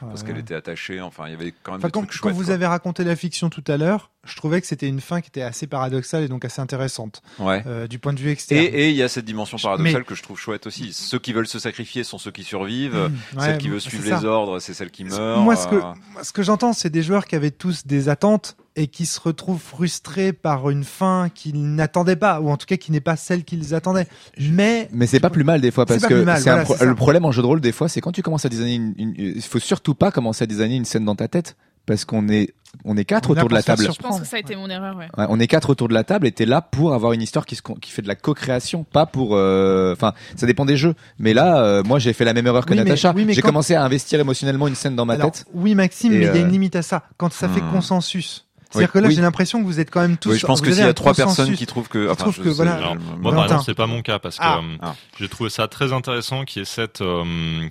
parce 0.00 0.22
Ah, 0.22 0.26
qu'elle 0.26 0.38
était 0.38 0.54
attachée. 0.54 1.00
Enfin, 1.00 1.24
il 1.26 1.32
y 1.32 1.34
avait 1.34 1.52
quand 1.62 1.72
même 1.72 1.80
Enfin, 1.80 1.88
des 1.88 1.92
quand, 1.92 2.06
trucs 2.06 2.20
quand 2.22 2.30
vous 2.30 2.44
quoi. 2.44 2.54
avez 2.54 2.66
raconté 2.66 3.02
la 3.04 3.16
fiction 3.16 3.50
tout 3.50 3.64
à 3.66 3.76
l'heure, 3.76 4.10
je 4.30 4.36
trouvais 4.36 4.60
que 4.60 4.66
c'était 4.66 4.88
une 4.88 5.00
fin 5.00 5.20
qui 5.20 5.28
était 5.28 5.42
assez 5.42 5.66
paradoxale 5.66 6.22
et 6.24 6.28
donc 6.28 6.44
assez 6.44 6.60
intéressante 6.60 7.22
Ouais. 7.38 7.62
euh, 7.66 7.86
du 7.86 7.98
point 7.98 8.12
de 8.12 8.20
vue 8.20 8.30
externe. 8.30 8.66
Et 8.72 8.90
il 8.90 8.96
y 8.96 9.02
a 9.02 9.08
cette 9.08 9.24
dimension 9.24 9.56
paradoxale 9.58 10.04
que 10.04 10.14
je 10.14 10.22
trouve 10.22 10.38
chouette 10.38 10.66
aussi. 10.66 10.92
Ceux 10.92 11.18
qui 11.18 11.32
veulent 11.32 11.46
se 11.48 11.58
sacrifier 11.58 12.04
sont 12.04 12.18
ceux 12.18 12.30
qui 12.30 12.44
survivent. 12.44 12.94
Mmh, 12.96 13.38
ouais, 13.38 13.44
celle 13.44 13.58
qui 13.58 13.68
veut 13.68 13.80
c'est 13.80 13.88
suivre 13.90 14.04
les 14.18 14.24
ordres, 14.24 14.58
c'est 14.60 14.74
celle 14.74 14.90
qui 14.90 15.04
meurt. 15.04 15.40
Moi, 15.42 15.56
ce 15.56 15.66
que, 15.68 15.76
Euh, 15.76 15.80
moi, 16.12 16.22
ce 16.24 16.32
que 16.32 16.42
j'entends, 16.42 16.72
c'est 16.72 16.90
des 16.90 17.02
joueurs 17.02 17.26
qui 17.26 17.36
avaient 17.36 17.50
tous 17.50 17.86
des 17.86 18.08
attentes 18.08 18.56
et 18.76 18.86
qui 18.86 19.06
se 19.06 19.18
retrouvent 19.18 19.60
frustrés 19.60 20.32
par 20.32 20.70
une 20.70 20.84
fin 20.84 21.30
qu'ils 21.34 21.74
n'attendaient 21.74 22.14
pas, 22.14 22.40
ou 22.40 22.48
en 22.48 22.56
tout 22.56 22.66
cas 22.66 22.76
qui 22.76 22.92
n'est 22.92 23.00
pas 23.00 23.16
celle 23.16 23.42
qu'ils 23.42 23.74
attendaient. 23.74 24.06
Mais 24.38 24.88
Mais 24.92 25.06
c'est 25.08 25.18
pas 25.18 25.30
plus 25.30 25.42
mal 25.42 25.60
des 25.60 25.70
fois 25.72 25.84
parce 25.84 26.04
que 26.06 26.22
mal, 26.22 26.40
voilà, 26.40 26.62
pro- 26.62 26.76
le 26.84 26.94
problème 26.94 27.24
en 27.24 27.32
jeu 27.32 27.42
de 27.42 27.46
rôle 27.46 27.60
des 27.60 27.72
fois 27.72 27.88
c'est 27.88 28.00
quand 28.00 28.12
tu 28.12 28.22
commences 28.22 28.44
à 28.44 28.48
designer 28.48 28.74
une- 28.96 29.14
il 29.16 29.42
faut 29.42 29.58
surtout 29.58 29.94
pas 29.94 30.12
commencer 30.12 30.44
à 30.44 30.46
designer 30.46 30.76
une 30.76 30.84
scène 30.84 31.04
dans 31.04 31.16
ta 31.16 31.26
tête 31.26 31.56
parce 31.88 32.04
qu'on 32.04 32.28
est 32.28 32.54
on 32.84 32.96
est 32.98 33.04
quatre 33.06 33.30
On 33.30 33.32
autour 33.32 33.48
de 33.48 33.54
la 33.54 33.62
table. 33.62 33.82
Je 33.82 33.98
pense 33.98 34.20
que 34.20 34.26
ça 34.26 34.36
a 34.36 34.40
été 34.40 34.54
mon 34.54 34.68
erreur, 34.68 34.94
ouais. 34.96 35.08
Ouais, 35.16 35.24
on 35.30 35.40
est 35.40 35.46
quatre 35.46 35.70
autour 35.70 35.88
de 35.88 35.94
la 35.94 36.04
table 36.04 36.26
et 36.26 36.32
t'es 36.32 36.44
là 36.44 36.60
pour 36.60 36.92
avoir 36.92 37.12
une 37.14 37.22
histoire 37.22 37.46
qui, 37.46 37.56
se, 37.56 37.62
qui 37.80 37.90
fait 37.90 38.02
de 38.02 38.08
la 38.08 38.14
co-création, 38.14 38.84
pas 38.84 39.06
pour. 39.06 39.30
euh, 39.34 39.94
Enfin, 39.94 40.12
ça 40.36 40.46
dépend 40.46 40.66
des 40.66 40.76
jeux. 40.76 40.94
Mais 41.18 41.32
là, 41.32 41.62
euh, 41.62 41.82
moi, 41.82 41.98
j'ai 41.98 42.12
fait 42.12 42.26
la 42.26 42.34
même 42.34 42.46
erreur 42.46 42.66
que 42.66 42.70
Oui, 42.72 42.76
mais- 42.76 42.84
Natacha. 42.84 43.12
oui, 43.16 43.26
j'ai 43.30 43.40
quand- 43.40 43.48
commencé 43.48 43.74
à 43.74 43.82
investir 43.82 44.20
émotionnellement 44.20 44.68
une 44.68 44.74
scène 44.74 44.94
dans 44.96 45.06
ma 45.06 45.14
Alors, 45.14 45.30
tête. 45.32 45.46
oui, 45.54 45.74
Maxime, 45.74 46.12
mais 46.12 46.18
il 46.18 46.22
y 46.24 46.26
a 46.26 46.32
euh, 46.32 46.40
une 46.42 46.50
limite 46.52 46.76
à 46.76 46.82
ça. 46.82 47.02
Quand 47.16 47.32
ça 47.32 47.48
fait 47.48 47.62
Hmm. 47.62 47.72
consensus. 47.72 48.44
C'est-à-dire 48.70 48.88
Oui, 48.88 48.92
que 48.92 48.98
là, 48.98 49.08
oui. 49.08 49.14
j'ai 49.14 49.22
l'impression 49.22 49.60
que 49.60 49.64
vous 49.64 49.80
êtes 49.80 49.90
quand 49.90 50.02
même 50.02 50.18
tous. 50.18 50.28
oui, 50.32 50.38
je 50.38 50.44
pense 50.46 50.60
que 50.60 50.70
s'il 50.70 50.84
y 50.84 50.86
a 50.86 50.92
trois 50.92 51.14
personnes 51.14 51.54
qui 51.54 51.64
trouvent 51.64 51.88
que, 51.88 52.04
enfin, 52.10 52.16
trouvent 52.16 52.34
je 52.36 52.42
que, 52.42 52.50
sais, 52.50 52.54
voilà. 52.56 52.72
je- 52.72 52.76
Alors, 52.76 52.94
je- 52.94 52.98
moi, 52.98 53.08
Valentin. 53.16 53.34
par 53.36 53.44
exemple, 53.46 53.62
c'est 53.64 53.74
pas 53.74 53.86
mon 53.86 54.02
cas 54.02 54.18
parce 54.18 54.36
que 54.36 54.42
Ah. 54.44 54.58
euh, 54.58 54.76
Ah. 54.82 54.94
j'ai 55.18 55.28
trouvé 55.30 55.48
ça 55.48 55.68
très 55.68 55.94
intéressant 55.94 56.44
qui 56.44 56.60
est 56.60 56.64
cette, 56.66 57.00
euh, 57.00 57.24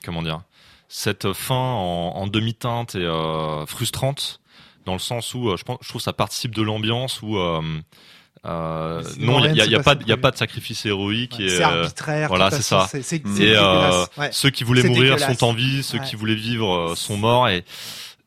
comment 0.04 0.24
dire, 0.24 0.42
cette 0.90 1.34
fin 1.34 1.56
en, 1.56 2.14
en 2.16 2.28
demi-teinte 2.28 2.96
et 2.96 3.00
euh, 3.00 3.66
frustrante 3.66 4.40
dans 4.86 4.94
le 4.94 5.00
sens 5.00 5.34
où 5.34 5.50
euh, 5.50 5.58
je, 5.58 5.64
pense, 5.64 5.78
je 5.82 5.90
trouve 5.90 6.00
que 6.00 6.04
ça 6.06 6.14
participe 6.14 6.56
de 6.56 6.62
l'ambiance 6.62 7.22
où 7.22 7.38
euh, 7.38 7.62
euh, 8.46 9.04
non, 9.20 9.40
il 9.40 9.48
rien 9.48 9.54
y 9.56 9.62
a, 9.62 9.66
y 9.66 9.76
a 9.76 9.84
pas, 9.84 9.96
y 10.06 10.12
a 10.12 10.18
pas 10.18 10.32
de 10.32 10.38
sacrifice 10.38 10.86
héroïque 10.86 11.36
Ouais, 11.40 11.50
C'est 11.50 11.64
euh, 11.64 11.82
arbitraire. 11.82 12.30
voilà, 12.30 12.52
c'est 12.52 12.62
ça. 12.62 12.88
C'est 12.90 13.02
c'est- 13.02 13.26
Hmm. 13.26 13.36
c'est 13.36 13.44
et 13.44 13.56
euh. 13.58 14.06
Ouais. 14.18 14.30
ceux 14.32 14.50
qui 14.50 14.64
voulaient 14.64 14.84
mourir 14.84 15.20
sont 15.20 15.44
en 15.44 15.54
vie, 15.54 15.84
ceux 15.84 15.98
Ouais. 15.98 16.06
qui 16.06 16.16
voulaient 16.16 16.36
vivre 16.36 16.94
sont 16.96 17.18
morts 17.18 17.50
et 17.50 17.66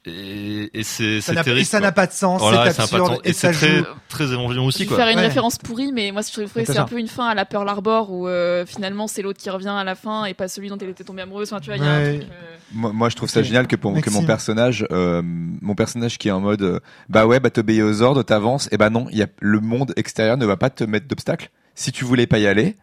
et, 0.07 0.71
et 0.73 0.83
c'est 0.83 1.21
Ça 1.21 1.33
c'est 1.33 1.35
n'a- 1.35 1.45
terrible. 1.45 1.61
et 1.61 1.65
ça 1.65 1.79
quoi. 1.79 1.87
n'a 1.89 1.93
pas 1.93 2.07
de 2.07 2.13
sens, 2.13 2.41
Voilà, 2.41 2.71
c'est 2.73 2.81
absurde, 2.83 3.19
et 3.25 3.31
Et 3.31 3.33
ça 3.35 3.53
c'est 3.53 3.59
très 3.67 3.79
joue. 3.79 3.85
très 4.09 4.25
émouvant 4.33 4.51
Je 4.53 4.59
aussi 4.61 4.79
vais 4.83 4.87
quoi. 4.89 4.97
faire 4.97 5.09
une 5.09 5.17
Ouais. 5.19 5.23
référence 5.27 5.59
pourrie, 5.59 5.93
mais 5.93 6.11
moi 6.11 6.23
je 6.23 6.33
trouvais 6.33 6.47
que 6.65 6.73
c'est 6.73 6.79
un 6.79 6.85
peu 6.87 6.99
une 6.99 7.07
fin 7.09 7.27
à 7.29 7.35
la 7.35 7.45
Pearl 7.45 7.69
Harbor 7.69 8.11
où 8.11 8.27
euh, 8.27 8.65
finalement 8.67 9.07
c'est 9.09 9.21
l'autre 9.23 9.39
qui 9.39 9.51
revient 9.51 9.69
à 9.77 9.85
la 9.85 9.95
fin 9.95 10.25
et 10.25 10.33
pas 10.35 10.49
celui 10.49 10.69
dont 10.71 10.79
elle 10.81 10.89
était 10.89 11.05
tombée 11.05 11.23
amoureuse. 11.23 11.53
Enfin, 11.53 11.61
tu 11.61 11.69
vois, 11.71 11.77
y 11.77 11.87
a 11.87 11.93
un 11.93 11.99
Ouais. 12.01 12.19
truc. 12.21 12.31
euh, 12.31 12.57
Moi, 12.73 12.93
moi, 12.93 13.09
je 13.09 13.17
trouve 13.17 13.29
ça 13.29 13.43
génial 13.43 13.67
que, 13.67 13.77
pour, 13.77 14.01
que 14.01 14.11
mon 14.11 14.25
personnage, 14.25 14.87
euh, 14.93 15.23
mon 15.25 15.75
personnage 15.75 16.19
qui 16.19 16.29
est 16.29 16.33
en 16.33 16.41
mode, 16.41 16.63
euh, 16.63 16.81
bah 17.09 17.27
ouais, 17.27 17.41
bah 17.41 17.51
t'obéis 17.51 17.83
aux 17.83 18.01
ordres, 18.01 18.23
t'avances. 18.23 18.69
Et 18.73 18.77
bah 18.79 18.91
non, 18.91 19.07
il 19.11 19.19
y 19.19 19.23
a 19.23 19.27
le 19.41 19.61
monde 19.61 19.93
extérieur 19.97 20.37
ne 20.37 20.47
va 20.47 20.57
pas 20.57 20.71
te 20.71 20.85
mettre 20.85 21.09
d'obstacles. 21.09 21.51
Si 21.75 21.91
tu 21.93 22.05
voulais 22.05 22.27
pas 22.27 22.39
y 22.39 22.47
aller, 22.47 22.77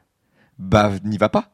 bah 0.60 0.92
n'y 1.04 1.18
va 1.18 1.30
pas. 1.30 1.52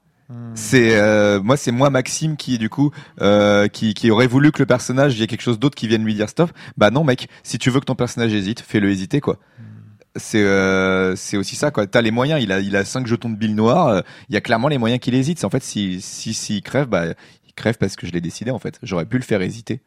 C'est 0.55 0.95
euh, 0.99 1.41
moi, 1.41 1.57
c'est 1.57 1.71
moi 1.71 1.89
Maxime 1.89 2.37
qui 2.37 2.57
du 2.57 2.69
coup 2.69 2.91
euh, 3.21 3.67
qui, 3.67 3.93
qui 3.93 4.09
aurait 4.09 4.27
voulu 4.27 4.51
que 4.51 4.59
le 4.59 4.65
personnage, 4.65 5.13
il 5.15 5.19
y 5.19 5.23
ait 5.23 5.27
quelque 5.27 5.41
chose 5.41 5.59
d'autre 5.59 5.75
qui 5.75 5.87
vienne 5.87 6.03
lui 6.03 6.15
dire 6.15 6.29
stop. 6.29 6.51
Bah 6.77 6.89
non, 6.91 7.03
mec. 7.03 7.27
Si 7.43 7.57
tu 7.59 7.69
veux 7.69 7.79
que 7.79 7.85
ton 7.85 7.95
personnage 7.95 8.33
hésite, 8.33 8.61
fais-le 8.61 8.89
hésiter 8.89 9.21
quoi. 9.21 9.37
C'est 10.15 10.43
euh, 10.43 11.15
c'est 11.15 11.37
aussi 11.37 11.55
ça 11.55 11.71
quoi. 11.71 11.87
T'as 11.87 12.01
les 12.01 12.11
moyens. 12.11 12.41
Il 12.41 12.51
a 12.51 12.59
il 12.59 12.75
a 12.75 12.85
cinq 12.85 13.05
jetons 13.07 13.29
de 13.29 13.35
billes 13.35 13.53
noires. 13.53 13.87
euh, 13.87 14.01
Il 14.29 14.33
y 14.33 14.37
a 14.37 14.41
clairement 14.41 14.67
les 14.69 14.77
moyens 14.77 14.99
qu'il 15.01 15.13
hésite. 15.15 15.43
En 15.43 15.49
fait 15.49 15.63
si 15.63 16.01
si 16.01 16.33
s'il 16.33 16.61
crève, 16.61 16.87
bah 16.87 17.05
il 17.47 17.53
crève 17.53 17.77
parce 17.77 17.95
que 17.95 18.07
je 18.07 18.11
l'ai 18.11 18.21
décidé 18.21 18.49
en 18.51 18.59
fait. 18.59 18.79
J'aurais 18.81 19.05
pu 19.05 19.17
le 19.17 19.23
faire 19.23 19.41
hésiter. 19.41 19.81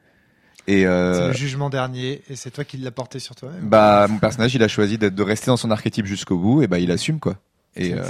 Et 0.68 0.82
C'est 0.82 1.28
le 1.28 1.32
jugement 1.32 1.70
dernier, 1.70 2.22
et 2.28 2.34
c'est 2.34 2.51
toi 2.51 2.64
qui 2.64 2.76
l'as 2.76 2.91
porté 2.91 3.20
sur 3.20 3.37
toi-même. 3.37 3.68
bah 3.68 4.09
mon 4.09 4.18
personnage, 4.18 4.53
il 4.53 4.62
a 4.64 4.68
choisi 4.68 4.99
de 4.99 5.22
rester 5.22 5.47
dans 5.47 5.57
son 5.57 5.70
archétype 5.70 6.07
jusqu'au 6.07 6.39
bout. 6.39 6.62
Et 6.62 6.66
bah 6.66 6.80
il 6.80 6.91
assume 6.91 7.20
quoi. 7.20 7.37
Et 7.77 7.95
euh, 7.95 8.03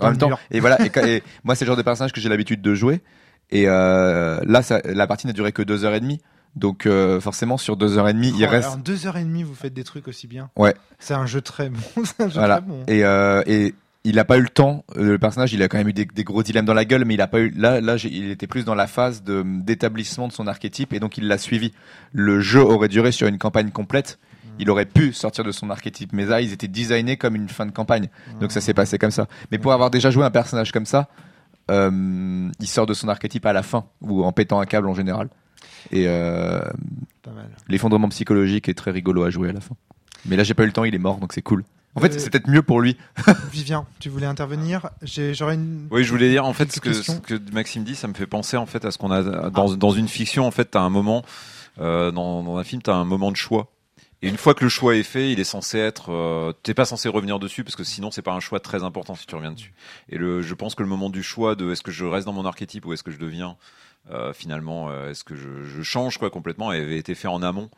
en 0.00 0.08
même 0.08 0.18
temps, 0.18 0.28
mur. 0.28 0.38
et 0.50 0.60
voilà. 0.60 0.80
Et, 0.84 0.90
quand- 0.90 1.04
et 1.04 1.22
moi, 1.44 1.54
c'est 1.54 1.64
le 1.64 1.68
genre 1.68 1.76
de 1.76 1.82
personnage 1.82 2.12
que 2.12 2.20
j'ai 2.20 2.28
l'habitude 2.28 2.62
de 2.62 2.74
jouer. 2.74 3.00
Et 3.50 3.64
euh, 3.68 4.40
là, 4.44 4.62
ça, 4.62 4.80
la 4.84 5.06
partie 5.06 5.26
n'a 5.26 5.32
duré 5.32 5.52
que 5.52 5.62
deux 5.62 5.84
heures 5.84 5.94
et 5.94 6.00
demie. 6.00 6.20
Donc 6.54 6.84
euh, 6.86 7.18
forcément, 7.20 7.56
sur 7.56 7.76
deux 7.76 7.96
heures 7.98 8.08
et 8.08 8.12
demie, 8.12 8.32
il 8.36 8.44
reste. 8.44 8.64
alors, 8.68 8.76
deux 8.78 9.06
heures 9.06 9.16
et 9.16 9.24
demie, 9.24 9.42
vous 9.42 9.54
faites 9.54 9.72
des 9.74 9.84
trucs 9.84 10.06
aussi 10.08 10.26
bien. 10.26 10.50
Ouais. 10.56 10.74
C'est 10.98 11.14
un 11.14 11.26
jeu 11.26 11.40
très 11.40 11.68
bon. 11.70 11.80
C'est 12.04 12.20
un 12.22 12.28
jeu 12.28 12.34
Voilà. 12.38 12.56
très 12.58 12.66
bon. 12.66 12.82
Et, 12.88 13.04
euh, 13.04 13.42
et 13.46 13.74
il 14.04 14.18
a 14.18 14.24
pas 14.24 14.36
eu 14.36 14.42
le 14.42 14.48
temps. 14.48 14.84
Le 14.96 15.18
personnage, 15.18 15.52
il 15.54 15.62
a 15.62 15.68
quand 15.68 15.78
même 15.78 15.88
eu 15.88 15.92
des, 15.94 16.04
des 16.04 16.24
gros 16.24 16.42
dilemmes 16.42 16.64
dans 16.66 16.74
la 16.74 16.84
gueule, 16.84 17.04
mais 17.06 17.14
il 17.14 17.20
a 17.22 17.26
pas 17.26 17.40
eu. 17.40 17.50
Là, 17.56 17.78
il 18.04 18.30
était 18.30 18.46
plus 18.46 18.64
dans 18.64 18.74
la 18.74 18.86
phase 18.86 19.22
de 19.22 19.42
d'établissement 19.46 20.28
de 20.28 20.32
son 20.32 20.46
archétype, 20.46 20.92
et 20.92 21.00
donc 21.00 21.16
il 21.18 21.26
l'a 21.26 21.38
suivi. 21.38 21.72
Le 22.12 22.40
jeu 22.40 22.60
aurait 22.60 22.88
duré 22.88 23.12
sur 23.12 23.26
une 23.28 23.38
campagne 23.38 23.70
complète. 23.70 24.18
Il 24.58 24.70
aurait 24.70 24.86
pu 24.86 25.12
sortir 25.12 25.44
de 25.44 25.50
son 25.52 25.70
archétype, 25.70 26.12
mais 26.12 26.24
là, 26.26 26.40
ils 26.40 26.52
étaient 26.52 26.68
designés 26.68 27.16
comme 27.16 27.34
une 27.36 27.48
fin 27.48 27.66
de 27.66 27.70
campagne. 27.72 28.08
Donc 28.40 28.52
ça 28.52 28.60
s'est 28.60 28.74
passé 28.74 28.98
comme 28.98 29.10
ça. 29.10 29.26
Mais 29.50 29.58
pour 29.58 29.72
avoir 29.72 29.90
déjà 29.90 30.10
joué 30.10 30.24
un 30.24 30.30
personnage 30.30 30.72
comme 30.72 30.86
ça, 30.86 31.08
euh, 31.70 32.48
il 32.60 32.66
sort 32.66 32.86
de 32.86 32.94
son 32.94 33.08
archétype 33.08 33.46
à 33.46 33.52
la 33.52 33.62
fin, 33.62 33.84
ou 34.00 34.24
en 34.24 34.32
pétant 34.32 34.60
un 34.60 34.66
câble 34.66 34.88
en 34.88 34.94
général. 34.94 35.28
Et 35.90 36.04
euh, 36.06 36.60
l'effondrement 37.68 38.08
psychologique 38.08 38.68
est 38.68 38.74
très 38.74 38.90
rigolo 38.90 39.24
à 39.24 39.30
jouer 39.30 39.48
à 39.50 39.52
la 39.52 39.60
fin. 39.60 39.74
Mais 40.26 40.36
là, 40.36 40.44
j'ai 40.44 40.54
pas 40.54 40.62
eu 40.62 40.66
le 40.66 40.72
temps, 40.72 40.84
il 40.84 40.94
est 40.94 40.98
mort, 40.98 41.18
donc 41.18 41.32
c'est 41.32 41.42
cool. 41.42 41.64
En 41.94 42.00
fait, 42.00 42.14
Euh, 42.14 42.18
c'est 42.18 42.30
peut-être 42.30 42.48
mieux 42.48 42.62
pour 42.62 42.80
lui. 42.80 42.96
Vivien, 43.52 43.84
tu 44.00 44.08
voulais 44.08 44.26
intervenir 44.26 44.88
J'ai- 45.02 45.34
J'aurais 45.34 45.54
une. 45.56 45.88
Oui, 45.90 46.04
je 46.04 46.10
voulais 46.10 46.30
dire 46.30 46.44
en 46.46 46.52
fait 46.54 46.72
ce 46.72 46.80
que, 46.80 46.92
ce 46.92 46.98
questions. 46.98 47.20
que 47.20 47.34
Maxime 47.52 47.84
dit, 47.84 47.94
ça 47.94 48.08
me 48.08 48.14
fait 48.14 48.26
penser 48.26 48.56
en 48.56 48.64
fait 48.66 48.84
à 48.84 48.90
ce 48.90 48.98
qu'on 48.98 49.10
a 49.10 49.50
dans, 49.50 49.74
dans 49.74 49.90
une 49.90 50.08
fiction. 50.08 50.46
En 50.46 50.50
fait, 50.50 50.66
t'as 50.66 50.80
un 50.80 50.88
moment 50.90 51.22
euh, 51.80 52.10
dans, 52.10 52.42
dans 52.42 52.56
un 52.56 52.64
film, 52.64 52.80
t'as 52.80 52.94
un 52.94 53.04
moment 53.04 53.30
de 53.30 53.36
choix. 53.36 53.70
Et 54.22 54.28
une 54.28 54.36
fois 54.36 54.54
que 54.54 54.62
le 54.64 54.70
choix 54.70 54.94
est 54.94 55.02
fait, 55.02 55.32
il 55.32 55.40
est 55.40 55.44
censé 55.44 55.78
être. 55.78 56.12
Euh, 56.12 56.52
T'es 56.62 56.74
pas 56.74 56.84
censé 56.84 57.08
revenir 57.08 57.38
dessus 57.40 57.64
parce 57.64 57.74
que 57.76 57.84
sinon 57.84 58.10
c'est 58.10 58.22
pas 58.22 58.32
un 58.32 58.40
choix 58.40 58.60
très 58.60 58.84
important 58.84 59.14
si 59.16 59.26
tu 59.26 59.34
reviens 59.34 59.52
dessus. 59.52 59.72
Et 60.08 60.16
le, 60.18 60.42
je 60.42 60.54
pense 60.54 60.74
que 60.76 60.82
le 60.82 60.88
moment 60.88 61.10
du 61.10 61.22
choix 61.22 61.54
de 61.56 61.70
est-ce 61.72 61.82
que 61.82 61.90
je 61.90 62.04
reste 62.04 62.26
dans 62.26 62.32
mon 62.32 62.46
archétype 62.46 62.86
ou 62.86 62.92
est-ce 62.92 63.02
que 63.02 63.10
je 63.10 63.18
deviens 63.18 63.56
euh, 64.12 64.32
finalement 64.32 64.90
euh, 64.90 65.10
est-ce 65.10 65.24
que 65.24 65.34
je, 65.36 65.64
je 65.64 65.82
change 65.82 66.18
quoi 66.18 66.30
complètement 66.30 66.70
avait 66.70 66.98
été 66.98 67.14
fait 67.14 67.28
en 67.28 67.42
amont. 67.42 67.68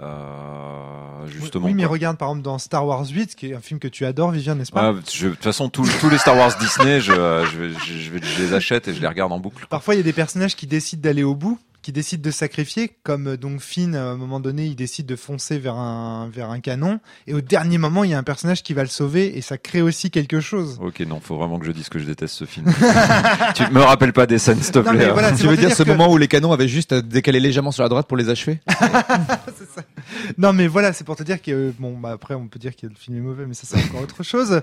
Euh, 0.00 1.26
justement. 1.26 1.66
Oui, 1.66 1.74
mais 1.74 1.84
quoi. 1.84 1.92
regarde 1.92 2.18
par 2.18 2.28
exemple 2.28 2.44
dans 2.44 2.58
Star 2.58 2.86
Wars 2.86 3.06
8, 3.08 3.34
qui 3.34 3.50
est 3.50 3.54
un 3.54 3.60
film 3.60 3.80
que 3.80 3.88
tu 3.88 4.04
adores, 4.04 4.30
Vivien, 4.30 4.54
n'est-ce 4.54 4.72
pas 4.72 4.92
Ouais, 4.92 5.00
je- 5.12 5.28
de 5.28 5.34
toute 5.34 5.42
façon, 5.42 5.68
tous, 5.68 5.88
tous 6.00 6.10
les 6.10 6.18
Star 6.18 6.36
Wars 6.36 6.56
Disney, 6.58 7.00
je, 7.00 7.12
je, 7.14 7.56
vais- 7.58 7.70
je, 7.86 7.94
je 7.98 8.10
vais- 8.10 8.20
je 8.22 8.42
les 8.42 8.52
achète 8.54 8.88
et 8.88 8.94
je 8.94 9.00
les 9.00 9.06
regarde 9.08 9.32
en 9.32 9.38
boucle. 9.40 9.66
Parfois, 9.68 9.94
il 9.94 9.98
y 9.98 10.00
a 10.00 10.04
des 10.04 10.12
personnages 10.12 10.54
qui 10.56 10.66
décident 10.66 11.00
d'aller 11.02 11.22
au 11.22 11.34
bout, 11.34 11.58
qui 11.86 11.92
décident 11.92 12.20
de 12.24 12.32
sacrifier, 12.32 12.90
comme 13.04 13.28
euh, 13.28 13.36
donc 13.36 13.60
Finn, 13.60 13.94
à 13.94 14.06
un 14.06 14.16
moment 14.16 14.40
donné, 14.40 14.64
il 14.66 14.74
décide 14.74 15.06
de 15.06 15.14
foncer 15.14 15.56
vers 15.56 15.76
un, 15.76 16.28
vers 16.34 16.50
un 16.50 16.58
canon, 16.58 16.98
et 17.28 17.32
au 17.34 17.40
dernier 17.40 17.78
moment, 17.78 18.02
il 18.02 18.10
y 18.10 18.14
a 18.14 18.18
un 18.18 18.24
personnage 18.24 18.64
qui 18.64 18.74
va 18.74 18.82
le 18.82 18.88
sauver, 18.88 19.38
et 19.38 19.40
ça 19.40 19.56
crée 19.56 19.82
aussi 19.82 20.10
quelque 20.10 20.40
chose. 20.40 20.80
Ok, 20.82 20.98
non, 21.06 21.20
faut 21.20 21.36
vraiment 21.36 21.60
que 21.60 21.66
je 21.66 21.70
dise 21.70 21.88
que 21.88 22.00
je 22.00 22.04
déteste 22.04 22.34
ce 22.34 22.44
film. 22.44 22.66
tu 23.54 23.62
me 23.70 23.78
rappelles 23.82 24.12
pas 24.12 24.26
des 24.26 24.40
scènes, 24.40 24.60
s'il 24.60 24.72
te 24.72 24.80
plaît. 24.80 25.04
hein. 25.04 25.12
voilà, 25.12 25.30
tu 25.30 25.46
veux 25.46 25.56
dire 25.56 25.68
dire 25.68 25.76
ce 25.76 25.84
que- 25.84 25.88
moment 25.88 26.10
où 26.10 26.16
les 26.18 26.26
canons 26.26 26.50
avaient 26.50 26.66
juste 26.66 26.90
à 26.90 27.02
décaler 27.02 27.38
légèrement 27.38 27.70
sur 27.70 27.84
la 27.84 27.88
droite 27.88 28.08
pour 28.08 28.16
les 28.16 28.30
achever 28.30 28.58
Non, 30.38 30.52
mais 30.52 30.66
voilà, 30.66 30.92
c'est 30.92 31.04
pour 31.04 31.14
te 31.14 31.22
dire 31.22 31.40
que, 31.40 31.72
bon, 31.78 31.96
bah 31.98 32.10
après, 32.12 32.34
on 32.34 32.48
peut 32.48 32.58
dire 32.58 32.74
que 32.74 32.88
le 32.88 32.94
film 32.96 33.16
est 33.16 33.20
mauvais, 33.20 33.46
mais 33.46 33.54
ça, 33.54 33.62
c'est 33.64 33.78
encore 33.84 34.02
autre 34.02 34.24
chose. 34.24 34.60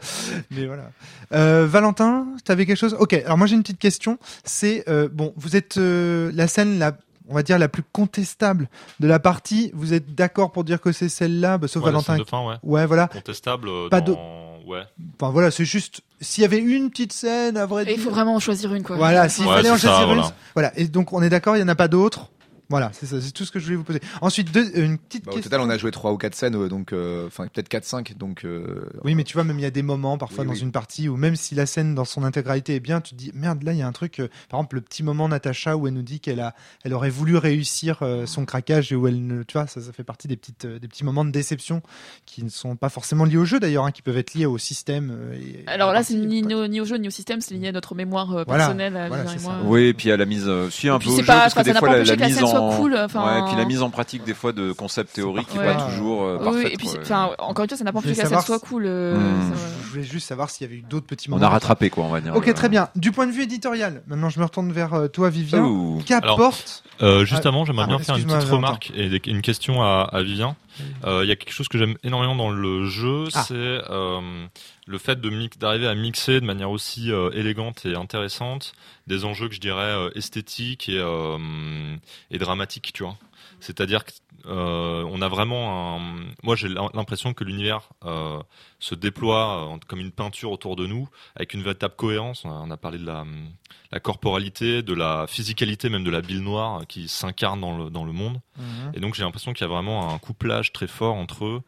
Mais 0.51 0.65
voilà. 0.65 0.91
Euh, 1.33 1.65
Valentin, 1.67 2.27
t'avais 2.43 2.65
quelque 2.65 2.77
chose? 2.77 2.97
Ok, 2.99 3.13
alors 3.13 3.37
moi, 3.37 3.47
j'ai 3.47 3.55
une 3.55 3.61
petite 3.63 3.79
question. 3.79 4.17
C'est, 4.43 4.83
euh, 4.89 5.07
bon, 5.11 5.33
vous 5.37 5.55
êtes 5.55 5.77
euh, 5.77 6.31
la 6.33 6.47
scène, 6.47 6.79
la, 6.79 6.97
on 7.29 7.35
va 7.35 7.43
dire, 7.43 7.57
la 7.59 7.67
plus 7.69 7.83
contestable 7.91 8.69
de 8.99 9.07
la 9.07 9.19
partie. 9.19 9.71
Vous 9.73 9.93
êtes 9.93 10.13
d'accord 10.15 10.51
pour 10.51 10.63
dire 10.63 10.81
que 10.81 10.91
c'est 10.91 11.09
celle-là, 11.09 11.57
bah, 11.57 11.67
sauf 11.67 11.81
Ouais, 11.83 11.87
la 11.87 11.91
Valentin. 11.93 12.13
scène 12.15 12.23
de 12.23 12.29
fin, 12.29 12.45
ouais. 12.45 12.55
Ouais, 12.63 12.85
voilà. 12.85 13.07
Contestable. 13.07 13.67
euh, 13.69 13.89
Pas 13.89 14.01
dans... 14.01 14.17
Ouais. 14.65 14.83
Enfin, 15.19 15.29
voilà, 15.31 15.51
c'est 15.51 15.65
juste, 15.65 16.01
s'il 16.21 16.41
y 16.41 16.45
avait 16.45 16.57
une 16.59 16.89
petite 16.89 17.11
scène, 17.11 17.57
à 17.57 17.65
vrai 17.65 17.83
Et 17.83 17.91
il 17.91 17.95
dire. 17.95 18.03
faut 18.05 18.11
vraiment 18.11 18.35
en 18.35 18.39
choisir 18.39 18.73
une, 18.73 18.81
quoi. 18.83 18.95
Voilà, 18.95 19.27
s'il 19.27 19.45
Ouais, 19.45 19.55
fallait 19.55 19.69
en 19.69 19.77
ça, 19.77 19.89
choisir 19.89 20.07
une. 20.09 20.15
voilà. 20.19 20.33
Voilà, 20.53 20.71
et 20.79 20.85
donc, 20.87 21.11
on 21.11 21.21
est 21.21 21.27
d'accord, 21.29 21.55
il 21.57 21.59
n'y 21.59 21.65
en 21.65 21.69
a 21.69 21.75
pas 21.75 21.89
d'autres. 21.89 22.29
Voilà, 22.73 22.89
c'est 22.91 23.05
ça, 23.05 23.21
c'est 23.21 23.31
tout 23.31 23.45
ce 23.45 23.51
que 23.51 23.59
je 23.59 23.65
voulais 23.65 23.75
vous 23.77 23.83
poser. 23.83 23.99
Ensuite, 24.21 24.51
deux, 24.51 24.65
euh, 24.75 24.83
une 24.85 24.97
petite 24.97 25.25
Bah, 25.25 25.31
Au 25.31 25.35
question. 25.35 25.51
total, 25.51 25.61
on 25.67 25.69
a 25.69 25.77
joué 25.77 25.91
trois 25.91 26.11
ou 26.11 26.17
quatre 26.17 26.33
scènes, 26.33 26.55
euh, 26.55 26.69
donc 26.69 26.91
euh, 26.91 27.27
enfin 27.27 27.45
peut-être 27.47 27.69
4-5. 27.69 28.17
Donc 28.17 28.45
euh, 28.45 28.89
Oui, 29.03 29.13
mais 29.13 29.23
tu 29.23 29.33
vois, 29.35 29.43
même 29.43 29.59
il 29.59 29.61
y 29.61 29.65
a 29.65 29.69
des 29.69 29.83
moments 29.83 30.17
parfois 30.17 30.39
Oui, 30.43 30.47
dans 30.47 30.53
oui. 30.53 30.59
une 30.61 30.71
partie 30.71 31.07
où 31.07 31.15
même 31.15 31.35
si 31.35 31.53
la 31.53 31.67
scène 31.67 31.93
dans 31.93 32.03
son 32.05 32.23
intégralité 32.23 32.73
est 32.73 32.79
bien, 32.79 32.99
tu 32.99 33.11
te 33.13 33.19
dis 33.19 33.29
merde, 33.35 33.61
là 33.61 33.73
il 33.73 33.77
y 33.77 33.83
a 33.83 33.87
un 33.87 33.91
truc. 33.91 34.19
euh, 34.19 34.27
par 34.49 34.59
exemple, 34.59 34.77
le 34.77 34.81
petit 34.81 35.03
moment 35.03 35.29
Natacha 35.29 35.77
où 35.77 35.87
elle 35.87 35.93
nous 35.93 36.01
dit 36.01 36.19
qu'elle 36.19 36.39
a, 36.39 36.55
elle 36.83 36.95
aurait 36.95 37.11
voulu 37.11 37.37
réussir 37.37 37.99
euh, 38.01 38.25
son 38.25 38.43
craquage 38.45 38.91
et 38.91 38.95
où 38.95 39.07
elle 39.07 39.23
ne, 39.25 39.43
tu 39.43 39.53
vois, 39.53 39.67
ça, 39.67 39.79
ça 39.79 39.91
fait 39.93 40.03
partie 40.03 40.27
des 40.27 40.35
petites, 40.35 40.65
euh, 40.65 40.79
des 40.79 40.87
petits 40.87 41.03
moments 41.03 41.25
de 41.25 41.31
déception 41.31 41.83
qui 42.25 42.43
ne 42.43 42.49
sont 42.49 42.75
pas 42.75 42.89
forcément 42.89 43.25
liés 43.25 43.37
au 43.37 43.45
jeu 43.45 43.59
d'ailleurs, 43.59 43.85
hein, 43.85 43.91
qui 43.91 44.01
peuvent 44.01 44.17
être 44.17 44.33
liés 44.33 44.47
au 44.47 44.57
système. 44.57 45.11
euh, 45.15 45.35
et- 45.35 45.63
Alors 45.67 45.93
là, 45.93 46.03
c'est 46.03 46.15
ni, 46.15 46.41
ni 46.41 46.53
au, 46.55 46.65
ni 46.67 46.81
au 46.81 46.85
jeu 46.85 46.97
ni 46.97 47.07
au 47.07 47.11
système, 47.11 47.39
c'est 47.39 47.53
lié 47.53 47.67
à 47.67 47.71
notre 47.71 47.93
mémoire 47.93 48.31
euh, 48.35 48.43
Voilà, 48.47 48.63
personnelle, 48.65 48.97
à 48.97 49.09
moi. 49.09 49.57
Oui, 49.65 49.81
et 49.83 49.93
puis 49.93 50.11
à 50.11 50.17
la 50.17 50.25
mise, 50.25 50.45
euh, 50.47 50.69
si 50.71 50.89
un 50.89 50.97
peu 50.97 51.09
au 51.09 51.15
c'est 51.15 51.21
jeu, 51.21 51.27
pas- 51.27 51.41
parce 51.41 51.53
que 51.53 51.61
des 51.61 51.73
n'a 51.73 51.79
fois 51.79 51.89
pas 51.89 52.03
la, 52.03 52.15
mise 52.27 52.41
en, 52.43 52.62
en- 52.69 52.77
cool. 52.77 52.95
Enfin, 52.97 53.25
Ouais, 53.25 53.39
et 53.39 53.43
puis 53.49 53.55
la 53.57 53.65
mise 53.65 53.81
en 53.81 53.89
pratique 53.89 54.23
des 54.23 54.33
fois 54.33 54.51
de 54.53 54.71
concepts 54.71 55.13
théoriques 55.13 55.47
qui 55.47 55.57
pas 55.57 55.75
toujours 55.75 56.23
euh, 56.23 56.37
Oui, 56.39 56.43
parfaite. 56.45 56.73
et 56.73 56.77
puis, 56.77 56.87
quoi. 56.87 56.99
enfin, 57.01 57.29
encore 57.39 57.63
une 57.63 57.69
fois, 57.69 57.77
ça 57.77 57.83
n'a 57.83 57.91
pas 57.91 57.99
empêché 57.99 58.13
que 58.15 58.17
ça 58.21 58.23
savoir 58.23 58.43
soit 58.45 58.59
cool. 58.59 58.83
euh, 58.85 59.15
Hmm. 59.17 59.53
ça- 59.53 59.59
Je 59.83 59.89
voulais 59.89 60.03
juste 60.03 60.27
savoir 60.27 60.49
s'il 60.49 60.65
y 60.65 60.69
avait 60.69 60.79
eu 60.79 60.83
d'autres 60.83 61.05
petits 61.05 61.29
on 61.29 61.33
moments. 61.35 61.45
a 61.45 61.49
rattrapé 61.49 61.89
quoi, 61.91 62.03
on 62.05 62.09
va 62.09 62.19
dire. 62.21 62.35
Ok, 62.35 62.51
très 62.53 62.67
bien. 62.69 62.89
Du 62.95 63.11
point 63.11 63.27
de 63.27 63.31
vue 63.31 63.43
éditorial, 63.43 64.01
maintenant 64.07 64.29
je 64.29 64.39
me 64.39 64.45
retourne 64.45 64.71
vers 64.71 64.93
euh, 64.95 65.07
toi, 65.07 65.29
Vivien. 65.29 65.63
Qu'apporte 66.05 66.83
Euh, 67.01 67.25
juste 67.25 67.41
Ah, 67.45 67.49
avant, 67.49 67.65
j'aimerais 67.65 67.83
ah, 67.85 67.87
bien 67.87 67.99
faire 67.99 68.17
une 68.17 68.25
petite 68.25 68.49
remarque 68.49 68.91
et 68.95 69.21
une 69.29 69.41
question 69.41 69.81
à, 69.83 70.07
à 70.11 70.21
Vivien. 70.23 70.55
Euh, 71.05 71.23
Il 71.23 71.29
y 71.29 71.31
a 71.31 71.35
quelque 71.35 71.53
chose 71.53 71.67
que 71.67 71.77
j'aime 71.77 71.95
énormément 72.03 72.35
dans 72.35 72.49
le 72.49 72.85
jeu, 72.85 73.25
Ah. 73.33 73.43
c'est 73.47 73.53
euh, 73.55 74.47
le 74.87 74.97
fait 74.97 75.19
d'arriver 75.59 75.87
à 75.87 75.95
mixer 75.95 76.41
de 76.41 76.45
manière 76.45 76.71
aussi 76.71 77.11
euh, 77.11 77.29
élégante 77.33 77.85
et 77.85 77.95
intéressante 77.95 78.73
des 79.07 79.25
enjeux 79.25 79.47
que 79.49 79.55
je 79.55 79.59
dirais 79.61 79.81
euh, 79.81 80.09
esthétiques 80.15 80.89
et, 80.89 80.97
euh, 80.99 81.95
et 82.31 82.37
dramatiques, 82.37 82.91
tu 82.93 83.03
vois. 83.03 83.17
C'est-à-dire 83.59 84.03
qu'on 84.43 85.21
a 85.21 85.27
vraiment 85.29 85.97
un... 85.97 86.01
Moi, 86.43 86.55
j'ai 86.57 86.67
l'impression 86.67 87.33
que 87.33 87.43
l'univers 87.45 87.89
se 88.83 88.95
déploie 88.95 89.73
euh, 89.73 89.77
comme 89.87 89.99
une 90.01 90.11
peinture 90.11 90.51
autour 90.51 90.75
de 90.75 90.85
nous, 90.87 91.07
avec 91.37 91.53
une 91.53 91.61
véritable 91.63 91.93
cohérence. 91.95 92.43
On 92.43 92.69
a, 92.69 92.75
parlé 92.77 92.97
de 92.97 93.05
la, 93.05 93.23
la 93.93 93.99
corporalité, 94.01 94.81
de 94.83 94.93
la 94.93 95.25
physicalité, 95.27 95.87
même 95.89 96.03
de 96.03 96.11
la 96.11 96.19
bile 96.21 96.41
noire 96.41 96.81
euh, 96.81 96.83
qui 96.85 97.07
s'incarne 97.07 97.61
dans 97.61 97.77
le, 97.77 97.89
dans 97.89 98.03
le 98.03 98.11
monde. 98.11 98.41
Mhm. 98.57 98.91
Et 98.93 98.99
donc 98.99 99.15
j'ai 99.15 99.23
l'impression 99.23 99.53
qu'il 99.53 99.65
y 99.65 99.69
a 99.69 99.73
vraiment 99.73 100.13
un 100.13 100.17
couplage 100.17 100.73
très 100.73 100.87
fort 100.87 101.15
entre 101.15 101.61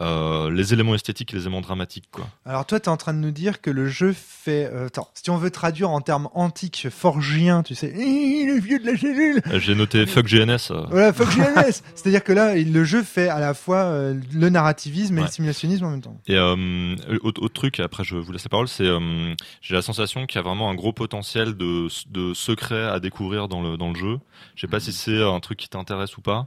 euh, 0.00 0.48
les 0.52 0.72
éléments 0.72 0.94
esthétiques 0.94 1.32
et 1.32 1.36
les 1.36 1.42
éléments 1.42 1.60
dramatiques. 1.60 2.08
Quoi. 2.12 2.28
Alors 2.46 2.64
toi, 2.66 2.78
tu 2.78 2.84
es 2.84 2.88
en 2.88 2.96
train 2.96 3.12
de 3.12 3.18
nous 3.18 3.32
dire 3.32 3.60
que 3.60 3.68
le 3.70 3.88
jeu 3.88 4.12
fait... 4.16 4.70
euh, 4.72 4.86
attends, 4.86 5.08
si 5.14 5.28
on 5.30 5.38
veut 5.38 5.50
traduire 5.50 5.90
en 5.90 6.00
termes 6.00 6.28
antiques, 6.34 6.86
forgiens, 6.88 7.64
tu 7.64 7.74
sais, 7.74 7.88
le 7.92 8.60
vieux 8.60 8.78
de 8.78 8.86
la 8.86 8.96
cellule 8.96 9.42
J'ai 9.58 9.74
noté 9.74 10.06
fuck 10.06 10.26
GNS. 10.26 10.70
euh, 10.70 10.86
Voilà, 10.90 11.12
fuck 11.12 11.30
GNS 11.34 11.82
C'est-à-dire 11.96 12.22
que 12.22 12.32
là, 12.32 12.54
le 12.54 12.84
jeu 12.84 13.02
fait 13.02 13.28
à 13.28 13.40
la 13.40 13.54
fois 13.54 13.90
le 14.32 14.48
narrativisme 14.48 15.18
et 15.18 15.22
Ouais. 15.22 15.26
le 15.26 15.32
simulationnisme 15.32 15.84
en 15.86 15.90
même 15.90 16.00
temps. 16.02 16.16
Et 16.28 16.36
euh, 16.58 17.18
autre, 17.22 17.42
autre 17.42 17.54
truc, 17.54 17.78
et 17.80 17.82
après 17.82 18.04
je 18.04 18.16
vous 18.16 18.32
laisse 18.32 18.44
la 18.44 18.48
parole, 18.48 18.68
c'est 18.68 18.86
euh, 18.86 19.34
j'ai 19.62 19.74
la 19.74 19.82
sensation 19.82 20.26
qu'il 20.26 20.36
y 20.36 20.38
a 20.38 20.42
vraiment 20.42 20.70
un 20.70 20.74
gros 20.74 20.92
potentiel 20.92 21.54
de, 21.56 21.88
de 22.10 22.34
secrets 22.34 22.84
à 22.84 23.00
découvrir 23.00 23.48
dans 23.48 23.62
le, 23.62 23.76
dans 23.76 23.88
le 23.90 23.96
jeu. 23.98 24.18
Je 24.54 24.62
sais 24.62 24.66
pas 24.66 24.80
si 24.80 24.92
c'est 24.92 25.22
un 25.22 25.40
truc 25.40 25.58
qui 25.58 25.68
t'intéresse 25.68 26.16
ou 26.16 26.20
pas. 26.20 26.46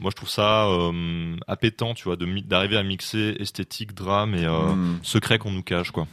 Moi 0.00 0.10
je 0.10 0.16
trouve 0.16 0.30
ça 0.30 0.66
euh, 0.66 1.36
appétant, 1.46 1.94
tu 1.94 2.04
vois, 2.04 2.16
d'arriver 2.16 2.76
à 2.78 2.82
mixer 2.82 3.36
esthétique, 3.38 3.94
drame 3.94 4.34
et 4.34 4.44
euh, 4.46 4.74
Hmm. 4.74 4.98
secret 5.02 5.38
qu'on 5.38 5.50
nous 5.52 5.62
cache, 5.62 5.90
quoi. 5.90 6.06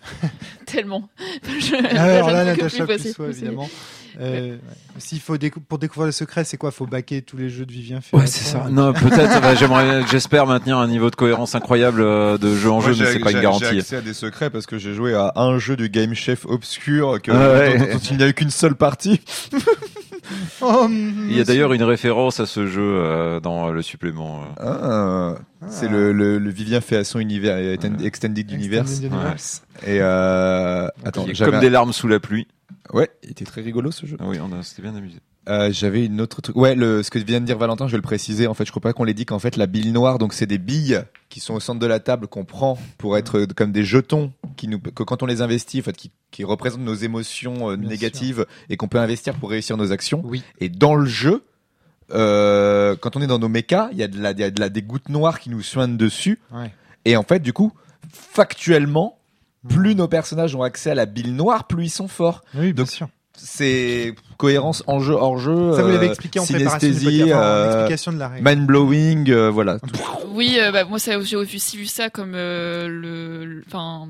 Tellement. 0.66 1.08
Je- 1.44 1.96
Alors 1.96 2.28
je 2.28 2.34
là, 2.34 2.44
Natacha 2.44 2.86
évidemment. 3.28 3.68
Euh, 4.20 4.52
ouais. 4.54 4.58
S'il 4.98 5.20
faut 5.20 5.36
décou- 5.36 5.60
pour 5.60 5.78
découvrir 5.78 6.06
le 6.06 6.12
secret, 6.12 6.42
c'est 6.44 6.56
quoi? 6.56 6.70
Faut 6.72 6.86
baquer 6.86 7.22
tous 7.22 7.36
les 7.36 7.48
jeux 7.48 7.64
de 7.66 7.72
Vivien 7.72 7.96
Ouais, 7.98 8.02
Ferrand. 8.02 8.26
c'est 8.26 8.44
ça. 8.44 8.66
Non, 8.70 8.92
peut-être. 8.92 9.40
bah, 9.40 9.54
j'aimerais, 9.54 10.02
j'espère 10.10 10.46
maintenir 10.46 10.78
un 10.78 10.88
niveau 10.88 11.08
de 11.10 11.16
cohérence 11.16 11.54
incroyable 11.54 12.00
euh, 12.00 12.36
de 12.38 12.54
jeu 12.56 12.70
en 12.70 12.80
Moi, 12.80 12.92
jeu, 12.92 13.04
mais 13.04 13.12
c'est 13.12 13.18
pas 13.20 13.30
une 13.30 13.36
j'ai- 13.36 13.38
J'ai 13.38 13.42
garantie. 13.42 13.64
accès 13.78 13.96
à 13.96 14.00
des 14.00 14.14
secrets 14.14 14.50
parce 14.50 14.66
que 14.66 14.76
j'ai 14.78 14.94
joué 14.94 15.14
à 15.14 15.32
un 15.36 15.58
jeu 15.58 15.76
du 15.76 15.88
Game 15.88 16.14
Chef 16.14 16.46
obscur 16.46 17.22
que 17.22 17.30
Ah 17.30 17.52
ouais. 17.60 17.78
dont- 17.78 17.84
dont 17.92 17.98
il 18.10 18.16
n'y 18.16 18.22
a 18.24 18.28
eu 18.28 18.34
qu'une 18.34 18.50
seule 18.50 18.74
partie. 18.74 19.20
Oh, 20.60 20.86
Il 20.90 21.34
y 21.34 21.40
a 21.40 21.44
d'ailleurs 21.44 21.72
une 21.72 21.82
référence 21.84 22.38
à 22.38 22.44
ce 22.44 22.66
jeu 22.66 22.82
euh, 22.82 23.40
dans 23.40 23.70
le 23.70 23.80
supplément. 23.80 24.42
euh. 24.60 25.34
Ah, 25.62 25.68
c'est 25.70 25.88
le, 25.88 26.12
le, 26.12 26.38
le 26.38 26.50
Vivien 26.50 26.82
fait 26.82 26.96
à 26.96 27.04
son 27.04 27.18
univers 27.18 27.56
Ouais. 27.56 27.78
Extended 28.04 28.50
Universe. 28.50 28.90
Extended 28.90 29.12
Universe. 29.12 29.62
Et 29.86 29.98
euh, 30.02 30.86
attends, 31.06 31.22
Il 31.22 31.28
y 31.28 31.30
a 31.30 31.34
j'avais 31.34 31.50
comme 31.52 31.60
des 31.60 31.70
larmes 31.70 31.94
sous 31.94 32.08
la 32.08 32.20
pluie. 32.20 32.46
Ouais, 32.92 33.10
il 33.22 33.30
était 33.30 33.44
très 33.44 33.60
rigolo 33.60 33.90
ce 33.90 34.06
jeu. 34.06 34.16
Ah 34.20 34.24
oui, 34.26 34.38
on 34.40 34.52
a, 34.52 34.62
c'était 34.62 34.82
bien 34.82 34.94
amusé. 34.94 35.18
Euh, 35.48 35.70
j'avais 35.72 36.04
une 36.04 36.20
autre 36.20 36.42
truc. 36.42 36.54
Ouais, 36.56 36.74
le, 36.74 37.02
ce 37.02 37.10
que 37.10 37.18
vient 37.18 37.40
de 37.40 37.46
dire 37.46 37.56
Valentin, 37.56 37.86
je 37.86 37.92
vais 37.92 37.98
le 37.98 38.02
préciser. 38.02 38.46
En 38.46 38.54
fait, 38.54 38.66
je 38.66 38.70
crois 38.70 38.82
pas 38.82 38.92
qu'on 38.92 39.04
l'ait 39.04 39.14
dit 39.14 39.24
qu'en 39.24 39.38
fait 39.38 39.56
la 39.56 39.66
bille 39.66 39.92
noire, 39.92 40.18
donc 40.18 40.34
c'est 40.34 40.46
des 40.46 40.58
billes 40.58 41.02
qui 41.30 41.40
sont 41.40 41.54
au 41.54 41.60
centre 41.60 41.80
de 41.80 41.86
la 41.86 42.00
table 42.00 42.26
qu'on 42.26 42.44
prend 42.44 42.78
pour 42.98 43.16
être 43.16 43.46
comme 43.56 43.72
des 43.72 43.84
jetons 43.84 44.32
qui 44.56 44.68
nous, 44.68 44.78
que 44.78 45.02
quand 45.02 45.22
on 45.22 45.26
les 45.26 45.40
investit, 45.40 45.80
en 45.80 45.84
fait, 45.84 45.96
qui, 45.96 46.10
qui 46.30 46.44
représentent 46.44 46.82
nos 46.82 46.94
émotions 46.94 47.70
euh, 47.70 47.76
négatives 47.76 48.44
et 48.68 48.76
qu'on 48.76 48.88
peut 48.88 48.98
investir 48.98 49.36
pour 49.36 49.50
réussir 49.50 49.78
nos 49.78 49.90
actions. 49.90 50.20
Oui. 50.24 50.42
Et 50.60 50.68
dans 50.68 50.94
le 50.94 51.06
jeu, 51.06 51.44
euh, 52.12 52.94
quand 52.96 53.16
on 53.16 53.22
est 53.22 53.26
dans 53.26 53.38
nos 53.38 53.48
mechas, 53.48 53.88
il 53.92 53.98
y 53.98 54.02
a 54.02 54.08
de 54.08 54.20
la, 54.20 54.32
y 54.32 54.42
a 54.42 54.50
de 54.50 54.60
la, 54.60 54.68
des 54.68 54.82
gouttes 54.82 55.08
noires 55.08 55.40
qui 55.40 55.48
nous 55.48 55.62
soignent 55.62 55.96
dessus. 55.96 56.40
Ouais. 56.52 56.72
Et 57.06 57.16
en 57.16 57.22
fait, 57.22 57.40
du 57.40 57.54
coup, 57.54 57.72
factuellement, 58.12 59.17
plus 59.68 59.94
nos 59.94 60.08
personnages 60.08 60.54
ont 60.54 60.62
accès 60.62 60.90
à 60.90 60.94
la 60.94 61.06
bille 61.06 61.32
noire, 61.32 61.66
plus 61.66 61.84
ils 61.86 61.90
sont 61.90 62.08
forts. 62.08 62.42
Oui, 62.54 62.72
bien 62.72 62.84
Donc, 62.84 62.88
sûr. 62.88 63.08
C'est 63.34 64.14
cohérence 64.38 64.82
en 64.86 65.00
jeu, 65.00 65.12
hors 65.14 65.36
jeu. 65.38 65.74
Ça 65.74 65.82
vous 65.82 65.90
l'avez 65.90 66.06
euh, 66.06 66.10
expliqué 66.10 66.38
en 66.40 66.46
synesthésie, 66.46 67.24
en 67.34 67.38
euh, 67.42 67.66
explication 67.66 68.12
de 68.12 68.18
la 68.18 68.28
règle. 68.28 68.48
mind 68.48 68.66
blowing, 68.66 69.30
euh, 69.30 69.50
voilà. 69.50 69.78
Oui, 70.32 70.56
euh, 70.60 70.70
bah, 70.72 70.84
moi 70.84 70.98
j'ai 70.98 71.36
aussi 71.36 71.76
vu 71.76 71.86
ça 71.86 72.08
comme 72.08 72.32
euh, 72.34 72.86
le, 72.88 73.44
le- 73.44 73.62
enfin, 73.66 74.08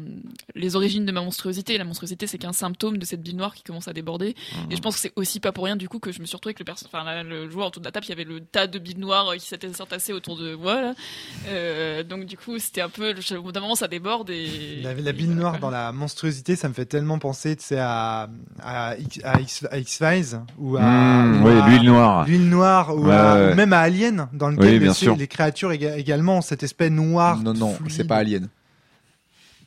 les 0.54 0.76
origines 0.76 1.04
de 1.06 1.12
ma 1.12 1.22
monstruosité. 1.22 1.78
La 1.78 1.84
monstruosité, 1.84 2.26
c'est 2.26 2.38
qu'un 2.38 2.52
symptôme 2.52 2.98
de 2.98 3.04
cette 3.04 3.22
bile 3.22 3.36
noire 3.36 3.54
qui 3.54 3.62
commence 3.62 3.88
à 3.88 3.92
déborder. 3.92 4.36
Et 4.70 4.76
je 4.76 4.80
pense 4.80 4.94
que 4.96 5.00
c'est 5.00 5.12
aussi 5.16 5.40
pas 5.40 5.52
pour 5.52 5.64
rien 5.64 5.76
du 5.76 5.88
coup 5.88 5.98
que 5.98 6.12
je 6.12 6.20
me 6.20 6.26
suis 6.26 6.36
retrouvée 6.36 6.54
avec 6.58 6.66
le 6.68 6.74
enfin 6.92 7.50
joueur 7.50 7.68
autour 7.68 7.80
de 7.80 7.86
la 7.86 7.92
table, 7.92 8.04
il 8.06 8.10
y 8.10 8.12
avait 8.12 8.24
le 8.24 8.40
tas 8.40 8.66
de 8.66 8.78
billes 8.78 8.96
noires 8.98 9.32
qui 9.34 9.46
s'étaient 9.46 9.80
entassées 9.80 10.12
autour 10.12 10.36
de 10.36 10.54
moi. 10.54 10.80
Là. 10.82 10.94
Euh, 11.48 12.02
donc 12.02 12.26
du 12.26 12.36
coup, 12.36 12.58
c'était 12.58 12.82
un 12.82 12.88
peu, 12.90 13.14
au 13.36 13.42
bout 13.42 13.52
d'un 13.52 13.60
moment, 13.60 13.74
ça 13.74 13.88
déborde 13.88 14.30
et. 14.30 14.80
La, 14.82 15.12
bille 15.12 15.28
noire 15.28 15.58
dans 15.58 15.70
la 15.70 15.92
monstruosité, 15.92 16.54
ça 16.56 16.68
me 16.68 16.74
fait 16.74 16.84
tellement 16.84 17.18
penser, 17.18 17.56
tu 17.56 17.64
sais, 17.64 17.78
à, 17.78 18.28
à, 18.62 18.96
X- 18.98 19.20
à 19.24 19.40
X- 19.40 19.66
ou 20.58 20.76
à, 20.76 20.80
Mmh, 20.82 21.42
ou 21.42 21.46
oui, 21.48 21.52
à- 21.60 21.68
l'huile 21.68 21.82
noire. 21.84 22.26
l'huile 22.26 22.48
noire 22.48 22.96
ou, 22.96 23.06
Ouais, 23.06 23.14
à- 23.14 23.34
ouais. 23.34 23.52
ou 23.52 23.56
même 23.56 23.72
à 23.72 23.80
Alien, 23.80 24.28
dans 24.32 24.48
lequel 24.48 24.74
Oui, 24.74 24.78
bien 24.78 24.92
sûr. 24.94 25.16
les 25.16 25.26
créatures 25.26 25.70
éga- 25.72 25.96
également 25.96 26.38
ont 26.38 26.42
cet 26.42 26.62
aspect 26.62 26.90
noir. 26.90 27.38
non, 27.38 27.54
non, 27.54 27.74
fluide. 27.74 27.92
c'est 27.92 28.04
pas 28.06 28.16
Alien. 28.16 28.48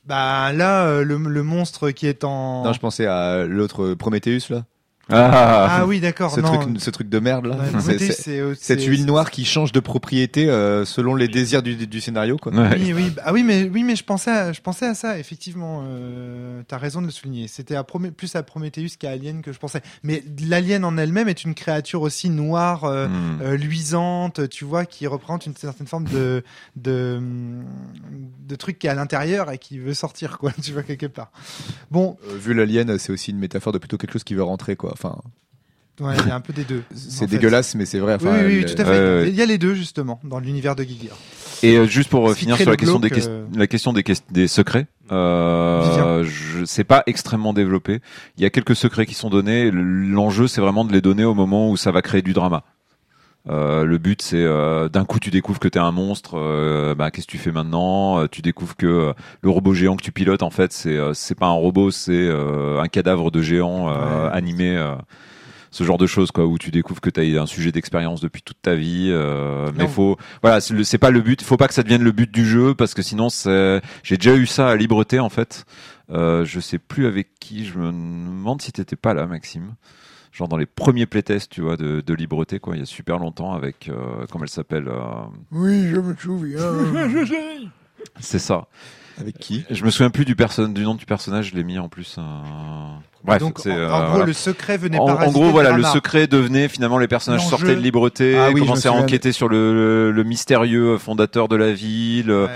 Bah 0.05 0.51
là, 0.53 0.85
euh, 0.85 1.03
le, 1.03 1.17
le 1.17 1.43
monstre 1.43 1.91
qui 1.91 2.07
est 2.07 2.23
en. 2.23 2.63
Non, 2.63 2.73
je 2.73 2.79
pensais 2.79 3.05
à 3.05 3.45
l'autre 3.45 3.93
Prometheus 3.93 4.49
là. 4.49 4.63
Ah, 5.11 5.77
Ah 5.81 5.85
oui, 5.85 5.99
d'accord. 5.99 6.31
Ce 6.31 6.39
non. 6.39 6.57
truc, 6.59 6.79
ce 6.81 6.89
truc 6.89 7.09
de 7.09 7.19
merde 7.19 7.45
là. 7.47 7.57
Euh, 7.57 8.53
Cette 8.59 8.83
huile 8.83 9.05
noire 9.05 9.31
qui 9.31 9.45
change 9.45 9.71
de 9.71 9.79
propriété 9.79 10.49
euh, 10.49 10.85
selon 10.85 11.15
les 11.15 11.27
désirs 11.27 11.61
du, 11.63 11.75
du 11.87 12.01
scénario 12.01 12.37
quoi. 12.37 12.53
Ouais. 12.53 12.69
Oui, 12.79 12.93
oui, 12.93 13.09
bah, 13.15 13.21
ah 13.25 13.33
oui, 13.33 13.43
mais 13.43 13.69
oui, 13.71 13.83
mais 13.83 13.95
je 13.95 14.03
pensais, 14.03 14.31
à, 14.31 14.53
je 14.53 14.61
pensais 14.61 14.85
à 14.87 14.93
ça. 14.95 15.19
Effectivement, 15.19 15.83
euh, 15.85 16.61
t'as 16.67 16.77
raison 16.77 17.01
de 17.01 17.07
le 17.07 17.11
souligner. 17.11 17.47
C'était 17.47 17.75
plus 18.15 18.35
à 18.35 18.43
Prometheus 18.43 18.97
qu'à 18.99 19.11
Alien 19.11 19.41
que 19.41 19.51
je 19.51 19.59
pensais. 19.59 19.81
Mais 20.03 20.23
l'alien 20.47 20.83
en 20.85 20.97
elle-même 20.97 21.27
est 21.27 21.43
une 21.43 21.53
créature 21.55 22.01
aussi 22.01 22.29
noire, 22.29 22.85
euh, 22.85 23.07
Hmm. 23.07 23.39
euh, 23.41 23.57
luisante, 23.57 24.47
tu 24.49 24.63
vois, 24.65 24.85
qui 24.85 25.07
représente 25.07 25.45
une 25.45 25.55
certaine 25.55 25.87
forme 25.87 26.05
de 26.07 26.43
de 26.75 27.19
de 28.47 28.55
truc 28.55 28.79
qui 28.79 28.87
est 28.87 28.89
à 28.89 28.95
l'intérieur 28.95 29.51
et 29.51 29.57
qui 29.57 29.79
veut 29.79 29.93
sortir, 29.93 30.37
quoi. 30.37 30.51
Tu 30.61 30.73
vois 30.73 30.83
quelque 30.83 31.05
part. 31.07 31.31
Bon, 31.89 32.17
Euh, 32.29 32.37
vu 32.37 32.53
l'alien, 32.53 32.97
c'est 32.99 33.11
aussi 33.11 33.31
une 33.31 33.39
métaphore 33.39 33.73
de 33.73 33.77
plutôt 33.79 33.97
quelque 33.97 34.13
chose 34.13 34.23
qui 34.23 34.35
veut 34.35 34.43
rentrer 34.43 34.75
quoi. 34.75 34.91
Enfin, 35.03 35.17
ouais, 35.99 36.15
il 36.21 36.27
y 36.27 36.31
a 36.31 36.35
un 36.35 36.41
peu 36.41 36.53
des 36.53 36.63
deux. 36.63 36.83
c'est 36.93 37.21
fait. 37.27 37.27
dégueulasse, 37.27 37.75
mais 37.75 37.85
c'est 37.85 37.99
vrai. 37.99 38.17
Oui, 38.21 38.27
Enfin, 38.27 38.45
oui, 38.45 38.65
tout 38.65 38.81
à 38.81 38.85
fait. 38.85 38.91
Ouais. 38.91 39.29
Il 39.29 39.35
y 39.35 39.41
a 39.41 39.45
les 39.45 39.57
deux 39.57 39.73
justement 39.73 40.19
dans 40.23 40.39
l'univers 40.39 40.75
de 40.75 40.83
Giger. 40.83 41.09
Et 41.63 41.77
euh, 41.77 41.85
juste 41.85 42.09
pour 42.09 42.29
euh, 42.29 42.33
finir 42.33 42.57
sur 42.57 42.69
la 42.69 42.77
question, 42.77 42.99
des, 42.99 43.09
euh, 43.27 43.45
la 43.55 43.67
question 43.67 43.93
des, 43.93 44.03
des 44.31 44.47
secrets, 44.47 44.87
euh, 45.11 46.23
je 46.23 46.65
c'est 46.65 46.83
pas 46.83 47.03
extrêmement 47.05 47.53
développé. 47.53 47.99
Il 48.37 48.43
y 48.43 48.45
a 48.45 48.49
quelques 48.49 48.75
secrets 48.75 49.05
qui 49.05 49.13
sont 49.13 49.29
donnés. 49.29 49.69
L'enjeu, 49.71 50.47
c'est 50.47 50.61
vraiment 50.61 50.85
de 50.85 50.93
les 50.93 51.01
donner 51.01 51.23
au 51.23 51.33
moment 51.35 51.69
où 51.69 51.77
ça 51.77 51.91
va 51.91 52.01
créer 52.01 52.21
du 52.21 52.33
drama. 52.33 52.63
Euh, 53.49 53.85
le 53.85 53.97
but, 53.97 54.21
c'est 54.21 54.37
euh, 54.43 54.87
d'un 54.87 55.03
coup, 55.03 55.19
tu 55.19 55.31
découvres 55.31 55.59
que 55.59 55.67
t'es 55.67 55.79
un 55.79 55.91
monstre. 55.91 56.37
euh, 56.37 56.93
bah, 56.93 57.09
qu'est-ce 57.09 57.25
que 57.25 57.31
tu 57.31 57.37
fais 57.39 57.51
maintenant? 57.51 58.19
Euh, 58.19 58.27
Tu 58.27 58.41
découvres 58.41 58.75
que 58.75 59.13
le 59.41 59.49
robot 59.49 59.73
géant 59.73 59.95
que 59.95 60.03
tu 60.03 60.11
pilotes, 60.11 60.43
en 60.43 60.51
fait, 60.51 60.71
c'est 60.73 60.99
c'est 61.13 61.35
pas 61.35 61.47
un 61.47 61.51
robot, 61.53 61.89
c'est 61.91 62.29
un 62.29 62.87
cadavre 62.87 63.31
de 63.31 63.41
géant 63.41 63.87
Ouais. 63.89 64.29
animé. 64.31 64.77
ce 65.73 65.85
genre 65.85 65.97
de 65.97 66.05
choses 66.05 66.31
quoi 66.31 66.45
où 66.45 66.57
tu 66.57 66.69
découvres 66.69 66.99
que 66.99 67.09
tu 67.09 67.21
as 67.37 67.41
un 67.41 67.45
sujet 67.45 67.71
d'expérience 67.71 68.19
depuis 68.19 68.41
toute 68.41 68.61
ta 68.61 68.75
vie 68.75 69.09
mais 69.77 69.87
faut 69.87 70.17
voilà 70.41 70.59
c'est 70.59 70.97
pas 70.97 71.11
le 71.11 71.21
but 71.21 71.41
faut 71.41 71.55
pas 71.55 71.69
que 71.69 71.73
ça 71.73 71.81
devienne 71.81 72.03
le 72.03 72.11
but 72.11 72.29
du 72.29 72.45
jeu 72.45 72.75
parce 72.75 72.93
que 72.93 73.01
sinon 73.01 73.29
c'est 73.29 73.81
j'ai 74.03 74.17
déjà 74.17 74.35
eu 74.35 74.45
ça 74.47 74.67
à 74.67 74.75
Libreté 74.75 75.21
en 75.21 75.29
fait 75.29 75.63
je 76.09 76.59
sais 76.59 76.77
plus 76.77 77.07
avec 77.07 77.29
qui 77.39 77.63
je 77.65 77.77
me 77.79 77.85
demande 77.85 78.61
si 78.61 78.73
t'étais 78.73 78.97
pas 78.97 79.13
là 79.13 79.25
Maxime 79.27 79.75
genre 80.31 80.47
dans 80.47 80.57
les 80.57 80.65
premiers 80.65 81.05
playtests 81.05 81.51
tu 81.51 81.61
vois 81.61 81.77
de, 81.77 82.01
de 82.01 82.13
Libreté 82.13 82.59
quoi 82.59 82.75
il 82.75 82.79
y 82.79 82.83
a 82.83 82.85
super 82.85 83.17
longtemps 83.19 83.53
avec 83.53 83.89
euh, 83.89 84.25
comment 84.31 84.43
elle 84.45 84.49
s'appelle 84.49 84.87
euh, 84.87 85.01
Oui, 85.51 85.87
je 85.89 85.97
me 85.97 86.15
souviens. 86.15 86.59
c'est 88.19 88.39
ça 88.39 88.67
Avec 89.19 89.37
qui 89.37 89.65
je 89.69 89.83
me 89.83 89.89
souviens 89.91 90.09
plus 90.09 90.25
du 90.25 90.35
du 90.35 90.83
nom 90.83 90.95
du 90.95 91.05
personnage 91.05 91.49
je 91.51 91.55
l'ai 91.55 91.63
mis 91.63 91.77
en 91.79 91.89
plus 91.89 92.15
euh, 92.17 92.21
bref 93.23 93.39
Donc, 93.39 93.59
c'est 93.59 93.71
en, 93.71 93.75
euh, 93.75 93.89
en 93.89 93.99
gros, 94.03 94.09
voilà. 94.11 94.25
le 94.25 94.33
secret 94.33 94.77
venait 94.77 94.97
En, 94.99 95.05
en 95.07 95.31
gros, 95.31 95.49
voilà, 95.51 95.71
le 95.75 95.83
secret 95.83 96.27
devenait 96.27 96.67
finalement 96.67 96.97
les 96.97 97.07
personnages 97.07 97.45
sortaient 97.47 97.75
de 97.75 97.81
Libreté, 97.81 98.37
Ah 98.37 98.49
oui, 98.53 98.61
commençaient 98.61 98.89
à 98.89 98.93
enquêter 98.93 99.31
sur 99.31 99.49
le, 99.49 99.73
le, 99.73 100.11
le 100.11 100.23
mystérieux 100.23 100.97
fondateur 100.97 101.47
de 101.47 101.55
la 101.55 101.73
ville. 101.73 102.31
Ouais, 102.31 102.47
d'accord. 102.47 102.55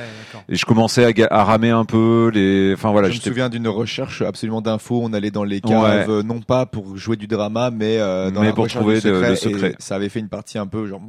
Et 0.50 0.56
je 0.56 0.66
commençais 0.66 1.06
à, 1.24 1.34
à 1.40 1.44
ramer 1.44 1.70
un 1.72 1.86
peu 1.86 2.30
les. 2.34 2.74
Enfin 2.74 2.92
voilà, 2.92 3.10
je 3.10 3.16
me 3.16 3.22
souviens 3.22 3.50
d'une 3.50 3.68
recherche 3.68 4.22
absolument 4.22 4.62
d'infos. 4.62 5.02
On 5.04 5.14
allait 5.14 5.32
dans 5.32 5.44
les 5.44 5.62
caves, 5.62 6.22
non 6.22 6.42
pas 6.42 6.66
pour 6.66 6.98
jouer 6.98 7.16
du 7.18 7.28
drama, 7.28 7.72
mais, 7.72 7.98
euh, 8.00 8.32
dans 8.32 8.42
Mais 8.42 8.48
la 8.48 8.54
pour 8.54 8.68
trouver 8.68 9.00
secret, 9.00 9.30
le 9.30 9.36
secret. 9.36 9.70
et 9.72 9.76
ça 9.80 9.96
avait 9.96 10.10
fait 10.10 10.20
une 10.20 10.30
partie 10.30 10.58
un 10.58 10.68
peu 10.68 10.86
genre. 10.88 11.02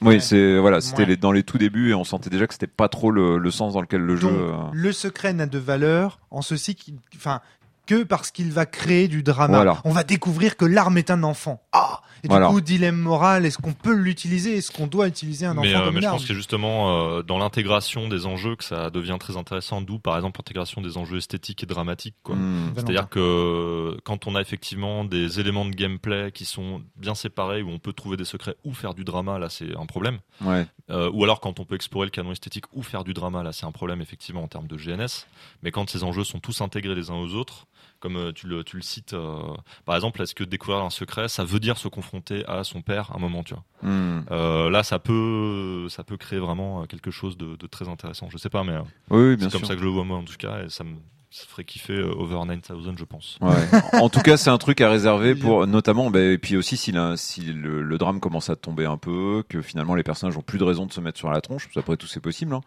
Oui, 0.00 0.08
Ouais. 0.14 0.20
c'est 0.20 0.58
voilà, 0.58 0.80
c'était 0.80 1.06
Ouais. 1.06 1.16
dans 1.16 1.32
les 1.32 1.42
tout 1.42 1.58
débuts 1.58 1.90
et 1.90 1.94
on 1.94 2.04
sentait 2.04 2.30
déjà 2.30 2.46
que 2.46 2.54
c'était 2.54 2.66
pas 2.68 2.88
trop 2.88 3.10
le, 3.10 3.36
le 3.38 3.50
sens 3.50 3.72
dans 3.74 3.80
lequel 3.80 4.02
le 4.02 4.14
jeu. 4.16 4.28
Donc, 4.28 4.38
euh, 4.38 4.52
le 4.72 4.92
secret 4.92 5.32
n'a 5.32 5.46
de 5.46 5.58
valeur 5.58 6.20
en 6.30 6.40
ceci 6.42 6.74
qui, 6.76 6.94
enfin, 7.16 7.40
que 7.86 8.04
parce 8.04 8.30
qu'il 8.30 8.52
va 8.52 8.64
créer 8.66 9.08
du 9.08 9.22
drama. 9.24 9.56
Voilà. 9.56 9.78
On 9.84 9.90
va 9.92 10.04
découvrir 10.04 10.56
que 10.56 10.64
l'arme 10.66 10.98
est 10.98 11.10
un 11.10 11.22
enfant. 11.24 11.62
Ah 11.72 12.00
Et 12.24 12.28
du 12.28 12.32
Voilà. 12.32 12.48
coup, 12.48 12.60
dilemme 12.60 12.96
moral, 12.98 13.46
est-ce 13.46 13.58
qu'on 13.58 13.72
peut 13.72 13.94
l'utiliser? 13.94 14.56
Est-ce 14.56 14.70
qu'on 14.72 14.86
doit 14.86 15.06
utiliser 15.08 15.46
un 15.46 15.52
enfant 15.52 15.62
Mais, 15.62 15.74
euh, 15.74 15.84
comme 15.84 15.94
mais 15.94 16.00
une 16.00 16.06
je 16.06 16.10
pense 16.10 16.26
que 16.26 16.34
justement 16.34 16.90
euh, 17.16 17.22
dans 17.22 17.38
l'intégration 17.38 18.08
des 18.08 18.26
enjeux 18.26 18.56
que 18.56 18.64
ça 18.64 18.90
devient 18.90 19.16
très 19.20 19.36
intéressant, 19.36 19.80
d'où 19.80 19.98
par 19.98 20.16
exemple 20.16 20.40
l'intégration 20.40 20.80
des 20.80 20.96
enjeux 20.96 21.18
esthétiques 21.18 21.62
et 21.62 21.66
dramatiques. 21.66 22.16
Hmm. 22.26 22.70
C'est-à-dire 22.74 23.08
que 23.08 23.96
quand 24.04 24.26
on 24.26 24.34
a 24.34 24.40
effectivement 24.40 25.04
des 25.04 25.40
éléments 25.40 25.64
de 25.64 25.70
gameplay 25.74 26.32
qui 26.32 26.44
sont 26.44 26.82
bien 26.96 27.14
séparés, 27.14 27.62
où 27.62 27.70
on 27.70 27.78
peut 27.78 27.92
trouver 27.92 28.16
des 28.16 28.24
secrets 28.24 28.56
ou 28.64 28.74
faire 28.74 28.94
du 28.94 29.04
drama, 29.04 29.38
là 29.38 29.48
c'est 29.48 29.76
un 29.76 29.86
problème. 29.86 30.18
Ouais. 30.40 30.66
Euh, 30.90 31.10
ou 31.12 31.24
alors 31.24 31.40
quand 31.40 31.60
on 31.60 31.64
peut 31.64 31.74
explorer 31.74 32.06
le 32.06 32.10
canon 32.10 32.32
esthétique 32.32 32.64
ou 32.72 32.82
faire 32.82 33.04
du 33.04 33.14
drama, 33.14 33.42
là 33.42 33.52
c'est 33.52 33.66
un 33.66 33.72
problème 33.72 34.00
effectivement 34.00 34.42
en 34.42 34.48
termes 34.48 34.66
de 34.66 34.76
GNS. 34.76 35.26
Mais 35.62 35.70
quand 35.70 35.88
ces 35.90 36.02
enjeux 36.04 36.24
sont 36.24 36.40
tous 36.40 36.60
intégrés 36.60 36.94
les 36.94 37.10
uns 37.10 37.14
aux 37.16 37.34
autres, 37.34 37.66
comme 38.00 38.16
euh, 38.16 38.32
tu 38.32 38.46
le, 38.46 38.62
tu 38.64 38.76
le 38.76 38.82
cites, 38.82 39.12
euh, 39.14 39.38
par 39.84 39.94
exemple, 39.96 40.22
est-ce 40.22 40.34
que 40.34 40.44
découvrir 40.44 40.82
un 40.84 40.90
secret, 40.90 41.28
ça 41.28 41.44
veut 41.44 41.60
dire 41.60 41.78
se 41.78 41.88
confronter 41.88 42.44
à 42.46 42.62
son 42.64 42.80
père 42.82 43.10
à 43.12 43.16
un 43.16 43.18
moment, 43.20 43.42
tu 43.42 43.54
vois 43.54 43.64
Hmm. 43.82 44.22
Euh, 44.30 44.70
Là, 44.70 44.82
ça 44.82 44.98
peut, 44.98 45.86
ça 45.88 46.02
peut 46.04 46.16
créer 46.16 46.38
vraiment 46.40 46.84
quelque 46.86 47.10
chose 47.10 47.36
de, 47.36 47.56
de 47.56 47.66
très 47.66 47.88
intéressant. 47.88 48.28
Je 48.30 48.38
sais 48.38 48.50
pas, 48.50 48.64
mais 48.64 48.72
euh, 48.72 48.80
Oui, 49.10 49.28
oui, 49.30 49.36
bien 49.36 49.48
c'est 49.48 49.52
comme 49.52 49.60
sûr. 49.60 49.68
ça 49.68 49.74
que 49.74 49.80
je 49.80 49.84
le 49.84 49.90
vois 49.90 50.04
moi 50.04 50.18
en 50.18 50.24
tout 50.24 50.36
cas, 50.38 50.64
et 50.64 50.68
ça 50.68 50.84
me 50.84 50.96
ça 51.30 51.44
ferait 51.46 51.64
kiffer 51.64 52.00
Over 52.02 52.40
9000, 52.46 52.94
je 52.98 53.04
pense. 53.04 53.36
Ouais. 53.42 53.54
en 54.00 54.08
tout 54.08 54.20
cas, 54.20 54.38
c'est 54.38 54.48
un 54.48 54.56
truc 54.56 54.80
à 54.80 54.88
réserver 54.88 55.34
pour, 55.34 55.66
notamment, 55.66 56.10
bah, 56.10 56.20
et 56.22 56.38
puis 56.38 56.56
aussi 56.56 56.78
si, 56.78 56.90
la- 56.90 57.18
si 57.18 57.42
le, 57.42 57.82
le 57.82 57.98
drame 57.98 58.18
commence 58.18 58.48
à 58.48 58.56
tomber 58.56 58.86
un 58.86 58.96
peu, 58.96 59.44
que 59.46 59.60
finalement 59.60 59.94
les 59.94 60.02
personnages 60.02 60.38
ont 60.38 60.42
plus 60.42 60.56
de 60.58 60.64
raison 60.64 60.86
de 60.86 60.92
se 60.92 61.00
mettre 61.02 61.18
sur 61.18 61.30
la 61.30 61.42
tronche, 61.42 61.64
parce 61.64 61.74
qu'après 61.74 61.96
tout 61.98 62.06
c'est 62.06 62.20
possible. 62.20 62.54
Hein. 62.54 62.62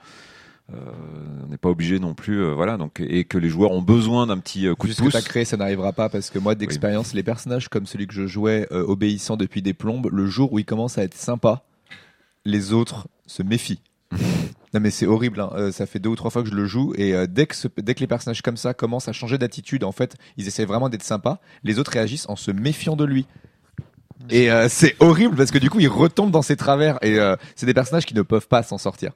Euh, 0.74 0.78
on 1.44 1.48
n'est 1.50 1.58
pas 1.58 1.70
obligé 1.70 2.00
non 2.00 2.14
plus, 2.14 2.42
euh, 2.44 2.54
voilà. 2.54 2.78
Donc 2.78 3.02
et 3.06 3.26
que 3.26 3.38
les 3.38 3.50
joueurs 3.50 3.72
ont 3.72 3.82
besoin 3.82 4.28
d'un 4.28 4.38
petit 4.38 4.68
euh, 4.68 4.76
coup 4.76 4.88
de 4.88 4.94
ce 4.94 5.00
que 5.00 5.04
pouce. 5.06 5.14
t'as 5.14 5.22
créé, 5.22 5.44
ça 5.44 5.58
n'arrivera 5.58 5.92
pas 5.92 6.08
parce 6.10 6.30
que 6.30 6.40
moi, 6.40 6.56
d'expérience, 6.56 7.14
les 7.14 7.24
personnages 7.24 7.68
comme 7.68 7.86
celui 7.86 8.08
que 8.08 8.14
je 8.14 8.26
jouais, 8.28 8.68
obéissant 8.72 9.36
depuis 9.38 9.62
des 9.62 9.74
plombes, 9.74 10.10
le 10.12 10.26
jour 10.28 10.54
où 10.54 10.60
il 10.60 10.66
commence 10.66 10.98
à 10.98 11.04
être 11.04 11.16
sympa, 11.16 11.64
les 12.46 12.72
autres 12.74 13.08
se 13.28 13.44
méfient. 13.44 13.82
non 14.74 14.80
mais 14.80 14.92
c'est 14.92 15.06
horrible, 15.08 15.40
hein. 15.42 15.52
Euh, 15.56 15.72
ça 15.72 15.86
fait 15.86 16.00
deux 16.00 16.10
ou 16.10 16.16
trois 16.16 16.32
fois 16.32 16.44
que 16.44 16.50
je 16.50 16.56
le 16.56 16.66
joue 16.66 16.94
et 16.98 17.14
euh, 17.14 17.28
dès, 17.30 17.46
que 17.46 17.56
ce- 17.56 17.68
dès 17.78 17.94
que 17.96 18.00
les 18.02 18.08
personnages 18.08 18.42
comme 18.42 18.58
ça 18.58 18.74
commencent 18.74 19.08
à 19.08 19.14
changer 19.14 19.38
d'attitude, 19.38 19.84
en 19.84 19.92
fait, 19.92 20.16
ils 20.38 20.48
essaient 20.48 20.66
vraiment 20.66 20.90
d'être 20.90 21.04
sympas, 21.04 21.40
les 21.64 21.80
autres 21.80 21.92
réagissent 21.92 22.28
en 22.30 22.36
se 22.38 22.52
méfiant 22.52 22.96
de 22.96 23.04
lui. 23.06 23.26
Et 24.30 24.52
euh, 24.52 24.68
c'est 24.70 24.96
horrible 25.00 25.36
parce 25.36 25.50
que 25.52 25.58
du 25.58 25.70
coup, 25.70 25.80
ils 25.80 25.88
retombent 25.88 26.32
dans 26.32 26.42
ses 26.44 26.56
travers 26.56 26.98
et 27.04 27.18
c'est 27.56 27.66
des 27.66 27.74
personnages 27.74 28.06
qui 28.06 28.14
ne 28.14 28.22
peuvent 28.22 28.48
pas 28.48 28.62
s'en 28.64 28.78
sortir. 28.78 29.14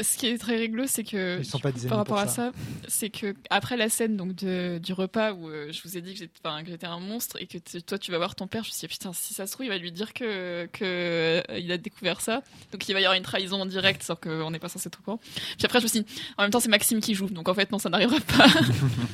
Ce 0.00 0.16
qui 0.16 0.26
est 0.26 0.38
très 0.38 0.56
rigolo, 0.56 0.84
c'est 0.86 1.04
que 1.04 1.38
Ils 1.38 1.44
sont 1.44 1.58
pas 1.58 1.72
designé 1.72 1.90
par 1.90 1.98
rapport 1.98 2.18
à 2.18 2.26
ça. 2.26 2.46
ça, 2.46 2.52
c'est 2.88 3.10
que 3.10 3.34
après 3.50 3.76
la 3.76 3.88
scène 3.88 4.16
donc 4.16 4.34
de, 4.34 4.78
du 4.78 4.92
repas 4.92 5.32
où 5.32 5.48
euh, 5.48 5.70
je 5.72 5.82
vous 5.82 5.96
ai 5.96 6.00
dit 6.00 6.12
que 6.12 6.18
j'étais, 6.18 6.40
enfin, 6.44 6.62
que 6.62 6.70
j'étais 6.70 6.86
un 6.86 7.00
monstre 7.00 7.36
et 7.40 7.46
que 7.46 7.58
toi 7.80 7.98
tu 7.98 8.10
vas 8.10 8.18
voir 8.18 8.34
ton 8.34 8.46
père, 8.46 8.62
je 8.64 8.68
me 8.68 8.72
suis 8.72 8.86
dit 8.86 8.92
putain 8.92 9.12
si 9.12 9.34
ça 9.34 9.46
se 9.46 9.52
trouve 9.52 9.66
il 9.66 9.68
va 9.68 9.78
lui 9.78 9.92
dire 9.92 10.12
que 10.12 10.66
que 10.72 10.84
euh, 10.84 11.42
il 11.58 11.70
a 11.72 11.78
découvert 11.78 12.20
ça, 12.20 12.42
donc 12.72 12.88
il 12.88 12.92
va 12.92 13.00
y 13.00 13.04
avoir 13.04 13.16
une 13.16 13.24
trahison 13.24 13.60
en 13.60 13.66
direct 13.66 14.02
sans 14.02 14.16
qu'on 14.16 14.50
n'est 14.50 14.58
pas 14.58 14.68
censé 14.68 14.88
être 14.88 15.00
au 15.00 15.02
courant. 15.02 15.20
Puis 15.56 15.66
après 15.66 15.80
je 15.80 15.84
me 15.84 15.88
suis 15.88 16.00
dit 16.00 16.06
en 16.38 16.42
même 16.42 16.50
temps 16.50 16.60
c'est 16.60 16.68
Maxime 16.68 17.00
qui 17.00 17.14
joue, 17.14 17.28
donc 17.28 17.48
en 17.48 17.54
fait 17.54 17.70
non 17.72 17.78
ça 17.78 17.90
n'arrivera 17.90 18.18
pas. 18.20 18.46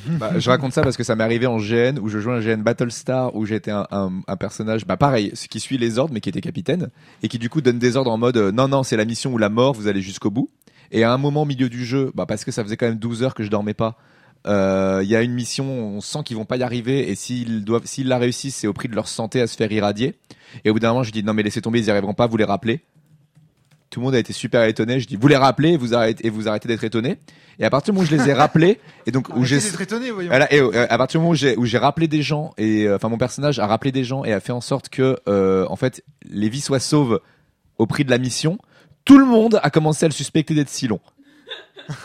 Bah, 0.06 0.38
je 0.38 0.48
raconte 0.48 0.72
ça 0.72 0.82
parce 0.82 0.96
que 0.96 1.02
ça 1.02 1.16
m'est 1.16 1.24
arrivé 1.24 1.46
en 1.46 1.58
GN 1.58 1.98
où 2.00 2.08
je 2.08 2.20
jouais 2.20 2.34
un 2.34 2.40
GN 2.40 2.62
Battlestar 2.62 3.34
où 3.34 3.44
j'étais 3.44 3.72
un, 3.72 3.86
un, 3.90 4.12
un 4.26 4.36
personnage, 4.36 4.86
bah 4.86 4.96
pareil, 4.96 5.32
qui 5.50 5.60
suit 5.60 5.78
les 5.78 5.98
ordres 5.98 6.14
mais 6.14 6.20
qui 6.20 6.28
était 6.28 6.40
capitaine 6.40 6.90
et 7.22 7.28
qui 7.28 7.38
du 7.38 7.50
coup 7.50 7.60
donne 7.60 7.78
des 7.78 7.96
ordres 7.96 8.10
en 8.10 8.18
mode 8.18 8.36
euh, 8.36 8.52
non 8.52 8.68
non 8.68 8.82
c'est 8.82 8.96
la 8.96 9.04
mission 9.04 9.32
ou 9.32 9.38
la 9.38 9.48
mort, 9.48 9.74
vous 9.74 9.88
allez 9.88 10.00
jusqu'au 10.00 10.30
bout. 10.36 10.48
Et 10.92 11.02
à 11.02 11.12
un 11.12 11.18
moment 11.18 11.42
au 11.42 11.44
milieu 11.46 11.68
du 11.68 11.84
jeu, 11.84 12.12
bah 12.14 12.26
parce 12.26 12.44
que 12.44 12.52
ça 12.52 12.62
faisait 12.62 12.76
quand 12.76 12.86
même 12.86 12.98
12 12.98 13.22
heures 13.24 13.34
que 13.34 13.42
je 13.42 13.50
dormais 13.50 13.74
pas. 13.74 13.96
euh, 14.46 15.00
Il 15.02 15.08
y 15.10 15.16
a 15.16 15.22
une 15.22 15.32
mission, 15.34 15.64
on 15.66 16.00
sent 16.00 16.20
qu'ils 16.24 16.36
vont 16.36 16.44
pas 16.44 16.56
y 16.56 16.62
arriver 16.62 17.10
et 17.10 17.14
s'ils 17.16 17.64
doivent, 17.64 17.86
s'ils 17.86 18.06
la 18.08 18.18
réussissent, 18.18 18.56
c'est 18.56 18.68
au 18.68 18.72
prix 18.72 18.88
de 18.88 18.94
leur 18.94 19.08
santé 19.08 19.40
à 19.40 19.46
se 19.48 19.56
faire 19.56 19.70
irradier. 19.72 20.14
Et 20.64 20.70
au 20.70 20.74
bout 20.74 20.78
d'un 20.80 20.90
moment, 20.92 21.02
je 21.02 21.10
dis 21.10 21.24
non 21.24 21.34
mais 21.34 21.42
laissez 21.42 21.60
tomber, 21.60 21.80
ils 21.80 21.86
y 21.86 21.90
arriveront 21.90 22.14
pas, 22.14 22.26
vous 22.28 22.36
les 22.36 22.44
rappelez. 22.44 22.82
Tout 23.90 24.00
le 24.00 24.06
monde 24.06 24.14
a 24.14 24.18
été 24.18 24.32
super 24.32 24.62
étonné. 24.64 25.00
Je 25.00 25.06
dis 25.08 25.16
vous 25.16 25.28
les 25.28 25.36
rappelez 25.36 25.70
et 25.70 25.76
vous 25.76 25.94
arrêtez, 25.94 26.26
et 26.26 26.30
vous 26.30 26.48
arrêtez 26.48 26.68
d'être 26.68 26.84
étonné. 26.84 27.18
Et 27.58 27.64
à 27.64 27.70
partir 27.70 27.92
du 27.92 27.96
moment 27.98 28.06
où 28.06 28.10
je 28.10 28.16
les 28.16 28.28
ai 28.28 28.32
rappelés 28.34 28.78
et 29.06 29.10
donc 29.10 29.34
où 29.34 29.44
j'ai 29.44 29.56
étonné, 29.80 30.10
voyons. 30.10 30.28
voilà, 30.28 30.52
et 30.52 30.60
euh, 30.60 30.86
à 30.90 30.98
partir 30.98 31.18
du 31.18 31.22
moment 31.22 31.30
où 31.32 31.34
j'ai 31.34 31.56
où 31.56 31.64
j'ai 31.64 31.78
rappelé 31.78 32.06
des 32.06 32.20
gens 32.22 32.52
et 32.58 32.86
euh, 32.86 32.96
enfin 32.96 33.08
mon 33.08 33.16
personnage 33.18 33.58
a 33.58 33.66
rappelé 33.66 33.92
des 33.92 34.04
gens 34.04 34.24
et 34.24 34.32
a 34.32 34.40
fait 34.40 34.52
en 34.52 34.60
sorte 34.60 34.88
que 34.90 35.18
en 35.26 35.76
fait 35.76 36.04
les 36.28 36.48
vies 36.48 36.60
soient 36.60 36.80
sauves 36.80 37.20
au 37.78 37.86
prix 37.86 38.04
de 38.04 38.10
la 38.10 38.18
mission, 38.18 38.58
tout 39.06 39.16
le 39.18 39.24
monde 39.24 39.58
a 39.62 39.70
commencé 39.70 40.04
à 40.04 40.08
le 40.08 40.12
suspecter 40.14 40.52
d'être 40.54 40.68
si 40.68 40.86
long. 40.86 41.00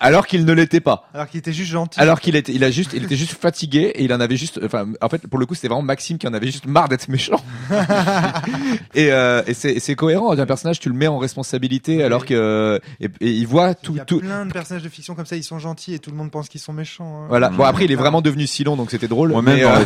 Alors 0.00 0.26
qu'il 0.26 0.44
ne 0.44 0.52
l'était 0.52 0.80
pas. 0.80 1.08
Alors 1.14 1.26
qu'il 1.26 1.38
était 1.38 1.54
juste 1.54 1.70
gentil. 1.70 1.98
Alors 1.98 2.20
qu'il 2.20 2.36
était, 2.36 2.52
il 2.52 2.62
a 2.64 2.70
juste, 2.70 2.90
il 2.92 3.02
était 3.04 3.16
juste 3.16 3.32
fatigué 3.32 3.92
et 3.94 4.04
il 4.04 4.12
en 4.12 4.20
avait 4.20 4.36
juste, 4.36 4.60
enfin, 4.62 4.88
en 5.00 5.08
fait, 5.08 5.26
pour 5.26 5.38
le 5.38 5.46
coup, 5.46 5.54
c'était 5.54 5.68
vraiment 5.68 5.80
Maxime 5.80 6.18
qui 6.18 6.28
en 6.28 6.34
avait 6.34 6.48
juste 6.48 6.66
marre 6.66 6.90
d'être 6.90 7.08
méchant. 7.08 7.42
et 8.94 9.10
euh, 9.10 9.42
et 9.46 9.54
c'est, 9.54 9.94
cohérent. 9.94 10.36
Un 10.38 10.44
personnage, 10.44 10.80
tu 10.80 10.90
le 10.90 10.94
mets 10.94 11.06
en 11.06 11.16
responsabilité 11.16 12.02
alors 12.04 12.26
que, 12.26 12.78
et, 13.00 13.06
et 13.22 13.30
il 13.30 13.46
voit 13.46 13.74
tout, 13.74 13.92
il 13.92 13.98
y 13.98 14.00
a 14.00 14.04
tout. 14.04 14.20
plein 14.20 14.44
de 14.44 14.52
personnages 14.52 14.82
de 14.82 14.88
fiction 14.90 15.14
comme 15.14 15.24
ça, 15.24 15.36
ils 15.36 15.44
sont 15.44 15.58
gentils 15.58 15.94
et 15.94 15.98
tout 15.98 16.10
le 16.10 16.16
monde 16.18 16.30
pense 16.30 16.50
qu'ils 16.50 16.60
sont 16.60 16.74
méchants. 16.74 17.22
hein. 17.22 17.26
Voilà. 17.30 17.48
Bon, 17.48 17.64
après, 17.64 17.86
il 17.86 17.92
est 17.92 17.96
vraiment 17.96 18.20
devenu 18.20 18.46
si 18.46 18.64
long, 18.64 18.76
donc 18.76 18.90
c'était 18.90 19.08
drôle. 19.08 19.30
Moi-même 19.30 19.60
euh, 19.60 19.78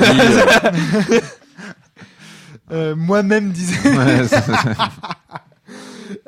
euh, 1.13 1.21
Euh, 2.73 2.97
Moi-même 2.97 3.53
disais. 3.53 3.77
ouais, 3.97 4.27
ça- 4.27 4.43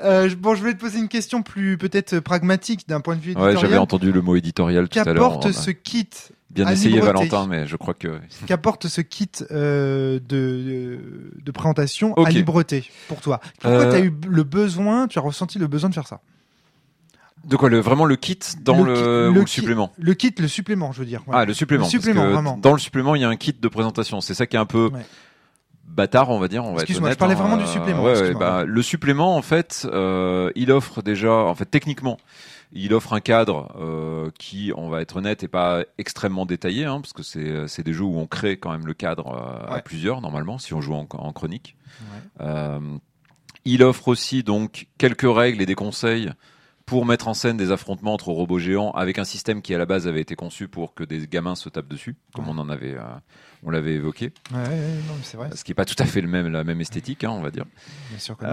Euh, 0.03 0.29
bon, 0.39 0.55
je 0.55 0.61
voulais 0.61 0.75
te 0.75 0.81
poser 0.81 0.99
une 0.99 1.09
question 1.09 1.43
plus 1.43 1.77
peut-être 1.79 2.21
pragmatique 2.21 2.89
d'un 2.89 3.01
point 3.01 3.17
de 3.17 3.21
vue 3.21 3.33
ouais, 3.33 3.41
j'avais 3.41 3.53
éditorial. 3.53 3.79
entendu 3.81 4.13
le 4.13 4.23
mot 4.23 4.37
éditorial 4.37 4.89
tout 4.89 4.99
à 4.99 5.05
l'heure. 5.05 5.15
Qu'apporte 5.15 5.53
ce 5.53 5.71
kit 5.71 6.09
Bien 6.51 6.69
essayé, 6.71 7.01
Valentin, 7.01 7.47
mais 7.47 7.67
je 7.67 7.77
crois 7.77 7.93
que. 7.93 8.19
Qu'apporte 8.47 8.87
ce 8.89 9.01
kit 9.03 9.29
euh, 9.51 10.19
de, 10.27 10.99
de 11.45 11.51
présentation 11.51 12.15
Ok. 12.17 12.27
à 12.27 12.31
libreté 12.31 12.89
pour 13.09 13.21
toi? 13.21 13.41
Pourquoi 13.61 13.81
Euh, 13.83 13.91
tu 13.91 13.97
as 13.97 14.01
eu 14.01 14.15
le 14.29 14.43
besoin, 14.43 15.07
tu 15.07 15.19
as 15.19 15.23
ressenti 15.23 15.59
le 15.59 15.67
besoin 15.67 15.91
de 15.91 15.95
faire 15.95 16.07
ça? 16.07 16.21
De 17.45 17.57
quoi 17.57 17.69
le, 17.69 17.79
Vraiment 17.79 18.07
le 18.07 18.17
kit 18.17 18.39
dans 18.63 18.83
Le 18.83 19.29
le, 19.29 19.33
le 19.41 19.47
supplément? 19.47 19.93
Le 19.99 20.15
kit, 20.15 20.35
le 20.39 20.49
supplément, 20.49 20.91
je 20.93 21.01
veux 21.01 21.07
dire. 21.07 21.23
ouais. 21.27 21.35
Ah, 21.37 21.45
le 21.45 21.53
supplément. 21.55 21.85
Le 21.85 21.91
supplément, 21.91 22.29
vraiment. 22.31 22.57
Dans 22.57 22.73
le 22.73 22.79
supplément, 22.79 23.15
il 23.15 23.21
y 23.23 23.25
a 23.25 23.29
un 23.29 23.37
kit 23.37 23.53
de 23.61 23.69
présentation. 23.69 24.21
C'est 24.21 24.35
ça 24.35 24.47
qui 24.47 24.57
est 24.57 24.59
un 24.59 24.67
peu 24.67 24.91
Ouais. 24.93 25.07
Bâtard, 25.97 26.31
on 26.31 26.39
va 26.39 26.49
dire. 26.49 26.65
On 26.65 26.69
va 26.69 26.75
être 26.75 26.83
Excuse-moi, 26.83 27.11
je 27.11 27.17
parlais 27.17 27.35
hein. 27.35 27.39
vraiment 27.39 27.57
du 27.57 27.67
supplément, 27.67 28.03
ouais, 28.03 28.13
ouais, 28.13 28.19
excuse-moi. 28.19 28.41
bah, 28.41 28.65
le 28.65 28.83
supplément, 28.83 29.37
en 29.37 29.43
fait, 29.43 29.87
euh, 29.91 30.51
il 30.55 30.71
offre 30.71 31.03
déjà, 31.03 31.33
en 31.33 31.55
fait, 31.55 31.65
techniquement, 31.65 32.19
il 32.73 32.95
offre 32.95 33.13
un 33.15 33.21
cadre 33.21 33.75
euh, 33.81 34.31
qui, 34.39 34.73
on 34.77 34.89
va 34.89 35.01
être 35.01 35.17
honnête, 35.17 35.43
est 35.43 35.49
pas 35.49 35.83
extrêmement 35.99 36.47
détaillé, 36.47 36.85
hein, 36.85 37.01
parce 37.01 37.13
que 37.13 37.23
c'est 37.23 37.83
des 37.83 37.93
jeux 37.93 38.05
où 38.05 38.19
on 38.19 38.27
crée 38.27 38.57
quand 38.59 38.71
même 38.71 38.87
le 38.87 38.95
cadre 38.95 39.29
euh, 39.29 39.75
à 39.75 39.81
plusieurs 39.81 40.21
normalement, 40.21 40.59
si 40.59 40.75
on 40.75 40.81
joue 40.81 40.95
en, 40.95 41.07
en 41.11 41.33
chronique. 41.33 41.77
Il 43.69 43.83
offre 43.83 44.07
aussi 44.07 44.45
donc 44.45 44.87
quelques 44.97 45.27
règles 45.29 45.61
et 45.61 45.67
des 45.67 45.75
conseils 45.75 46.31
pour 46.85 47.05
mettre 47.05 47.27
en 47.27 47.35
scène 47.35 47.57
des 47.57 47.73
affrontements 47.73 48.15
entre 48.15 48.29
robots 48.29 48.61
géants 48.61 48.93
avec 48.93 49.19
un 49.19 49.25
système 49.25 49.61
qui 49.61 49.75
à 49.75 49.79
la 49.79 49.87
base 49.87 50.07
avait 50.07 50.21
été 50.21 50.37
conçu 50.37 50.69
pour 50.69 50.95
que 50.95 51.03
des 51.03 51.27
gamins 51.27 51.57
se 51.57 51.69
tapent 51.69 51.89
dessus, 51.89 52.15
comme 52.33 52.49
on 52.49 52.59
en 52.59 52.69
avait, 52.69 52.97
on 53.67 53.71
l'avait 53.71 53.95
évoqué, 53.95 54.33
Ouais, 54.53 54.59
ouais, 54.59 54.65
non, 55.09 55.15
mais 55.17 55.23
c'est 55.25 55.37
vrai. 55.37 55.51
ce 55.55 55.65
qui 55.65 55.73
est 55.73 55.75
pas 55.75 55.85
tout 55.85 55.97
à 55.99 56.07
fait 56.07 56.21
le 56.23 56.29
même, 56.29 56.49
la 56.53 56.63
même 56.65 56.81
esthétique, 56.81 57.25
hein, 57.25 57.31
on 57.31 57.43
va 57.43 57.51
dire. 57.51 57.65
Bien 58.11 58.19
sûr 58.19 58.37
que 58.37 58.45
non. 58.45 58.51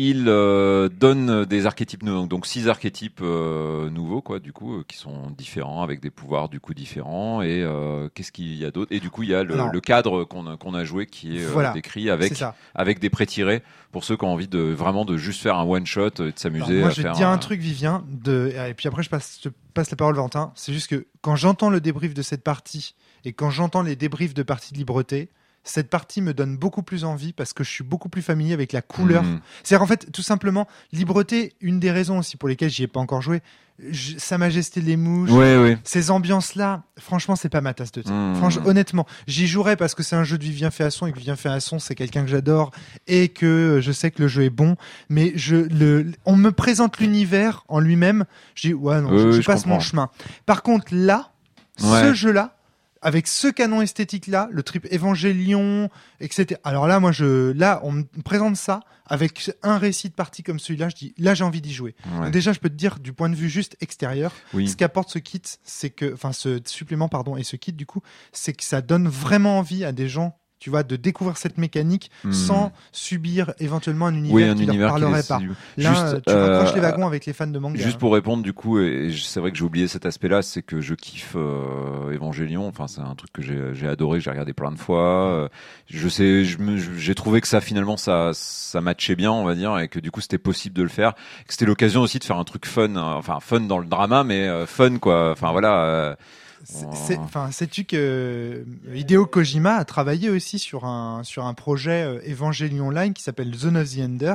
Il 0.00 0.26
euh, 0.28 0.88
donne 0.88 1.44
des 1.44 1.66
archétypes 1.66 2.04
nouveaux, 2.04 2.28
donc 2.28 2.46
six 2.46 2.68
archétypes 2.68 3.18
euh, 3.20 3.90
nouveaux, 3.90 4.22
quoi, 4.22 4.38
du 4.38 4.52
coup, 4.52 4.76
euh, 4.76 4.84
qui 4.86 4.96
sont 4.96 5.28
différents, 5.36 5.82
avec 5.82 5.98
des 5.98 6.10
pouvoirs 6.10 6.48
du 6.48 6.60
coup 6.60 6.72
différents. 6.72 7.42
Et 7.42 7.66
qu'est-ce 8.14 8.30
qu'il 8.30 8.54
y 8.54 8.64
a 8.64 8.70
d'autre? 8.70 8.92
Et 8.94 9.00
du 9.00 9.10
coup, 9.10 9.24
il 9.24 9.30
y 9.30 9.34
a 9.34 9.42
le, 9.42 9.80
cadre 9.80 10.22
qu'on 10.22 10.74
a, 10.74 10.84
joué 10.84 11.06
qui 11.06 11.38
est 11.38 11.46
Voilà. 11.46 11.72
décrit 11.72 12.10
avec 12.10 12.40
avec 12.76 13.00
des 13.00 13.10
pré-tirés 13.10 13.64
pour 13.90 14.04
ceux 14.04 14.16
qui 14.16 14.24
ont 14.24 14.32
envie 14.32 14.46
de 14.46 14.60
vraiment 14.60 15.04
de 15.04 15.16
juste 15.16 15.42
faire 15.42 15.56
un 15.56 15.64
one 15.64 15.84
shot 15.84 16.10
et 16.20 16.30
de 16.30 16.32
s'amuser 16.36 16.78
moi, 16.78 16.88
à 16.88 16.90
je 16.92 17.02
vais 17.02 17.10
te 17.10 17.16
dire 17.16 17.28
un 17.28 17.38
truc, 17.38 17.60
Vivien, 17.60 18.04
de... 18.08 18.54
et 18.68 18.74
puis 18.74 18.86
après, 18.86 19.02
je 19.02 19.10
passe, 19.10 19.40
je 19.42 19.48
passe 19.74 19.90
la 19.90 19.96
parole, 19.96 20.14
Valentin. 20.14 20.52
C'est 20.54 20.72
juste 20.72 20.88
que 20.88 21.08
quand 21.22 21.34
j'entends 21.34 21.70
le 21.70 21.80
débrief 21.80 22.14
de 22.14 22.22
cette 22.22 22.44
partie 22.44 22.94
et 23.24 23.32
quand 23.32 23.50
j'entends 23.50 23.82
les 23.82 23.96
débriefs 23.96 24.34
de 24.34 24.44
partie 24.44 24.72
de 24.72 24.78
libreté, 24.78 25.28
cette 25.70 25.90
partie 25.90 26.22
me 26.22 26.32
donne 26.34 26.56
beaucoup 26.56 26.82
plus 26.82 27.04
envie 27.04 27.32
parce 27.32 27.52
que 27.52 27.62
je 27.64 27.70
suis 27.70 27.84
beaucoup 27.84 28.08
plus 28.08 28.22
familier 28.22 28.54
avec 28.54 28.72
la 28.72 28.82
couleur. 28.82 29.22
Mm. 29.22 29.40
C'est-à-dire 29.62 29.82
en 29.82 29.86
fait, 29.86 30.10
tout 30.12 30.22
simplement, 30.22 30.66
Libreté, 30.92 31.52
une 31.60 31.78
des 31.80 31.90
raisons 31.90 32.18
aussi 32.18 32.36
pour 32.36 32.48
lesquelles 32.48 32.70
j'y 32.70 32.84
ai 32.84 32.86
pas 32.88 33.00
encore 33.00 33.20
joué, 33.22 33.42
je- 33.90 34.18
Sa 34.18 34.38
Majesté 34.38 34.80
les 34.80 34.96
mouches, 34.96 35.30
Ouais, 35.30 35.56
ouais. 35.56 35.78
ces 35.84 36.10
ambiances-là, 36.10 36.82
franchement, 36.98 37.36
c'est 37.36 37.48
pas 37.48 37.60
ma 37.60 37.74
tasse 37.74 37.92
de 37.92 38.02
thé. 38.02 38.10
Mm. 38.12 38.34
Franchement, 38.36 38.66
honnêtement, 38.66 39.06
j'y 39.28 39.46
jouerai 39.46 39.76
parce 39.76 39.94
que 39.94 40.02
c'est 40.02 40.16
un 40.16 40.24
jeu 40.24 40.36
de 40.38 40.42
Vivien 40.42 40.70
Féasson 40.72 41.06
et 41.06 41.12
que 41.12 41.18
Vivien 41.18 41.36
Féasson, 41.36 41.78
c'est 41.78 41.94
quelqu'un 41.94 42.22
que 42.22 42.28
j'adore 42.30 42.72
et 43.06 43.28
que 43.28 43.78
je 43.80 43.92
sais 43.92 44.10
que 44.10 44.20
le 44.22 44.26
jeu 44.28 44.42
est 44.44 44.50
bon. 44.50 44.74
Mais 45.08 45.32
je, 45.36 45.54
le, 45.56 46.10
on 46.24 46.34
me 46.34 46.50
présente 46.50 46.98
l'univers 46.98 47.64
en 47.68 47.78
lui-même. 47.78 48.24
Je 48.56 48.68
dis, 48.68 48.74
ouais, 48.74 49.00
non, 49.00 49.10
je, 49.16 49.26
oui, 49.28 49.32
je 49.34 49.40
je 49.42 49.46
passe 49.46 49.64
mon 49.66 49.78
chemin. 49.80 50.10
Par 50.44 50.62
contre, 50.64 50.86
là, 50.90 51.30
ce 51.76 52.12
jeu-là, 52.14 52.56
avec 53.02 53.26
ce 53.26 53.48
canon 53.48 53.80
esthétique-là, 53.82 54.48
le 54.50 54.62
trip 54.62 54.86
Évangélion, 54.90 55.88
etc. 56.20 56.60
Alors 56.64 56.86
là, 56.86 57.00
moi, 57.00 57.12
je, 57.12 57.52
là, 57.52 57.80
on 57.84 57.92
me 57.92 58.04
présente 58.24 58.56
ça 58.56 58.80
avec 59.06 59.50
un 59.62 59.78
récit 59.78 60.08
de 60.08 60.14
partie 60.14 60.42
comme 60.42 60.58
celui-là. 60.58 60.88
Je 60.88 60.96
dis, 60.96 61.14
là, 61.18 61.34
j'ai 61.34 61.44
envie 61.44 61.60
d'y 61.60 61.72
jouer. 61.72 61.94
Ouais. 62.20 62.30
Déjà, 62.30 62.52
je 62.52 62.60
peux 62.60 62.68
te 62.68 62.74
dire, 62.74 62.98
du 62.98 63.12
point 63.12 63.28
de 63.30 63.34
vue 63.36 63.48
juste 63.48 63.76
extérieur, 63.80 64.32
Oui. 64.52 64.68
ce 64.68 64.76
qu'apporte 64.76 65.10
ce 65.10 65.18
kit, 65.18 65.42
c'est 65.64 65.90
que, 65.90 66.12
enfin, 66.12 66.32
ce 66.32 66.60
supplément, 66.66 67.08
pardon, 67.08 67.36
et 67.36 67.44
ce 67.44 67.56
kit, 67.56 67.72
du 67.72 67.86
coup, 67.86 68.02
c'est 68.32 68.52
que 68.52 68.64
ça 68.64 68.80
donne 68.82 69.08
vraiment 69.08 69.58
envie 69.58 69.84
à 69.84 69.92
des 69.92 70.08
gens, 70.08 70.38
tu 70.58 70.70
vois, 70.70 70.82
de 70.82 70.96
découvrir 70.96 71.36
cette 71.36 71.58
mécanique 71.58 72.10
Hmm. 72.24 72.32
sans 72.32 72.72
subir 72.92 73.52
éventuellement 73.60 74.06
un 74.06 74.14
univers 74.14 74.34
Oui, 74.34 74.44
un 74.44 74.54
qui 74.54 74.64
univers 74.64 74.88
leur 74.88 74.96
qui 74.96 75.00
parlerait 75.02 75.22
pas. 75.22 75.38
Là, 75.76 75.90
Juste, 75.90 76.02
euh, 76.02 76.20
tu 76.26 76.32
raccroches 76.32 76.70
euh, 76.70 76.74
les 76.74 76.80
wagons 76.80 77.06
avec 77.06 77.26
les 77.26 77.32
fans 77.32 77.46
de 77.46 77.58
manga. 77.58 77.76
Juste 77.80 77.96
hein. 77.96 77.98
pour 77.98 78.12
répondre, 78.12 78.42
du 78.42 78.52
coup, 78.52 78.80
et 78.80 79.10
c'est 79.22 79.40
vrai 79.40 79.50
que 79.52 79.58
j'ai 79.58 79.64
oublié 79.64 79.88
cet 79.88 80.06
aspect-là, 80.06 80.42
c'est 80.42 80.62
que 80.62 80.80
je 80.80 80.94
kiffe 80.94 81.34
euh, 81.36 82.14
Evangelion. 82.14 82.66
Enfin, 82.66 82.88
c'est 82.88 83.00
un 83.00 83.14
truc 83.14 83.32
que 83.32 83.42
j'ai 83.42 83.88
adoré, 83.88 84.20
j'ai 84.20 84.30
regardé 84.30 84.52
plein 84.52 84.72
de 84.72 84.78
fois. 84.78 85.28
Euh, 85.28 85.48
Je 85.86 86.08
sais, 86.08 86.44
j'ai 86.44 87.14
trouvé 87.14 87.40
que 87.40 87.48
ça 87.48 87.60
finalement 87.60 87.96
ça 87.96 88.30
ça 88.34 88.80
matchait 88.80 89.16
bien, 89.16 89.32
on 89.32 89.44
va 89.44 89.54
dire, 89.54 89.78
et 89.78 89.88
que 89.88 89.98
du 90.00 90.10
coup 90.10 90.20
c'était 90.20 90.38
possible 90.38 90.74
de 90.76 90.82
le 90.82 90.88
faire. 90.88 91.14
Que 91.46 91.52
c'était 91.52 91.66
l'occasion 91.66 92.00
aussi 92.02 92.18
de 92.18 92.24
faire 92.24 92.36
un 92.38 92.44
truc 92.44 92.66
fun, 92.66 92.96
euh, 92.96 93.00
enfin 93.00 93.38
fun 93.40 93.60
dans 93.60 93.78
le 93.78 93.86
drama, 93.86 94.24
mais 94.24 94.46
euh, 94.48 94.66
fun 94.66 94.98
quoi. 94.98 95.30
Enfin 95.32 95.52
voilà. 95.52 96.16
C'est- 96.64 97.16
Oh. 97.18 97.22
Enfin, 97.24 97.50
sais-tu 97.50 97.84
que 97.84 97.96
euh, 97.96 98.64
Hideo 98.94 99.26
Kojima 99.26 99.76
a 99.76 99.84
travaillé 99.84 100.28
aussi 100.30 100.58
sur 100.58 100.84
un 100.84 101.22
sur 101.24 101.46
un 101.46 101.54
projet 101.54 102.02
euh, 102.04 102.20
Evangelion 102.30 102.88
Online 102.88 103.14
qui 103.14 103.22
s'appelle 103.22 103.54
Zone 103.54 103.76
of 103.76 103.88
the 103.94 104.00
Ender, 104.00 104.34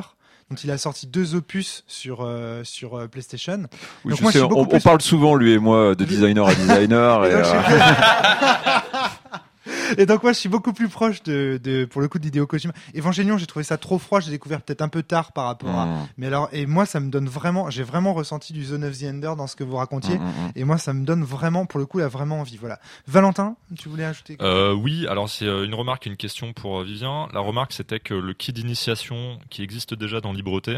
dont 0.50 0.56
il 0.56 0.72
a 0.72 0.78
sorti 0.78 1.06
deux 1.08 1.36
opus 1.36 1.84
sur 1.88 2.22
euh, 2.22 2.64
sur 2.64 3.08
PlayStation. 3.10 3.64
oui, 4.06 4.12
Donc 4.12 4.18
je 4.18 4.24
moi, 4.24 4.32
sais, 4.32 4.40
je 4.40 4.44
on, 4.46 4.66
parle 4.80 5.02
souvent 5.02 5.36
lui 5.36 5.54
et 5.54 5.60
moi 5.60 5.96
de 5.96 6.04
designer 6.06 6.48
à 6.48 6.56
designer. 6.56 7.26
Et 7.26 7.30
et, 7.30 7.34
donc, 7.34 7.44
je 7.44 7.50
euh, 7.50 7.62
suis- 7.64 7.74
Et 9.98 10.06
donc 10.06 10.24
moi 10.24 10.34
je 10.34 10.40
suis 10.40 10.50
beaucoup 10.50 10.74
plus 10.74 10.90
proche 10.90 11.24
de, 11.24 11.60
de 11.64 11.86
pour 11.86 12.02
le 12.02 12.08
coup 12.08 12.20
d'Hideo 12.20 12.46
Kojima. 12.48 12.74
Evangelion 12.96 13.38
j'ai 13.38 13.46
trouvé 13.46 13.64
ça 13.64 13.78
trop 13.78 13.98
froid, 14.00 14.20
j'ai 14.20 14.32
découvert 14.32 14.62
peut-être 14.62 14.82
un 14.82 14.90
peu 14.90 15.04
tard 15.04 15.32
par 15.32 15.46
rapport 15.46 15.78
à. 15.78 15.86
mm, 15.86 16.08
Mais 16.18 16.28
alors 16.28 16.50
et 16.52 16.66
moi 16.66 16.86
ça 16.86 17.00
me 17.00 17.10
donne 17.10 17.28
vraiment, 17.28 17.70
j'ai 17.70 17.84
vraiment 17.84 18.14
ressenti 18.14 18.54
du 18.54 18.64
Zone 18.66 18.84
of 18.84 18.98
the 18.98 19.04
Ender 19.04 19.34
dans 19.38 19.48
ce 19.48 19.56
que 19.56 19.64
vous 19.64 19.76
racontiez. 19.78 20.18
mm, 20.18 20.24
mm. 20.24 20.52
Et 20.56 20.64
moi 20.64 20.78
ça 20.78 20.94
me 20.94 21.06
donne 21.06 21.24
vraiment 21.24 21.66
pour 21.66 21.80
le 21.80 21.86
coup 21.86 22.00
là 22.00 22.08
vraiment 22.08 22.40
envie. 22.42 22.58
Voilà. 22.58 22.80
Valentin, 23.08 23.56
tu 23.78 23.90
voulais 23.90 24.06
ajouter 24.06 24.36
quelque 24.36 24.46
Euh, 24.46 24.74
oui, 24.74 25.08
alors 25.08 25.30
c'est 25.30 25.46
euh, 25.46 25.66
une 25.66 25.74
remarque 25.74 26.08
et 26.08 26.10
une 26.10 26.18
question 26.18 26.54
pour 26.54 26.80
euh, 26.80 26.84
Vivien. 26.84 27.28
La 27.34 27.40
remarque, 27.40 27.74
c'était 27.74 28.00
que 28.00 28.14
le 28.14 28.34
kit 28.34 28.54
d'initiation 28.54 29.40
qui 29.50 29.62
existe 29.64 29.94
déjà 29.94 30.22
dans 30.22 30.34
Libreté 30.34 30.78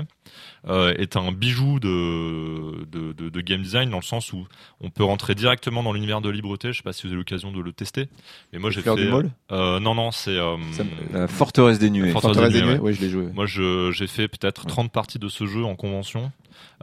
euh, 0.67 0.93
est 0.97 1.15
un 1.17 1.31
bijou 1.31 1.79
de, 1.79 2.85
de, 2.91 3.13
de, 3.13 3.29
de 3.29 3.41
game 3.41 3.61
design 3.61 3.89
dans 3.89 3.97
le 3.97 4.03
sens 4.03 4.33
où 4.33 4.45
on 4.81 4.89
peut 4.89 5.03
rentrer 5.03 5.35
directement 5.35 5.83
dans 5.83 5.93
l'univers 5.93 6.21
de 6.21 6.29
Libreté. 6.29 6.71
Je 6.71 6.77
sais 6.77 6.83
pas 6.83 6.93
si 6.93 7.03
vous 7.03 7.09
avez 7.09 7.17
l'occasion 7.17 7.51
de 7.51 7.59
le 7.61 7.71
tester, 7.71 8.09
mais 8.51 8.59
moi 8.59 8.71
j'ai 8.75 8.81
fait. 8.81 8.95
Du 8.95 9.07
Môle 9.09 9.29
Euh, 9.51 9.79
non, 9.79 9.95
non, 9.95 10.11
c'est. 10.11 10.37
euh, 10.37 10.55
La 11.13 11.27
forteresse 11.27 11.79
des 11.79 11.89
nuées. 11.89 12.11
Forteresse 12.11 12.35
Forteresse 12.37 12.53
des 12.53 12.61
des 12.61 12.73
Nuées, 12.73 12.79
ouais, 12.79 12.93
je 12.93 13.01
l'ai 13.01 13.09
joué. 13.09 13.25
Moi, 13.33 13.45
je- 13.45 13.91
j'ai 13.91 14.07
fait 14.07 14.27
peut-être 14.27 14.65
30 14.65 14.91
parties 14.91 15.19
de 15.19 15.27
ce 15.29 15.45
jeu 15.45 15.63
en 15.63 15.75
convention 15.75 16.31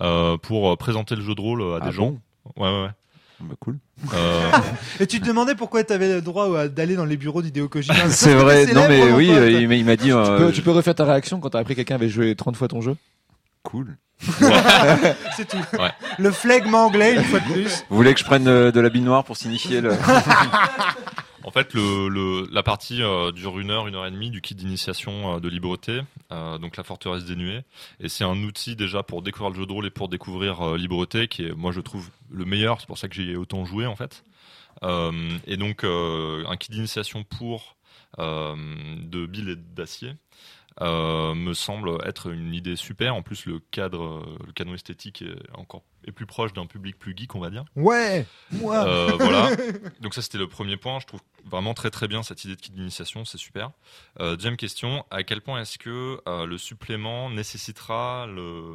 euh, 0.01 0.37
pour 0.39 0.71
euh, 0.73 0.77
présenter 0.77 1.15
le 1.17 1.23
jeu 1.23 1.35
de 1.35 1.41
rôle 1.41 1.63
à 1.75 1.81
des 1.81 1.87
Ah 1.89 1.91
gens. 1.93 2.11
bon 2.11 2.19
Ouais, 2.65 2.69
ouais, 2.71 2.83
ouais. 2.85 2.89
Bah, 3.41 3.55
cool. 3.61 3.79
Euh, 4.15 4.51
Et 5.01 5.07
tu 5.07 5.21
te 5.21 5.27
demandais 5.27 5.55
pourquoi 5.55 5.83
tu 5.85 5.93
avais 5.93 6.09
le 6.09 6.21
droit 6.23 6.49
euh, 6.49 6.69
d'aller 6.69 6.95
dans 6.97 7.05
les 7.05 7.17
bureaux 7.17 7.43
d'Hideo 7.43 7.69
Kojima. 7.69 8.09
C'est 8.11 8.35
vrai. 8.35 8.67
Non 8.73 8.87
mais 8.89 9.11
oui, 9.13 9.31
euh, 9.33 9.51
il 9.63 9.85
m'a 9.85 9.97
dit. 9.97 10.07
Tu 10.07 10.13
euh, 10.15 10.39
peux, 10.39 10.53
tu 10.53 10.63
peux 10.63 10.71
refaire 10.71 10.95
ta 10.95 11.05
réaction 11.05 11.41
quand 11.41 11.51
t'as 11.51 11.59
appris 11.59 11.75
que 11.75 11.79
quelqu'un 11.81 11.97
avait 11.97 12.09
joué 12.09 12.35
30 12.37 12.55
fois 12.57 12.69
ton 12.69 12.81
jeu? 12.81 12.97
Cool. 13.65 13.97
C'est 15.37 15.49
tout. 15.49 15.57
Ouais. 15.77 15.91
Le 16.19 16.31
flegme 16.31 16.75
anglais 16.77 17.17
une 17.17 17.25
fois 17.25 17.41
de 17.41 17.45
plus. 17.53 17.85
Vous 17.91 17.97
voulez 17.97 18.15
que 18.15 18.21
je 18.21 18.25
prenne 18.25 18.47
euh, 18.47 18.71
de 18.71 18.79
la 18.81 18.89
bille 18.89 19.03
noire 19.03 19.25
pour 19.25 19.37
signifier 19.37 19.81
le. 19.81 19.91
En 21.45 21.51
fait, 21.51 21.75
le, 21.75 22.09
le, 22.09 22.49
la 22.53 22.63
partie 22.63 23.03
euh, 23.03 23.33
dure 23.33 23.59
une 23.59 23.71
heure, 23.71 23.89
une 23.89 23.95
heure 23.95 24.07
et 24.07 24.11
demie 24.11 24.31
du 24.31 24.41
kit 24.41 24.55
d'initiation 24.55 25.37
euh, 25.37 25.41
de 25.41 25.49
Libreté, 25.49 26.01
euh, 26.31 26.59
donc 26.59 26.77
la 26.77 26.85
forteresse 26.85 27.25
des 27.25 27.37
nuées. 27.37 27.63
Et 28.01 28.09
c'est 28.09 28.25
un 28.25 28.43
outil 28.45 28.77
déjà 28.77 29.03
pour 29.03 29.23
découvrir 29.23 29.51
le 29.51 29.57
jeu 29.57 29.67
de 29.67 29.73
rôle 29.73 29.87
et 29.87 29.91
pour 29.91 30.09
découvrir 30.09 30.61
euh, 30.63 30.77
Libreté, 30.77 31.29
qui 31.29 31.45
est, 31.45 31.53
moi, 31.53 31.73
je 31.73 31.81
trouve 31.81 32.11
le 32.31 32.45
meilleur. 32.45 32.81
C'est 32.81 32.87
pour 32.87 32.99
ça 32.99 33.09
que 33.09 33.15
j'y 33.15 33.31
ai 33.31 33.37
autant 33.37 33.65
joué, 33.65 33.87
en 33.87 33.97
fait. 33.97 34.25
Euh, 34.83 35.31
et 35.47 35.57
donc, 35.57 35.85
euh, 35.85 36.45
un 36.49 36.57
kit 36.57 36.71
d'initiation 36.71 37.25
pour 37.25 37.77
de 38.19 39.27
billes 39.27 39.53
et 39.53 39.57
d'acier. 39.57 40.13
Euh, 40.81 41.35
me 41.35 41.53
semble 41.55 41.99
être 42.05 42.31
une 42.33 42.55
idée 42.55 42.77
super. 42.77 43.15
En 43.15 43.23
plus, 43.23 43.47
le 43.47 43.59
cadre, 43.71 44.03
euh, 44.05 44.39
le 44.47 44.53
canon 44.53 44.75
esthétique 44.75 45.23
est 45.23 45.37
encore 45.55 45.83
est 46.05 46.11
plus 46.11 46.27
proche 46.27 46.53
d'un 46.53 46.67
public 46.67 46.99
plus 46.99 47.15
geek, 47.17 47.35
on 47.37 47.39
va 47.41 47.49
dire. 47.51 47.65
Ouais. 47.77 48.27
Moi. 48.51 48.85
Euh, 48.87 49.13
voilà. 49.21 49.51
Donc 50.01 50.15
ça 50.15 50.23
c'était 50.23 50.39
le 50.39 50.49
premier 50.49 50.77
point. 50.77 50.99
Je 50.99 51.07
trouve 51.07 51.21
vraiment 51.45 51.75
très 51.75 51.91
très 51.91 52.09
bien 52.09 52.25
cette 52.25 52.45
idée 52.45 52.57
de 52.57 52.61
kit 52.61 52.73
d'initiation, 52.73 53.25
c'est 53.25 53.39
super. 53.39 53.71
Euh, 54.21 54.35
deuxième 54.35 54.57
question, 54.57 55.05
à 55.13 55.23
quel 55.23 55.41
point 55.43 55.61
est-ce 55.61 55.79
que 55.79 56.21
euh, 56.27 56.45
le 56.47 56.59
supplément 56.59 57.31
nécessitera 57.31 58.27
le, 58.27 58.75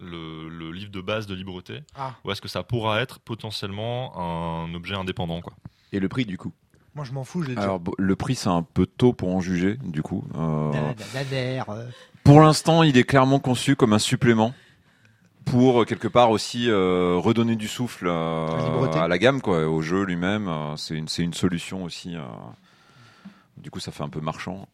le, 0.00 0.48
le 0.48 0.70
livre 0.70 0.92
de 0.92 1.00
base 1.00 1.26
de 1.26 1.34
Libreté 1.34 1.80
Ah. 1.96 2.14
ou 2.24 2.30
est-ce 2.30 2.40
que 2.40 2.46
ça 2.48 2.62
pourra 2.62 3.00
être 3.00 3.18
potentiellement 3.18 4.16
un 4.64 4.72
objet 4.74 4.94
indépendant 4.94 5.40
quoi? 5.40 5.54
Et 5.92 5.98
le 6.00 6.08
prix, 6.08 6.24
du 6.24 6.38
coup? 6.38 6.52
Moi 6.94 7.04
je 7.04 7.12
m'en 7.12 7.24
fous, 7.24 7.42
je. 7.42 7.58
Alors 7.58 7.80
bo- 7.80 7.94
le 7.98 8.14
prix 8.16 8.34
c'est 8.36 8.48
un 8.48 8.62
peu 8.62 8.86
tôt 8.86 9.12
pour 9.12 9.34
en 9.34 9.40
juger 9.40 9.78
du 9.84 10.02
coup. 10.02 10.24
Euh, 10.36 10.70
euh. 11.68 11.86
pour 12.22 12.40
l'instant 12.40 12.82
il 12.82 12.96
est 12.96 13.04
clairement 13.04 13.40
conçu 13.40 13.74
comme 13.76 13.92
un 13.92 13.98
supplément 13.98 14.54
pour 15.44 15.82
euh, 15.82 15.84
quelque 15.84 16.08
part 16.08 16.30
aussi 16.30 16.70
euh, 16.70 17.16
redonner 17.18 17.56
du 17.56 17.68
souffle 17.68 18.06
euh, 18.08 18.46
À 18.94 19.08
la 19.08 19.18
gamme 19.18 19.40
quoi, 19.40 19.66
au 19.68 19.82
jeu 19.82 20.04
lui-même. 20.04 20.48
c'est 20.76 20.94
une 20.94 21.08
c'est 21.08 21.22
une 21.24 21.34
solution 21.34 21.82
aussi. 21.84 22.14
du 23.58 23.70
coup 23.70 23.80
ça 23.80 23.90
fait 23.92 24.04
un 24.04 24.08
peu 24.08 24.20
marchand, 24.20 24.68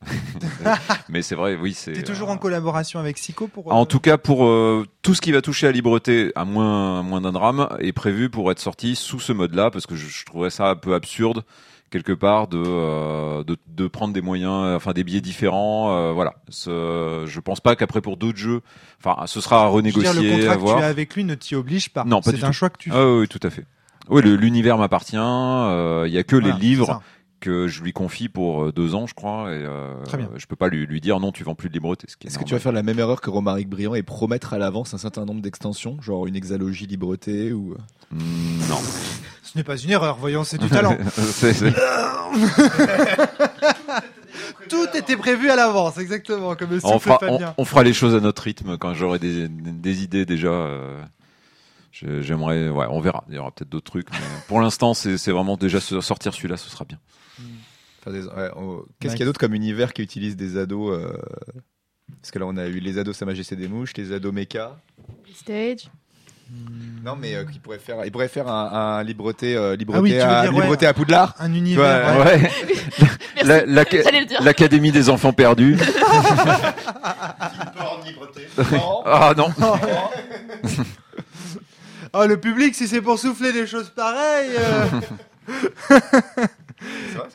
mais 1.08 1.22
c'est 1.22 1.34
vrai 1.34 1.56
oui 1.56 1.72
c'est. 1.74 1.92
T'es 1.94 2.02
toujours 2.02 2.28
euh, 2.28 2.34
en 2.34 2.36
collaboration 2.38 3.00
avec 3.00 3.16
Sico 3.18 3.46
pour. 3.48 3.72
En 3.72 3.86
tout 3.86 3.98
cas, 4.00 4.18
pour 4.18 4.44
euh, 4.46 4.86
tout 5.02 5.14
ce 5.14 5.20
qui 5.22 5.32
va 5.32 5.40
toucher 5.42 5.66
à 5.68 5.72
Libreté, 5.72 6.32
à 6.34 6.44
moins, 6.44 7.00
à 7.00 7.02
moins 7.02 7.20
d'un 7.22 7.32
drame, 7.32 7.68
est 7.78 7.92
prévu 7.92 8.28
pour 8.30 8.50
être 8.52 8.60
sorti 8.60 8.94
sous 8.94 9.20
ce 9.20 9.32
mode-là, 9.32 9.70
parce 9.70 9.86
que 9.86 9.96
je, 9.96 10.06
je 10.06 10.24
trouverais 10.26 10.50
ça 10.50 10.68
un 10.68 10.76
peu 10.76 10.94
absurde 10.94 11.44
quelque 11.90 12.12
part 12.12 12.46
de, 12.48 12.62
euh, 12.64 13.42
de 13.44 13.56
de 13.68 13.86
prendre 13.88 14.14
des 14.14 14.20
moyens, 14.22 14.52
euh, 14.64 14.76
enfin 14.76 14.92
des 14.92 15.04
biais 15.04 15.20
différents. 15.20 15.92
euh, 15.96 16.12
voilà, 16.12 16.34
Ce- 16.48 17.24
je 17.26 17.40
pense 17.40 17.60
pas 17.60 17.76
qu'après 17.76 18.00
pour 18.00 18.16
d'autres 18.16 18.38
jeux, 18.38 18.60
enfin 19.04 19.26
ce 19.26 19.40
sera 19.40 19.56
à 19.56 19.70
veux 19.70 19.82
dire, 19.82 19.94
renégocier, 19.94 20.22
le 20.30 20.36
contrat 20.36 20.52
à 20.52 20.56
que 20.56 20.78
tu 20.78 20.84
as 20.84 20.86
avec 20.88 21.14
lui 21.16 21.24
ne 21.24 21.34
t'y 21.34 21.54
oblige 21.54 21.90
pas. 21.90 22.04
Non, 22.04 22.20
pas 22.20 22.30
C'est 22.30 22.44
un 22.44 22.48
tout. 22.48 22.52
choix 22.52 22.70
que 22.70 22.78
tu 22.78 22.90
fais. 22.90 22.96
Ah 22.96 23.06
oui, 23.06 23.20
oui, 23.20 23.28
tout 23.28 23.40
à 23.42 23.50
fait. 23.50 23.64
Oui, 24.08 24.22
l'univers 24.22 24.78
m'appartient. 24.78 25.16
euh, 25.18 26.04
Il 26.06 26.12
y 26.12 26.18
a 26.18 26.22
que 26.22 26.36
Voilà, 26.36 26.54
les 26.54 26.60
livres 26.60 27.00
que 27.40 27.68
je 27.68 27.82
lui 27.82 27.92
confie 27.94 28.28
pour 28.28 28.64
euh, 28.64 28.72
deux 28.72 28.94
ans, 28.94 29.06
je 29.06 29.14
crois. 29.14 29.50
Et 29.50 29.62
euh, 29.64 29.94
Très 30.04 30.18
bien. 30.18 30.28
Je 30.36 30.44
peux 30.46 30.56
pas 30.56 30.68
lui, 30.68 30.84
lui 30.86 31.00
dire 31.00 31.20
non, 31.20 31.32
tu 31.32 31.42
vends 31.42 31.54
plus 31.54 31.68
de 31.70 31.74
Libreté. 31.74 32.06
ce 32.08 32.16
qui 32.18 32.26
est 32.26 32.30
Est-ce 32.30 32.38
que 32.38 32.44
tu 32.44 32.52
vas 32.52 32.60
faire 32.60 32.72
la 32.72 32.82
même 32.82 32.98
erreur 32.98 33.20
que 33.22 33.30
Romaric 33.30 33.68
Briand 33.68 33.94
et 33.94 34.02
promettre 34.02 34.52
à 34.52 34.58
l'avance 34.58 34.92
un 34.94 34.98
certain 34.98 35.24
nombre 35.24 35.40
d'extensions, 35.40 35.96
genre 36.02 36.26
une 36.26 36.36
hexalogie 36.36 36.86
libreté 36.86 37.52
ou 37.52 37.76
Mm, 38.12 38.18
Non. 38.68 38.76
Ce 39.42 39.56
n'est 39.58 39.64
pas 39.64 39.76
une 39.76 39.90
erreur, 39.90 40.16
voyons, 40.16 40.44
c'est 40.44 40.58
du 40.58 40.68
talent. 40.68 40.96
C'est- 41.16 41.52
c'est- 41.54 41.74
Tout 44.68 44.86
était 44.94 45.16
prévu 45.16 45.50
à 45.50 45.56
l'avance, 45.56 45.98
exactement, 45.98 46.54
comme 46.54 46.78
on, 46.84 46.98
fera, 46.98 47.16
on, 47.16 47.18
Fabien. 47.18 47.54
on 47.58 47.64
fera 47.64 47.82
les 47.82 47.92
choses 47.92 48.14
à 48.14 48.20
notre 48.20 48.42
rythme 48.42 48.76
quand 48.78 48.94
j'aurai 48.94 49.18
des, 49.18 49.48
des 49.48 50.02
idées 50.04 50.24
déjà. 50.24 50.48
euh, 50.48 51.02
je- 51.90 52.20
J'aimerais, 52.22 52.68
ouais, 52.68 52.86
on 52.88 53.00
verra. 53.00 53.24
Il 53.28 53.34
y 53.34 53.38
aura 53.38 53.50
peut-être 53.50 53.68
d'autres 53.68 53.90
trucs. 53.90 54.08
Mais 54.12 54.18
pour 54.46 54.60
l'instant, 54.60 54.94
c'est 54.94 55.18
c'est 55.18 55.32
vraiment 55.32 55.56
déjà 55.56 55.80
sortir 55.80 56.32
celui-là, 56.34 56.56
ce 56.56 56.70
sera 56.70 56.84
bien. 56.84 56.98
Enfin, 58.00 58.12
des- 58.12 58.26
ouais, 58.26 58.50
on- 58.56 58.84
Qu'est-ce 59.00 59.14
qu'il 59.14 59.20
y 59.20 59.24
a 59.24 59.26
d'autre 59.26 59.40
comme 59.40 59.54
univers 59.54 59.92
qui 59.92 60.02
utilise 60.02 60.36
des 60.36 60.56
ados 60.56 60.96
euh, 60.96 61.18
Parce 62.20 62.30
que 62.30 62.38
là, 62.38 62.46
on 62.46 62.56
a 62.56 62.66
eu 62.68 62.78
les 62.78 62.98
ados 62.98 63.16
Sa 63.16 63.26
Majesté 63.26 63.56
des 63.56 63.66
Mouches, 63.68 63.94
les 63.96 64.12
ados 64.12 64.32
Mecha. 64.32 64.78
Stage. 65.34 65.90
Non, 67.04 67.16
mais 67.18 67.34
euh, 67.34 67.44
qui 67.44 67.58
pourrait 67.58 67.78
faire, 67.78 68.04
il 68.04 68.12
pourrait 68.12 68.28
faire 68.28 68.46
un, 68.48 68.98
un 68.98 69.02
libreté, 69.02 69.56
euh, 69.56 69.74
libreté, 69.74 69.98
Ah 69.98 70.02
oui, 70.02 70.20
à, 70.20 70.42
dire, 70.42 70.54
ouais. 70.54 70.60
libreté 70.62 70.86
à 70.86 70.92
Poudlard. 70.92 71.34
Un 71.40 71.54
univers. 71.54 72.18
Ouais, 72.18 72.24
ouais. 72.42 72.50
La- 73.42 73.64
la-. 73.64 73.84
L'Académie 74.40 74.92
des 74.92 75.08
enfants 75.08 75.32
perdus. 75.32 75.78
Ah 79.06 79.32
non. 79.36 79.48
Oh, 82.12 82.24
le 82.26 82.36
public, 82.38 82.74
si 82.74 82.88
c'est 82.88 83.00
pour 83.00 83.18
souffler 83.18 83.52
des 83.52 83.66
choses 83.66 83.90
pareilles. 83.90 84.50
euh, 84.58 84.84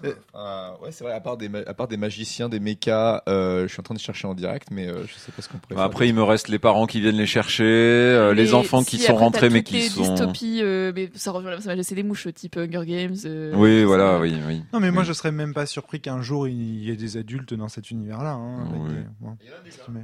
C'est 0.02 0.16
Euh, 0.36 0.70
ouais, 0.84 0.92
c'est 0.92 1.04
vrai. 1.04 1.14
À 1.14 1.20
part 1.20 1.38
des, 1.38 1.50
à 1.68 1.74
part 1.74 1.88
des 1.88 1.98
magiciens, 1.98 2.50
des 2.50 2.60
mechas, 2.60 3.24
euh, 3.30 3.64
je 3.68 3.72
suis 3.72 3.80
en 3.80 3.84
train 3.84 3.96
de 3.96 4.00
chercher 4.00 4.28
en 4.28 4.34
direct, 4.34 4.68
mais 4.72 4.88
euh, 4.88 5.06
je 5.08 5.14
sais 5.16 5.32
pas 5.32 5.42
ce 5.42 5.50
qu'on 5.50 5.58
pourrait. 5.58 5.76
Bah, 5.76 5.82
faire 5.82 5.86
Après, 5.86 6.08
il 6.08 6.14
me 6.16 6.24
reste 6.24 6.48
les 6.48 6.60
parents 6.60 6.86
qui 6.88 7.02
viennent 7.02 7.16
les 7.16 7.26
chercher, 7.26 7.64
euh, 7.64 8.34
les 8.34 8.54
enfants 8.54 8.84
qui 8.84 8.98
sont 8.98 9.14
après, 9.14 9.24
rentrés 9.24 9.50
mais 9.50 9.64
qui 9.64 9.76
les 9.76 9.90
sont. 9.90 10.02
dystopies, 10.02 10.60
euh, 10.62 10.92
mais 10.96 11.10
ça 11.16 11.32
revient 11.32 11.48
à 11.50 11.62
ça 11.62 11.72
c'est 11.84 11.96
des 11.96 12.04
mouches 12.04 12.28
type 12.34 12.58
Hunger 12.58 12.86
Games. 12.86 13.16
euh, 13.26 13.54
Oui, 13.56 13.84
voilà, 13.84 14.20
oui, 14.20 14.36
oui. 14.48 14.64
Non, 14.74 14.80
mais 14.80 14.92
moi, 14.92 15.04
je 15.04 15.14
serais 15.14 15.32
même 15.32 15.54
pas 15.54 15.66
surpris 15.66 16.00
qu'un 16.02 16.22
jour 16.22 16.48
il 16.48 16.84
y 16.84 16.92
ait 16.92 16.96
des 16.96 17.18
adultes 17.18 17.54
dans 17.54 17.70
cet 17.70 17.92
univers-là. 17.92 18.32
hein, 18.32 18.68
Oui. 18.74 18.93
bon. 19.22 19.38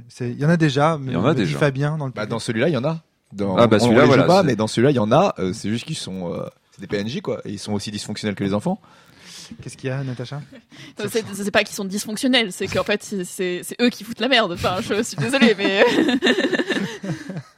C'est- 0.08 0.30
Il 0.30 0.38
y 0.40 0.46
en 0.46 0.48
a 0.50 0.56
déjà. 0.56 0.98
mais 0.98 1.12
Il 1.12 1.14
y 1.14 1.16
en 1.16 1.24
a 1.24 1.34
déjà. 1.34 1.58
Fabien 1.58 1.96
dans 1.98 2.06
le. 2.06 2.12
Bah, 2.12 2.26
dans 2.26 2.38
celui-là, 2.38 2.68
il 2.68 2.72
y 2.74 2.76
en 2.76 2.84
a. 2.84 3.00
Dans, 3.32 3.56
Ah, 3.56 3.66
bah, 3.66 3.78
celui-là, 3.78 4.02
les 4.02 4.06
voilà, 4.08 4.24
pas, 4.24 4.42
mais 4.42 4.56
dans 4.56 4.66
celui-là, 4.66 4.90
il 4.90 4.96
y 4.96 4.98
en 4.98 5.10
a. 5.10 5.34
euh, 5.38 5.52
c'est 5.54 5.70
juste 5.70 5.86
qu'ils 5.86 5.96
sont. 5.96 6.32
euh, 6.32 6.44
c'est 6.72 6.80
des 6.80 6.86
PNJ, 6.86 7.20
quoi. 7.22 7.40
Et 7.44 7.50
ils 7.52 7.58
sont 7.58 7.72
aussi 7.72 7.90
dysfonctionnels 7.90 8.34
que 8.34 8.44
les 8.44 8.52
enfants. 8.54 8.80
Qu'est-ce 9.60 9.76
qu'il 9.76 9.88
y 9.88 9.92
a, 9.92 10.02
Natacha? 10.02 10.40
C'est 11.12 11.50
pas 11.50 11.64
qu'ils 11.64 11.74
sont 11.74 11.84
dysfonctionnels, 11.84 12.52
c'est 12.52 12.66
qu'en 12.66 12.84
fait 12.84 13.02
c'est 13.02 13.62
eux 13.80 13.88
qui 13.90 14.04
foutent 14.04 14.20
la 14.20 14.28
merde. 14.28 14.52
Enfin, 14.52 14.76
je 14.80 15.02
suis 15.02 15.16
désolée, 15.16 15.54
mais 15.56 15.84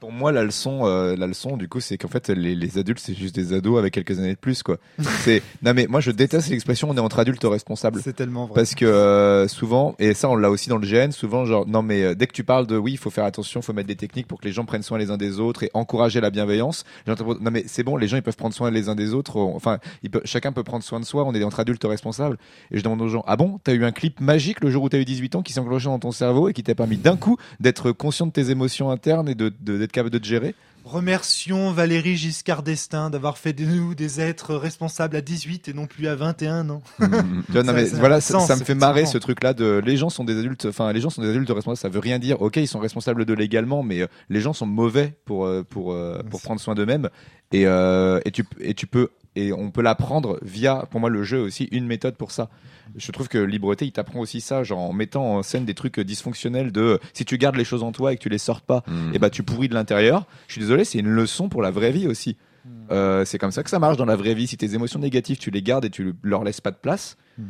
Pour 0.00 0.10
moi, 0.12 0.32
la 0.32 0.42
leçon, 0.42 0.80
euh, 0.84 1.14
la 1.16 1.26
leçon, 1.28 1.56
du 1.56 1.68
coup, 1.68 1.78
c'est 1.80 1.96
qu'en 1.96 2.08
fait, 2.08 2.28
les, 2.28 2.54
les 2.56 2.78
adultes, 2.78 2.98
c'est 3.00 3.14
juste 3.14 3.34
des 3.34 3.52
ados 3.52 3.78
avec 3.78 3.92
quelques 3.94 4.18
années 4.18 4.34
de 4.34 4.38
plus, 4.38 4.62
quoi. 4.62 4.78
c'est. 5.20 5.42
Non, 5.62 5.72
mais 5.74 5.86
moi, 5.86 6.00
je 6.00 6.10
déteste 6.10 6.48
l'expression 6.48 6.90
"on 6.90 6.96
est 6.96 7.00
entre 7.00 7.20
adultes 7.20 7.44
responsables". 7.44 8.00
C'est 8.02 8.12
tellement 8.14 8.46
vrai. 8.46 8.54
Parce 8.56 8.74
que 8.74 8.84
euh, 8.84 9.46
souvent, 9.48 9.94
et 9.98 10.14
ça 10.14 10.28
on 10.28 10.34
l'a 10.36 10.50
aussi 10.50 10.68
dans 10.68 10.78
le 10.78 10.86
GN, 10.86 11.12
souvent 11.12 11.44
genre 11.44 11.66
non 11.66 11.82
mais 11.82 12.02
euh, 12.02 12.14
dès 12.14 12.26
que 12.26 12.32
tu 12.32 12.42
parles 12.44 12.66
de 12.66 12.76
oui 12.76 12.92
il 12.92 12.96
faut 12.98 13.10
faire 13.10 13.24
attention, 13.24 13.60
il 13.60 13.62
faut 13.62 13.72
mettre 13.72 13.86
des 13.88 13.96
techniques 13.96 14.26
pour 14.26 14.40
que 14.40 14.44
les 14.46 14.52
gens 14.52 14.64
prennent 14.64 14.82
soin 14.82 14.98
les 14.98 15.10
uns 15.10 15.16
des 15.16 15.38
autres 15.40 15.62
et 15.62 15.70
encourager 15.74 16.20
la 16.20 16.30
bienveillance. 16.30 16.84
Non 17.06 17.50
mais 17.52 17.64
c'est 17.66 17.82
bon, 17.84 17.96
les 17.96 18.08
gens 18.08 18.16
ils 18.16 18.22
peuvent 18.22 18.36
prendre 18.36 18.54
soin 18.54 18.70
les 18.70 18.88
uns 18.88 18.94
des 18.94 19.14
autres. 19.14 19.36
on- 19.36 19.54
Enfin, 19.54 19.78
ils 20.02 20.10
peuvent- 20.10 20.22
chacun 20.24 20.52
peut 20.52 20.64
prendre 20.64 20.82
soin 20.84 20.98
de 21.00 21.04
soi. 21.04 21.24
On 21.24 21.34
est 21.34 21.44
entre 21.44 21.60
adultes 21.60 21.84
responsables. 21.84 22.38
Et 22.72 22.78
je 22.78 22.82
demande 22.84 23.00
aux 23.02 23.08
gens 23.08 23.22
ah 23.26 23.36
bon 23.36 23.60
t'as 23.62 23.72
eu 23.74 23.84
un 23.84 23.92
clip 23.92 24.20
magique 24.20 24.60
le 24.62 24.70
jour 24.70 24.82
où 24.84 24.88
t'as 24.88 24.98
eu 24.98 25.04
18 25.04 25.36
ans 25.36 25.42
qui 25.42 25.52
s'est 25.52 25.60
enclenché 25.60 25.84
dans 25.86 25.98
ton 25.98 26.10
cerveau 26.12 26.48
et 26.48 26.52
qui 26.52 26.62
t'a 26.64 26.74
permis 26.74 26.96
d'un 26.96 27.16
coup 27.16 27.36
d'être 27.60 27.92
conscient 27.92 28.26
de 28.26 28.32
tes 28.32 28.50
émotions 28.50 28.90
internes 28.90 29.28
et 29.28 29.34
de 29.34 29.51
de- 29.60 29.78
d'être 29.78 29.92
capable 29.92 30.10
de 30.10 30.18
te 30.18 30.26
gérer. 30.26 30.54
Remercions 30.84 31.70
Valérie 31.72 32.16
Giscard 32.16 32.62
d'Estaing 32.64 33.08
d'avoir 33.08 33.38
fait 33.38 33.52
de 33.52 33.64
nous 33.64 33.94
des 33.94 34.20
êtres 34.20 34.56
responsables 34.56 35.14
à 35.16 35.20
18 35.20 35.68
et 35.68 35.72
non 35.74 35.86
plus 35.86 36.08
à 36.08 36.16
21 36.16 36.68
ans. 36.70 36.82
Non, 37.00 37.64
Ça- 37.64 37.72
mais 37.72 37.86
ça 37.86 37.96
voilà, 37.98 38.20
ça, 38.20 38.34
sens, 38.34 38.48
ça 38.48 38.56
me 38.56 38.64
fait 38.64 38.74
marrer 38.74 39.06
ce 39.06 39.16
truc-là 39.18 39.54
de 39.54 39.80
les 39.84 39.96
gens 39.96 40.10
sont 40.10 40.24
des 40.24 40.36
adultes, 40.38 40.66
enfin 40.66 40.92
les 40.92 41.00
gens 41.00 41.08
sont 41.10 41.22
des 41.22 41.30
adultes 41.30 41.48
responsables. 41.50 41.76
Ça 41.78 41.88
veut 41.88 42.00
rien 42.00 42.18
dire. 42.18 42.42
Ok, 42.42 42.56
ils 42.56 42.66
sont 42.68 42.80
responsables 42.80 43.24
de 43.24 43.32
légalement, 43.34 43.82
mais 43.82 44.00
euh, 44.02 44.06
les 44.28 44.40
gens 44.40 44.52
sont 44.52 44.66
mauvais 44.66 45.14
pour 45.24 45.46
euh, 45.46 45.62
pour 45.62 45.92
euh, 45.92 46.20
pour 46.30 46.40
prendre 46.42 46.60
soin 46.60 46.74
d'eux-mêmes. 46.74 47.08
Et 47.52 47.62
et 47.62 48.30
tu 48.32 48.44
et 48.60 48.74
tu 48.74 48.86
peux 48.86 49.08
et 49.36 49.52
on 49.52 49.70
peut 49.70 49.82
l'apprendre 49.82 50.38
via 50.42 50.86
pour 50.90 51.00
moi 51.00 51.10
le 51.10 51.22
jeu 51.22 51.40
aussi 51.40 51.64
une 51.72 51.86
méthode 51.86 52.16
pour 52.16 52.30
ça. 52.30 52.50
Je 52.96 53.12
trouve 53.12 53.28
que 53.28 53.38
Libreté 53.38 53.86
il 53.86 53.92
t'apprend 53.92 54.20
aussi 54.20 54.40
ça, 54.40 54.64
genre 54.64 54.80
en 54.80 54.92
mettant 54.92 55.36
en 55.36 55.42
scène 55.42 55.64
des 55.64 55.74
trucs 55.74 55.98
dysfonctionnels 56.00 56.72
de 56.72 57.00
si 57.14 57.24
tu 57.24 57.38
gardes 57.38 57.56
les 57.56 57.64
choses 57.64 57.82
en 57.82 57.92
toi 57.92 58.12
et 58.12 58.16
que 58.16 58.22
tu 58.22 58.28
les 58.28 58.38
sortes 58.38 58.64
pas, 58.64 58.82
Mm. 58.86 59.14
et 59.14 59.18
bah 59.18 59.30
tu 59.30 59.42
pourris 59.42 59.68
de 59.68 59.74
l'intérieur. 59.74 60.26
Je 60.48 60.52
suis 60.52 60.60
désolé, 60.60 60.84
c'est 60.84 60.98
une 60.98 61.08
leçon 61.08 61.48
pour 61.48 61.62
la 61.62 61.70
vraie 61.70 61.92
vie 61.92 62.06
aussi. 62.06 62.36
Hmm. 62.64 62.70
Euh, 62.92 63.24
c'est 63.24 63.38
comme 63.38 63.50
ça 63.50 63.62
que 63.62 63.70
ça 63.70 63.78
marche 63.78 63.96
dans 63.96 64.04
la 64.04 64.16
vraie 64.16 64.34
vie. 64.34 64.46
Si 64.46 64.56
tes 64.56 64.74
émotions 64.74 65.00
négatives, 65.00 65.38
tu 65.38 65.50
les 65.50 65.62
gardes 65.62 65.84
et 65.84 65.90
tu 65.90 66.14
leur 66.22 66.44
laisses 66.44 66.60
pas 66.60 66.70
de 66.70 66.76
place. 66.76 67.16
Hmm. 67.38 67.44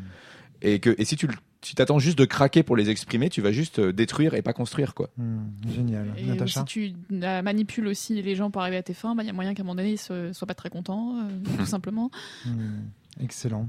Et 0.62 0.78
que 0.78 0.94
et 0.96 1.04
si 1.04 1.16
tu 1.16 1.28
si 1.62 1.74
t'attends 1.74 1.98
juste 1.98 2.18
de 2.18 2.24
craquer 2.24 2.62
pour 2.62 2.76
les 2.76 2.90
exprimer, 2.90 3.28
tu 3.30 3.40
vas 3.40 3.52
juste 3.52 3.78
euh, 3.78 3.92
détruire 3.92 4.34
et 4.34 4.42
pas 4.42 4.52
construire 4.52 4.94
quoi. 4.94 5.10
Hmm, 5.16 5.44
génial. 5.68 6.12
Et 6.16 6.24
Natacha 6.24 6.60
si 6.60 6.64
tu 6.66 6.92
manipules 7.10 7.86
aussi 7.86 8.20
les 8.20 8.34
gens 8.34 8.50
pour 8.50 8.62
arriver 8.62 8.76
à 8.76 8.82
tes 8.82 8.94
fins, 8.94 9.14
bah, 9.14 9.22
il 9.22 9.26
y 9.26 9.30
a 9.30 9.32
moyen 9.32 9.54
qu'à 9.54 9.62
un 9.62 9.64
moment 9.64 9.76
donné 9.76 9.92
ils 9.92 9.98
soient 9.98 10.46
pas 10.46 10.54
très 10.54 10.70
contents, 10.70 11.16
euh, 11.18 11.30
tout 11.58 11.66
simplement. 11.66 12.10
Hmm, 12.44 12.82
Excellent. 13.22 13.68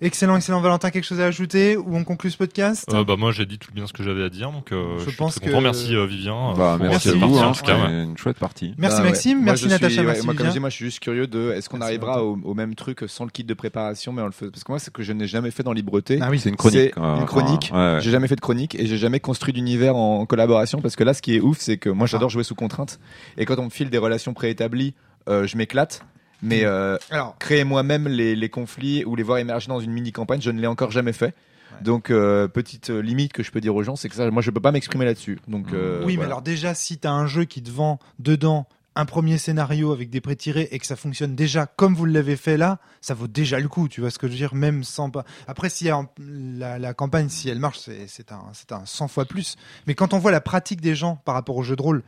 Excellent, 0.00 0.36
excellent. 0.36 0.60
Valentin, 0.60 0.90
quelque 0.90 1.04
chose 1.04 1.20
à 1.20 1.26
ajouter 1.26 1.76
ou 1.76 1.96
on 1.96 2.04
conclut 2.04 2.30
ce 2.30 2.36
podcast 2.36 2.84
Euh, 2.92 3.04
bah 3.04 3.16
moi 3.16 3.32
j'ai 3.32 3.46
dit 3.46 3.58
tout 3.58 3.72
bien 3.72 3.86
ce 3.86 3.92
que 3.92 4.02
j'avais 4.02 4.24
à 4.24 4.28
dire 4.28 4.50
donc 4.50 4.72
euh, 4.72 4.94
Je 4.98 5.04
je, 5.04 5.08
suis 5.08 5.16
pense 5.16 5.36
très 5.36 5.46
content. 5.46 5.58
que- 5.58 5.62
Merci 5.64 5.94
euh, 5.94 6.04
Vivien. 6.06 6.52
Bah, 6.56 6.74
euh, 6.74 6.76
pour 6.78 6.86
merci, 6.86 7.08
cette 7.08 7.12
à 7.14 7.18
Merci, 7.18 7.32
vous, 7.32 7.40
partie, 7.40 7.44
hein, 7.44 7.48
en 7.48 7.52
tout 7.52 7.64
cas, 7.64 7.86
ouais. 7.88 8.02
une 8.04 8.18
chouette 8.18 8.38
partie. 8.38 8.74
Merci 8.76 8.96
Ah 8.98 9.02
ouais. 9.02 9.08
Maxime, 9.10 9.36
Moi, 9.38 9.44
merci 9.46 9.62
suis- 9.62 9.70
Natacha, 9.70 10.00
ouais, 10.00 10.06
merci 10.08 10.24
moi 10.26 10.34
comme 10.34 10.46
je 10.46 10.52
dis, 10.52 10.60
moi 10.60 10.68
je 10.68 10.74
suis 10.74 10.84
juste 10.86 11.00
curieux 11.00 11.26
de 11.26 11.52
est-ce 11.52 11.68
qu'on 11.68 11.78
Merci, 11.78 11.90
arrivera 11.92 12.22
au, 12.24 12.38
au 12.44 12.54
même 12.54 12.74
truc 12.74 13.04
sans 13.06 13.24
le 13.24 13.30
kit 13.30 13.44
de 13.44 13.54
préparation, 13.54 14.12
mais 14.12 14.22
on 14.22 14.26
le 14.26 14.32
fait 14.32 14.50
parce 14.50 14.64
que 14.64 14.72
moi 14.72 14.78
c'est 14.78 14.92
que 14.92 15.02
je 15.02 15.12
n'ai 15.12 15.26
jamais 15.26 15.50
fait 15.50 15.62
dans 15.62 15.72
Libreté. 15.72 16.18
Ah 16.20 16.28
oui, 16.30 16.38
C'est 16.38 16.48
une 16.50 16.56
chronique. 16.56 16.92
C'est 16.94 17.00
une 17.00 17.24
chronique. 17.26 17.72
J'ai 18.00 18.10
jamais 18.10 18.28
fait 18.28 18.36
de 18.36 18.40
chronique 18.40 18.74
et 18.74 18.86
j'ai 18.86 18.98
jamais 18.98 19.20
construit 19.20 19.52
d'univers 19.54 19.96
en 19.96 20.26
collaboration 20.26 20.80
parce 20.80 20.96
que 20.96 21.04
là, 21.04 21.14
ce 21.14 21.22
qui 21.22 21.36
est 21.36 21.40
ouf, 21.40 21.58
c'est 21.60 21.76
que 21.78 21.88
moi, 21.88 22.06
j'adore 22.06 22.30
jouer 22.30 22.44
sous 22.44 22.54
contrainte. 22.54 22.98
Et 23.38 23.44
quand 23.46 23.58
on 23.58 23.64
me 23.66 23.70
file 23.70 23.90
des 23.90 23.98
relations 23.98 24.34
préétablies, 24.34 24.94
je 25.28 25.56
m'éclate. 25.56 26.04
Mais 26.42 26.64
euh, 26.64 26.96
Alors, 27.10 27.36
créer 27.38 27.64
moi-même 27.64 28.06
les, 28.08 28.36
les 28.36 28.48
conflits 28.48 29.04
ou 29.04 29.16
les 29.16 29.22
voir 29.22 29.38
émerger 29.38 29.68
dans 29.68 29.80
une 29.80 29.92
mini 29.92 30.12
campagne, 30.12 30.40
je 30.40 30.50
ne 30.50 30.60
l'ai 30.60 30.66
encore 30.66 30.90
jamais 30.90 31.12
fait. 31.12 31.34
Donc 31.80 32.10
euh, 32.10 32.46
petite 32.46 32.90
euh, 32.90 33.00
limite 33.02 33.32
que 33.32 33.42
je 33.42 33.50
peux 33.50 33.60
dire 33.60 33.74
aux 33.74 33.82
gens, 33.82 33.96
c'est 33.96 34.08
que 34.08 34.14
ça, 34.14 34.30
moi, 34.30 34.42
je 34.42 34.50
peux 34.52 34.60
pas 34.60 34.70
m'exprimer 34.70 35.04
là-dessus. 35.04 35.40
Donc 35.48 35.72
euh, 35.72 36.02
oui, 36.04 36.16
mais 36.16 36.24
alors 36.24 36.40
déjà, 36.40 36.72
si 36.72 36.98
tu 36.98 37.08
as 37.08 37.12
un 37.12 37.26
jeu 37.26 37.44
qui 37.46 37.62
te 37.62 37.70
vend 37.70 37.98
dedans 38.20 38.68
un 38.96 39.06
premier 39.06 39.38
scénario 39.38 39.90
avec 39.92 40.08
des 40.08 40.20
prétirés 40.20 40.68
et 40.70 40.78
que 40.78 40.86
ça 40.86 40.94
fonctionne 40.94 41.34
déjà 41.34 41.66
comme 41.66 41.96
vous 41.96 42.04
l'avez 42.04 42.36
fait 42.36 42.56
là, 42.56 42.78
ça 43.00 43.12
vaut 43.12 43.26
déjà 43.26 43.58
le 43.58 43.66
coup, 43.66 43.88
tu 43.88 44.00
vois 44.00 44.10
ce 44.10 44.20
que 44.20 44.28
je 44.28 44.32
veux 44.32 44.38
dire, 44.38 44.54
même 44.54 44.84
sans 44.84 45.10
pas. 45.10 45.24
Après, 45.48 45.68
si 45.68 45.90
en- 45.90 46.06
la, 46.20 46.78
la 46.78 46.94
campagne, 46.94 47.28
si 47.28 47.48
elle 47.48 47.58
marche, 47.58 47.80
c'est 47.80 48.06
c'est 48.06 48.30
un, 48.30 48.42
c'est 48.52 48.70
un 48.70 48.82
100 48.86 49.08
fois 49.08 49.24
plus. 49.24 49.56
Mais 49.88 49.96
quand 49.96 50.14
on 50.14 50.18
voit 50.20 50.30
la 50.30 50.40
pratique 50.40 50.80
des 50.80 50.94
gens 50.94 51.16
par 51.24 51.34
rapport 51.34 51.56
au 51.56 51.64
jeu 51.64 51.74
de 51.74 51.82
rôle, 51.82 52.04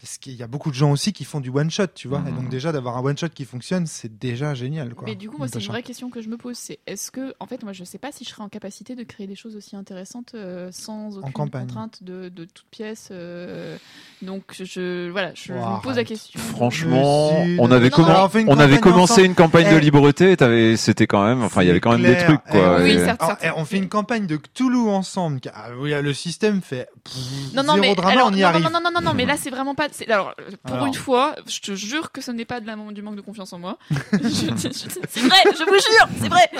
parce 0.00 0.16
qu'il 0.18 0.32
y 0.34 0.42
a 0.42 0.46
beaucoup 0.46 0.70
de 0.70 0.74
gens 0.74 0.90
aussi 0.92 1.12
qui 1.12 1.24
font 1.24 1.40
du 1.40 1.50
one 1.50 1.70
shot, 1.70 1.88
tu 1.94 2.08
vois, 2.08 2.22
et 2.26 2.32
donc 2.32 2.48
déjà 2.48 2.72
d'avoir 2.72 2.96
un 2.96 3.02
one 3.04 3.18
shot 3.18 3.28
qui 3.28 3.44
fonctionne, 3.44 3.86
c'est 3.86 4.18
déjà 4.18 4.54
génial, 4.54 4.94
quoi. 4.94 5.04
Mais 5.06 5.14
du 5.14 5.28
coup, 5.28 5.36
moi, 5.38 5.46
c'est 5.48 5.60
une 5.60 5.66
vraie 5.66 5.82
question 5.82 6.08
que 6.10 6.22
je 6.22 6.28
me 6.28 6.36
pose. 6.36 6.56
C'est 6.56 6.78
est-ce 6.86 7.10
que, 7.10 7.34
en 7.38 7.46
fait, 7.46 7.62
moi, 7.62 7.72
je 7.72 7.84
sais 7.84 7.98
pas 7.98 8.10
si 8.12 8.24
je 8.24 8.30
serais 8.30 8.42
en 8.42 8.48
capacité 8.48 8.94
de 8.94 9.02
créer 9.02 9.26
des 9.26 9.34
choses 9.34 9.56
aussi 9.56 9.76
intéressantes 9.76 10.32
euh, 10.34 10.70
sans 10.72 11.18
aucune 11.18 11.32
contrainte 11.50 12.02
de, 12.02 12.28
de 12.30 12.44
toute 12.44 12.66
pièce. 12.70 13.08
euh, 13.10 13.76
donc, 14.22 14.42
je, 14.58 15.10
voilà, 15.10 15.32
je, 15.34 15.44
je 15.48 15.52
me 15.52 15.82
pose 15.82 15.96
la 15.96 16.04
question. 16.04 16.40
Franchement, 16.40 17.30
on 17.58 17.70
avait, 17.70 17.90
non, 17.90 18.28
on 18.48 18.58
avait 18.58 18.78
commencé 18.78 19.12
ensemble. 19.12 19.26
une 19.26 19.34
campagne 19.34 19.64
de 19.70 19.80
Eh. 20.22 20.36
t'avais- 20.36 20.76
C'était 20.76 21.06
quand 21.06 21.24
même, 21.24 21.42
enfin, 21.42 21.62
il 21.62 21.66
y 21.68 21.70
avait 21.70 21.80
quand 21.80 21.92
même 21.98 22.02
des 22.02 22.16
trucs, 22.16 22.40
Eh, 22.48 22.52
quoi. 22.52 22.80
oui, 22.82 22.90
et- 22.92 23.04
certes. 23.04 23.22
Alors, 23.22 23.36
eh, 23.42 23.48
on 23.56 23.64
fait 23.64 23.76
une 23.78 23.88
campagne 23.88 24.26
de 24.26 24.36
Cthulhu 24.36 24.88
ensemble. 24.88 25.40
ah 25.52 25.68
oui, 25.78 25.92
le 26.00 26.12
système 26.14 26.62
fait 26.62 26.88
pff, 27.04 27.14
Non, 27.54 27.62
non, 27.62 27.74
zéro 27.74 27.80
mais 27.80 27.94
drama, 27.94 28.12
alors, 28.12 28.28
on 28.30 28.34
y 28.34 28.40
non, 28.40 28.46
arrive. 28.46 28.64
non, 28.64 28.70
non, 28.70 28.80
non, 28.84 28.90
non, 28.94 29.00
non, 29.00 29.14
mais 29.14 29.24
là, 29.26 29.36
c'est 29.36 29.50
vraiment 29.50 29.74
pas. 29.74 29.88
C'est- 29.92 30.10
Alors, 30.10 30.34
pour 30.64 30.74
Alors. 30.76 30.86
une 30.86 30.94
fois, 30.94 31.34
je 31.48 31.60
te 31.60 31.74
jure 31.74 32.12
que 32.12 32.20
ce 32.20 32.30
n'est 32.30 32.44
pas 32.44 32.60
de 32.60 32.66
la, 32.66 32.76
du 32.76 33.02
manque 33.02 33.16
de 33.16 33.20
confiance 33.20 33.52
en 33.52 33.58
moi. 33.58 33.78
C'est 33.90 35.20
vrai, 35.20 35.38
je 35.46 35.64
vous 35.64 35.74
jure, 35.74 36.08
c'est 36.18 36.28
vrai. 36.28 36.50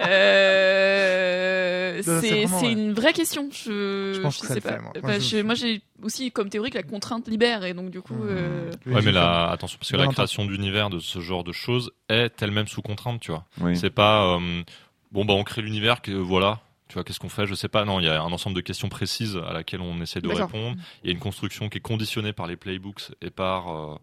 Euh, 0.00 2.00
c'est 2.02 2.46
ouais. 2.46 2.72
une 2.72 2.92
vraie 2.92 3.12
question. 3.12 3.48
Je, 3.52 4.12
Je 4.14 4.20
pense 4.20 4.38
que 4.40 4.46
ça 4.46 4.54
sais 4.54 4.60
pas. 4.60 4.72
fait, 4.72 4.80
moi. 4.80 4.92
Bah, 5.02 5.42
moi, 5.44 5.54
j'ai 5.54 5.82
aussi 6.02 6.30
comme 6.32 6.48
théorie 6.50 6.70
que 6.70 6.76
la 6.76 6.82
contrainte 6.82 7.28
libère, 7.28 7.64
et 7.64 7.74
donc 7.74 7.90
du 7.90 8.00
coup. 8.00 8.14
Mmh. 8.14 8.28
euh, 8.30 8.70
Ouais, 8.86 9.02
mais 9.02 9.12
là, 9.12 9.50
attention, 9.50 9.78
parce 9.78 9.90
que 9.90 9.96
la 9.96 10.06
création 10.08 10.44
d'univers 10.44 10.90
de 10.90 10.98
ce 10.98 11.20
genre 11.20 11.44
de 11.44 11.52
choses 11.52 11.92
est 12.08 12.42
elle-même 12.42 12.68
sous 12.68 12.82
contrainte, 12.82 13.20
tu 13.20 13.30
vois. 13.30 13.44
Oui. 13.60 13.76
C'est 13.76 13.90
pas 13.90 14.34
euh, 14.36 14.62
bon 15.12 15.24
bah 15.24 15.34
on 15.34 15.44
crée 15.44 15.62
l'univers 15.62 16.02
que 16.02 16.12
voilà. 16.12 16.60
Tu 16.88 16.94
vois, 16.94 17.04
qu'est-ce 17.04 17.18
qu'on 17.18 17.28
fait? 17.30 17.46
Je 17.46 17.54
sais 17.54 17.68
pas. 17.68 17.84
Non, 17.84 17.98
il 17.98 18.04
y 18.06 18.08
a 18.08 18.22
un 18.22 18.32
ensemble 18.32 18.56
de 18.56 18.60
questions 18.60 18.88
précises 18.88 19.36
à 19.48 19.52
laquelle 19.52 19.80
on 19.80 20.00
essaie 20.02 20.20
de 20.20 20.28
répondre. 20.28 20.76
Il 21.02 21.08
y 21.08 21.10
a 21.10 21.12
une 21.12 21.20
construction 21.20 21.68
qui 21.68 21.78
est 21.78 21.80
conditionnée 21.80 22.32
par 22.32 22.46
les 22.46 22.56
playbooks 22.56 23.12
et 23.22 23.30
par 23.30 23.68
euh, 23.70 23.98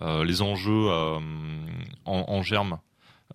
euh, 0.00 0.24
les 0.24 0.40
enjeux 0.40 0.88
euh, 0.88 1.18
en, 2.06 2.24
en 2.28 2.42
germe 2.42 2.78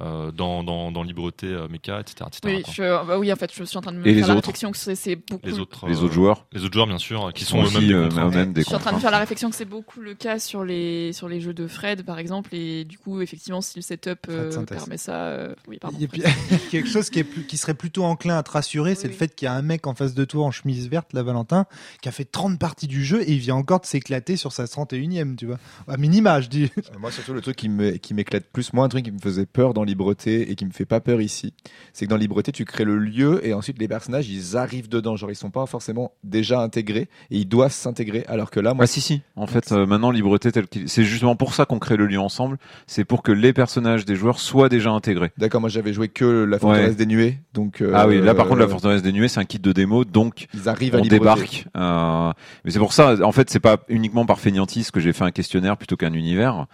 euh, 0.02 0.32
dans, 0.32 0.64
dans, 0.64 0.92
dans 0.92 1.04
Libreté, 1.04 1.48
euh, 1.48 1.68
Mecha, 1.68 2.00
etc. 2.00 2.26
etc., 2.28 2.40
Oui, 2.46 2.64
je, 2.74 3.06
bah 3.06 3.18
oui, 3.18 3.32
en 3.32 3.36
fait, 3.36 3.52
je 3.54 3.64
suis 3.64 3.78
en 3.78 3.82
train 3.82 3.92
de 3.92 3.98
me 3.98 4.02
Et 4.08 4.14
faire 4.14 4.14
les 4.14 4.22
la 4.22 4.28
autres 4.36 4.36
réflexion 4.48 4.72
que 4.72 4.78
c'est- 4.78 5.16
beaucoup. 5.16 5.46
Les 5.46 5.60
autres, 5.60 5.88
Les 5.88 5.98
euh, 6.00 6.04
autres 6.04 6.14
joueurs 6.14 6.46
les 6.54 6.64
autres 6.64 6.74
joueurs, 6.74 6.88
bien 6.88 6.98
sûr, 6.98 7.32
qui 7.34 7.44
sont 7.46 7.64
eux-mêmes 7.64 7.88
des 7.88 7.94
euh, 7.94 8.10
Je 8.56 8.62
suis 8.62 8.76
en 8.76 8.80
train 8.80 8.94
de 8.94 9.00
faire 9.00 9.12
la 9.12 9.20
réflexion 9.20 9.50
que 9.50 9.56
c'est 9.56 9.66
beaucoup 9.66 10.00
le 10.02 10.14
cas 10.14 10.40
sur 10.40 10.64
les 10.64 11.14
sur 11.14 11.28
les 11.30 11.42
jeux 11.42 11.54
de 11.54 11.68
Fred 11.68 12.04
par 12.04 12.20
exemple 12.20 12.54
et 12.56 12.84
du 12.86 12.98
coup 12.98 13.22
effectivement 13.22 13.62
si 13.62 13.78
le 13.78 13.82
setup 13.82 14.20
euh, 14.30 14.66
permet 14.66 14.98
ça 14.98 15.16
euh, 15.26 15.54
oui 15.68 15.78
pardon 15.80 15.98
Et 16.00 16.08
puis, 16.08 16.22
quelque 16.72 16.88
chose 16.90 17.10
qui, 17.10 17.20
est 17.20 17.24
plus, 17.24 17.46
qui 17.46 17.58
serait 17.58 17.74
plutôt 17.74 18.04
enclin 18.04 18.38
à 18.38 18.44
te 18.44 18.52
rassurer, 18.52 18.96
c'est 18.96 19.08
Oui. 19.08 19.14
le 19.14 19.18
fait 19.18 19.36
qu'il 19.36 19.46
y 19.46 19.50
a 19.50 19.54
un 19.54 19.62
mec 19.62 19.88
en 19.88 19.96
face 19.96 20.14
de 20.14 20.26
toi 20.26 20.46
en 20.46 20.52
chemise 20.52 20.90
verte, 20.90 21.14
la 21.14 21.24
Valentin, 21.24 21.66
qui 22.02 22.10
a 22.10 22.12
fait 22.12 22.26
30 22.26 22.60
parties 22.60 22.88
du 22.88 23.04
jeu 23.04 23.22
et 23.22 23.32
il 23.34 23.40
vient 23.40 23.56
encore 23.56 23.80
de 23.82 23.86
s'éclater 23.86 24.36
sur 24.38 24.52
sa 24.52 24.66
31ème, 24.66 25.36
tu 25.36 25.46
vois. 25.48 25.58
À 25.88 25.98
minima, 25.98 26.42
je 26.42 26.48
dis. 26.50 26.64
Euh, 26.78 27.00
Moi, 27.00 27.12
surtout, 27.12 27.34
le 27.34 27.42
truc 27.42 27.56
qui 27.56 27.70
me- 27.70 27.92
qui 27.98 28.14
m'éclate 28.14 28.46
plus, 28.52 28.74
moi, 28.74 28.86
un 28.86 28.90
truc 28.90 29.06
qui 29.06 29.12
me 29.12 29.20
faisait 29.20 29.46
peur 29.46 29.74
dans 29.74 29.84
Libreté 29.88 30.52
et 30.52 30.56
qui 30.56 30.66
me 30.66 30.72
fait 30.72 30.86
pas 30.86 31.00
peur 31.00 31.22
ici, 31.22 31.54
c'est 31.94 32.06
que 32.06 32.10
dans 32.12 32.18
Libreté, 32.18 32.52
tu 32.52 32.64
crées 32.66 32.84
le 32.86 32.98
lieu 33.00 33.46
et 33.46 33.54
ensuite 33.54 33.80
les 33.80 33.88
personnages, 33.88 34.30
ils 34.30 34.56
arrivent 34.58 34.90
dedans. 34.90 35.16
Genre, 35.16 35.32
ils 35.32 35.36
sont 35.36 35.50
pas 35.50 35.66
forcément 35.66 36.12
déjà 36.24 36.62
intégrés 36.62 37.10
et 37.32 37.38
ils 37.40 37.48
doivent 37.48 37.72
s'intégrer. 37.72 38.24
Alors 38.28 38.52
que 38.52 38.60
là, 38.60 38.74
moi, 38.74 38.84
Ah 38.84 38.88
si 38.88 39.02
si. 39.02 39.22
En 39.36 39.48
fait, 39.48 39.72
euh, 39.72 39.86
maintenant 39.86 40.12
libreté 40.12 40.52
tel 40.52 40.68
qu'il, 40.68 40.88
c'est 40.90 41.04
justement 41.04 41.36
pour 41.36 41.54
ça 41.56 41.66
qu'on 41.66 41.80
crée 41.80 41.98
le 41.98 42.06
lieu 42.06 42.20
ensemble. 42.20 42.58
C'est 42.86 43.06
pour 43.06 43.24
que 43.24 43.32
les 43.32 43.54
personnages 43.54 44.06
des 44.06 44.16
joueurs 44.16 44.40
soient 44.40 44.70
déjà 44.70 44.92
intégrés. 44.92 45.32
d'accord, 45.38 45.62
moi, 45.62 45.70
j'avais 45.70 45.94
joué 45.94 46.08
que 46.10 46.44
la 46.44 46.60
forteresse 46.60 46.90
Ouais. 46.90 46.96
des 46.96 47.06
nuées. 47.06 47.40
Donc, 47.54 47.82
euh, 47.82 47.92
Ah 47.96 48.08
oui, 48.08 48.22
là 48.22 48.36
par 48.36 48.48
contre 48.48 48.60
la 48.60 48.68
forteresse 48.68 49.02
des 49.02 49.12
nuées, 49.12 49.28
c'est 49.28 49.40
un 49.40 49.46
kit 49.46 49.60
de 49.60 49.72
démo, 49.72 50.06
donc 50.06 50.48
ils 50.54 50.70
arrivent 50.70 50.96
à 50.96 51.00
on 51.00 51.02
Libreté. 51.02 51.20
débarque. 51.20 51.66
Euh, 51.76 52.32
mais 52.66 52.72
c'est 52.72 52.80
pour 52.80 52.94
ça, 52.94 53.16
en 53.24 53.32
fait, 53.32 53.50
c'est 53.50 53.60
pas 53.60 53.78
uniquement 53.90 54.26
par 54.26 54.40
fainéantise 54.40 54.92
que 54.92 55.00
j'ai 55.00 55.14
fait 55.14 55.24
un 55.24 55.32
questionnaire 55.32 55.78
plutôt 55.78 55.96
qu'un 55.96 56.14
univers. 56.14 56.66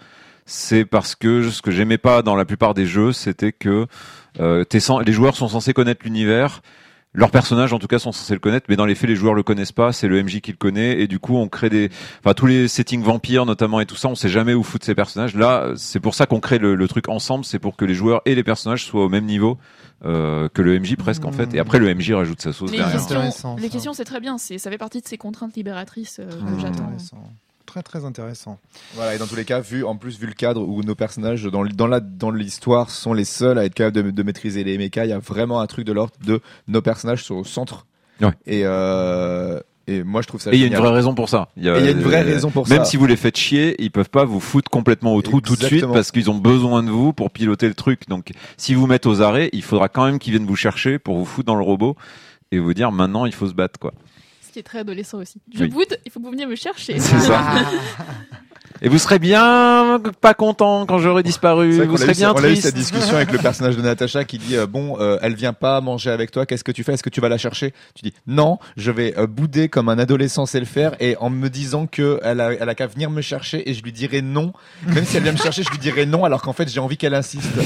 C'est 0.46 0.84
parce 0.84 1.14
que 1.14 1.48
ce 1.50 1.62
que 1.62 1.70
j'aimais 1.70 1.98
pas 1.98 2.22
dans 2.22 2.36
la 2.36 2.44
plupart 2.44 2.74
des 2.74 2.86
jeux, 2.86 3.12
c'était 3.12 3.52
que 3.52 3.86
euh, 4.40 4.64
t'es 4.64 4.78
cen- 4.78 5.02
les 5.04 5.12
joueurs 5.12 5.36
sont 5.36 5.48
censés 5.48 5.72
connaître 5.72 6.02
l'univers. 6.04 6.60
Leurs 7.16 7.30
personnages, 7.30 7.72
en 7.72 7.78
tout 7.78 7.86
cas, 7.86 8.00
sont 8.00 8.10
censés 8.10 8.34
le 8.34 8.40
connaître, 8.40 8.66
mais 8.68 8.74
dans 8.74 8.86
les 8.86 8.96
faits, 8.96 9.08
les 9.08 9.14
joueurs 9.14 9.34
le 9.34 9.44
connaissent 9.44 9.70
pas. 9.70 9.92
C'est 9.92 10.08
le 10.08 10.20
MJ 10.20 10.40
qui 10.40 10.50
le 10.50 10.56
connaît, 10.56 11.00
et 11.00 11.06
du 11.06 11.20
coup, 11.20 11.36
on 11.36 11.46
crée 11.48 11.70
des, 11.70 11.88
enfin, 12.18 12.34
tous 12.34 12.46
les 12.46 12.66
settings 12.66 13.02
vampires, 13.04 13.46
notamment, 13.46 13.78
et 13.80 13.86
tout 13.86 13.94
ça, 13.94 14.08
on 14.08 14.16
sait 14.16 14.28
jamais 14.28 14.52
où 14.52 14.64
foutre 14.64 14.84
ces 14.84 14.96
personnages. 14.96 15.36
Là, 15.36 15.72
c'est 15.76 16.00
pour 16.00 16.16
ça 16.16 16.26
qu'on 16.26 16.40
crée 16.40 16.58
le, 16.58 16.74
le 16.74 16.88
truc 16.88 17.08
ensemble. 17.08 17.44
C'est 17.44 17.60
pour 17.60 17.76
que 17.76 17.84
les 17.84 17.94
joueurs 17.94 18.20
et 18.24 18.34
les 18.34 18.42
personnages 18.42 18.84
soient 18.84 19.04
au 19.04 19.08
même 19.08 19.26
niveau 19.26 19.58
euh, 20.04 20.48
que 20.52 20.60
le 20.60 20.76
MJ 20.80 20.96
presque, 20.96 21.24
en 21.24 21.30
fait. 21.30 21.54
Et 21.54 21.60
après, 21.60 21.78
le 21.78 21.94
MJ 21.94 22.10
rajoute 22.14 22.42
sa 22.42 22.52
sauce 22.52 22.72
Les 22.72 22.78
derrière. 22.78 22.96
Questions, 22.96 23.56
les 23.58 23.68
questions, 23.68 23.92
c'est 23.94 24.04
très 24.04 24.18
bien. 24.20 24.36
C'est, 24.36 24.58
ça 24.58 24.68
fait 24.72 24.76
partie 24.78 25.00
de 25.00 25.06
ces 25.06 25.16
contraintes 25.16 25.54
libératrices 25.54 26.18
euh, 26.18 26.24
Mmh. 26.26 26.54
que 26.56 26.60
j'attends. 26.60 26.90
Très 27.74 27.82
très 27.82 28.04
intéressant. 28.04 28.60
Voilà, 28.94 29.16
et 29.16 29.18
dans 29.18 29.26
tous 29.26 29.34
les 29.34 29.44
cas, 29.44 29.58
vu 29.58 29.82
en 29.82 29.96
plus 29.96 30.16
vu 30.20 30.28
le 30.28 30.32
cadre 30.32 30.62
où 30.62 30.84
nos 30.84 30.94
personnages 30.94 31.42
dans 31.42 31.64
dans 31.64 31.88
la 31.88 31.98
dans 31.98 32.30
l'histoire 32.30 32.88
sont 32.88 33.12
les 33.12 33.24
seuls 33.24 33.58
à 33.58 33.64
être 33.64 33.74
capables 33.74 33.96
de, 33.96 34.10
de 34.12 34.22
maîtriser 34.22 34.62
les 34.62 34.78
mechas, 34.78 35.06
il 35.06 35.10
y 35.10 35.12
a 35.12 35.18
vraiment 35.18 35.58
un 35.58 35.66
truc 35.66 35.84
de 35.84 35.92
l'ordre 35.92 36.12
de 36.24 36.40
nos 36.68 36.82
personnages 36.82 37.24
sont 37.24 37.34
au 37.34 37.42
centre. 37.42 37.86
Ouais. 38.20 38.28
Et 38.46 38.60
euh, 38.64 39.58
et 39.88 40.04
moi 40.04 40.22
je 40.22 40.28
trouve 40.28 40.40
ça. 40.40 40.52
Et 40.52 40.54
il 40.54 40.60
y 40.60 40.62
a 40.62 40.68
une 40.68 40.76
vraie 40.76 40.92
raison 40.92 41.16
pour 41.16 41.28
ça. 41.28 41.48
Il 41.56 41.64
y 41.64 41.68
a, 41.68 41.90
une 41.90 42.00
vraie 42.00 42.22
euh, 42.22 42.26
raison 42.26 42.52
pour 42.52 42.68
Même 42.68 42.78
ça. 42.78 42.84
si 42.84 42.96
vous 42.96 43.06
les 43.06 43.16
faites 43.16 43.36
chier, 43.36 43.74
ils 43.82 43.90
peuvent 43.90 44.08
pas 44.08 44.24
vous 44.24 44.38
foutre 44.38 44.70
complètement 44.70 45.12
au 45.12 45.20
trou 45.20 45.40
tout 45.40 45.56
de 45.56 45.64
suite 45.64 45.84
parce 45.86 46.12
qu'ils 46.12 46.30
ont 46.30 46.38
besoin 46.38 46.84
de 46.84 46.90
vous 46.90 47.12
pour 47.12 47.32
piloter 47.32 47.66
le 47.66 47.74
truc. 47.74 48.08
Donc, 48.08 48.30
si 48.56 48.74
vous 48.74 48.86
mettez 48.86 49.08
aux 49.08 49.20
arrêts, 49.20 49.50
il 49.52 49.64
faudra 49.64 49.88
quand 49.88 50.04
même 50.04 50.20
qu'ils 50.20 50.32
viennent 50.32 50.46
vous 50.46 50.54
chercher 50.54 51.00
pour 51.00 51.16
vous 51.16 51.24
foutre 51.24 51.46
dans 51.46 51.56
le 51.56 51.64
robot 51.64 51.96
et 52.52 52.60
vous 52.60 52.72
dire 52.72 52.92
maintenant 52.92 53.26
il 53.26 53.34
faut 53.34 53.48
se 53.48 53.54
battre 53.54 53.80
quoi. 53.80 53.92
Qui 54.54 54.60
est 54.60 54.62
très 54.62 54.78
adolescent 54.78 55.18
aussi. 55.18 55.40
Je 55.52 55.64
Oui. 55.64 55.68
boude, 55.68 55.98
il 56.06 56.12
faut 56.12 56.20
que 56.20 56.24
vous 56.24 56.30
veniez 56.30 56.46
me 56.46 56.54
chercher. 56.54 57.00
C'est 57.00 57.18
ça. 57.18 57.42
Et 58.82 58.88
vous 58.88 58.98
serez 58.98 59.18
bien 59.18 60.00
pas 60.20 60.32
content 60.34 60.86
quand 60.86 60.98
j'aurai 60.98 61.24
disparu. 61.24 61.80
Vous 61.84 61.96
serez 61.96 62.12
eu- 62.12 62.14
bien 62.14 62.30
on 62.32 62.36
a 62.36 62.38
eu 62.38 62.42
triste. 62.52 62.62
cette 62.62 62.74
discussion 62.76 63.16
avec 63.16 63.32
le 63.32 63.38
personnage 63.38 63.76
de 63.76 63.82
Natacha 63.82 64.22
qui 64.24 64.38
dit 64.38 64.56
euh, 64.56 64.66
bon 64.68 64.96
euh, 65.00 65.18
elle 65.22 65.34
vient 65.34 65.54
pas 65.54 65.80
manger 65.80 66.10
avec 66.10 66.30
toi 66.30 66.46
qu'est-ce 66.46 66.62
que 66.62 66.70
tu 66.70 66.84
fais? 66.84 66.92
Est-ce 66.94 67.02
que 67.02 67.10
tu 67.10 67.20
vas 67.20 67.28
la 67.28 67.36
chercher? 67.38 67.72
Tu 67.96 68.02
dis 68.04 68.14
non 68.28 68.58
je 68.76 68.92
vais 68.92 69.18
euh, 69.18 69.26
bouder 69.26 69.68
comme 69.68 69.88
un 69.88 69.98
adolescent 69.98 70.46
sait 70.46 70.60
le 70.60 70.66
faire 70.66 70.94
et 71.00 71.16
en 71.16 71.30
me 71.30 71.48
disant 71.50 71.86
que 71.88 72.20
elle 72.22 72.40
a 72.40 72.52
elle 72.52 72.68
a 72.68 72.74
qu'à 72.76 72.86
venir 72.86 73.10
me 73.10 73.22
chercher 73.22 73.68
et 73.68 73.74
je 73.74 73.82
lui 73.82 73.92
dirai 73.92 74.22
non 74.22 74.52
même 74.86 75.04
si 75.04 75.16
elle 75.16 75.24
vient 75.24 75.32
me 75.32 75.38
chercher 75.38 75.64
je 75.64 75.70
lui 75.70 75.78
dirai 75.78 76.06
non 76.06 76.24
alors 76.24 76.42
qu'en 76.42 76.52
fait 76.52 76.68
j'ai 76.68 76.78
envie 76.80 76.96
qu'elle 76.96 77.14
insiste 77.14 77.48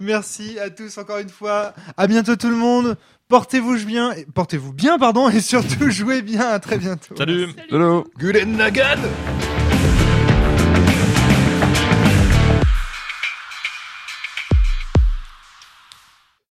Merci 0.00 0.58
à 0.58 0.70
tous 0.70 0.96
encore 0.98 1.18
une 1.18 1.28
fois. 1.28 1.72
À 1.96 2.06
bientôt 2.06 2.36
tout 2.36 2.48
le 2.50 2.56
monde. 2.56 2.96
Portez-vous 3.28 3.84
bien, 3.84 4.14
portez-vous 4.34 4.72
bien 4.72 4.98
pardon 4.98 5.28
et 5.28 5.40
surtout 5.40 5.90
jouez 5.90 6.22
bien. 6.22 6.48
À 6.48 6.58
très 6.60 6.78
bientôt. 6.78 7.16
Salut 7.16 7.48
Hello. 7.70 8.04
Good 8.18 8.36
and 8.36 8.60
again 8.60 8.98